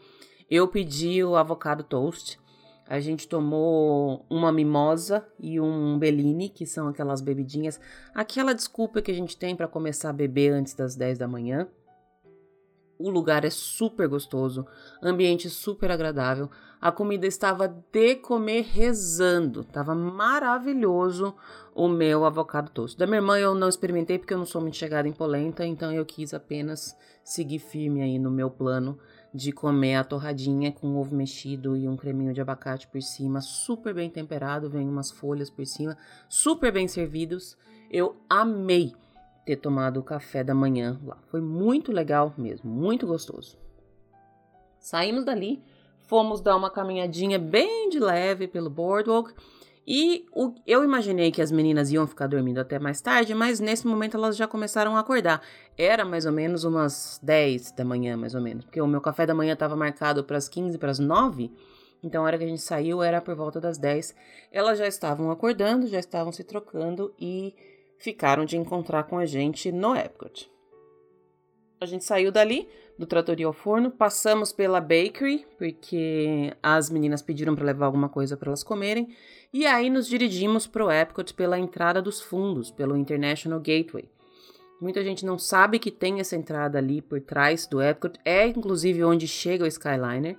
Eu 0.50 0.66
pedi 0.66 1.22
o 1.22 1.36
avocado 1.36 1.84
toast. 1.84 2.40
A 2.88 2.98
gente 2.98 3.28
tomou 3.28 4.26
uma 4.28 4.50
mimosa 4.50 5.24
e 5.38 5.60
um 5.60 5.96
Bellini, 5.96 6.48
que 6.48 6.66
são 6.66 6.88
aquelas 6.88 7.22
bebidinhas, 7.22 7.80
aquela 8.14 8.52
desculpa 8.52 9.00
que 9.00 9.10
a 9.10 9.14
gente 9.14 9.38
tem 9.38 9.54
para 9.54 9.68
começar 9.68 10.10
a 10.10 10.12
beber 10.12 10.52
antes 10.52 10.74
das 10.74 10.96
10 10.96 11.18
da 11.18 11.28
manhã. 11.28 11.68
O 12.98 13.10
lugar 13.10 13.44
é 13.44 13.50
super 13.50 14.08
gostoso, 14.08 14.66
ambiente 15.02 15.50
super 15.50 15.90
agradável. 15.90 16.48
A 16.80 16.92
comida 16.92 17.26
estava 17.26 17.66
de 17.66 18.14
comer 18.16 18.62
rezando, 18.62 19.62
estava 19.62 19.94
maravilhoso 19.94 21.34
o 21.74 21.88
meu 21.88 22.24
avocado 22.24 22.70
toast. 22.70 22.96
Da 22.96 23.06
minha 23.06 23.18
irmã 23.18 23.38
eu 23.38 23.54
não 23.54 23.68
experimentei 23.68 24.18
porque 24.18 24.34
eu 24.34 24.38
não 24.38 24.46
sou 24.46 24.60
muito 24.60 24.76
chegada 24.76 25.08
em 25.08 25.12
polenta, 25.12 25.64
então 25.66 25.90
eu 25.92 26.04
quis 26.04 26.32
apenas 26.32 26.96
seguir 27.24 27.58
firme 27.58 28.02
aí 28.02 28.18
no 28.18 28.30
meu 28.30 28.50
plano 28.50 28.98
de 29.34 29.50
comer 29.50 29.96
a 29.96 30.04
torradinha 30.04 30.70
com 30.70 30.96
ovo 30.96 31.16
mexido 31.16 31.76
e 31.76 31.88
um 31.88 31.96
creminho 31.96 32.32
de 32.32 32.40
abacate 32.40 32.86
por 32.86 33.02
cima, 33.02 33.40
super 33.40 33.92
bem 33.92 34.08
temperado, 34.08 34.70
vem 34.70 34.88
umas 34.88 35.10
folhas 35.10 35.50
por 35.50 35.66
cima, 35.66 35.98
super 36.28 36.70
bem 36.70 36.86
servidos. 36.86 37.56
Eu 37.90 38.16
amei 38.28 38.92
ter 39.44 39.56
tomado 39.56 40.00
o 40.00 40.02
café 40.02 40.42
da 40.42 40.54
manhã 40.54 40.98
lá. 41.04 41.18
Foi 41.30 41.40
muito 41.40 41.92
legal 41.92 42.32
mesmo, 42.36 42.70
muito 42.70 43.06
gostoso. 43.06 43.58
Saímos 44.78 45.24
dali, 45.24 45.62
fomos 46.06 46.40
dar 46.40 46.56
uma 46.56 46.70
caminhadinha 46.70 47.38
bem 47.38 47.88
de 47.88 47.98
leve 47.98 48.46
pelo 48.46 48.70
boardwalk 48.70 49.34
e 49.86 50.24
o, 50.32 50.54
eu 50.66 50.82
imaginei 50.82 51.30
que 51.30 51.42
as 51.42 51.52
meninas 51.52 51.92
iam 51.92 52.06
ficar 52.06 52.26
dormindo 52.26 52.58
até 52.58 52.78
mais 52.78 53.02
tarde, 53.02 53.34
mas 53.34 53.60
nesse 53.60 53.86
momento 53.86 54.16
elas 54.16 54.36
já 54.36 54.46
começaram 54.46 54.96
a 54.96 55.00
acordar. 55.00 55.42
Era 55.76 56.04
mais 56.04 56.24
ou 56.24 56.32
menos 56.32 56.64
umas 56.64 57.20
10 57.22 57.72
da 57.72 57.84
manhã, 57.84 58.16
mais 58.16 58.34
ou 58.34 58.40
menos, 58.40 58.64
porque 58.64 58.80
o 58.80 58.86
meu 58.86 59.00
café 59.00 59.26
da 59.26 59.34
manhã 59.34 59.52
estava 59.52 59.76
marcado 59.76 60.24
para 60.24 60.38
as 60.38 60.48
15, 60.48 60.78
para 60.78 60.90
as 60.90 60.98
9. 60.98 61.52
Então 62.02 62.22
a 62.22 62.26
hora 62.26 62.38
que 62.38 62.44
a 62.44 62.48
gente 62.48 62.62
saiu 62.62 63.02
era 63.02 63.20
por 63.20 63.34
volta 63.34 63.60
das 63.60 63.76
10. 63.76 64.14
Elas 64.50 64.78
já 64.78 64.86
estavam 64.86 65.30
acordando, 65.30 65.86
já 65.86 65.98
estavam 65.98 66.32
se 66.32 66.44
trocando 66.44 67.14
e 67.18 67.54
ficaram 68.04 68.44
de 68.44 68.58
encontrar 68.58 69.04
com 69.04 69.16
a 69.16 69.24
gente 69.24 69.72
no 69.72 69.96
Epcot. 69.96 70.52
A 71.80 71.86
gente 71.86 72.04
saiu 72.04 72.30
dali, 72.30 72.68
do 72.98 73.06
Tratoria 73.06 73.46
ao 73.46 73.52
Forno, 73.52 73.90
passamos 73.90 74.52
pela 74.52 74.78
bakery, 74.78 75.46
porque 75.56 76.54
as 76.62 76.90
meninas 76.90 77.22
pediram 77.22 77.54
para 77.54 77.64
levar 77.64 77.86
alguma 77.86 78.10
coisa 78.10 78.36
para 78.36 78.50
elas 78.50 78.62
comerem, 78.62 79.08
e 79.50 79.66
aí 79.66 79.88
nos 79.88 80.06
dirigimos 80.06 80.66
para 80.66 80.84
o 80.84 80.92
Epcot 80.92 81.32
pela 81.32 81.58
entrada 81.58 82.02
dos 82.02 82.20
fundos, 82.20 82.70
pelo 82.70 82.94
International 82.94 83.58
Gateway. 83.58 84.06
Muita 84.78 85.02
gente 85.02 85.24
não 85.24 85.38
sabe 85.38 85.78
que 85.78 85.90
tem 85.90 86.20
essa 86.20 86.36
entrada 86.36 86.76
ali 86.76 87.00
por 87.00 87.22
trás 87.22 87.66
do 87.66 87.80
Epcot, 87.80 88.20
é 88.22 88.46
inclusive 88.46 89.02
onde 89.02 89.26
chega 89.26 89.64
o 89.64 89.66
Skyliner, 89.66 90.38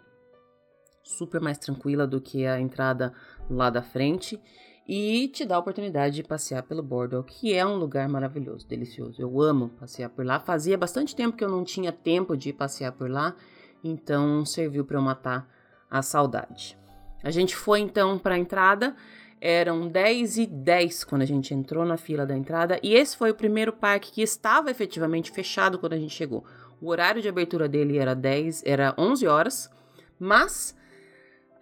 super 1.03 1.41
mais 1.41 1.57
tranquila 1.57 2.05
do 2.05 2.21
que 2.21 2.45
a 2.45 2.59
entrada 2.59 3.11
lá 3.49 3.71
da 3.71 3.81
frente 3.81 4.39
e 4.88 5.28
te 5.30 5.45
dá 5.45 5.56
a 5.56 5.60
oportunidade 5.60 6.16
de 6.16 6.24
passear 6.24 6.62
pelo 6.64 6.84
Boardwalk, 6.84 7.34
que 7.34 7.53
é 7.53 7.66
um 7.66 7.76
lugar 7.76 8.07
maravilhoso, 8.07 8.68
delicioso. 8.68 9.22
Eu 9.22 9.41
amo 9.41 9.70
passear 9.70 10.10
por 10.10 10.26
lá. 10.26 10.40
Fazia 10.40 10.78
bastante 10.78 11.16
tempo 11.16 11.36
que 11.36 11.44
eu 11.44 11.49
não 11.49 11.64
tinha 11.64 11.91
tempo 11.91 12.38
de 12.38 12.53
passear 12.53 12.91
por 12.91 13.10
lá, 13.10 13.36
então 13.84 14.45
serviu 14.45 14.86
para 14.86 14.98
eu 14.98 15.02
matar 15.02 15.49
a 15.90 16.02
saudade. 16.02 16.78
A 17.24 17.32
gente 17.32 17.56
foi 17.56 17.80
então 17.80 18.20
para 18.20 18.36
a 18.36 18.38
entrada, 18.38 18.95
eram 19.41 19.88
10 19.88 20.38
e 20.38 20.45
10 20.45 21.03
quando 21.03 21.24
a 21.24 21.26
gente 21.26 21.53
entrou 21.53 21.84
na 21.84 21.98
fila 21.98 22.26
da 22.26 22.38
entrada, 22.38 22.80
e 22.84 22.94
esse 22.94 23.18
foi 23.18 23.32
o 23.32 23.36
primeiro 23.36 23.74
parque 23.74 24.12
que 24.12 24.22
estava 24.22 24.70
efetivamente 24.70 25.32
fechado 25.32 25.80
quando 25.80 25.94
a 25.94 25.99
gente 25.99 26.14
chegou. 26.14 26.45
O 26.80 26.90
horário 26.90 27.22
de 27.22 27.30
abertura 27.30 27.68
dele 27.68 27.98
era 27.98 28.14
10, 28.14 28.64
era 28.66 28.94
11 28.98 29.28
horas, 29.28 29.72
mas 30.20 30.76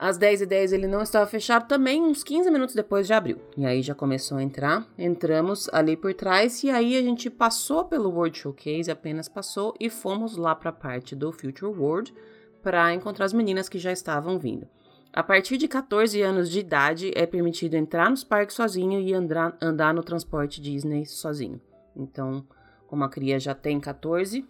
às 0.04 0.20
10h10 0.20 0.74
ele 0.74 0.86
não 0.86 1.02
estava 1.02 1.26
fechado, 1.26 1.66
também 1.66 2.02
uns 2.02 2.26
15 2.26 2.52
minutos 2.52 2.76
depois 2.76 3.08
já 3.08 3.16
abriu. 3.16 3.40
E 3.56 3.66
aí 3.66 3.82
já 3.82 3.96
começou 3.96 4.38
a 4.38 4.44
entrar, 4.44 4.86
entramos 4.98 5.70
ali 5.72 5.96
por 5.96 6.14
trás 6.14 6.62
e 6.62 6.70
aí 6.70 6.98
a 6.98 7.02
gente 7.02 7.30
passou 7.30 7.86
pelo 7.86 8.10
World 8.10 8.38
Showcase, 8.38 8.92
apenas 8.92 9.30
passou 9.30 9.74
e 9.80 9.90
fomos 9.90 10.36
lá 10.36 10.54
para 10.54 10.72
a 10.72 10.74
parte 10.74 11.16
do 11.16 11.32
Future 11.32 11.72
World 11.72 12.14
para 12.62 12.94
encontrar 12.94 13.24
as 13.24 13.32
meninas 13.32 13.70
que 13.70 13.80
já 13.80 13.94
estavam 13.94 14.38
vindo. 14.38 14.68
A 15.14 15.24
partir 15.24 15.56
de 15.56 15.70
14 15.70 16.22
anos 16.22 16.50
de 16.50 16.60
idade 16.60 17.14
é 17.16 17.26
permitido 17.26 17.76
entrar 17.76 18.10
nos 18.10 18.26
parques 18.26 18.58
sozinho 18.58 19.00
e 19.00 19.14
andar, 19.14 19.56
andar 19.62 19.94
no 19.94 20.04
transporte 20.04 20.60
Disney 20.60 21.06
sozinho. 21.06 21.62
Então, 21.96 22.46
como 22.88 23.06
a 23.06 23.10
cria 23.10 23.40
já 23.40 23.56
tem 23.56 23.80
14, 23.80 24.46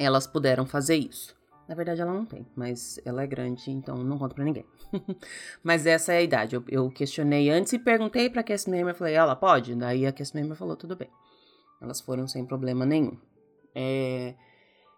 elas 0.00 0.26
puderam 0.26 0.66
fazer 0.66 0.96
isso. 0.96 1.37
Na 1.68 1.74
verdade, 1.74 2.00
ela 2.00 2.14
não 2.14 2.24
tem, 2.24 2.46
mas 2.56 2.98
ela 3.04 3.22
é 3.22 3.26
grande, 3.26 3.70
então 3.70 3.98
não 3.98 4.18
conta 4.18 4.34
pra 4.34 4.44
ninguém. 4.44 4.64
mas 5.62 5.84
essa 5.84 6.14
é 6.14 6.18
a 6.18 6.22
idade. 6.22 6.56
Eu, 6.56 6.64
eu 6.68 6.90
questionei 6.90 7.50
antes 7.50 7.74
e 7.74 7.78
perguntei 7.78 8.30
pra 8.30 8.42
Cass 8.42 8.66
Member, 8.66 8.94
falei, 8.94 9.14
ela 9.14 9.36
pode? 9.36 9.74
Daí 9.74 10.06
a 10.06 10.12
Cass 10.12 10.32
Member 10.32 10.56
falou, 10.56 10.76
tudo 10.76 10.96
bem. 10.96 11.10
Elas 11.78 12.00
foram 12.00 12.26
sem 12.26 12.46
problema 12.46 12.86
nenhum. 12.86 13.18
É... 13.74 14.34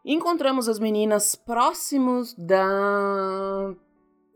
Encontramos 0.04 0.68
as 0.68 0.78
meninas 0.78 1.34
próximos 1.34 2.34
da 2.34 3.74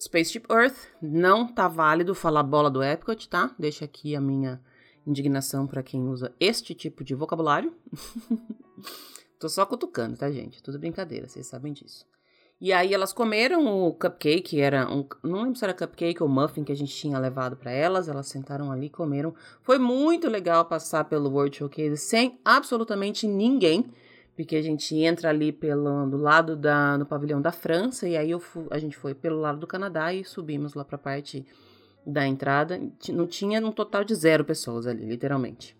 Spaceship 0.00 0.42
Earth. 0.50 0.76
Não 1.00 1.46
tá 1.46 1.68
válido 1.68 2.16
falar 2.16 2.42
bola 2.42 2.68
do 2.68 2.82
Epcot, 2.82 3.28
tá? 3.28 3.54
Deixa 3.56 3.84
aqui 3.84 4.16
a 4.16 4.20
minha 4.20 4.60
indignação 5.06 5.68
para 5.68 5.84
quem 5.84 6.08
usa 6.08 6.34
este 6.40 6.74
tipo 6.74 7.04
de 7.04 7.14
vocabulário. 7.14 7.72
Tô 9.38 9.48
só 9.48 9.64
cutucando, 9.64 10.16
tá, 10.16 10.30
gente? 10.32 10.62
Tudo 10.62 10.80
brincadeira, 10.80 11.28
vocês 11.28 11.46
sabem 11.46 11.72
disso. 11.72 12.04
E 12.60 12.72
aí 12.72 12.94
elas 12.94 13.12
comeram 13.12 13.66
o 13.66 13.92
cupcake, 13.92 14.60
era 14.60 14.88
um, 14.90 15.06
não 15.22 15.42
lembro 15.42 15.58
se 15.58 15.64
era 15.64 15.74
cupcake 15.74 16.22
ou 16.22 16.28
muffin 16.28 16.62
que 16.64 16.72
a 16.72 16.76
gente 16.76 16.94
tinha 16.94 17.18
levado 17.18 17.56
para 17.56 17.70
elas, 17.70 18.08
elas 18.08 18.28
sentaram 18.28 18.70
ali, 18.70 18.88
comeram. 18.88 19.34
Foi 19.62 19.78
muito 19.78 20.28
legal 20.28 20.64
passar 20.64 21.04
pelo 21.04 21.30
World 21.30 21.56
Showcase 21.56 21.96
sem 21.96 22.38
absolutamente 22.44 23.26
ninguém, 23.26 23.90
porque 24.36 24.56
a 24.56 24.62
gente 24.62 24.96
entra 24.96 25.30
ali 25.30 25.52
pelo 25.52 26.06
do 26.06 26.16
lado 26.16 26.56
da 26.56 26.96
no 26.96 27.04
pavilhão 27.04 27.42
da 27.42 27.52
França 27.52 28.08
e 28.08 28.16
aí 28.16 28.30
eu 28.30 28.42
a 28.70 28.78
gente 28.78 28.96
foi 28.96 29.14
pelo 29.14 29.40
lado 29.40 29.58
do 29.58 29.66
Canadá 29.66 30.14
e 30.14 30.24
subimos 30.24 30.74
lá 30.74 30.84
para 30.84 30.96
a 30.96 30.98
parte 30.98 31.44
da 32.06 32.26
entrada. 32.26 32.80
Não 33.10 33.26
tinha 33.26 33.60
um 33.66 33.72
total 33.72 34.04
de 34.04 34.14
zero 34.14 34.44
pessoas 34.44 34.86
ali, 34.86 35.04
literalmente. 35.04 35.76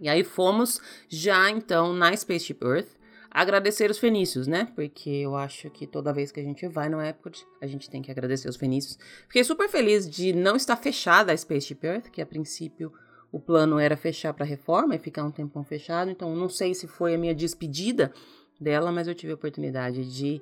E 0.00 0.08
aí 0.08 0.24
fomos 0.24 0.80
já 1.08 1.48
então 1.50 1.92
na 1.92 2.14
Spaceship 2.16 2.58
Earth 2.62 3.03
agradecer 3.34 3.90
os 3.90 3.98
fenícios, 3.98 4.46
né? 4.46 4.70
Porque 4.76 5.10
eu 5.10 5.34
acho 5.34 5.68
que 5.68 5.88
toda 5.88 6.12
vez 6.12 6.30
que 6.30 6.38
a 6.38 6.42
gente 6.42 6.68
vai 6.68 6.88
no 6.88 7.02
Epcot, 7.02 7.44
a 7.60 7.66
gente 7.66 7.90
tem 7.90 8.00
que 8.00 8.10
agradecer 8.10 8.48
os 8.48 8.54
fenícios. 8.54 8.96
Fiquei 9.26 9.42
super 9.42 9.68
feliz 9.68 10.08
de 10.08 10.32
não 10.32 10.54
estar 10.54 10.76
fechada 10.76 11.32
a 11.32 11.36
Spaceship 11.36 11.80
Earth, 11.82 12.10
que 12.10 12.22
a 12.22 12.26
princípio 12.26 12.92
o 13.32 13.40
plano 13.40 13.80
era 13.80 13.96
fechar 13.96 14.32
para 14.32 14.46
reforma 14.46 14.94
e 14.94 14.98
ficar 15.00 15.24
um 15.24 15.32
tempão 15.32 15.64
fechado. 15.64 16.12
Então 16.12 16.36
não 16.36 16.48
sei 16.48 16.72
se 16.72 16.86
foi 16.86 17.16
a 17.16 17.18
minha 17.18 17.34
despedida 17.34 18.12
dela, 18.60 18.92
mas 18.92 19.08
eu 19.08 19.14
tive 19.16 19.32
a 19.32 19.34
oportunidade 19.34 20.08
de 20.08 20.40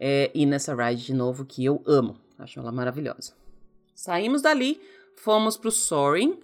é, 0.00 0.28
ir 0.34 0.46
nessa 0.46 0.74
ride 0.74 1.06
de 1.06 1.14
novo, 1.14 1.44
que 1.44 1.64
eu 1.64 1.80
amo. 1.86 2.16
Acho 2.36 2.58
ela 2.58 2.72
maravilhosa. 2.72 3.34
Saímos 3.94 4.42
dali, 4.42 4.80
fomos 5.14 5.56
pro 5.56 5.70
Soaring 5.70 6.40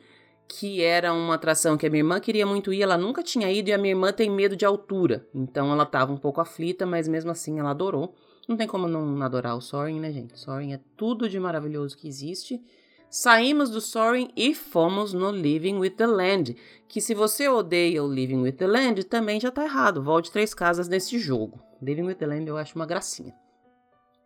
que 0.48 0.82
era 0.82 1.12
uma 1.12 1.34
atração 1.34 1.76
que 1.76 1.86
a 1.86 1.90
minha 1.90 2.00
irmã 2.00 2.18
queria 2.18 2.46
muito 2.46 2.72
ir, 2.72 2.82
ela 2.82 2.96
nunca 2.96 3.22
tinha 3.22 3.52
ido 3.52 3.68
e 3.68 3.72
a 3.72 3.78
minha 3.78 3.92
irmã 3.92 4.12
tem 4.12 4.30
medo 4.30 4.56
de 4.56 4.64
altura. 4.64 5.26
Então 5.34 5.70
ela 5.70 5.82
estava 5.82 6.10
um 6.10 6.16
pouco 6.16 6.40
aflita, 6.40 6.86
mas 6.86 7.06
mesmo 7.06 7.30
assim 7.30 7.58
ela 7.58 7.70
adorou. 7.70 8.14
Não 8.48 8.56
tem 8.56 8.66
como 8.66 8.88
não 8.88 9.22
adorar 9.22 9.54
o 9.56 9.60
Soaring, 9.60 10.00
né, 10.00 10.10
gente? 10.10 10.38
Soaring 10.38 10.72
é 10.72 10.80
tudo 10.96 11.28
de 11.28 11.38
maravilhoso 11.38 11.98
que 11.98 12.08
existe. 12.08 12.62
Saímos 13.10 13.68
do 13.68 13.80
Soaring 13.80 14.30
e 14.34 14.54
fomos 14.54 15.12
no 15.12 15.30
Living 15.30 15.76
with 15.76 15.90
the 15.90 16.06
Land, 16.06 16.56
que 16.88 17.00
se 17.00 17.14
você 17.14 17.46
odeia 17.46 18.02
o 18.02 18.10
Living 18.10 18.40
with 18.40 18.52
the 18.52 18.66
Land, 18.66 19.04
também 19.04 19.38
já 19.38 19.50
tá 19.50 19.64
errado. 19.64 20.02
Volte 20.02 20.32
três 20.32 20.54
casas 20.54 20.88
nesse 20.88 21.18
jogo. 21.18 21.60
Living 21.82 22.04
with 22.04 22.14
the 22.14 22.26
Land 22.26 22.48
eu 22.48 22.56
acho 22.56 22.74
uma 22.74 22.86
gracinha. 22.86 23.34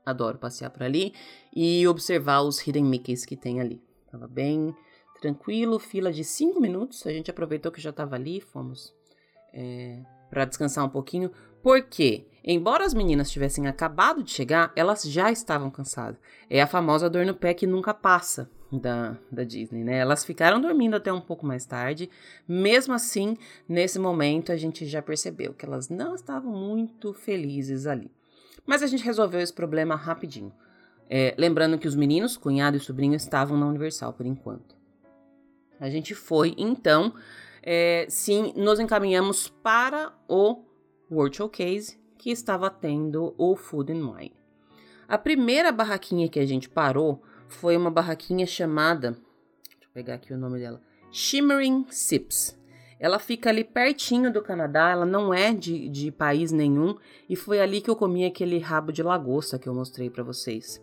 Adoro 0.06 0.38
passear 0.38 0.70
por 0.70 0.84
ali 0.84 1.12
e 1.54 1.86
observar 1.86 2.42
os 2.42 2.64
Hidden 2.64 2.84
Mickeys 2.84 3.24
que 3.24 3.36
tem 3.36 3.60
ali. 3.60 3.82
Tava 4.10 4.28
bem 4.28 4.74
tranquilo, 5.22 5.78
fila 5.78 6.12
de 6.12 6.24
cinco 6.24 6.60
minutos. 6.60 7.06
A 7.06 7.12
gente 7.12 7.30
aproveitou 7.30 7.70
que 7.70 7.80
já 7.80 7.90
estava 7.90 8.16
ali, 8.16 8.40
fomos 8.40 8.92
é, 9.54 10.00
para 10.28 10.44
descansar 10.44 10.84
um 10.84 10.88
pouquinho. 10.88 11.30
Porque, 11.62 12.26
embora 12.44 12.84
as 12.84 12.92
meninas 12.92 13.30
tivessem 13.30 13.68
acabado 13.68 14.22
de 14.22 14.32
chegar, 14.32 14.72
elas 14.74 15.04
já 15.04 15.30
estavam 15.30 15.70
cansadas. 15.70 16.18
É 16.50 16.60
a 16.60 16.66
famosa 16.66 17.08
dor 17.08 17.24
no 17.24 17.34
pé 17.34 17.54
que 17.54 17.68
nunca 17.68 17.94
passa 17.94 18.50
da, 18.72 19.16
da 19.30 19.44
Disney, 19.44 19.84
né? 19.84 19.98
Elas 19.98 20.24
ficaram 20.24 20.60
dormindo 20.60 20.96
até 20.96 21.12
um 21.12 21.20
pouco 21.20 21.46
mais 21.46 21.64
tarde. 21.64 22.10
Mesmo 22.48 22.92
assim, 22.92 23.36
nesse 23.68 23.98
momento, 23.98 24.50
a 24.50 24.56
gente 24.56 24.84
já 24.86 25.00
percebeu 25.00 25.54
que 25.54 25.64
elas 25.64 25.88
não 25.88 26.16
estavam 26.16 26.52
muito 26.52 27.14
felizes 27.14 27.86
ali. 27.86 28.10
Mas 28.66 28.82
a 28.82 28.88
gente 28.88 29.04
resolveu 29.04 29.40
esse 29.40 29.52
problema 29.52 29.94
rapidinho. 29.94 30.52
É, 31.08 31.34
lembrando 31.38 31.78
que 31.78 31.86
os 31.86 31.94
meninos, 31.94 32.36
cunhado 32.36 32.76
e 32.76 32.80
sobrinho, 32.80 33.14
estavam 33.14 33.56
na 33.56 33.66
Universal 33.66 34.14
por 34.14 34.26
enquanto. 34.26 34.81
A 35.82 35.90
gente 35.90 36.14
foi, 36.14 36.54
então, 36.56 37.12
é, 37.60 38.06
sim, 38.08 38.52
nos 38.54 38.78
encaminhamos 38.78 39.48
para 39.48 40.12
o 40.28 40.62
World 41.10 41.36
Showcase, 41.36 41.98
que 42.16 42.30
estava 42.30 42.70
tendo 42.70 43.34
o 43.36 43.56
Food 43.56 43.92
and 43.92 44.08
Wine. 44.08 44.36
A 45.08 45.18
primeira 45.18 45.72
barraquinha 45.72 46.28
que 46.28 46.38
a 46.38 46.46
gente 46.46 46.68
parou 46.68 47.20
foi 47.48 47.76
uma 47.76 47.90
barraquinha 47.90 48.46
chamada, 48.46 49.10
deixa 49.64 49.86
eu 49.86 49.88
pegar 49.92 50.14
aqui 50.14 50.32
o 50.32 50.38
nome 50.38 50.60
dela, 50.60 50.80
Shimmering 51.10 51.84
Sips. 51.90 52.56
Ela 53.00 53.18
fica 53.18 53.50
ali 53.50 53.64
pertinho 53.64 54.32
do 54.32 54.40
Canadá, 54.40 54.90
ela 54.90 55.04
não 55.04 55.34
é 55.34 55.52
de, 55.52 55.88
de 55.88 56.12
país 56.12 56.52
nenhum, 56.52 56.96
e 57.28 57.34
foi 57.34 57.60
ali 57.60 57.80
que 57.80 57.90
eu 57.90 57.96
comi 57.96 58.24
aquele 58.24 58.60
rabo 58.60 58.92
de 58.92 59.02
lagosta 59.02 59.58
que 59.58 59.68
eu 59.68 59.74
mostrei 59.74 60.08
para 60.08 60.22
vocês. 60.22 60.80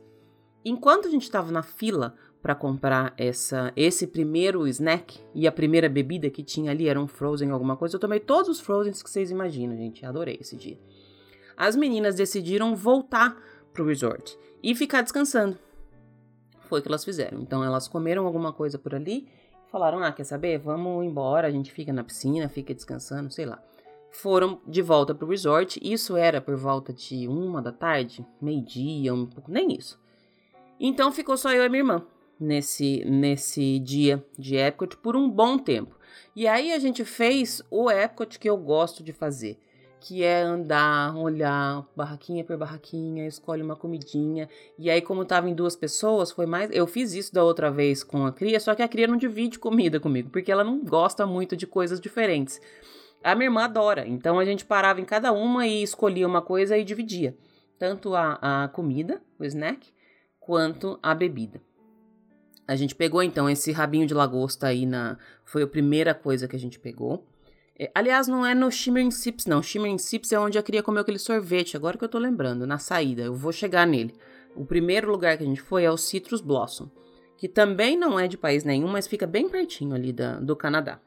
Enquanto 0.66 1.08
a 1.08 1.10
gente 1.10 1.24
estava 1.24 1.54
na 1.54 1.64
fila 1.64 2.18
para 2.42 2.56
comprar 2.56 3.14
essa, 3.18 3.74
esse 3.76 4.08
primeiro 4.08 4.66
snack 4.68 5.20
e 5.36 5.48
a 5.48 5.52
primeira 5.52 5.90
bebida 5.90 6.30
que 6.30 6.42
tinha 6.42 6.72
ali 6.72 6.88
era 6.88 7.00
um 7.00 7.08
frozen 7.08 7.52
alguma 7.52 7.76
coisa, 7.76 7.96
eu 7.96 8.00
tomei 8.00 8.20
todos 8.20 8.50
os 8.50 8.60
frozens 8.60 9.04
que 9.04 9.10
vocês 9.10 9.30
imaginam, 9.30 9.76
gente. 9.76 10.06
Adorei 10.06 10.38
esse 10.40 10.56
dia. 10.56 10.80
As 11.58 11.76
meninas 11.76 12.16
decidiram 12.16 12.76
voltar 12.76 13.38
pro 13.74 13.86
resort 13.86 14.38
e 14.64 14.74
ficar 14.74 15.02
descansando. 15.02 15.58
Foi 16.62 16.80
o 16.80 16.82
que 16.82 16.88
elas 16.88 17.04
fizeram. 17.04 17.42
Então 17.42 17.64
elas 17.64 17.88
comeram 17.88 18.26
alguma 18.26 18.54
coisa 18.54 18.78
por 18.78 18.96
ali 18.96 19.28
falaram: 19.70 20.02
"Ah, 20.02 20.12
quer 20.12 20.24
saber? 20.24 20.58
Vamos 20.60 21.06
embora, 21.06 21.48
a 21.48 21.52
gente 21.52 21.72
fica 21.72 21.92
na 21.92 22.04
piscina, 22.04 22.48
fica 22.48 22.74
descansando, 22.74 23.32
sei 23.32 23.46
lá". 23.46 23.62
Foram 24.12 24.60
de 24.66 24.82
volta 24.82 25.14
pro 25.14 25.28
resort. 25.28 25.80
Isso 25.84 26.16
era 26.16 26.40
por 26.40 26.56
volta 26.56 26.94
de 26.94 27.28
uma 27.28 27.62
da 27.62 27.72
tarde, 27.72 28.26
meio-dia, 28.42 29.14
um 29.14 29.26
pouco, 29.26 29.52
nem 29.52 29.76
isso. 29.76 30.00
Então 30.80 31.12
ficou 31.12 31.38
só 31.38 31.52
eu 31.52 31.64
e 31.64 31.70
minha 31.70 31.82
irmã 31.82 32.06
nesse, 32.40 33.04
nesse 33.06 33.80
dia 33.80 34.24
de 34.38 34.56
Epcot 34.56 34.98
por 34.98 35.16
um 35.16 35.30
bom 35.30 35.58
tempo. 35.58 35.98
E 36.36 36.48
aí 36.48 36.72
a 36.72 36.80
gente 36.80 37.04
fez 37.04 37.62
o 37.70 37.92
Epcot 37.92 38.40
que 38.40 38.50
eu 38.50 38.56
gosto 38.56 39.04
de 39.04 39.12
fazer, 39.12 39.60
que 40.00 40.24
é 40.24 40.42
andar, 40.42 41.16
olhar 41.18 41.86
barraquinha 41.96 42.44
por 42.44 42.56
barraquinha, 42.56 43.28
escolhe 43.28 43.62
uma 43.62 43.76
comidinha. 43.76 44.48
E 44.78 44.90
aí 44.90 45.02
como 45.02 45.26
tava 45.26 45.50
em 45.50 45.54
duas 45.54 45.76
pessoas, 45.76 46.32
foi 46.32 46.46
mais, 46.46 46.70
eu 46.72 46.88
fiz 46.88 47.14
isso 47.14 47.34
da 47.34 47.44
outra 47.44 47.70
vez 47.70 48.04
com 48.04 48.26
a 48.26 48.32
Cria, 48.32 48.60
só 48.60 48.74
que 48.74 48.82
a 48.82 48.88
Cria 48.88 49.08
não 49.08 49.18
divide 49.18 49.60
comida 49.60 50.00
comigo, 50.00 50.30
porque 50.30 50.52
ela 50.52 50.64
não 50.64 50.84
gosta 50.84 51.26
muito 51.26 51.58
de 51.58 51.68
coisas 51.68 52.00
diferentes. 52.00 52.62
A 53.22 53.36
minha 53.36 53.48
irmã 53.48 53.66
adora, 53.66 54.08
então 54.08 54.40
a 54.40 54.46
gente 54.46 54.64
parava 54.64 55.02
em 55.02 55.06
cada 55.06 55.34
uma 55.34 55.68
e 55.68 55.84
escolhia 55.84 56.26
uma 56.26 56.42
coisa 56.42 56.78
e 56.78 56.86
dividia. 56.86 57.36
Tanto 57.78 58.16
a, 58.16 58.64
a 58.64 58.68
comida, 58.70 59.22
o 59.38 59.44
snack, 59.44 59.92
quanto 60.40 60.98
a 61.04 61.14
bebida. 61.14 61.62
A 62.70 62.76
gente 62.76 62.94
pegou 62.94 63.24
então 63.24 63.50
esse 63.50 63.72
rabinho 63.72 64.06
de 64.06 64.14
lagosta 64.14 64.68
aí 64.68 64.86
na. 64.86 65.18
Foi 65.44 65.64
a 65.64 65.68
primeira 65.68 66.14
coisa 66.14 66.48
que 66.48 66.56
a 66.56 66.60
gente 66.60 66.78
pegou. 66.78 67.26
É, 67.80 67.90
aliás, 67.96 68.28
não 68.28 68.46
é 68.46 68.54
no 68.54 68.70
Shimmering 68.70 69.10
Sips, 69.10 69.48
não. 69.48 69.64
Shimmering 69.64 69.98
Sips 69.98 70.32
é 70.32 70.40
onde 70.40 70.56
eu 70.56 70.62
queria 70.62 70.84
comer 70.84 71.00
aquele 71.00 71.18
sorvete, 71.18 71.76
agora 71.76 71.98
que 71.98 72.04
eu 72.04 72.10
tô 72.10 72.20
lembrando, 72.20 72.68
na 72.68 72.78
saída. 72.78 73.24
Eu 73.24 73.34
vou 73.34 73.52
chegar 73.52 73.88
nele. 73.88 74.14
O 74.56 74.64
primeiro 74.64 75.10
lugar 75.10 75.36
que 75.36 75.44
a 75.44 75.48
gente 75.48 75.60
foi 75.60 75.84
é 75.84 75.90
o 75.90 75.98
Citrus 75.98 76.42
Blossom, 76.42 76.92
que 77.38 77.48
também 77.48 77.98
não 77.98 78.20
é 78.20 78.28
de 78.28 78.38
país 78.38 78.64
nenhum, 78.64 78.88
mas 78.88 79.08
fica 79.08 79.26
bem 79.26 79.50
pertinho 79.50 79.96
ali 79.96 80.14
da, 80.14 80.40
do 80.40 80.56
Canadá. 80.56 81.00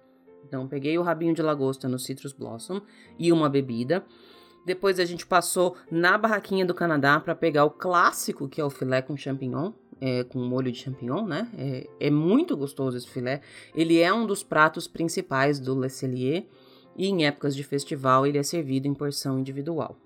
Então, 0.44 0.66
peguei 0.66 0.98
o 0.98 1.02
rabinho 1.02 1.32
de 1.32 1.42
lagosta 1.42 1.88
no 1.88 1.96
Citrus 1.96 2.32
Blossom 2.32 2.82
e 3.16 3.30
uma 3.30 3.48
bebida. 3.48 4.04
Depois 4.66 4.98
a 4.98 5.04
gente 5.04 5.24
passou 5.24 5.76
na 5.88 6.18
barraquinha 6.18 6.66
do 6.66 6.74
Canadá 6.74 7.20
para 7.20 7.36
pegar 7.36 7.64
o 7.64 7.70
clássico, 7.70 8.48
que 8.48 8.60
é 8.60 8.64
o 8.64 8.70
filé 8.70 9.00
com 9.00 9.16
champignon, 9.16 9.70
é, 10.02 10.24
com 10.24 10.40
molho 10.40 10.72
de 10.72 10.78
champignon, 10.80 11.24
né? 11.24 11.48
É, 11.56 11.86
é, 12.00 12.10
muito 12.10 12.56
gostoso 12.56 12.96
esse 12.96 13.08
filé. 13.08 13.40
Ele 13.72 14.00
é 14.00 14.12
um 14.12 14.26
dos 14.26 14.42
pratos 14.42 14.88
principais 14.88 15.60
do 15.60 15.80
Le 15.80 15.88
Cellier 15.88 16.44
e 16.96 17.06
em 17.06 17.24
épocas 17.24 17.54
de 17.54 17.62
festival 17.62 18.26
ele 18.26 18.36
é 18.36 18.42
servido 18.42 18.88
em 18.88 18.94
porção 18.94 19.38
individual. 19.38 19.96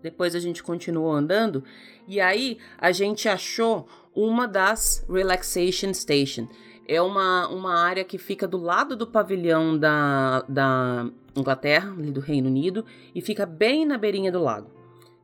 Depois 0.00 0.36
a 0.36 0.38
gente 0.38 0.62
continuou 0.62 1.10
andando 1.10 1.64
e 2.06 2.20
aí 2.20 2.58
a 2.78 2.92
gente 2.92 3.28
achou 3.28 3.88
uma 4.14 4.46
das 4.46 5.04
Relaxation 5.10 5.92
Station. 5.92 6.46
É 6.86 7.02
uma, 7.02 7.48
uma 7.48 7.74
área 7.76 8.04
que 8.04 8.16
fica 8.16 8.46
do 8.46 8.58
lado 8.58 8.94
do 8.94 9.08
pavilhão 9.08 9.76
da, 9.76 10.44
da 10.48 11.10
Inglaterra, 11.34 11.90
do 11.90 12.20
Reino 12.20 12.48
Unido, 12.48 12.84
e 13.12 13.20
fica 13.20 13.44
bem 13.44 13.84
na 13.84 13.98
beirinha 13.98 14.30
do 14.30 14.40
lago. 14.40 14.73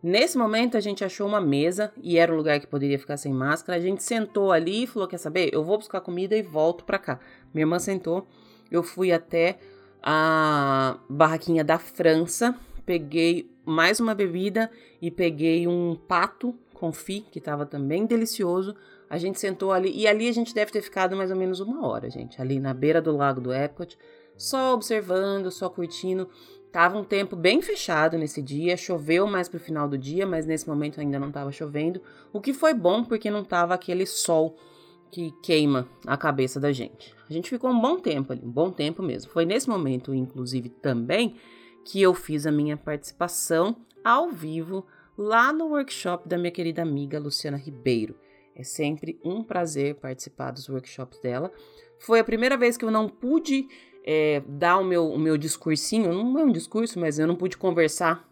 Nesse 0.02 0.38
momento 0.38 0.76
a 0.76 0.80
gente 0.80 1.04
achou 1.04 1.26
uma 1.26 1.40
mesa 1.40 1.92
e 2.02 2.16
era 2.16 2.32
um 2.32 2.36
lugar 2.36 2.58
que 2.58 2.66
poderia 2.66 2.98
ficar 2.98 3.18
sem 3.18 3.32
máscara. 3.32 3.78
A 3.78 3.82
gente 3.82 4.02
sentou 4.02 4.50
ali 4.50 4.84
e 4.84 4.86
falou: 4.86 5.06
Quer 5.06 5.18
saber? 5.18 5.50
Eu 5.52 5.62
vou 5.62 5.76
buscar 5.76 6.00
comida 6.00 6.36
e 6.36 6.42
volto 6.42 6.84
pra 6.84 6.98
cá. 6.98 7.20
Minha 7.52 7.64
irmã 7.64 7.78
sentou, 7.78 8.26
eu 8.70 8.82
fui 8.82 9.12
até 9.12 9.58
a 10.02 10.98
barraquinha 11.08 11.62
da 11.62 11.78
França, 11.78 12.54
peguei 12.86 13.50
mais 13.64 14.00
uma 14.00 14.14
bebida 14.14 14.70
e 15.02 15.10
peguei 15.10 15.66
um 15.68 15.94
pato 15.94 16.54
confit, 16.72 17.26
que 17.30 17.38
estava 17.38 17.66
também 17.66 18.06
delicioso. 18.06 18.74
A 19.08 19.18
gente 19.18 19.38
sentou 19.38 19.72
ali 19.72 19.92
e 19.94 20.06
ali 20.06 20.28
a 20.28 20.32
gente 20.32 20.54
deve 20.54 20.72
ter 20.72 20.80
ficado 20.80 21.14
mais 21.14 21.30
ou 21.30 21.36
menos 21.36 21.60
uma 21.60 21.86
hora, 21.86 22.08
gente, 22.08 22.40
ali 22.40 22.58
na 22.58 22.72
beira 22.72 23.02
do 23.02 23.14
lago 23.14 23.40
do 23.40 23.52
Epcot 23.52 23.98
só 24.40 24.72
observando, 24.72 25.50
só 25.50 25.68
curtindo. 25.68 26.26
Tava 26.72 26.96
um 26.96 27.04
tempo 27.04 27.34
bem 27.34 27.60
fechado 27.60 28.16
nesse 28.16 28.40
dia, 28.40 28.76
choveu 28.76 29.26
mais 29.26 29.48
pro 29.48 29.58
final 29.58 29.88
do 29.88 29.98
dia, 29.98 30.24
mas 30.24 30.46
nesse 30.46 30.68
momento 30.68 31.00
ainda 31.00 31.18
não 31.18 31.32
tava 31.32 31.50
chovendo, 31.50 32.00
o 32.32 32.40
que 32.40 32.52
foi 32.52 32.72
bom 32.72 33.04
porque 33.04 33.28
não 33.30 33.44
tava 33.44 33.74
aquele 33.74 34.06
sol 34.06 34.56
que 35.10 35.32
queima 35.42 35.88
a 36.06 36.16
cabeça 36.16 36.60
da 36.60 36.70
gente. 36.70 37.12
A 37.28 37.32
gente 37.32 37.50
ficou 37.50 37.70
um 37.70 37.80
bom 37.80 37.98
tempo 37.98 38.32
ali, 38.32 38.42
um 38.44 38.50
bom 38.50 38.70
tempo 38.70 39.02
mesmo. 39.02 39.32
Foi 39.32 39.44
nesse 39.44 39.68
momento, 39.68 40.14
inclusive, 40.14 40.68
também 40.68 41.34
que 41.84 42.00
eu 42.00 42.14
fiz 42.14 42.46
a 42.46 42.52
minha 42.52 42.76
participação 42.76 43.76
ao 44.04 44.30
vivo 44.30 44.86
lá 45.18 45.52
no 45.52 45.66
workshop 45.70 46.28
da 46.28 46.38
minha 46.38 46.52
querida 46.52 46.82
amiga 46.82 47.18
Luciana 47.18 47.56
Ribeiro. 47.56 48.14
É 48.54 48.62
sempre 48.62 49.18
um 49.24 49.42
prazer 49.42 49.96
participar 49.96 50.52
dos 50.52 50.68
workshops 50.68 51.18
dela. 51.20 51.50
Foi 51.98 52.20
a 52.20 52.24
primeira 52.24 52.56
vez 52.56 52.76
que 52.76 52.84
eu 52.84 52.90
não 52.90 53.08
pude 53.08 53.66
é, 54.04 54.42
dar 54.46 54.78
o 54.78 54.84
meu, 54.84 55.10
o 55.10 55.18
meu 55.18 55.36
discursinho, 55.36 56.12
não 56.12 56.38
é 56.38 56.44
um 56.44 56.52
discurso, 56.52 56.98
mas 56.98 57.18
eu 57.18 57.26
não 57.26 57.36
pude 57.36 57.56
conversar 57.56 58.28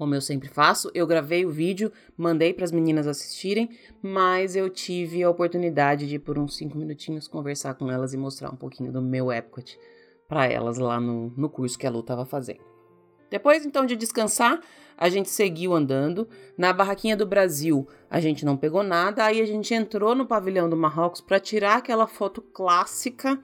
como 0.00 0.14
eu 0.14 0.20
sempre 0.22 0.48
faço. 0.48 0.90
Eu 0.94 1.06
gravei 1.06 1.44
o 1.44 1.50
vídeo, 1.50 1.92
mandei 2.16 2.54
para 2.54 2.64
as 2.64 2.72
meninas 2.72 3.06
assistirem, 3.06 3.68
mas 4.00 4.56
eu 4.56 4.70
tive 4.70 5.22
a 5.22 5.28
oportunidade 5.28 6.08
de, 6.08 6.18
por 6.18 6.38
uns 6.38 6.56
cinco 6.56 6.78
minutinhos, 6.78 7.28
conversar 7.28 7.74
com 7.74 7.90
elas 7.90 8.14
e 8.14 8.16
mostrar 8.16 8.50
um 8.50 8.56
pouquinho 8.56 8.90
do 8.90 9.02
meu 9.02 9.30
Epcot 9.30 9.78
para 10.26 10.46
elas 10.46 10.78
lá 10.78 10.98
no, 10.98 11.30
no 11.36 11.50
curso 11.50 11.78
que 11.78 11.86
a 11.86 11.90
Lu 11.90 12.00
estava 12.00 12.24
fazendo. 12.24 12.60
Depois, 13.30 13.66
então, 13.66 13.84
de 13.84 13.94
descansar, 13.94 14.58
a 14.96 15.10
gente 15.10 15.28
seguiu 15.28 15.74
andando. 15.74 16.26
Na 16.56 16.72
barraquinha 16.72 17.14
do 17.14 17.26
Brasil, 17.26 17.86
a 18.08 18.20
gente 18.20 18.42
não 18.42 18.56
pegou 18.56 18.82
nada. 18.82 19.26
Aí 19.26 19.38
a 19.38 19.46
gente 19.46 19.74
entrou 19.74 20.14
no 20.14 20.24
pavilhão 20.24 20.70
do 20.70 20.78
Marrocos 20.78 21.20
para 21.20 21.38
tirar 21.38 21.76
aquela 21.76 22.06
foto 22.06 22.40
clássica 22.40 23.38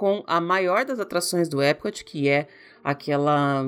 com 0.00 0.24
a 0.26 0.40
maior 0.40 0.86
das 0.86 0.98
atrações 0.98 1.46
do 1.46 1.62
Epcot, 1.62 2.06
que 2.06 2.26
é 2.26 2.48
aquela 2.82 3.66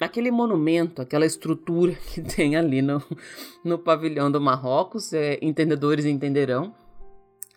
aquele 0.00 0.28
monumento, 0.32 1.00
aquela 1.00 1.24
estrutura 1.24 1.92
que 2.12 2.20
tem 2.20 2.56
ali 2.56 2.82
no, 2.82 3.00
no 3.62 3.78
pavilhão 3.78 4.28
do 4.28 4.40
Marrocos, 4.40 5.12
é, 5.12 5.38
entendedores 5.40 6.04
entenderão. 6.04 6.74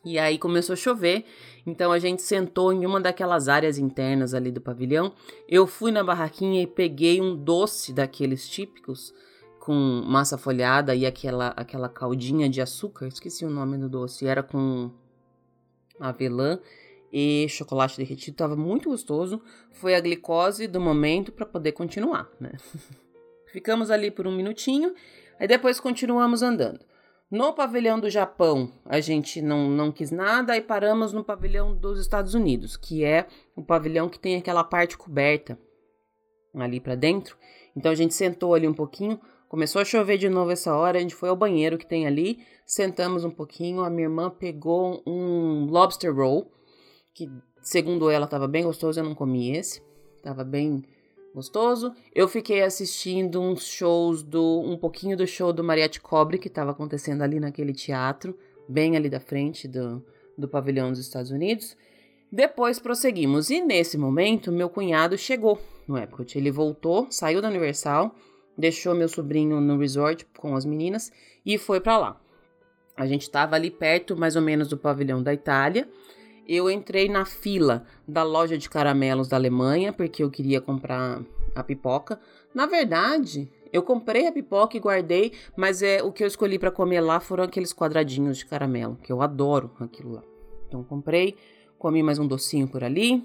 E 0.06 0.20
aí 0.20 0.38
começou 0.38 0.74
a 0.74 0.78
chover, 0.78 1.26
então 1.66 1.91
a 1.91 1.98
gente 1.98 2.22
sentou 2.22 2.72
em 2.72 2.86
uma 2.86 3.02
daquelas 3.02 3.48
áreas 3.49 3.80
internas 3.80 4.36
ali 4.36 4.52
do 4.52 4.61
pavilhão. 4.61 5.11
Eu 5.48 5.66
fui 5.66 5.91
na 5.91 6.03
barraquinha 6.03 6.61
e 6.61 6.68
peguei 6.68 7.20
um 7.20 7.36
doce 7.36 7.91
daqueles 7.91 8.48
típicos 8.48 9.11
com 9.60 9.74
massa 10.06 10.38
folhada 10.38 10.94
e 10.94 11.07
aquela 11.07 11.48
aquela 11.57 11.90
caldinha 11.90 12.48
de 12.48 12.61
açúcar, 12.61 13.07
esqueci 13.07 13.44
o 13.44 13.49
nome 13.49 13.80
do 13.80 13.90
doce, 13.90 14.28
era 14.28 14.44
com 14.44 14.91
avelã 15.99 16.60
e 17.11 17.48
chocolate 17.49 17.98
derretido, 17.98 18.36
estava 18.36 18.56
muito 18.56 18.90
gostoso. 18.90 19.41
Foi 19.72 19.95
a 19.95 19.99
glicose 19.99 20.68
do 20.68 20.80
momento 20.80 21.31
para 21.31 21.45
poder 21.45 21.72
continuar, 21.72 22.30
né? 22.40 22.52
Ficamos 23.52 23.90
ali 23.90 24.11
por 24.11 24.27
um 24.27 24.36
minutinho, 24.36 24.94
aí 25.40 25.48
depois 25.48 25.80
continuamos 25.80 26.44
andando. 26.44 26.80
No 27.31 27.53
pavilhão 27.53 27.99
do 27.99 28.10
Japão, 28.10 28.72
a 28.86 28.99
gente 28.99 29.40
não, 29.40 29.69
não 29.69 29.91
quis 29.91 30.10
nada, 30.10 30.53
aí 30.53 30.61
paramos 30.61 31.14
no 31.14 31.23
pavilhão 31.23 31.76
dos 31.76 31.99
Estados 31.99 32.34
Unidos, 32.34 32.76
que 32.76 33.03
é 33.03 33.27
o 33.56 33.64
pavilhão 33.64 34.10
que 34.10 34.19
tem 34.19 34.36
aquela 34.36 34.64
parte 34.64 34.98
coberta 34.98 35.60
ali 36.56 36.80
para 36.80 36.95
dentro. 36.95 37.38
Então 37.76 37.91
a 37.91 37.95
gente 37.95 38.15
sentou 38.15 38.56
ali 38.56 38.68
um 38.68 38.73
pouquinho, 38.73 39.19
começou 39.48 39.80
a 39.80 39.86
chover 39.86 40.18
de 40.18 40.27
novo 40.27 40.49
essa 40.49 40.76
hora, 40.76 40.98
a 40.98 41.02
gente 41.02 41.14
foi 41.14 41.30
ao 41.30 41.36
banheiro 41.36 41.77
que 41.77 41.86
tem 41.86 42.07
ali, 42.07 42.40
sentamos 42.65 43.23
um 43.23 43.30
pouquinho, 43.31 43.81
a 43.81 43.90
minha 43.91 44.07
irmã 44.07 44.31
pegou 44.31 45.03
um 45.06 45.65
lobster 45.69 46.15
roll, 46.15 46.52
que 47.20 47.30
segundo 47.62 48.10
ela 48.10 48.24
estava 48.24 48.48
bem 48.48 48.64
gostoso, 48.64 48.98
eu 48.98 49.04
não 49.04 49.14
comi 49.14 49.52
esse. 49.52 49.82
Tava 50.24 50.46
bem 50.46 50.86
gostoso. 51.36 51.94
Eu 52.16 52.30
fiquei 52.30 52.62
assistindo 52.62 53.41
uns 53.41 53.68
shows 53.68 54.24
do 54.24 54.62
um 54.62 54.78
pouquinho 54.78 55.18
do 55.18 55.28
show 55.28 55.52
do 55.52 55.64
Mariette 55.64 56.00
Cobre 56.00 56.38
que 56.38 56.48
estava 56.48 56.72
acontecendo 56.72 57.22
ali 57.22 57.38
naquele 57.40 57.74
teatro, 57.74 58.38
bem 58.70 58.96
ali 58.96 59.10
da 59.10 59.20
frente 59.20 59.68
do, 59.68 60.02
do 60.38 60.48
pavilhão 60.48 60.91
dos 60.91 61.00
Estados 61.00 61.30
Unidos. 61.30 61.76
Depois 62.32 62.80
prosseguimos 62.80 63.50
e 63.50 63.62
nesse 63.62 63.98
momento 63.98 64.52
meu 64.52 64.70
cunhado 64.70 65.18
chegou 65.18 65.60
no 65.86 65.98
Epcot. 65.98 66.38
Ele 66.38 66.52
voltou, 66.52 67.08
saiu 67.10 67.41
da 67.41 67.50
Universal, 67.50 68.16
deixou 68.58 68.96
meu 68.96 69.10
sobrinho 69.10 69.60
no 69.60 69.78
resort 69.78 70.26
com 70.38 70.56
as 70.56 70.64
meninas 70.64 71.12
e 71.46 71.58
foi 71.58 71.82
para 71.82 71.98
lá. 71.98 72.22
A 72.96 73.06
gente 73.06 73.24
estava 73.24 73.56
ali 73.56 73.72
perto, 73.72 74.16
mais 74.16 74.36
ou 74.36 74.41
menos, 74.41 74.70
do 74.70 74.78
pavilhão 74.78 75.22
da 75.22 75.34
Itália 75.34 75.88
eu 76.50 76.68
entrei 76.68 77.08
na 77.08 77.26
fila 77.26 77.86
da 78.08 78.24
loja 78.24 78.58
de 78.58 78.68
caramelos 78.68 79.28
da 79.28 79.38
Alemanha 79.38 79.94
porque 79.94 80.24
eu 80.24 80.32
queria 80.32 80.60
comprar 80.60 81.22
a 81.56 81.64
pipoca. 81.64 82.20
Na 82.56 82.66
verdade, 82.66 83.52
eu 83.72 83.84
comprei 83.84 84.26
a 84.26 84.32
pipoca 84.32 84.76
e 84.76 84.80
guardei, 84.80 85.32
mas 85.56 85.84
é 85.84 86.02
o 86.02 86.12
que 86.12 86.24
eu 86.24 86.28
escolhi 86.28 86.58
para 86.58 86.72
comer 86.72 87.02
lá 87.02 87.20
foram 87.20 87.44
aqueles 87.44 87.72
quadradinhos 87.72 88.40
de 88.40 88.48
caramelo, 88.48 88.96
que 88.96 89.12
eu 89.12 89.22
adoro 89.22 89.70
aquilo 89.80 90.14
lá. 90.14 90.24
Então 90.68 90.84
comprei, 90.84 91.38
comi 91.78 92.02
mais 92.02 92.18
um 92.18 92.26
docinho 92.26 92.68
por 92.68 92.84
ali 92.84 93.24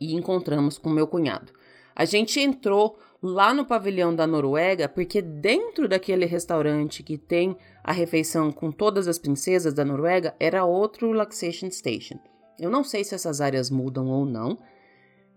e 0.00 0.16
encontramos 0.16 0.76
com 0.76 0.90
meu 0.90 1.06
cunhado. 1.06 1.52
A 1.94 2.04
gente 2.04 2.40
entrou 2.40 2.98
lá 3.22 3.52
no 3.52 3.64
pavilhão 3.64 4.14
da 4.14 4.26
Noruega, 4.26 4.88
porque 4.88 5.20
dentro 5.20 5.88
daquele 5.88 6.24
restaurante 6.24 7.02
que 7.02 7.18
tem 7.18 7.56
a 7.82 7.92
refeição 7.92 8.52
com 8.52 8.70
todas 8.70 9.08
as 9.08 9.18
princesas 9.18 9.74
da 9.74 9.84
Noruega, 9.84 10.34
era 10.38 10.64
outro 10.64 11.10
relaxation 11.10 11.70
station. 11.70 12.18
Eu 12.58 12.70
não 12.70 12.82
sei 12.82 13.04
se 13.04 13.14
essas 13.14 13.40
áreas 13.40 13.70
mudam 13.70 14.08
ou 14.08 14.24
não. 14.24 14.58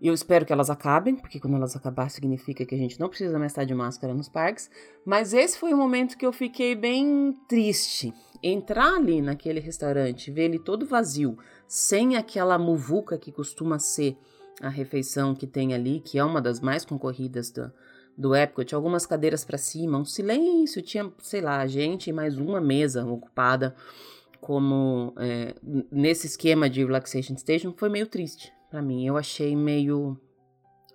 Eu 0.00 0.12
espero 0.12 0.44
que 0.44 0.52
elas 0.52 0.68
acabem, 0.68 1.14
porque 1.14 1.38
quando 1.38 1.54
elas 1.54 1.76
acabar 1.76 2.10
significa 2.10 2.66
que 2.66 2.74
a 2.74 2.78
gente 2.78 2.98
não 2.98 3.08
precisa 3.08 3.38
mais 3.38 3.52
estar 3.52 3.64
de 3.64 3.72
máscara 3.72 4.12
nos 4.12 4.28
parques. 4.28 4.68
Mas 5.06 5.32
esse 5.32 5.56
foi 5.56 5.72
o 5.72 5.76
momento 5.76 6.18
que 6.18 6.26
eu 6.26 6.32
fiquei 6.32 6.74
bem 6.74 7.36
triste. 7.48 8.12
Entrar 8.42 8.96
ali 8.96 9.22
naquele 9.22 9.60
restaurante, 9.60 10.32
ver 10.32 10.46
ele 10.46 10.58
todo 10.58 10.84
vazio, 10.84 11.38
sem 11.68 12.16
aquela 12.16 12.58
muvuca 12.58 13.16
que 13.16 13.30
costuma 13.30 13.78
ser 13.78 14.16
a 14.60 14.68
refeição 14.68 15.34
que 15.34 15.46
tem 15.46 15.74
ali, 15.74 16.00
que 16.00 16.18
é 16.18 16.24
uma 16.24 16.40
das 16.40 16.60
mais 16.60 16.84
concorridas 16.84 17.50
do, 17.50 17.72
do 18.16 18.34
Epcot, 18.34 18.74
algumas 18.74 19.06
cadeiras 19.06 19.44
para 19.44 19.58
cima, 19.58 19.98
um 19.98 20.04
silêncio, 20.04 20.82
tinha, 20.82 21.10
sei 21.20 21.40
lá, 21.40 21.66
gente 21.66 22.10
e 22.10 22.12
mais 22.12 22.38
uma 22.38 22.60
mesa 22.60 23.04
ocupada 23.04 23.74
como 24.40 25.14
é, 25.18 25.54
nesse 25.90 26.26
esquema 26.26 26.68
de 26.68 26.84
relaxation 26.84 27.36
station 27.36 27.72
foi 27.76 27.88
meio 27.88 28.08
triste 28.08 28.52
para 28.68 28.82
mim. 28.82 29.06
Eu 29.06 29.16
achei 29.16 29.54
meio 29.54 30.18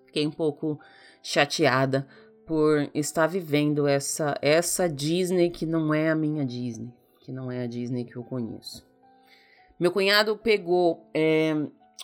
fiquei 0.06 0.28
um 0.28 0.32
pouco 0.32 0.78
chateada 1.24 2.06
por 2.46 2.90
estar 2.94 3.26
vivendo 3.28 3.88
essa 3.88 4.38
essa 4.42 4.90
Disney 4.90 5.50
que 5.50 5.66
não 5.66 5.94
é 5.94 6.10
a 6.10 6.16
minha 6.16 6.46
Disney, 6.46 6.94
que 7.22 7.32
não 7.32 7.50
é 7.50 7.64
a 7.64 7.68
Disney 7.68 8.04
que 8.04 8.18
eu 8.18 8.24
conheço. 8.24 8.86
Meu 9.80 9.92
cunhado 9.92 10.36
pegou 10.36 11.10
é, 11.14 11.56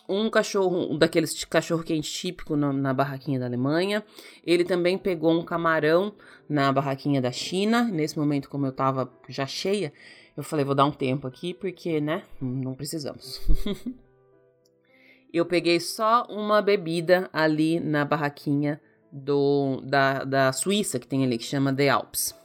um 0.07 0.29
cachorro, 0.29 0.91
um 0.91 0.97
daqueles 0.97 1.45
cachorro 1.45 1.83
quente 1.83 2.11
típico 2.11 2.55
na, 2.55 2.73
na, 2.73 2.93
barraquinha 2.93 3.39
da 3.39 3.45
Alemanha. 3.45 4.03
Ele 4.43 4.63
também 4.63 4.97
pegou 4.97 5.31
um 5.31 5.43
camarão 5.43 6.13
na 6.49 6.71
barraquinha 6.71 7.21
da 7.21 7.31
China. 7.31 7.83
Nesse 7.83 8.17
momento, 8.17 8.49
como 8.49 8.65
eu 8.65 8.71
tava 8.71 9.11
já 9.29 9.45
cheia, 9.45 9.93
eu 10.35 10.43
falei, 10.43 10.65
vou 10.65 10.75
dar 10.75 10.85
um 10.85 10.91
tempo 10.91 11.27
aqui, 11.27 11.53
porque, 11.53 12.01
né, 12.01 12.23
não 12.41 12.73
precisamos. 12.73 13.41
eu 15.31 15.45
peguei 15.45 15.79
só 15.79 16.25
uma 16.29 16.61
bebida 16.61 17.29
ali 17.31 17.79
na 17.79 18.03
barraquinha 18.03 18.81
do, 19.11 19.81
da, 19.85 20.23
da 20.23 20.51
Suíça, 20.51 20.99
que 20.99 21.07
tem 21.07 21.23
ali, 21.23 21.37
que 21.37 21.43
chama 21.43 21.73
The 21.73 21.89
Alps. 21.89 22.35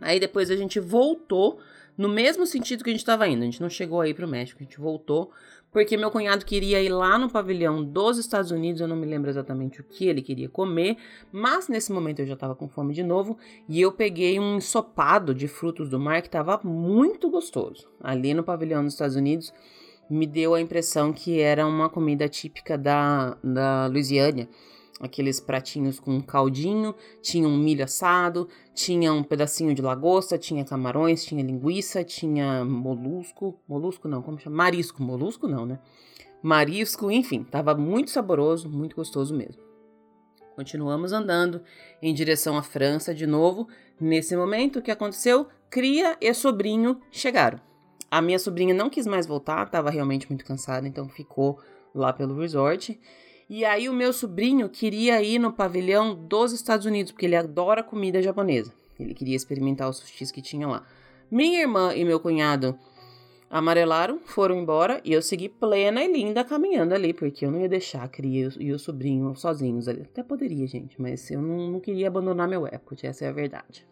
Aí 0.00 0.20
depois 0.20 0.50
a 0.50 0.56
gente 0.56 0.78
voltou 0.78 1.58
no 1.96 2.08
mesmo 2.08 2.46
sentido 2.46 2.84
que 2.84 2.90
a 2.90 2.92
gente 2.92 3.00
estava 3.00 3.26
indo. 3.26 3.42
A 3.42 3.46
gente 3.46 3.60
não 3.60 3.70
chegou 3.70 4.00
aí 4.00 4.12
para 4.12 4.26
o 4.26 4.28
México, 4.28 4.60
a 4.60 4.64
gente 4.64 4.78
voltou 4.78 5.32
porque 5.76 5.94
meu 5.94 6.10
cunhado 6.10 6.42
queria 6.46 6.80
ir 6.80 6.88
lá 6.88 7.18
no 7.18 7.28
pavilhão 7.28 7.84
dos 7.84 8.16
Estados 8.16 8.50
Unidos, 8.50 8.80
eu 8.80 8.88
não 8.88 8.96
me 8.96 9.04
lembro 9.04 9.28
exatamente 9.28 9.78
o 9.78 9.84
que 9.84 10.08
ele 10.08 10.22
queria 10.22 10.48
comer, 10.48 10.96
mas 11.30 11.68
nesse 11.68 11.92
momento 11.92 12.20
eu 12.20 12.26
já 12.26 12.32
estava 12.32 12.54
com 12.54 12.66
fome 12.66 12.94
de 12.94 13.02
novo 13.02 13.36
e 13.68 13.78
eu 13.78 13.92
peguei 13.92 14.40
um 14.40 14.56
ensopado 14.56 15.34
de 15.34 15.46
frutos 15.46 15.90
do 15.90 16.00
mar 16.00 16.22
que 16.22 16.28
estava 16.28 16.58
muito 16.64 17.28
gostoso. 17.28 17.90
Ali 18.00 18.32
no 18.32 18.42
pavilhão 18.42 18.82
dos 18.84 18.94
Estados 18.94 19.16
Unidos 19.16 19.52
me 20.08 20.26
deu 20.26 20.54
a 20.54 20.62
impressão 20.62 21.12
que 21.12 21.40
era 21.40 21.66
uma 21.66 21.90
comida 21.90 22.26
típica 22.26 22.78
da, 22.78 23.36
da 23.44 23.86
Louisiana 23.86 24.48
aqueles 25.00 25.38
pratinhos 25.38 26.00
com 26.00 26.20
caldinho, 26.22 26.94
tinha 27.20 27.46
um 27.46 27.56
milho 27.56 27.84
assado, 27.84 28.48
tinha 28.74 29.12
um 29.12 29.22
pedacinho 29.22 29.74
de 29.74 29.82
lagosta, 29.82 30.38
tinha 30.38 30.64
camarões, 30.64 31.24
tinha 31.24 31.42
linguiça, 31.42 32.02
tinha 32.02 32.64
molusco, 32.64 33.60
molusco 33.68 34.08
não, 34.08 34.22
como 34.22 34.38
chama? 34.38 34.56
Marisco, 34.56 35.02
molusco 35.02 35.46
não, 35.46 35.66
né? 35.66 35.78
Marisco, 36.42 37.10
enfim, 37.10 37.44
tava 37.44 37.74
muito 37.74 38.10
saboroso, 38.10 38.68
muito 38.68 38.96
gostoso 38.96 39.34
mesmo. 39.34 39.62
Continuamos 40.54 41.12
andando 41.12 41.60
em 42.00 42.14
direção 42.14 42.56
à 42.56 42.62
França 42.62 43.14
de 43.14 43.26
novo. 43.26 43.68
Nesse 44.00 44.34
momento, 44.34 44.78
o 44.78 44.82
que 44.82 44.90
aconteceu? 44.90 45.46
Cria 45.68 46.16
e 46.18 46.32
sobrinho 46.32 46.98
chegaram. 47.10 47.60
A 48.10 48.22
minha 48.22 48.38
sobrinha 48.38 48.72
não 48.72 48.88
quis 48.88 49.06
mais 49.06 49.26
voltar, 49.26 49.66
estava 49.66 49.90
realmente 49.90 50.26
muito 50.30 50.44
cansada, 50.44 50.88
então 50.88 51.08
ficou 51.08 51.60
lá 51.94 52.12
pelo 52.12 52.38
resort. 52.38 52.98
E 53.48 53.64
aí 53.64 53.88
o 53.88 53.92
meu 53.92 54.12
sobrinho 54.12 54.68
queria 54.68 55.22
ir 55.22 55.38
no 55.38 55.52
pavilhão 55.52 56.14
dos 56.14 56.52
Estados 56.52 56.84
Unidos, 56.84 57.12
porque 57.12 57.26
ele 57.26 57.36
adora 57.36 57.82
comida 57.82 58.20
japonesa. 58.20 58.72
Ele 58.98 59.14
queria 59.14 59.36
experimentar 59.36 59.88
os 59.88 59.98
sushis 59.98 60.32
que 60.32 60.42
tinha 60.42 60.66
lá. 60.66 60.84
Minha 61.30 61.60
irmã 61.60 61.94
e 61.94 62.04
meu 62.04 62.18
cunhado 62.18 62.76
amarelaram, 63.48 64.20
foram 64.24 64.58
embora 64.58 65.00
e 65.04 65.12
eu 65.12 65.22
segui 65.22 65.48
plena 65.48 66.02
e 66.02 66.12
linda 66.12 66.42
caminhando 66.44 66.94
ali, 66.94 67.14
porque 67.14 67.46
eu 67.46 67.50
não 67.50 67.60
ia 67.60 67.68
deixar 67.68 68.02
a 68.02 68.08
cria 68.08 68.48
e 68.58 68.72
o 68.72 68.78
sobrinho 68.78 69.34
sozinhos 69.36 69.86
ali. 69.86 70.02
Até 70.02 70.22
poderia, 70.22 70.66
gente, 70.66 71.00
mas 71.00 71.30
eu 71.30 71.40
não, 71.40 71.70
não 71.70 71.80
queria 71.80 72.08
abandonar 72.08 72.48
meu 72.48 72.66
Epcot, 72.66 73.06
essa 73.06 73.24
é 73.24 73.28
a 73.28 73.32
verdade. 73.32 73.86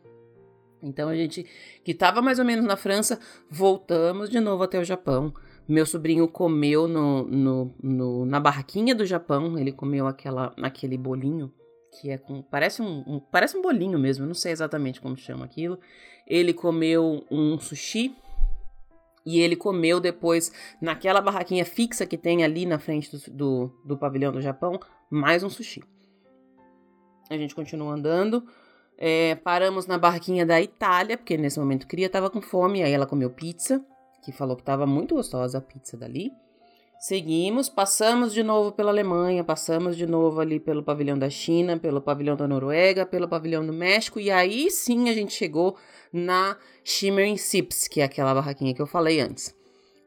Então 0.82 1.08
a 1.08 1.16
gente, 1.16 1.46
que 1.82 1.92
estava 1.92 2.20
mais 2.20 2.38
ou 2.38 2.44
menos 2.44 2.64
na 2.64 2.76
França, 2.76 3.18
voltamos 3.48 4.28
de 4.28 4.40
novo 4.40 4.62
até 4.62 4.78
o 4.78 4.84
Japão. 4.84 5.32
Meu 5.66 5.86
sobrinho 5.86 6.28
comeu 6.28 6.86
no, 6.86 7.24
no, 7.24 7.74
no, 7.82 8.26
na 8.26 8.38
barraquinha 8.38 8.94
do 8.94 9.06
Japão, 9.06 9.58
ele 9.58 9.72
comeu 9.72 10.06
aquela, 10.06 10.54
aquele 10.58 10.98
bolinho 10.98 11.50
que 11.90 12.10
é 12.10 12.18
com. 12.18 12.42
Parece 12.42 12.82
um, 12.82 13.02
um, 13.06 13.20
parece 13.20 13.56
um 13.56 13.62
bolinho 13.62 13.98
mesmo, 13.98 14.26
não 14.26 14.34
sei 14.34 14.52
exatamente 14.52 15.00
como 15.00 15.16
chama 15.16 15.44
aquilo. 15.44 15.78
Ele 16.26 16.52
comeu 16.52 17.24
um 17.30 17.58
sushi. 17.58 18.14
E 19.26 19.40
ele 19.40 19.56
comeu 19.56 20.00
depois, 20.00 20.52
naquela 20.82 21.18
barraquinha 21.18 21.64
fixa 21.64 22.04
que 22.04 22.18
tem 22.18 22.44
ali 22.44 22.66
na 22.66 22.78
frente 22.78 23.10
do, 23.10 23.30
do, 23.30 23.80
do 23.82 23.96
pavilhão 23.96 24.30
do 24.30 24.42
Japão, 24.42 24.78
mais 25.08 25.42
um 25.42 25.48
sushi. 25.48 25.82
A 27.30 27.36
gente 27.38 27.54
continua 27.54 27.94
andando. 27.94 28.46
É, 28.98 29.34
paramos 29.36 29.86
na 29.86 29.96
barraquinha 29.96 30.44
da 30.44 30.60
Itália, 30.60 31.16
porque 31.16 31.38
nesse 31.38 31.58
momento 31.58 31.86
Cria 31.86 32.04
estava 32.04 32.28
com 32.28 32.42
fome, 32.42 32.82
aí 32.82 32.92
ela 32.92 33.06
comeu 33.06 33.30
pizza 33.30 33.82
que 34.24 34.32
falou 34.32 34.56
que 34.56 34.62
estava 34.62 34.86
muito 34.86 35.14
gostosa 35.14 35.58
a 35.58 35.60
pizza 35.60 35.96
dali. 35.96 36.32
Seguimos, 36.98 37.68
passamos 37.68 38.32
de 38.32 38.42
novo 38.42 38.72
pela 38.72 38.90
Alemanha, 38.90 39.44
passamos 39.44 39.96
de 39.96 40.06
novo 40.06 40.40
ali 40.40 40.58
pelo 40.58 40.82
pavilhão 40.82 41.18
da 41.18 41.28
China, 41.28 41.78
pelo 41.78 42.00
pavilhão 42.00 42.34
da 42.34 42.48
Noruega, 42.48 43.04
pelo 43.04 43.28
pavilhão 43.28 43.66
do 43.66 43.72
México, 43.72 44.18
e 44.18 44.30
aí 44.30 44.70
sim 44.70 45.10
a 45.10 45.12
gente 45.12 45.34
chegou 45.34 45.76
na 46.10 46.56
Shimmering 46.82 47.36
Sips, 47.36 47.88
que 47.88 48.00
é 48.00 48.04
aquela 48.04 48.32
barraquinha 48.32 48.72
que 48.72 48.80
eu 48.80 48.86
falei 48.86 49.20
antes. 49.20 49.54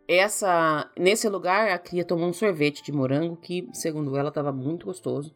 Essa, 0.08 0.90
nesse 0.98 1.28
lugar, 1.28 1.70
a 1.70 1.78
Cria 1.78 2.06
tomou 2.06 2.30
um 2.30 2.34
sorvete 2.34 2.82
de 2.82 2.92
morango 2.92 3.36
que, 3.36 3.68
segundo 3.74 4.18
ela, 4.18 4.30
estava 4.30 4.52
muito 4.52 4.86
gostoso. 4.86 5.36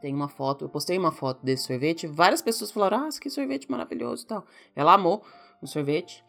Tem 0.00 0.12
uma 0.12 0.28
foto, 0.28 0.64
eu 0.64 0.68
postei 0.68 0.98
uma 0.98 1.12
foto 1.12 1.44
desse 1.44 1.64
sorvete, 1.64 2.06
várias 2.08 2.42
pessoas 2.42 2.72
falaram: 2.72 3.04
"Ah, 3.04 3.08
que 3.20 3.30
sorvete 3.30 3.70
maravilhoso", 3.70 4.24
e 4.24 4.26
tal. 4.26 4.44
Ela 4.74 4.94
amou 4.94 5.22
o 5.60 5.66
sorvete. 5.66 6.24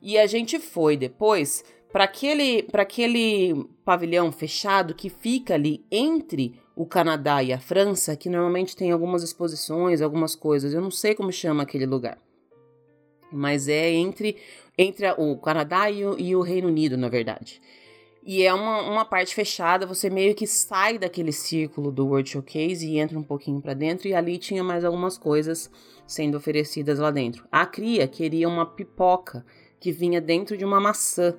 E 0.00 0.18
a 0.18 0.26
gente 0.26 0.58
foi 0.58 0.96
depois 0.96 1.64
para 1.92 2.04
aquele, 2.04 2.66
aquele 2.72 3.66
pavilhão 3.84 4.30
fechado 4.30 4.94
que 4.94 5.08
fica 5.08 5.54
ali 5.54 5.84
entre 5.90 6.60
o 6.76 6.86
Canadá 6.86 7.42
e 7.42 7.52
a 7.52 7.58
França, 7.58 8.16
que 8.16 8.28
normalmente 8.28 8.76
tem 8.76 8.92
algumas 8.92 9.22
exposições, 9.22 10.00
algumas 10.00 10.36
coisas. 10.36 10.72
Eu 10.72 10.80
não 10.80 10.90
sei 10.90 11.14
como 11.14 11.32
chama 11.32 11.62
aquele 11.62 11.86
lugar. 11.86 12.18
Mas 13.32 13.68
é 13.68 13.90
entre, 13.90 14.36
entre 14.76 15.10
o 15.18 15.36
Canadá 15.38 15.90
e 15.90 16.04
o, 16.04 16.18
e 16.18 16.36
o 16.36 16.40
Reino 16.40 16.68
Unido, 16.68 16.96
na 16.96 17.08
verdade. 17.08 17.60
E 18.24 18.42
é 18.42 18.52
uma, 18.52 18.82
uma 18.82 19.04
parte 19.04 19.34
fechada, 19.34 19.86
você 19.86 20.10
meio 20.10 20.34
que 20.34 20.46
sai 20.46 20.98
daquele 20.98 21.32
círculo 21.32 21.90
do 21.90 22.06
World 22.06 22.28
Showcase 22.28 22.86
e 22.86 22.98
entra 22.98 23.18
um 23.18 23.22
pouquinho 23.22 23.60
para 23.60 23.74
dentro, 23.74 24.06
e 24.06 24.14
ali 24.14 24.38
tinha 24.38 24.62
mais 24.62 24.84
algumas 24.84 25.16
coisas 25.16 25.70
sendo 26.06 26.36
oferecidas 26.36 26.98
lá 26.98 27.10
dentro. 27.10 27.46
A 27.50 27.64
Cria 27.64 28.06
queria 28.06 28.46
uma 28.46 28.66
pipoca 28.66 29.44
que 29.80 29.92
vinha 29.92 30.20
dentro 30.20 30.56
de 30.56 30.64
uma 30.64 30.80
maçã. 30.80 31.34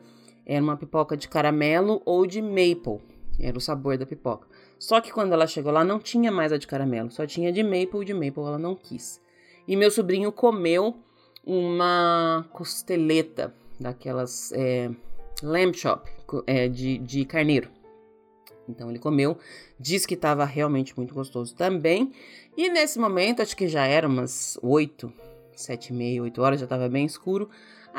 Era 0.45 0.64
uma 0.64 0.78
pipoca 0.78 1.16
de 1.16 1.28
caramelo 1.28 2.02
ou 2.06 2.26
de 2.26 2.41
maple. 2.41 2.99
Era 3.40 3.57
o 3.57 3.61
sabor 3.61 3.98
da 3.98 4.06
pipoca. 4.06 4.48
Só 4.78 5.02
que 5.02 5.11
quando 5.11 5.34
ela 5.34 5.45
chegou 5.45 5.72
lá, 5.72 5.84
não 5.84 5.99
tinha 5.99 6.32
mais 6.32 6.53
a 6.53 6.57
de 6.57 6.66
caramelo, 6.66 7.11
só 7.11 7.26
tinha 7.28 7.52
de 7.52 7.61
maple, 7.61 8.06
de 8.06 8.14
maple 8.14 8.44
ela 8.44 8.57
não 8.57 8.76
quis. 8.76 9.22
E 9.68 9.76
meu 9.76 9.91
sobrinho 9.91 10.32
comeu 10.32 10.95
uma 11.45 12.45
costeleta 12.52 13.53
daquelas 13.80 14.52
é, 14.53 14.90
lamb 15.44 15.76
chop 15.76 16.10
é, 16.48 16.68
de, 16.68 16.98
de 16.99 17.26
carneiro. 17.26 17.70
Então 18.68 18.90
ele 18.90 18.99
comeu, 18.99 19.38
disse 19.80 20.07
que 20.07 20.14
estava 20.14 20.45
realmente 20.45 20.95
muito 20.95 21.14
gostoso 21.14 21.56
também. 21.56 22.11
E 22.56 22.70
nesse 22.70 22.99
momento, 22.99 23.41
acho 23.41 23.57
que 23.57 23.68
já 23.68 23.86
era 23.86 24.07
umas 24.07 24.57
8, 24.61 25.11
7 25.56 25.88
e 25.88 25.94
meia, 25.94 26.24
8 26.24 26.41
horas, 26.41 26.60
já 26.60 26.66
estava 26.66 26.88
bem 26.88 27.06
escuro. 27.06 27.49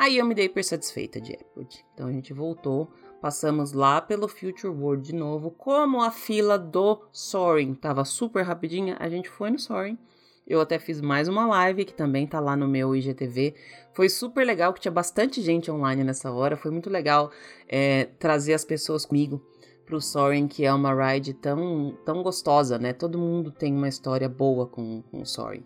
Aí 0.01 0.17
eu 0.17 0.25
me 0.25 0.33
dei 0.33 0.49
por 0.49 0.63
satisfeita 0.63 1.21
de 1.21 1.33
Epcot. 1.33 1.85
Então 1.93 2.07
a 2.07 2.11
gente 2.11 2.33
voltou, 2.33 2.91
passamos 3.21 3.71
lá 3.71 4.01
pelo 4.01 4.27
Future 4.27 4.73
World 4.73 5.03
de 5.03 5.13
novo. 5.13 5.51
Como 5.51 6.01
a 6.01 6.09
fila 6.09 6.57
do 6.57 7.03
Soaring 7.11 7.73
estava 7.73 8.03
super 8.03 8.41
rapidinha, 8.41 8.97
a 8.99 9.07
gente 9.07 9.29
foi 9.29 9.51
no 9.51 9.59
Soaring. 9.59 9.99
Eu 10.47 10.59
até 10.59 10.79
fiz 10.79 10.99
mais 11.01 11.27
uma 11.27 11.45
live 11.45 11.85
que 11.85 11.93
também 11.93 12.25
tá 12.25 12.39
lá 12.39 12.55
no 12.55 12.67
meu 12.67 12.95
IGTV. 12.95 13.53
Foi 13.93 14.09
super 14.09 14.43
legal, 14.43 14.73
que 14.73 14.81
tinha 14.81 14.91
bastante 14.91 15.39
gente 15.39 15.69
online 15.69 16.03
nessa 16.03 16.31
hora. 16.31 16.57
Foi 16.57 16.71
muito 16.71 16.89
legal 16.89 17.31
é, 17.69 18.05
trazer 18.17 18.55
as 18.55 18.65
pessoas 18.65 19.05
comigo 19.05 19.39
pro 19.85 20.01
Soaring, 20.01 20.47
que 20.47 20.65
é 20.65 20.73
uma 20.73 20.95
ride 20.95 21.35
tão, 21.35 21.95
tão 22.03 22.23
gostosa, 22.23 22.79
né? 22.79 22.91
Todo 22.91 23.19
mundo 23.19 23.51
tem 23.51 23.71
uma 23.71 23.87
história 23.87 24.27
boa 24.27 24.65
com, 24.65 25.03
com 25.11 25.21
o 25.21 25.25
Soaring. 25.27 25.63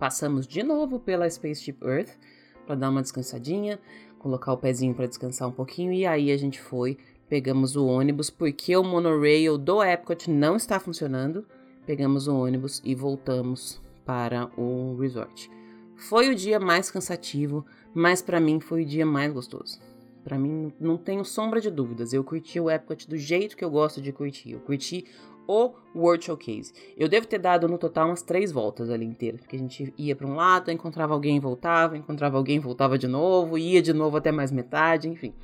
Passamos 0.00 0.48
de 0.48 0.64
novo 0.64 0.98
pela 0.98 1.30
Spaceship 1.30 1.78
Earth 1.80 2.18
para 2.70 2.76
dar 2.76 2.90
uma 2.90 3.02
descansadinha, 3.02 3.80
colocar 4.20 4.52
o 4.52 4.56
pezinho 4.56 4.94
para 4.94 5.06
descansar 5.06 5.48
um 5.48 5.52
pouquinho 5.52 5.92
e 5.92 6.06
aí 6.06 6.30
a 6.30 6.36
gente 6.36 6.60
foi, 6.60 6.96
pegamos 7.28 7.74
o 7.74 7.84
ônibus 7.84 8.30
porque 8.30 8.76
o 8.76 8.84
monorail 8.84 9.58
do 9.58 9.82
Epcot 9.82 10.30
não 10.30 10.54
está 10.54 10.78
funcionando 10.78 11.44
pegamos 11.84 12.28
o 12.28 12.36
ônibus 12.36 12.80
e 12.84 12.94
voltamos 12.94 13.80
para 14.06 14.48
o 14.56 14.96
resort. 15.00 15.50
Foi 15.96 16.28
o 16.28 16.34
dia 16.36 16.60
mais 16.60 16.88
cansativo, 16.88 17.66
mas 17.92 18.22
para 18.22 18.38
mim 18.38 18.60
foi 18.60 18.82
o 18.82 18.86
dia 18.86 19.04
mais 19.04 19.32
gostoso. 19.32 19.80
Para 20.22 20.38
mim 20.38 20.72
não 20.78 20.96
tenho 20.96 21.24
sombra 21.24 21.60
de 21.60 21.68
dúvidas. 21.68 22.12
Eu 22.12 22.22
curti 22.22 22.60
o 22.60 22.70
Epcot 22.70 23.08
do 23.08 23.16
jeito 23.16 23.56
que 23.56 23.64
eu 23.64 23.70
gosto 23.70 24.00
de 24.00 24.12
curtir. 24.12 24.52
Eu 24.52 24.60
curti 24.60 25.04
o 25.46 25.72
World 25.94 26.24
Showcase. 26.24 26.72
Eu 26.96 27.08
devo 27.08 27.26
ter 27.26 27.38
dado 27.38 27.68
no 27.68 27.78
total 27.78 28.08
umas 28.08 28.22
três 28.22 28.52
voltas 28.52 28.90
ali 28.90 29.04
inteira, 29.04 29.38
porque 29.38 29.56
a 29.56 29.58
gente 29.58 29.92
ia 29.98 30.14
para 30.14 30.26
um 30.26 30.34
lado, 30.34 30.70
encontrava 30.70 31.12
alguém, 31.14 31.40
voltava, 31.40 31.96
encontrava 31.96 32.36
alguém, 32.36 32.58
voltava 32.58 32.96
de 32.96 33.06
novo, 33.06 33.58
ia 33.58 33.82
de 33.82 33.92
novo 33.92 34.16
até 34.16 34.30
mais 34.30 34.52
metade, 34.52 35.08
enfim. 35.08 35.34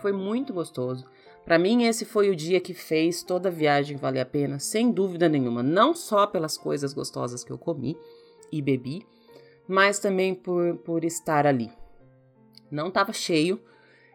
Foi 0.00 0.12
muito 0.12 0.52
gostoso. 0.52 1.06
Para 1.44 1.58
mim, 1.58 1.84
esse 1.84 2.04
foi 2.04 2.30
o 2.30 2.36
dia 2.36 2.60
que 2.60 2.72
fez 2.72 3.22
toda 3.22 3.48
a 3.48 3.52
viagem 3.52 3.96
valer 3.96 4.20
a 4.20 4.26
pena, 4.26 4.58
sem 4.58 4.90
dúvida 4.90 5.28
nenhuma. 5.28 5.62
Não 5.62 5.94
só 5.94 6.26
pelas 6.26 6.56
coisas 6.56 6.92
gostosas 6.92 7.42
que 7.42 7.50
eu 7.50 7.58
comi 7.58 7.96
e 8.50 8.62
bebi, 8.62 9.04
mas 9.66 9.98
também 9.98 10.34
por, 10.34 10.76
por 10.78 11.04
estar 11.04 11.46
ali. 11.46 11.70
Não 12.70 12.88
estava 12.88 13.12
cheio, 13.12 13.60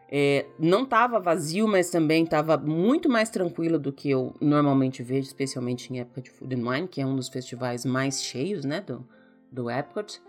é, 0.09 0.45
não 0.57 0.84
estava 0.84 1.19
vazio, 1.19 1.67
mas 1.67 1.89
também 1.89 2.23
estava 2.23 2.57
muito 2.57 3.09
mais 3.09 3.29
tranquilo 3.29 3.77
do 3.77 3.91
que 3.91 4.09
eu 4.09 4.34
normalmente 4.39 5.03
vejo, 5.03 5.27
especialmente 5.27 5.93
em 5.93 5.99
época 5.99 6.21
de 6.21 6.29
Food 6.29 6.55
and 6.55 6.69
Wine, 6.69 6.88
que 6.88 7.01
é 7.01 7.05
um 7.05 7.15
dos 7.15 7.27
festivais 7.27 7.84
mais 7.84 8.23
cheios 8.23 8.63
né, 8.63 8.81
do, 8.81 9.05
do 9.51 9.69
Epcot. 9.69 10.21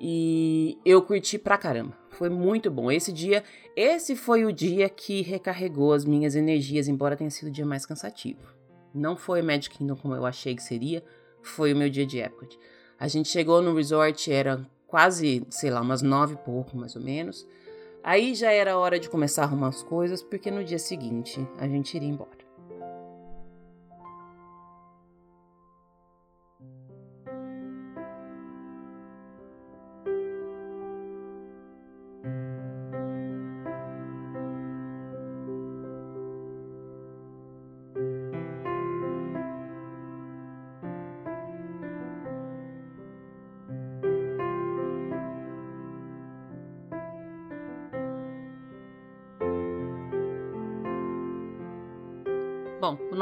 E 0.00 0.78
eu 0.84 1.02
curti 1.02 1.38
pra 1.38 1.58
caramba. 1.58 1.92
Foi 2.10 2.28
muito 2.30 2.70
bom. 2.70 2.90
Esse 2.90 3.12
dia, 3.12 3.44
esse 3.76 4.16
foi 4.16 4.44
o 4.44 4.52
dia 4.52 4.88
que 4.88 5.22
recarregou 5.22 5.92
as 5.92 6.04
minhas 6.04 6.34
energias, 6.34 6.88
embora 6.88 7.16
tenha 7.16 7.30
sido 7.30 7.48
o 7.48 7.52
dia 7.52 7.66
mais 7.66 7.84
cansativo. 7.84 8.40
Não 8.94 9.16
foi 9.16 9.42
Magic 9.42 9.76
Kingdom 9.76 9.96
como 9.96 10.14
eu 10.14 10.24
achei 10.24 10.54
que 10.54 10.62
seria, 10.62 11.04
foi 11.42 11.72
o 11.72 11.76
meu 11.76 11.90
dia 11.90 12.06
de 12.06 12.18
Epcot. 12.18 12.58
A 12.98 13.08
gente 13.08 13.28
chegou 13.28 13.60
no 13.60 13.74
resort, 13.74 14.32
era 14.32 14.64
quase, 14.86 15.46
sei 15.50 15.70
lá, 15.70 15.80
umas 15.80 16.00
nove 16.00 16.34
e 16.34 16.38
pouco, 16.38 16.76
mais 16.76 16.96
ou 16.96 17.02
menos. 17.02 17.46
Aí 18.08 18.34
já 18.34 18.50
era 18.50 18.78
hora 18.78 18.98
de 18.98 19.06
começar 19.06 19.42
a 19.42 19.44
arrumar 19.44 19.68
as 19.68 19.82
coisas, 19.82 20.22
porque 20.22 20.50
no 20.50 20.64
dia 20.64 20.78
seguinte 20.78 21.46
a 21.58 21.68
gente 21.68 21.94
iria 21.94 22.08
embora. 22.08 22.37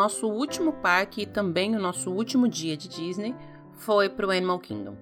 Nosso 0.06 0.28
último 0.28 0.72
parque 0.72 1.22
e 1.22 1.26
também 1.26 1.74
o 1.74 1.80
nosso 1.80 2.12
último 2.12 2.46
dia 2.46 2.76
de 2.76 2.86
Disney 2.86 3.34
foi 3.72 4.08
para 4.08 4.24
o 4.24 4.30
Animal 4.30 4.60
Kingdom. 4.60 4.96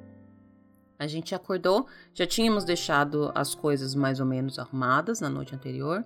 A 0.98 1.06
gente 1.06 1.34
acordou, 1.34 1.86
já 2.14 2.26
tínhamos 2.26 2.64
deixado 2.64 3.30
as 3.34 3.54
coisas 3.54 3.94
mais 3.94 4.18
ou 4.18 4.24
menos 4.24 4.58
arrumadas 4.58 5.20
na 5.20 5.28
noite 5.28 5.54
anterior, 5.54 6.02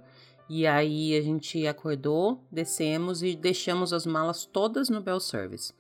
e 0.48 0.66
aí 0.66 1.16
a 1.16 1.20
gente 1.20 1.64
acordou, 1.64 2.42
descemos 2.50 3.22
e 3.22 3.36
deixamos 3.36 3.92
as 3.92 4.04
malas 4.04 4.44
todas 4.44 4.88
no 4.88 5.00
Bell 5.00 5.20
Service. 5.20 5.72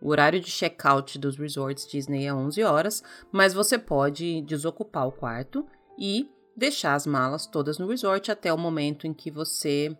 O 0.00 0.08
horário 0.08 0.40
de 0.40 0.50
check-out 0.50 1.18
dos 1.18 1.36
resorts 1.36 1.86
Disney 1.86 2.24
é 2.24 2.32
11 2.32 2.62
horas, 2.62 3.02
mas 3.30 3.52
você 3.52 3.76
pode 3.76 4.40
desocupar 4.40 5.06
o 5.06 5.12
quarto 5.12 5.66
e 5.98 6.30
deixar 6.56 6.94
as 6.94 7.06
malas 7.06 7.46
todas 7.46 7.78
no 7.78 7.86
resort 7.86 8.30
até 8.30 8.50
o 8.50 8.56
momento 8.56 9.06
em 9.06 9.12
que 9.12 9.30
você 9.30 9.94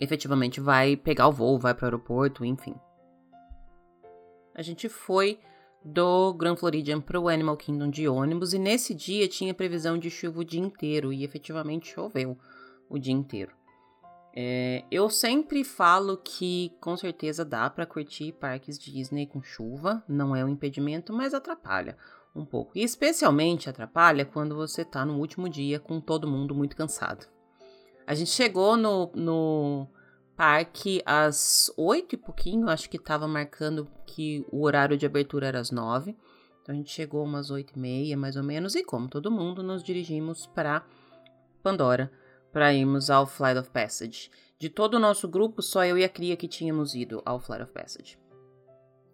efetivamente 0.00 0.60
vai 0.60 0.96
pegar 0.96 1.28
o 1.28 1.32
voo, 1.32 1.58
vai 1.58 1.74
para 1.74 1.84
o 1.84 1.86
aeroporto, 1.86 2.44
enfim. 2.44 2.74
A 4.54 4.62
gente 4.62 4.88
foi 4.88 5.38
do 5.84 6.32
Grand 6.34 6.56
Floridian 6.56 7.00
para 7.00 7.20
o 7.20 7.28
Animal 7.28 7.56
Kingdom 7.56 7.90
de 7.90 8.08
ônibus 8.08 8.52
e 8.52 8.58
nesse 8.58 8.94
dia 8.94 9.28
tinha 9.28 9.54
previsão 9.54 9.98
de 9.98 10.10
chuva 10.10 10.40
o 10.40 10.44
dia 10.44 10.60
inteiro 10.60 11.12
e 11.12 11.22
efetivamente 11.22 11.92
choveu 11.92 12.38
o 12.88 12.98
dia 12.98 13.12
inteiro. 13.12 13.52
É, 14.34 14.84
eu 14.90 15.10
sempre 15.10 15.64
falo 15.64 16.16
que 16.16 16.72
com 16.80 16.96
certeza 16.96 17.44
dá 17.44 17.68
para 17.68 17.86
curtir 17.86 18.32
parques 18.32 18.78
Disney 18.78 19.26
com 19.26 19.42
chuva, 19.42 20.04
não 20.08 20.34
é 20.34 20.44
um 20.44 20.48
impedimento, 20.48 21.12
mas 21.12 21.34
atrapalha 21.34 21.96
um 22.34 22.44
pouco. 22.44 22.72
E 22.76 22.82
especialmente 22.82 23.68
atrapalha 23.68 24.24
quando 24.24 24.54
você 24.54 24.82
está 24.82 25.04
no 25.04 25.18
último 25.18 25.48
dia 25.48 25.80
com 25.80 26.00
todo 26.00 26.28
mundo 26.28 26.54
muito 26.54 26.76
cansado. 26.76 27.26
A 28.10 28.14
gente 28.14 28.30
chegou 28.30 28.76
no, 28.76 29.08
no 29.14 29.86
parque 30.36 31.00
às 31.06 31.72
oito 31.76 32.16
e 32.16 32.18
pouquinho, 32.18 32.68
acho 32.68 32.90
que 32.90 32.96
estava 32.96 33.28
marcando 33.28 33.88
que 34.04 34.44
o 34.50 34.64
horário 34.64 34.96
de 34.96 35.06
abertura 35.06 35.46
era 35.46 35.60
às 35.60 35.70
nove. 35.70 36.16
Então 36.60 36.74
a 36.74 36.76
gente 36.76 36.90
chegou 36.90 37.22
umas 37.22 37.52
oito 37.52 37.74
e 37.76 37.78
meia, 37.78 38.16
mais 38.16 38.34
ou 38.34 38.42
menos, 38.42 38.74
e 38.74 38.82
como 38.82 39.06
todo 39.06 39.30
mundo, 39.30 39.62
nos 39.62 39.80
dirigimos 39.80 40.44
para 40.48 40.84
Pandora 41.62 42.10
para 42.52 42.74
irmos 42.74 43.10
ao 43.10 43.28
Flight 43.28 43.60
of 43.60 43.70
Passage. 43.70 44.28
De 44.58 44.68
todo 44.68 44.94
o 44.94 44.98
nosso 44.98 45.28
grupo, 45.28 45.62
só 45.62 45.84
eu 45.84 45.96
e 45.96 46.02
a 46.02 46.08
Cria 46.08 46.36
que 46.36 46.48
tínhamos 46.48 46.96
ido 46.96 47.22
ao 47.24 47.38
Flight 47.38 47.62
of 47.62 47.72
Passage. 47.72 48.18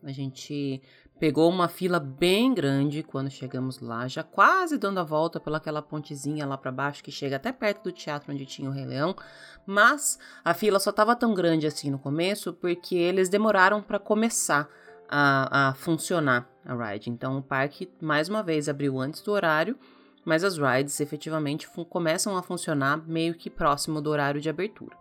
A 0.02 0.10
gente 0.10 0.81
Pegou 1.18 1.48
uma 1.48 1.66
fila 1.66 1.98
bem 1.98 2.52
grande 2.52 3.02
quando 3.02 3.30
chegamos 3.30 3.80
lá, 3.80 4.06
já 4.06 4.22
quase 4.22 4.76
dando 4.76 5.01
a 5.01 5.02
volta 5.02 5.40
pelaquela 5.40 5.80
pontezinha 5.80 6.44
lá 6.44 6.59
para 6.59 6.70
baixo 6.70 7.02
que 7.02 7.10
chega 7.10 7.36
até 7.36 7.52
perto 7.52 7.84
do 7.84 7.93
teatro 7.93 8.30
onde 8.30 8.44
tinha 8.44 8.68
o 8.68 8.72
Rei 8.72 8.84
Leão, 8.84 9.16
mas 9.64 10.18
a 10.44 10.52
fila 10.52 10.78
só 10.78 10.90
estava 10.90 11.16
tão 11.16 11.32
grande 11.32 11.66
assim 11.66 11.90
no 11.90 11.98
começo 11.98 12.52
porque 12.52 12.94
eles 12.94 13.30
demoraram 13.30 13.80
para 13.80 13.98
começar 13.98 14.68
a, 15.09 15.70
a 15.70 15.74
funcionar 15.74 16.47
a 16.62 16.74
ride. 16.74 17.09
Então 17.09 17.38
o 17.38 17.43
parque 17.43 17.90
mais 17.98 18.28
uma 18.28 18.43
vez 18.43 18.68
abriu 18.68 19.01
antes 19.01 19.22
do 19.22 19.32
horário, 19.32 19.78
mas 20.22 20.44
as 20.44 20.59
rides 20.59 21.01
efetivamente 21.01 21.66
começam 21.88 22.36
a 22.36 22.43
funcionar 22.43 22.98
meio 23.09 23.34
que 23.34 23.48
próximo 23.48 24.02
do 24.02 24.10
horário 24.10 24.40
de 24.40 24.51
abertura. 24.51 24.97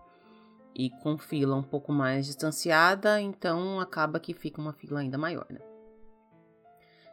E 0.73 0.89
com 1.01 1.17
fila 1.17 1.57
um 1.57 1.63
pouco 1.63 1.91
mais 1.91 2.25
distanciada, 2.25 3.19
então 3.19 3.81
acaba 3.81 4.17
que 4.17 4.33
fica 4.33 4.61
uma 4.61 4.71
fila 4.71 5.01
ainda 5.01 5.17
maior, 5.17 5.45
né? 5.49 5.74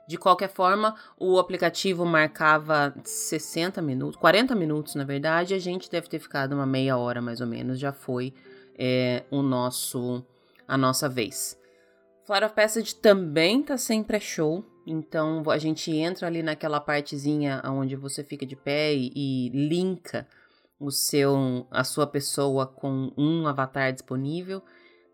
De 0.08 0.18
qualquer 0.18 0.48
forma, 0.48 0.96
o 1.18 1.38
aplicativo 1.38 2.04
marcava 2.04 2.94
60 3.04 3.80
minutos, 3.80 4.16
40 4.16 4.54
minutos 4.54 4.94
na 4.94 5.04
verdade, 5.04 5.54
a 5.54 5.58
gente 5.58 5.90
deve 5.90 6.08
ter 6.08 6.18
ficado 6.18 6.52
uma 6.54 6.66
meia 6.66 6.96
hora 6.96 7.22
mais 7.22 7.40
ou 7.40 7.46
menos, 7.46 7.78
já 7.78 7.92
foi 7.92 8.34
é, 8.76 9.24
o 9.30 9.42
nosso 9.42 10.24
a 10.66 10.76
nossa 10.76 11.08
vez. 11.08 11.58
Flight 12.24 12.44
of 12.44 12.54
Passage 12.54 12.94
também 12.94 13.62
tá 13.62 13.76
sem 13.76 14.02
pré-show, 14.02 14.64
então 14.86 15.42
a 15.50 15.58
gente 15.58 15.90
entra 15.90 16.26
ali 16.26 16.42
naquela 16.42 16.80
partezinha 16.80 17.60
onde 17.64 17.94
você 17.96 18.24
fica 18.24 18.46
de 18.46 18.56
pé 18.56 18.94
e, 18.94 19.12
e 19.14 19.48
linka 19.50 20.26
o 20.78 20.90
seu 20.90 21.66
a 21.70 21.84
sua 21.84 22.06
pessoa 22.06 22.66
com 22.66 23.12
um 23.16 23.46
avatar 23.46 23.92
disponível 23.92 24.62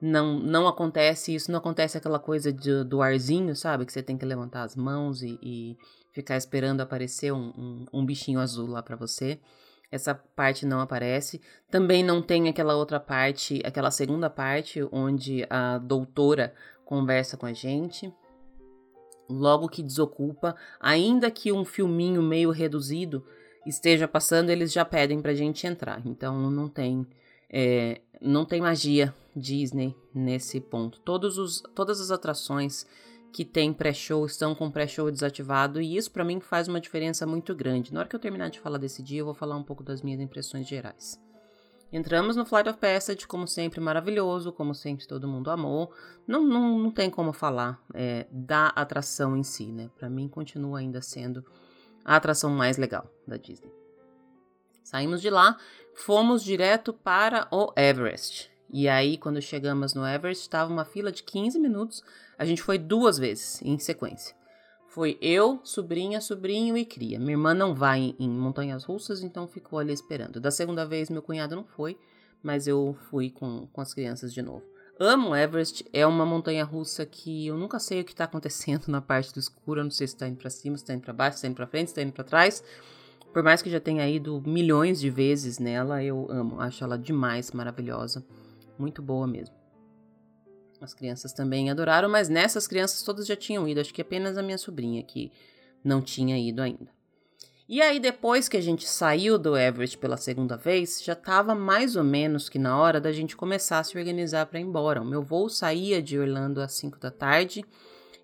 não, 0.01 0.39
não 0.39 0.69
acontece 0.69 1.35
isso, 1.35 1.51
não 1.51 1.59
acontece 1.59 1.99
aquela 1.99 2.19
coisa 2.19 2.53
de, 2.53 2.85
do 2.85 3.03
arzinho, 3.03 3.55
sabe? 3.57 3.85
Que 3.85 3.93
você 3.93 4.03
tem 4.03 4.17
que 4.17 4.25
levantar 4.25 4.63
as 4.63 4.77
mãos 4.77 5.23
e, 5.23 5.39
e 5.43 5.77
ficar 6.13 6.37
esperando 6.37 6.81
aparecer 6.81 7.33
um, 7.33 7.53
um, 7.57 7.87
um 7.93 8.07
bichinho 8.07 8.39
azul 8.39 8.69
lá 8.69 8.83
para 8.83 8.97
você. 8.97 9.41
Essa 9.91 10.15
parte 10.15 10.67
não 10.67 10.81
aparece. 10.81 11.41
Também 11.71 12.05
não 12.05 12.23
tem 12.23 12.49
aquela 12.49 12.77
outra 12.77 13.01
parte, 13.01 13.61
aquela 13.65 13.91
segunda 13.91 14.31
parte, 14.31 14.87
onde 14.93 15.47
a 15.51 15.79
doutora 15.79 16.55
conversa 16.85 17.37
com 17.37 17.47
a 17.47 17.53
gente. 17.53 18.13
Logo 19.29 19.69
que 19.69 19.83
desocupa, 19.83 20.55
ainda 20.81 21.31
que 21.31 21.51
um 21.53 21.65
filminho 21.65 22.23
meio 22.23 22.51
reduzido 22.51 23.25
esteja 23.67 24.07
passando, 24.07 24.51
eles 24.51 24.73
já 24.73 24.85
pedem 24.85 25.21
pra 25.21 25.35
gente 25.35 25.67
entrar. 25.67 26.01
Então 26.07 26.51
não 26.51 26.69
tem 26.69 27.07
é, 27.51 28.01
não 28.21 28.45
tem 28.45 28.61
magia 28.61 29.15
Disney 29.39 29.97
nesse 30.15 30.61
ponto. 30.61 31.01
Todos 31.01 31.39
os, 31.39 31.63
todas 31.75 32.01
as 32.01 32.11
atrações 32.11 32.87
que 33.33 33.45
tem 33.45 33.73
pré-show 33.73 34.25
estão 34.27 34.55
com 34.55 34.71
pré-show 34.71 35.11
desativado 35.11 35.81
e 35.81 35.97
isso 35.97 36.11
para 36.11 36.25
mim 36.25 36.41
faz 36.41 36.67
uma 36.67 36.81
diferença 36.81 37.27
muito 37.27 37.55
grande. 37.55 37.93
Na 37.93 38.01
hora 38.01 38.09
que 38.09 38.17
eu 38.17 38.21
terminar 38.21 38.51
de 38.51 38.61
falar 38.61 38.79
desse 38.79 39.03
dia, 39.03 39.21
eu 39.21 39.25
vou 39.25 39.35
falar 39.35 39.57
um 39.57 39.63
pouco 39.63 39.83
das 39.83 40.03
minhas 40.03 40.21
impressões 40.21 40.67
gerais. 40.67 41.21
Entramos 41.91 42.37
no 42.37 42.45
Flight 42.45 42.69
of 42.69 42.79
Passage, 42.79 43.27
como 43.27 43.47
sempre, 43.47 43.81
maravilhoso, 43.81 44.53
como 44.53 44.75
sempre 44.75 45.07
todo 45.07 45.27
mundo 45.27 45.51
amou. 45.51 45.91
Não, 46.27 46.45
não, 46.45 46.79
não 46.79 46.91
tem 46.91 47.09
como 47.09 47.33
falar 47.33 47.83
é, 47.95 48.27
da 48.31 48.67
atração 48.69 49.35
em 49.37 49.43
si, 49.43 49.73
né? 49.73 49.91
Para 49.97 50.11
mim 50.11 50.29
continua 50.29 50.81
ainda 50.81 51.01
sendo 51.01 51.43
a 52.05 52.17
atração 52.17 52.51
mais 52.51 52.77
legal 52.77 53.07
da 53.27 53.39
Disney. 53.39 53.73
Saímos 54.85 55.23
de 55.23 55.31
lá, 55.31 55.57
fomos 55.95 56.43
direto 56.43 56.93
para 56.93 57.49
o 57.51 57.73
Everest. 57.77 58.48
E 58.71 58.89
aí, 58.89 59.17
quando 59.17 59.41
chegamos 59.41 59.95
no 59.95 60.07
Everest, 60.07 60.43
estava 60.43 60.71
uma 60.71 60.85
fila 60.85 61.11
de 61.11 61.23
15 61.23 61.59
minutos. 61.59 62.03
A 62.39 62.45
gente 62.45 62.63
foi 62.63 62.77
duas 62.77 63.19
vezes 63.19 63.63
em 63.63 63.79
sequência. 63.79 64.37
Foi 64.89 65.19
eu, 65.21 65.61
sobrinha, 65.65 66.21
sobrinho 66.21 66.77
e 66.77 66.85
cria. 66.85 67.19
Minha 67.19 67.33
irmã 67.33 67.55
não 67.55 67.75
vai 67.75 68.15
em, 68.19 68.29
montanhas 68.29 68.85
russas, 68.85 69.23
então 69.23 69.47
ficou 69.47 69.79
ali 69.79 69.93
esperando. 69.93 70.41
Da 70.41 70.51
segunda 70.51 70.85
vez, 70.85 71.09
meu 71.09 71.23
cunhado 71.23 71.57
não 71.57 71.65
foi, 71.65 71.99
mas 72.43 72.67
eu 72.67 72.97
fui 73.11 73.31
com, 73.31 73.67
com 73.73 73.81
as 73.81 73.95
crianças 73.95 74.35
de 74.35 74.43
novo. 74.43 74.65
Amo 75.01 75.37
Everest, 75.37 75.85
é 75.93 76.07
uma 76.07 76.27
montanha 76.27 76.65
russa 76.65 77.07
que 77.07 77.47
eu 77.47 77.57
nunca 77.57 77.79
sei 77.79 78.01
o 78.01 78.05
que 78.05 78.13
está 78.13 78.25
acontecendo 78.25 78.89
na 78.91 79.01
parte 79.01 79.33
do 79.33 79.39
escuro. 79.39 79.81
Eu 79.81 79.85
não 79.85 79.91
sei 79.91 80.07
se 80.07 80.15
está 80.15 80.27
indo 80.27 80.39
para 80.39 80.51
cima, 80.51 80.77
se 80.77 80.83
está 80.83 80.93
indo 80.93 81.03
para 81.03 81.13
baixo, 81.13 81.37
se 81.37 81.39
está 81.39 81.49
indo 81.49 81.57
para 81.57 81.67
frente, 81.67 81.87
se 81.89 81.93
está 81.93 82.03
indo 82.03 82.13
para 82.13 82.25
trás. 82.25 82.65
Por 83.33 83.43
mais 83.43 83.63
que 83.63 83.71
já 83.71 83.79
tenha 83.79 84.09
ido 84.09 84.43
milhões 84.45 84.99
de 84.99 85.11
vezes 85.11 85.59
nela, 85.59 86.03
eu 86.03 86.27
amo, 86.31 86.61
acho 86.61 86.83
ela 86.83 86.99
demais 86.99 87.53
maravilhosa. 87.53 88.25
Muito 88.79 89.03
boa 89.03 89.27
mesmo. 89.27 89.55
As 90.81 90.95
crianças 90.95 91.33
também 91.33 91.71
adoraram, 91.71 92.09
mas 92.09 92.29
nessas 92.29 92.69
crianças 92.69 93.03
todas 93.03 93.27
já 93.27 93.35
tinham 93.35 93.67
ido. 93.67 93.81
Acho 93.81 93.93
que 93.93 94.03
apenas 94.03 94.39
a 94.39 94.43
minha 94.43 94.59
sobrinha 94.59 95.03
que 95.03 95.33
não 95.83 96.01
tinha 96.01 96.39
ido 96.39 96.63
ainda. 96.63 96.97
E 97.69 97.83
aí, 97.83 98.01
depois 98.01 98.49
que 98.49 98.57
a 98.57 98.63
gente 98.63 98.89
saiu 98.89 99.39
do 99.39 99.55
Everest 99.55 99.99
pela 99.99 100.17
segunda 100.17 100.57
vez, 100.57 101.03
já 101.03 101.13
estava 101.13 101.55
mais 101.55 101.97
ou 101.97 102.05
menos 102.05 102.49
que 102.49 102.59
na 102.59 102.79
hora 102.79 102.99
da 102.99 103.13
gente 103.13 103.37
começar 103.37 103.79
a 103.79 103.85
se 103.85 103.99
organizar 103.99 104.47
para 104.47 104.59
ir 104.59 104.63
embora. 104.63 105.03
O 105.03 105.05
meu 105.05 105.23
voo 105.23 105.51
saía 105.51 106.01
de 106.01 106.19
Orlando 106.19 106.63
às 106.63 106.73
5 106.75 106.99
da 106.99 107.11
tarde 107.11 107.63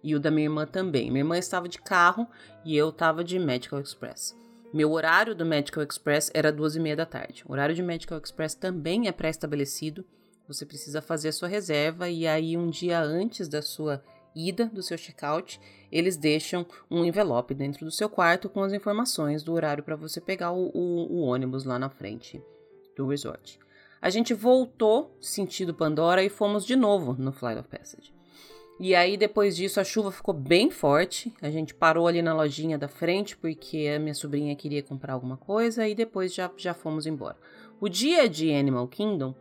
e 0.03 0.15
o 0.15 0.21
da 0.21 0.31
minha 0.31 0.47
irmã 0.47 0.65
também. 0.65 1.11
Minha 1.11 1.21
irmã 1.21 1.37
estava 1.37 1.69
de 1.69 1.79
carro 1.79 2.27
e 2.65 2.75
eu 2.75 2.89
estava 2.89 3.23
de 3.23 3.39
Medical 3.39 3.81
Express. 3.81 4.35
Meu 4.73 4.91
horário 4.93 5.35
do 5.35 5.45
Medical 5.45 5.85
Express 5.85 6.31
era 6.33 6.51
duas 6.51 6.75
e 6.75 6.81
meia 6.81 6.97
da 6.97 7.05
tarde. 7.05 7.45
O 7.47 7.53
horário 7.53 7.75
de 7.75 7.83
Medical 7.83 8.19
Express 8.19 8.55
também 8.55 9.09
é 9.09 9.13
pré-estabelecido 9.13 10.07
você 10.47 10.67
precisa 10.67 11.01
fazer 11.01 11.29
a 11.29 11.33
sua 11.33 11.49
reserva 11.49 12.09
e 12.09 12.27
aí 12.27 12.57
um 12.57 12.71
dia 12.71 13.01
antes 13.01 13.49
da 13.49 13.63
sua 13.63 14.03
ida, 14.35 14.67
do 14.67 14.83
seu 14.83 14.99
check-out, 14.99 15.61
eles 15.91 16.17
deixam 16.17 16.67
um 16.91 17.05
envelope 17.05 17.55
dentro 17.55 17.85
do 17.85 17.91
seu 17.91 18.09
quarto 18.09 18.49
com 18.49 18.63
as 18.63 18.73
informações 18.73 19.43
do 19.43 19.53
horário 19.53 19.85
para 19.85 19.97
você 19.97 20.21
pegar 20.21 20.51
o, 20.51 20.71
o, 20.75 21.13
o 21.13 21.21
ônibus 21.21 21.65
lá 21.65 21.79
na 21.79 21.89
frente 21.89 22.43
do 22.97 23.07
resort. 23.07 23.59
A 24.03 24.11
gente 24.11 24.35
voltou 24.35 25.17
sentido 25.21 25.73
Pandora 25.73 26.23
e 26.23 26.29
fomos 26.29 26.67
de 26.67 26.77
novo 26.77 27.15
no 27.15 27.33
Flight 27.33 27.61
of 27.61 27.69
Passage. 27.69 28.13
E 28.79 28.95
aí, 28.95 29.17
depois 29.17 29.57
disso, 29.57 29.81
a 29.81 29.85
chuva 29.85 30.11
ficou 30.11 30.35
bem 30.35 30.69
forte. 30.69 31.33
A 31.41 31.49
gente 31.49 31.73
parou 31.73 32.09
ali 32.09 32.21
na 32.21 32.35
lojinha 32.35 32.77
da 32.77 32.89
frente 32.89 33.37
porque 33.37 33.91
a 33.95 34.01
minha 34.01 34.15
sobrinha 34.15 34.55
queria 34.57 34.83
comprar 34.83 35.13
alguma 35.13 35.37
coisa 35.37 35.87
e 35.87 35.95
depois 35.95 36.35
já, 36.35 36.51
já 36.57 36.75
fomos 36.75 37.07
embora. 37.07 37.37
O 37.81 37.89
dia 37.89 38.29
de 38.29 38.53
Animal 38.53 38.89
Kingdom 38.89 39.35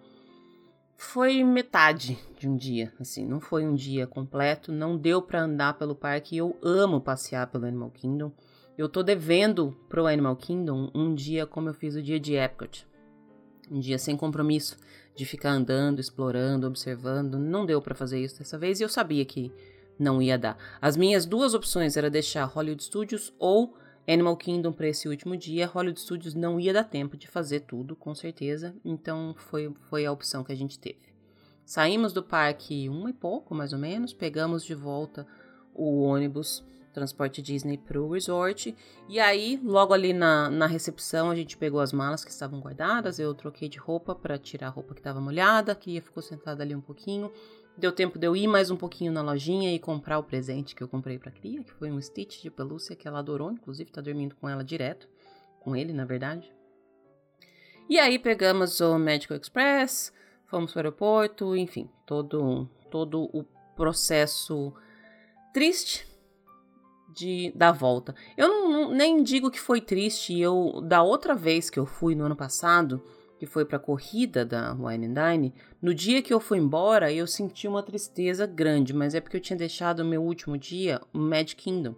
foi 1.04 1.44
metade 1.44 2.18
de 2.40 2.48
um 2.48 2.56
dia, 2.56 2.94
assim, 3.00 3.26
não 3.26 3.40
foi 3.40 3.66
um 3.66 3.76
dia 3.76 4.08
completo, 4.08 4.72
não 4.72 4.98
deu 4.98 5.22
para 5.22 5.44
andar 5.44 5.78
pelo 5.78 5.94
parque. 5.94 6.38
Eu 6.38 6.58
amo 6.64 7.02
passear 7.02 7.46
pelo 7.48 7.66
Animal 7.66 7.92
Kingdom. 7.92 8.32
Eu 8.78 8.88
tô 8.88 9.04
devendo 9.04 9.78
pro 9.90 10.08
Animal 10.08 10.36
Kingdom 10.36 10.90
um 10.96 11.14
dia 11.14 11.46
como 11.46 11.70
eu 11.70 11.74
fiz 11.74 11.96
o 11.96 12.02
dia 12.02 12.20
de 12.20 12.36
Epcot. 12.36 12.88
Um 13.70 13.80
dia 13.80 14.00
sem 14.00 14.16
compromisso 14.16 14.78
de 15.16 15.26
ficar 15.26 15.52
andando, 15.52 16.00
explorando, 16.00 16.66
observando. 16.66 17.38
Não 17.38 17.66
deu 17.66 17.82
para 17.82 17.94
fazer 17.94 18.20
isso 18.20 18.40
dessa 18.40 18.58
vez 18.58 18.80
e 18.80 18.84
eu 18.84 18.90
sabia 18.90 19.26
que 19.26 19.52
não 20.00 20.22
ia 20.22 20.38
dar. 20.38 20.58
As 20.82 20.98
minhas 20.98 21.26
duas 21.26 21.54
opções 21.54 21.96
era 21.98 22.10
deixar 22.10 22.46
Hollywood 22.46 22.84
Studios 22.84 23.34
ou 23.38 23.76
Animal 24.08 24.36
Kingdom 24.36 24.74
para 24.74 24.88
esse 24.88 25.08
último 25.08 25.38
dia, 25.38 25.66
Hollywood 25.66 26.00
Studios 26.00 26.34
não 26.34 26.60
ia 26.60 26.74
dar 26.74 26.84
tempo 26.84 27.16
de 27.16 27.28
fazer 27.28 27.62
tudo, 27.62 27.96
com 27.96 28.14
certeza, 28.14 28.76
então 28.84 29.34
foi, 29.38 29.74
foi 29.90 30.06
a 30.06 30.12
opção 30.12 30.44
que 30.44 30.52
a 30.52 30.56
gente 30.56 30.78
teve. 30.78 31.14
Saímos 31.66 32.12
do 32.12 32.22
parque 32.22 32.90
um 32.90 33.08
e 33.08 33.14
pouco, 33.14 33.56
mais 33.56 33.72
ou 33.72 33.80
menos, 33.80 34.14
pegamos 34.14 34.66
de 34.66 34.76
volta 34.76 35.26
o 35.74 36.02
ônibus 36.02 36.64
transporte 36.94 37.42
Disney 37.42 37.78
para 37.78 38.00
o 38.00 38.12
resort. 38.12 38.76
E 39.10 39.20
aí, 39.20 39.60
logo 39.64 39.94
ali 39.94 40.14
na, 40.14 40.50
na 40.50 40.68
recepção, 40.68 41.32
a 41.32 41.36
gente 41.36 41.58
pegou 41.58 41.82
as 41.82 41.92
malas 41.92 42.24
que 42.24 42.32
estavam 42.32 42.60
guardadas. 42.60 43.20
Eu 43.20 43.34
troquei 43.34 43.68
de 43.68 43.80
roupa 43.80 44.16
para 44.16 44.38
tirar 44.38 44.68
a 44.68 44.70
roupa 44.70 44.94
que 44.94 45.00
estava 45.00 45.20
molhada. 45.20 45.72
A 45.72 45.76
Cria 45.76 46.02
ficou 46.02 46.22
sentada 46.22 46.64
ali 46.64 46.76
um 46.76 46.82
pouquinho. 46.82 47.32
Deu 47.76 47.92
tempo 47.92 48.20
de 48.20 48.28
eu 48.28 48.36
ir 48.36 48.48
mais 48.48 48.70
um 48.70 48.78
pouquinho 48.78 49.12
na 49.12 49.24
lojinha 49.24 49.74
e 49.74 49.80
comprar 49.80 50.20
o 50.20 50.24
presente 50.24 50.76
que 50.76 50.84
eu 50.84 50.88
comprei 50.88 51.18
pra 51.18 51.32
Cria, 51.32 51.64
que 51.64 51.74
foi 51.74 51.92
um 51.92 52.00
Stitch 52.00 52.44
de 52.44 52.52
pelúcia 52.52 52.96
que 52.96 53.08
ela 53.08 53.18
adorou, 53.18 53.52
inclusive 53.52 53.92
tá 53.92 54.00
dormindo 54.00 54.36
com 54.36 54.48
ela 54.48 54.64
direto. 54.64 55.10
Com 55.60 55.76
ele, 55.76 55.92
na 55.92 56.06
verdade. 56.06 56.54
E 57.90 58.00
aí 58.00 58.20
pegamos 58.20 58.80
o 58.80 59.00
Medical 59.00 59.38
Express, 59.38 60.14
fomos 60.46 60.72
para 60.72 60.80
o 60.80 60.82
aeroporto, 60.82 61.56
enfim, 61.56 61.90
todo, 62.06 62.70
todo 62.92 63.24
o 63.34 63.44
processo 63.76 64.72
triste 65.52 66.08
de 67.14 67.52
da 67.56 67.72
volta. 67.72 68.14
Eu 68.38 68.48
não, 68.48 68.70
não, 68.70 68.92
nem 68.92 69.24
digo 69.24 69.50
que 69.50 69.60
foi 69.60 69.82
triste, 69.82 70.40
eu 70.40 70.80
da 70.82 71.02
outra 71.02 71.34
vez 71.34 71.70
que 71.70 71.80
eu 71.80 71.86
fui 71.86 72.14
no 72.14 72.26
ano 72.26 72.36
passado, 72.36 73.02
que 73.40 73.46
foi 73.46 73.66
para 73.66 73.78
a 73.78 73.80
corrida 73.80 74.46
da 74.46 74.74
Wine 74.74 75.08
and 75.08 75.14
Dine, 75.14 75.54
no 75.82 75.94
dia 75.94 76.22
que 76.22 76.34
eu 76.34 76.40
fui 76.40 76.58
embora, 76.58 77.12
eu 77.12 77.28
senti 77.28 77.68
uma 77.68 77.84
tristeza 77.84 78.46
grande, 78.46 78.94
mas 78.94 79.14
é 79.16 79.20
porque 79.20 79.38
eu 79.38 79.42
tinha 79.42 79.58
deixado 79.58 80.00
o 80.00 80.06
meu 80.06 80.24
último 80.24 80.58
dia, 80.58 81.02
o 81.14 81.18
Magic 81.18 81.56
Kingdom. 81.56 81.96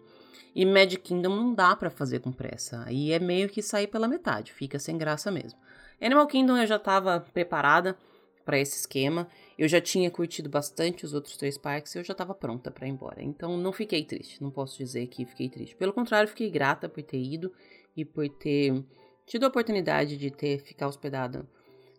E 0.55 0.65
Magic 0.65 1.03
Kingdom 1.03 1.35
não 1.35 1.53
dá 1.53 1.75
para 1.75 1.89
fazer 1.89 2.19
com 2.19 2.31
pressa. 2.31 2.83
Aí 2.85 3.11
é 3.11 3.19
meio 3.19 3.49
que 3.49 3.61
sair 3.61 3.87
pela 3.87 4.07
metade, 4.07 4.53
fica 4.53 4.79
sem 4.79 4.97
graça 4.97 5.29
mesmo. 5.29 5.59
Animal 6.01 6.27
Kingdom 6.27 6.57
eu 6.57 6.65
já 6.65 6.77
estava 6.77 7.19
preparada 7.19 7.97
para 8.45 8.59
esse 8.59 8.77
esquema. 8.77 9.27
Eu 9.57 9.67
já 9.67 9.81
tinha 9.81 10.09
curtido 10.11 10.49
bastante 10.49 11.03
os 11.03 11.13
outros 11.13 11.35
três 11.35 11.57
parques 11.57 11.95
e 11.95 11.99
eu 11.99 12.03
já 12.03 12.11
estava 12.11 12.33
pronta 12.33 12.69
para 12.69 12.87
ir 12.87 12.91
embora. 12.91 13.21
Então 13.21 13.57
não 13.57 13.73
fiquei 13.73 14.03
triste, 14.05 14.41
não 14.41 14.51
posso 14.51 14.77
dizer 14.77 15.07
que 15.07 15.25
fiquei 15.25 15.49
triste. 15.49 15.75
Pelo 15.75 15.91
contrário, 15.91 16.29
fiquei 16.29 16.49
grata 16.49 16.87
por 16.87 17.03
ter 17.03 17.21
ido 17.21 17.51
e 17.97 18.05
por 18.05 18.29
ter 18.29 18.83
tido 19.25 19.43
a 19.43 19.47
oportunidade 19.47 20.17
de 20.17 20.29
ter 20.29 20.59
ficado 20.59 20.89
hospedada 20.89 21.45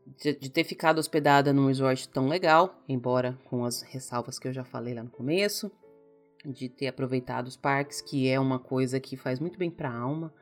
de, 0.07 0.49
ter 0.49 0.65
ficado 0.65 0.99
hospedada 0.99 1.53
num 1.53 1.67
resort 1.67 2.09
tão 2.09 2.29
legal, 2.29 2.81
embora 2.89 3.37
com 3.47 3.65
as 3.65 3.83
ressalvas 3.83 4.39
que 4.39 4.47
eu 4.47 4.53
já 4.53 4.65
falei 4.65 4.95
lá 4.95 5.03
no 5.03 5.11
começo, 5.11 5.71
de 6.45 6.69
ter 6.69 6.87
aproveitado 6.87 7.49
os 7.49 7.57
parques, 7.57 8.01
que 8.01 8.29
é 8.29 8.39
uma 8.39 8.59
coisa 8.59 9.01
que 9.01 9.17
faz 9.17 9.41
muito 9.41 9.59
bem 9.59 9.71
para 9.71 9.91
a 9.91 9.99
alma 9.99 10.33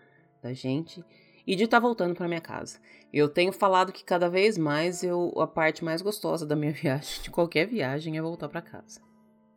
da 0.42 0.52
gente, 0.52 1.02
e 1.46 1.56
de 1.56 1.64
estar 1.64 1.78
tá 1.78 1.80
voltando 1.80 2.14
para 2.14 2.28
minha 2.28 2.40
casa. 2.40 2.78
Eu 3.12 3.28
tenho 3.28 3.52
falado 3.52 3.92
que 3.92 4.04
cada 4.04 4.28
vez 4.28 4.58
mais 4.58 5.02
eu 5.02 5.32
a 5.40 5.46
parte 5.46 5.84
mais 5.84 6.02
gostosa 6.02 6.44
da 6.44 6.54
minha 6.54 6.72
viagem, 6.74 7.22
de 7.22 7.30
qualquer 7.30 7.66
viagem, 7.66 8.18
é 8.18 8.22
voltar 8.22 8.48
para 8.48 8.60
casa. 8.60 9.00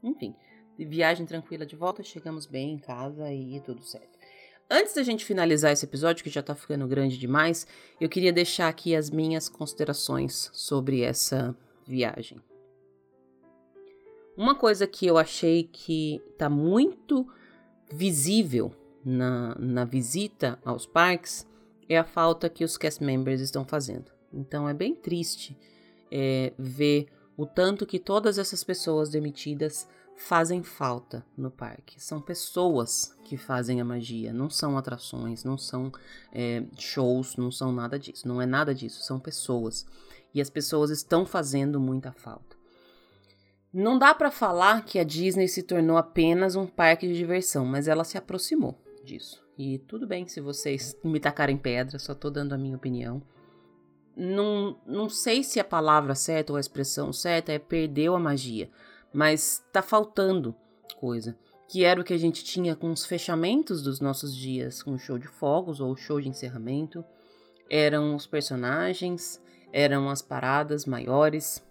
Enfim, 0.02 0.34
viagem 0.78 1.26
tranquila 1.26 1.66
de 1.66 1.76
volta, 1.76 2.02
chegamos 2.02 2.46
bem 2.46 2.74
em 2.74 2.78
casa 2.78 3.32
e 3.34 3.60
tudo 3.62 3.84
certo. 3.84 4.17
Antes 4.70 4.94
da 4.94 5.02
gente 5.02 5.24
finalizar 5.24 5.72
esse 5.72 5.86
episódio, 5.86 6.24
que 6.24 6.30
já 6.30 6.44
tá 6.44 6.54
ficando 6.54 6.86
grande 6.88 7.18
demais, 7.18 7.66
eu 8.02 8.10
queria 8.10 8.34
deixar 8.34 8.68
aqui 8.68 8.96
as 8.96 9.10
minhas 9.10 9.48
considerações 9.48 10.50
sobre 10.54 11.02
essa 11.02 11.56
viagem. 11.86 12.42
Uma 14.36 14.56
coisa 14.56 14.86
que 14.86 15.08
eu 15.08 15.18
achei 15.18 15.64
que 15.64 16.22
tá 16.38 16.50
muito 16.50 17.26
visível 17.92 18.74
na, 19.04 19.56
na 19.58 19.86
visita 19.86 20.60
aos 20.66 20.86
parques 20.86 21.48
é 21.88 21.98
a 21.98 22.04
falta 22.04 22.50
que 22.50 22.66
os 22.66 22.78
cast 22.78 23.02
members 23.02 23.40
estão 23.40 23.64
fazendo. 23.64 24.12
Então 24.34 24.68
é 24.68 24.74
bem 24.74 24.94
triste 24.94 25.58
é, 26.12 26.52
ver 26.60 27.08
o 27.38 27.46
tanto 27.46 27.86
que 27.86 28.00
todas 28.00 28.38
essas 28.38 28.66
pessoas 28.66 29.10
demitidas 29.10 29.88
fazem 30.18 30.64
falta 30.64 31.24
no 31.38 31.52
parque. 31.52 32.02
São 32.02 32.20
pessoas 32.20 33.16
que 33.24 33.38
fazem 33.38 33.80
a 33.80 33.86
magia, 33.86 34.34
não 34.34 34.50
são 34.50 34.78
atrações, 34.78 35.44
não 35.44 35.58
são 35.58 35.92
é, 36.34 36.64
shows, 36.78 37.38
não 37.38 37.52
são 37.52 37.72
nada 37.72 38.00
disso. 38.00 38.28
Não 38.28 38.42
é 38.42 38.46
nada 38.46 38.74
disso, 38.74 39.04
são 39.04 39.20
pessoas. 39.20 39.86
E 40.34 40.42
as 40.42 40.50
pessoas 40.50 40.90
estão 40.90 41.26
fazendo 41.26 41.80
muita 41.80 42.12
falta. 42.12 42.58
Não 43.72 43.98
dá 43.98 44.14
para 44.14 44.32
falar 44.32 44.84
que 44.86 44.98
a 44.98 45.04
Disney 45.04 45.48
se 45.48 45.62
tornou 45.62 45.98
apenas 45.98 46.56
um 46.56 46.66
parque 46.66 47.08
de 47.08 47.16
diversão, 47.16 47.64
mas 47.64 47.88
ela 47.88 48.04
se 48.04 48.18
aproximou 48.18 48.76
disso. 49.04 49.46
E 49.58 49.78
tudo 49.80 50.08
bem 50.08 50.28
se 50.28 50.42
vocês 50.42 50.98
me 51.04 51.20
tacarem 51.20 51.58
pedra, 51.58 52.00
só 52.00 52.16
tô 52.16 52.30
dando 52.30 52.54
a 52.54 52.58
minha 52.58 52.76
opinião. 52.76 53.22
Não, 54.16 54.80
não 54.86 55.10
sei 55.10 55.44
se 55.44 55.60
a 55.60 55.64
palavra 55.64 56.16
certa 56.16 56.52
ou 56.52 56.58
a 56.58 56.60
expressão 56.60 57.14
certa 57.14 57.52
é 57.52 57.60
perdeu 57.60 58.16
a 58.16 58.20
magia 58.20 58.70
mas 59.14 59.64
tá 59.72 59.82
faltando 59.82 60.56
coisa. 61.00 61.38
Que 61.70 61.84
era 61.84 62.00
o 62.00 62.04
que 62.04 62.14
a 62.14 62.18
gente 62.18 62.44
tinha 62.44 62.76
com 62.76 62.92
os 62.92 63.06
fechamentos 63.06 63.82
dos 63.82 64.00
nossos 64.00 64.36
dias, 64.36 64.82
com 64.82 64.94
o 64.94 65.00
show 65.00 65.18
de 65.18 65.28
fogos 65.28 65.80
ou 65.80 65.96
show 65.98 66.22
de 66.22 66.30
encerramento. 66.30 67.04
Eram 67.70 68.16
os 68.16 68.26
personagens, 68.26 69.42
eram 69.74 70.10
as 70.10 70.22
paradas 70.22 70.86
maiores, 70.86 71.62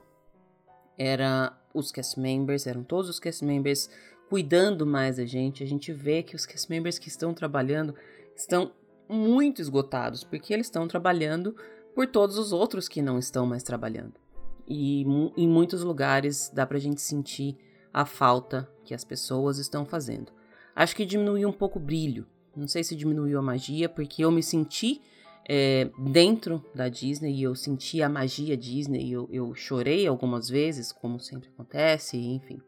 era 0.99 1.59
os 1.73 1.91
cast 1.91 2.21
members, 2.21 2.67
eram 2.67 2.85
todos 2.85 3.09
os 3.09 3.19
cast 3.19 3.45
members 3.45 3.89
cuidando 4.29 4.87
mais 4.87 5.17
da 5.17 5.25
gente. 5.25 5.63
A 5.63 5.67
gente 5.67 5.93
vê 5.93 6.23
que 6.23 6.37
os 6.37 6.45
cast 6.45 6.71
members 6.71 6.99
que 6.99 7.09
estão 7.09 7.33
trabalhando 7.33 7.95
estão 8.35 8.73
muito 9.09 9.63
esgotados, 9.63 10.25
porque 10.25 10.53
eles 10.53 10.67
estão 10.67 10.87
trabalhando 10.87 11.57
por 11.95 12.07
todos 12.07 12.37
os 12.37 12.53
outros 12.53 12.89
que 12.89 13.01
não 13.01 13.19
estão 13.19 13.47
mais 13.47 13.63
trabalhando. 13.63 14.26
E 14.67 15.03
em 15.37 15.49
muitos 15.49 15.83
lugares 15.83 16.51
dá 16.53 16.67
pra 16.67 16.79
gente 16.79 17.01
sentir 17.01 17.57
a 17.93 18.05
falta 18.05 18.69
que 18.85 18.95
as 18.95 19.05
pessoas 19.05 19.59
estão 19.59 19.85
fazendo. 19.85 20.33
Acho 20.75 20.95
que 20.95 21.05
diminuiu 21.05 21.49
um 21.49 21.53
pouco 21.53 21.79
o 21.79 21.83
brilho. 21.83 22.27
Não 22.55 22.67
sei 22.69 22.83
se 22.83 22.97
diminuiu 22.97 23.39
a 23.39 23.43
magia, 23.43 23.89
porque 23.89 24.25
eu 24.25 24.31
me 24.31 24.43
senti 24.43 25.01
é, 25.49 25.91
dentro 25.99 26.65
da 26.75 26.89
Disney 26.89 27.35
e 27.35 27.43
eu 27.43 27.55
senti 27.55 28.03
a 28.03 28.09
magia 28.09 28.57
Disney. 28.57 29.11
Eu, 29.11 29.29
eu 29.31 29.55
chorei 29.55 30.07
algumas 30.07 30.49
vezes, 30.49 30.93
como 30.93 31.21
sempre 31.21 31.49
acontece, 31.49 32.17
enfim. 32.17 32.61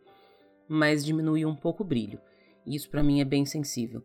Mas 0.68 1.04
diminuiu 1.04 1.48
um 1.48 1.56
pouco 1.56 1.82
o 1.82 1.86
brilho. 1.86 2.20
Isso 2.66 2.88
para 2.88 3.02
mim 3.02 3.20
é 3.20 3.24
bem 3.24 3.44
sensível 3.44 4.02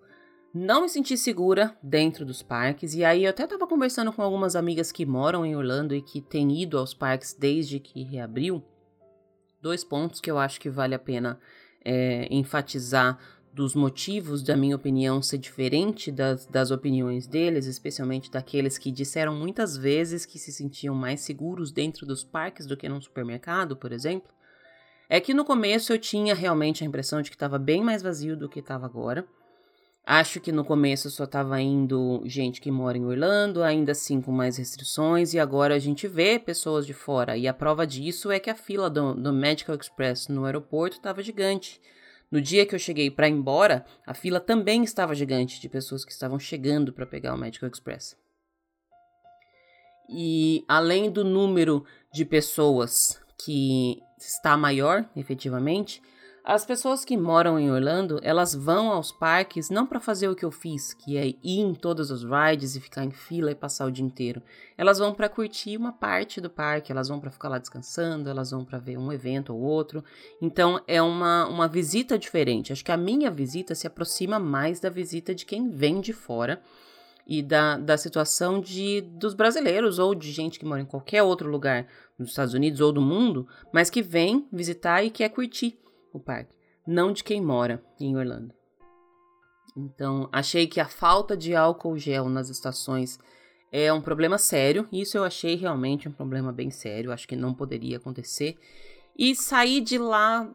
não 0.53 0.83
me 0.83 0.89
senti 0.89 1.17
segura 1.17 1.75
dentro 1.81 2.23
dos 2.23 2.43
parques. 2.43 2.93
E 2.93 3.03
aí 3.03 3.23
eu 3.23 3.31
até 3.31 3.43
estava 3.43 3.65
conversando 3.65 4.13
com 4.13 4.21
algumas 4.21 4.55
amigas 4.55 4.91
que 4.91 5.05
moram 5.05 5.45
em 5.45 5.55
Orlando 5.55 5.95
e 5.95 6.01
que 6.01 6.21
têm 6.21 6.61
ido 6.61 6.77
aos 6.77 6.93
parques 6.93 7.33
desde 7.33 7.79
que 7.79 8.03
reabriu. 8.03 8.63
Dois 9.59 9.83
pontos 9.83 10.21
que 10.21 10.29
eu 10.29 10.37
acho 10.37 10.59
que 10.59 10.69
vale 10.69 10.93
a 10.93 10.99
pena 10.99 11.39
é, 11.83 12.27
enfatizar 12.29 13.17
dos 13.51 13.75
motivos 13.75 14.41
da 14.41 14.57
minha 14.57 14.75
opinião 14.75 15.21
ser 15.21 15.37
diferente 15.37 16.11
das, 16.11 16.47
das 16.47 16.71
opiniões 16.71 17.27
deles, 17.27 17.67
especialmente 17.67 18.31
daqueles 18.31 18.79
que 18.79 18.91
disseram 18.91 19.35
muitas 19.35 19.77
vezes 19.77 20.25
que 20.25 20.39
se 20.39 20.51
sentiam 20.51 20.95
mais 20.95 21.21
seguros 21.21 21.71
dentro 21.71 22.05
dos 22.05 22.23
parques 22.23 22.65
do 22.65 22.75
que 22.75 22.89
num 22.89 22.99
supermercado, 22.99 23.75
por 23.75 23.91
exemplo. 23.91 24.31
É 25.07 25.19
que 25.19 25.33
no 25.33 25.45
começo 25.45 25.93
eu 25.93 25.99
tinha 25.99 26.33
realmente 26.33 26.83
a 26.83 26.87
impressão 26.87 27.21
de 27.21 27.29
que 27.29 27.35
estava 27.35 27.59
bem 27.59 27.83
mais 27.83 28.01
vazio 28.01 28.35
do 28.35 28.49
que 28.49 28.59
estava 28.59 28.85
agora. 28.85 29.25
Acho 30.05 30.41
que 30.41 30.51
no 30.51 30.65
começo 30.65 31.09
só 31.09 31.23
estava 31.23 31.61
indo 31.61 32.21
gente 32.25 32.59
que 32.59 32.69
mora 32.69 32.97
em 32.97 33.05
Orlando, 33.05 33.63
ainda 33.63 33.93
assim 33.93 34.21
com 34.21 34.33
mais 34.33 34.57
restrições, 34.57 35.33
e 35.33 35.39
agora 35.39 35.75
a 35.75 35.79
gente 35.79 36.09
vê 36.09 36.37
pessoas 36.37 36.85
de 36.85 36.93
fora. 36.93 37.37
E 37.37 37.47
a 37.47 37.53
prova 37.53 37.87
disso 37.87 38.29
é 38.29 38.37
que 38.37 38.49
a 38.49 38.55
fila 38.55 38.89
do, 38.89 39.13
do 39.13 39.31
Medical 39.31 39.75
Express 39.75 40.27
no 40.27 40.43
aeroporto 40.43 40.97
estava 40.97 41.23
gigante. 41.23 41.79
No 42.29 42.41
dia 42.41 42.65
que 42.65 42.75
eu 42.75 42.79
cheguei 42.79 43.09
para 43.09 43.29
ir 43.29 43.31
embora, 43.31 43.85
a 44.05 44.13
fila 44.13 44.41
também 44.41 44.83
estava 44.83 45.15
gigante 45.15 45.61
de 45.61 45.69
pessoas 45.69 46.03
que 46.03 46.11
estavam 46.11 46.37
chegando 46.37 46.91
para 46.91 47.05
pegar 47.05 47.33
o 47.33 47.37
Medical 47.37 47.69
Express. 47.69 48.17
E 50.09 50.65
além 50.67 51.09
do 51.09 51.23
número 51.23 51.85
de 52.11 52.25
pessoas 52.25 53.21
que 53.37 54.01
está 54.19 54.57
maior, 54.57 55.09
efetivamente, 55.15 56.01
as 56.45 56.65
pessoas 56.65 57.05
que 57.05 57.15
moram 57.15 57.57
em 57.57 57.71
Orlando, 57.71 58.19
elas 58.21 58.53
vão 58.53 58.91
aos 58.91 59.13
parques 59.13 59.69
não 59.69 59.87
para 59.87 60.01
fazer 60.01 60.27
o 60.27 60.35
que 60.35 60.43
eu 60.43 60.51
fiz, 60.51 60.93
que 60.93 61.15
é 61.15 61.27
ir 61.27 61.61
em 61.61 61.73
todos 61.73 62.11
os 62.11 62.21
rides 62.21 62.75
e 62.75 62.81
ficar 62.81 63.05
em 63.05 63.11
fila 63.11 63.49
e 63.51 63.55
passar 63.55 63.85
o 63.85 63.91
dia 63.91 64.03
inteiro. 64.03 64.43
Elas 64.77 64.99
vão 64.99 65.13
para 65.13 65.29
curtir 65.29 65.77
uma 65.77 65.93
parte 65.93 66.41
do 66.41 66.49
parque, 66.49 66.91
elas 66.91 67.07
vão 67.07 67.17
para 67.17 67.31
ficar 67.31 67.47
lá 67.47 67.57
descansando, 67.57 68.29
elas 68.29 68.51
vão 68.51 68.65
para 68.65 68.77
ver 68.77 68.97
um 68.97 69.09
evento 69.13 69.53
ou 69.55 69.61
outro. 69.61 70.03
Então 70.41 70.81
é 70.85 71.01
uma, 71.01 71.47
uma 71.47 71.65
visita 71.69 72.19
diferente. 72.19 72.73
Acho 72.73 72.83
que 72.83 72.91
a 72.91 72.97
minha 72.97 73.31
visita 73.31 73.73
se 73.73 73.87
aproxima 73.87 74.37
mais 74.37 74.81
da 74.81 74.89
visita 74.89 75.33
de 75.33 75.45
quem 75.45 75.69
vem 75.69 76.01
de 76.01 76.11
fora 76.11 76.61
e 77.25 77.41
da, 77.41 77.77
da 77.77 77.97
situação 77.97 78.59
de 78.59 78.99
dos 78.99 79.33
brasileiros 79.33 79.97
ou 79.97 80.13
de 80.13 80.29
gente 80.29 80.59
que 80.59 80.65
mora 80.65 80.81
em 80.81 80.85
qualquer 80.85 81.23
outro 81.23 81.49
lugar 81.49 81.87
nos 82.19 82.31
Estados 82.31 82.53
Unidos 82.53 82.81
ou 82.81 82.91
do 82.91 83.01
mundo, 83.01 83.47
mas 83.71 83.89
que 83.89 84.01
vem 84.01 84.45
visitar 84.51 85.03
e 85.03 85.09
quer 85.09 85.29
curtir 85.29 85.79
o 86.13 86.19
parque, 86.19 86.53
não 86.85 87.11
de 87.11 87.23
quem 87.23 87.41
mora 87.41 87.83
em 87.99 88.15
Orlando. 88.15 88.53
Então, 89.75 90.29
achei 90.31 90.67
que 90.67 90.79
a 90.79 90.85
falta 90.85 91.35
de 91.35 91.55
álcool 91.55 91.97
gel 91.97 92.29
nas 92.29 92.49
estações 92.49 93.19
é 93.71 93.91
um 93.91 94.01
problema 94.01 94.37
sério. 94.37 94.87
Isso 94.91 95.17
eu 95.17 95.23
achei 95.23 95.55
realmente 95.55 96.07
um 96.07 96.11
problema 96.11 96.51
bem 96.51 96.69
sério. 96.69 97.11
Acho 97.11 97.27
que 97.27 97.35
não 97.35 97.55
poderia 97.55 97.97
acontecer. 97.97 98.55
E 99.17 99.35
sair 99.35 99.81
de 99.81 99.97
lá 99.97 100.47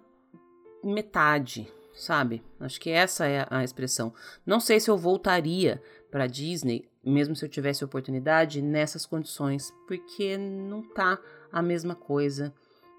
metade, 0.85 1.67
sabe? 1.93 2.45
Acho 2.61 2.81
que 2.81 2.91
essa 2.91 3.27
é 3.27 3.45
a 3.51 3.65
expressão. 3.65 4.15
Não 4.47 4.61
sei 4.61 4.79
se 4.79 4.89
eu 4.89 4.97
voltaria 4.97 5.83
para 6.13 6.29
Disney, 6.29 6.89
mesmo 7.05 7.35
se 7.35 7.45
eu 7.45 7.49
tivesse 7.49 7.85
oportunidade, 7.85 8.63
nessas 8.63 9.05
condições, 9.05 9.73
porque 9.89 10.39
não 10.39 10.83
tá 10.83 11.19
a 11.51 11.61
mesma 11.61 11.97
coisa 11.97 12.55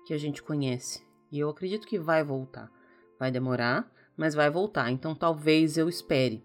que 0.06 0.14
a 0.14 0.18
gente 0.18 0.44
conhece. 0.44 1.09
E 1.31 1.39
eu 1.39 1.49
acredito 1.49 1.88
que 1.88 1.99
vai 1.99 2.23
voltar. 2.23 2.72
Vai 3.19 3.31
demorar, 3.31 3.91
mas 4.15 4.34
vai 4.34 4.49
voltar. 4.49 4.91
Então 4.91 5.14
talvez 5.14 5.77
eu 5.77 5.88
espere. 5.89 6.43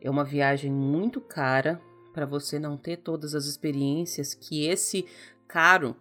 É 0.00 0.10
uma 0.10 0.24
viagem 0.24 0.70
muito 0.70 1.20
cara 1.20 1.80
para 2.12 2.26
você 2.26 2.58
não 2.58 2.76
ter 2.76 2.98
todas 2.98 3.34
as 3.34 3.46
experiências 3.46 4.34
que 4.34 4.66
esse 4.66 5.06
caro 5.46 5.96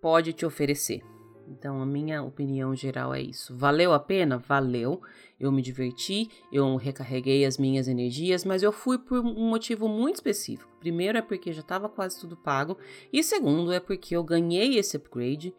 pode 0.00 0.32
te 0.32 0.46
oferecer. 0.46 1.02
Então, 1.50 1.80
a 1.80 1.86
minha 1.86 2.22
opinião 2.22 2.74
geral 2.76 3.14
é 3.14 3.22
isso. 3.22 3.56
Valeu 3.56 3.94
a 3.94 3.98
pena? 3.98 4.36
Valeu. 4.36 5.00
Eu 5.40 5.50
me 5.50 5.62
diverti, 5.62 6.28
eu 6.52 6.76
recarreguei 6.76 7.44
as 7.44 7.56
minhas 7.56 7.88
energias, 7.88 8.44
mas 8.44 8.62
eu 8.62 8.70
fui 8.72 8.98
por 8.98 9.20
um 9.20 9.48
motivo 9.48 9.88
muito 9.88 10.16
específico. 10.16 10.70
Primeiro 10.78 11.16
é 11.16 11.22
porque 11.22 11.52
já 11.52 11.60
estava 11.60 11.88
quase 11.88 12.20
tudo 12.20 12.36
pago, 12.36 12.76
e 13.12 13.22
segundo 13.22 13.72
é 13.72 13.80
porque 13.80 14.16
eu 14.16 14.24
ganhei 14.24 14.76
esse 14.76 14.96
upgrade 14.96 15.54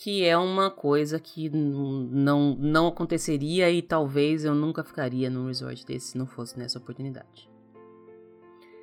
que 0.00 0.24
é 0.24 0.38
uma 0.38 0.70
coisa 0.70 1.18
que 1.18 1.50
não, 1.50 2.54
não 2.54 2.86
aconteceria 2.86 3.68
e 3.68 3.82
talvez 3.82 4.44
eu 4.44 4.54
nunca 4.54 4.84
ficaria 4.84 5.28
num 5.28 5.48
resort 5.48 5.84
desse 5.84 6.12
se 6.12 6.18
não 6.18 6.26
fosse 6.26 6.56
nessa 6.56 6.78
oportunidade. 6.78 7.50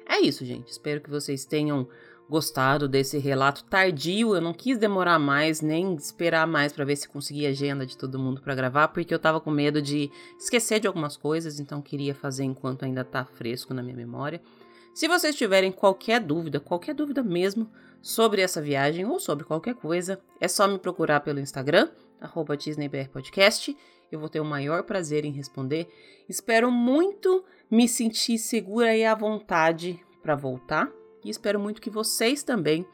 É 0.08 0.20
isso, 0.20 0.44
gente. 0.44 0.68
Espero 0.68 1.00
que 1.00 1.10
vocês 1.10 1.46
tenham 1.46 1.88
gostado 2.30 2.88
desse 2.88 3.18
relato 3.18 3.64
tardio. 3.64 4.36
Eu 4.36 4.42
não 4.42 4.54
quis 4.54 4.78
demorar 4.78 5.18
mais, 5.18 5.62
nem 5.62 5.96
esperar 5.96 6.46
mais 6.46 6.74
para 6.74 6.84
ver 6.84 6.98
se 6.98 7.08
conseguia 7.08 7.50
agenda 7.50 7.86
de 7.86 7.98
todo 7.98 8.20
mundo 8.20 8.42
para 8.42 8.54
gravar, 8.54 8.90
porque 8.90 9.14
eu 9.14 9.20
tava 9.20 9.40
com 9.40 9.50
medo 9.50 9.82
de 9.82 10.12
esquecer 10.38 10.82
de 10.82 10.88
algumas 10.88 11.16
coisas, 11.16 11.62
então 11.62 11.82
queria 11.82 12.14
fazer 12.14 12.44
enquanto 12.44 12.84
ainda 12.84 13.06
tá 13.06 13.24
fresco 13.24 13.74
na 13.74 13.82
minha 13.82 13.96
memória. 13.96 14.42
Se 14.94 15.08
vocês 15.08 15.36
tiverem 15.36 15.72
qualquer 15.72 16.20
dúvida, 16.20 16.60
qualquer 16.60 16.94
dúvida 16.94 17.24
mesmo, 17.24 17.70
sobre 18.06 18.44
essa 18.44 18.62
viagem 18.62 19.04
ou 19.04 19.20
sobre 19.20 19.44
qualquer 19.44 19.74
coisa, 19.74 20.22
é 20.40 20.48
só 20.48 20.68
me 20.68 20.78
procurar 20.78 21.22
pelo 21.22 21.40
Instagram, 21.40 21.90
arroba 22.22 22.56
DisneyBRPodcast. 22.56 23.76
Eu 24.12 24.20
vou 24.20 24.30
ter 24.30 24.40
o 24.40 24.46
maior 24.46 24.84
prazer 24.84 25.26
em 25.26 25.32
responder. 25.32 25.88
Espero 26.30 26.72
muito 26.72 27.44
me 27.70 27.88
sentir 27.88 28.38
segura 28.38 28.96
e 28.96 29.04
à 29.04 29.16
vontade 29.16 30.00
para 30.22 30.36
voltar. 30.36 30.88
E 31.24 31.32
espero 31.32 31.60
muito 31.60 31.82
que 31.82 31.90
vocês 31.90 32.44
também 32.44 32.86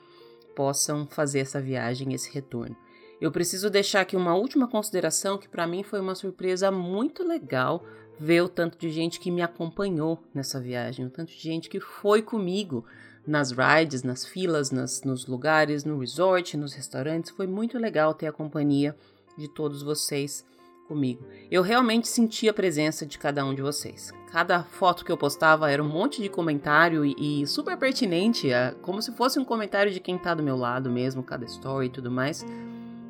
possam 0.55 1.05
fazer 1.05 1.39
essa 1.39 1.59
viagem, 1.59 2.13
esse 2.13 2.33
retorno. 2.33 2.77
Eu 3.19 3.33
preciso 3.33 3.69
deixar 3.69 3.99
aqui 3.99 4.15
uma 4.15 4.33
última 4.33 4.65
consideração 4.65 5.37
que 5.37 5.49
para 5.49 5.67
mim 5.67 5.83
foi 5.83 5.99
uma 5.99 6.15
surpresa 6.15 6.71
muito 6.71 7.21
legal 7.21 7.83
ver 8.17 8.43
o 8.43 8.47
tanto 8.47 8.77
de 8.77 8.89
gente 8.89 9.19
que 9.19 9.29
me 9.29 9.41
acompanhou 9.41 10.23
nessa 10.33 10.57
viagem, 10.57 11.05
o 11.05 11.09
tanto 11.09 11.33
de 11.33 11.39
gente 11.39 11.67
que 11.67 11.81
foi 11.81 12.21
comigo 12.21 12.85
nas 13.25 13.51
rides, 13.51 14.03
nas 14.03 14.25
filas, 14.25 14.71
nas, 14.71 15.03
nos 15.03 15.27
lugares, 15.27 15.83
no 15.83 15.99
resort, 15.99 16.57
nos 16.57 16.73
restaurantes. 16.73 17.31
Foi 17.31 17.47
muito 17.47 17.77
legal 17.77 18.13
ter 18.13 18.27
a 18.27 18.31
companhia 18.31 18.95
de 19.37 19.47
todos 19.47 19.83
vocês 19.83 20.45
comigo. 20.87 21.23
Eu 21.49 21.61
realmente 21.61 22.07
senti 22.07 22.49
a 22.49 22.53
presença 22.53 23.05
de 23.05 23.17
cada 23.17 23.45
um 23.45 23.55
de 23.55 23.61
vocês. 23.61 24.11
Cada 24.31 24.63
foto 24.63 25.05
que 25.05 25.11
eu 25.11 25.17
postava 25.17 25.71
era 25.71 25.81
um 25.81 25.87
monte 25.87 26.21
de 26.21 26.27
comentário 26.27 27.05
e, 27.05 27.41
e 27.43 27.47
super 27.47 27.77
pertinente, 27.77 28.51
é, 28.51 28.75
como 28.81 29.01
se 29.01 29.11
fosse 29.13 29.39
um 29.39 29.45
comentário 29.45 29.91
de 29.91 29.99
quem 29.99 30.17
tá 30.17 30.33
do 30.33 30.43
meu 30.43 30.57
lado 30.57 30.89
mesmo, 30.89 31.23
cada 31.23 31.45
story 31.45 31.87
e 31.87 31.89
tudo 31.89 32.11
mais. 32.11 32.45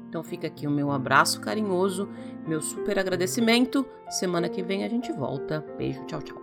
Então 0.08 0.24
fica 0.24 0.46
aqui 0.46 0.68
o 0.68 0.72
meu 0.72 0.92
abraço 0.92 1.40
carinhoso, 1.40 2.08
meu 2.46 2.62
super 2.62 3.00
agradecimento. 3.00 3.86
Semana 4.10 4.50
que 4.50 4.62
vem 4.62 4.84
a 4.84 4.90
gente 4.90 5.12
volta. 5.12 5.66
Beijo, 5.78 6.04
tchau, 6.06 6.22
tchau. 6.22 6.41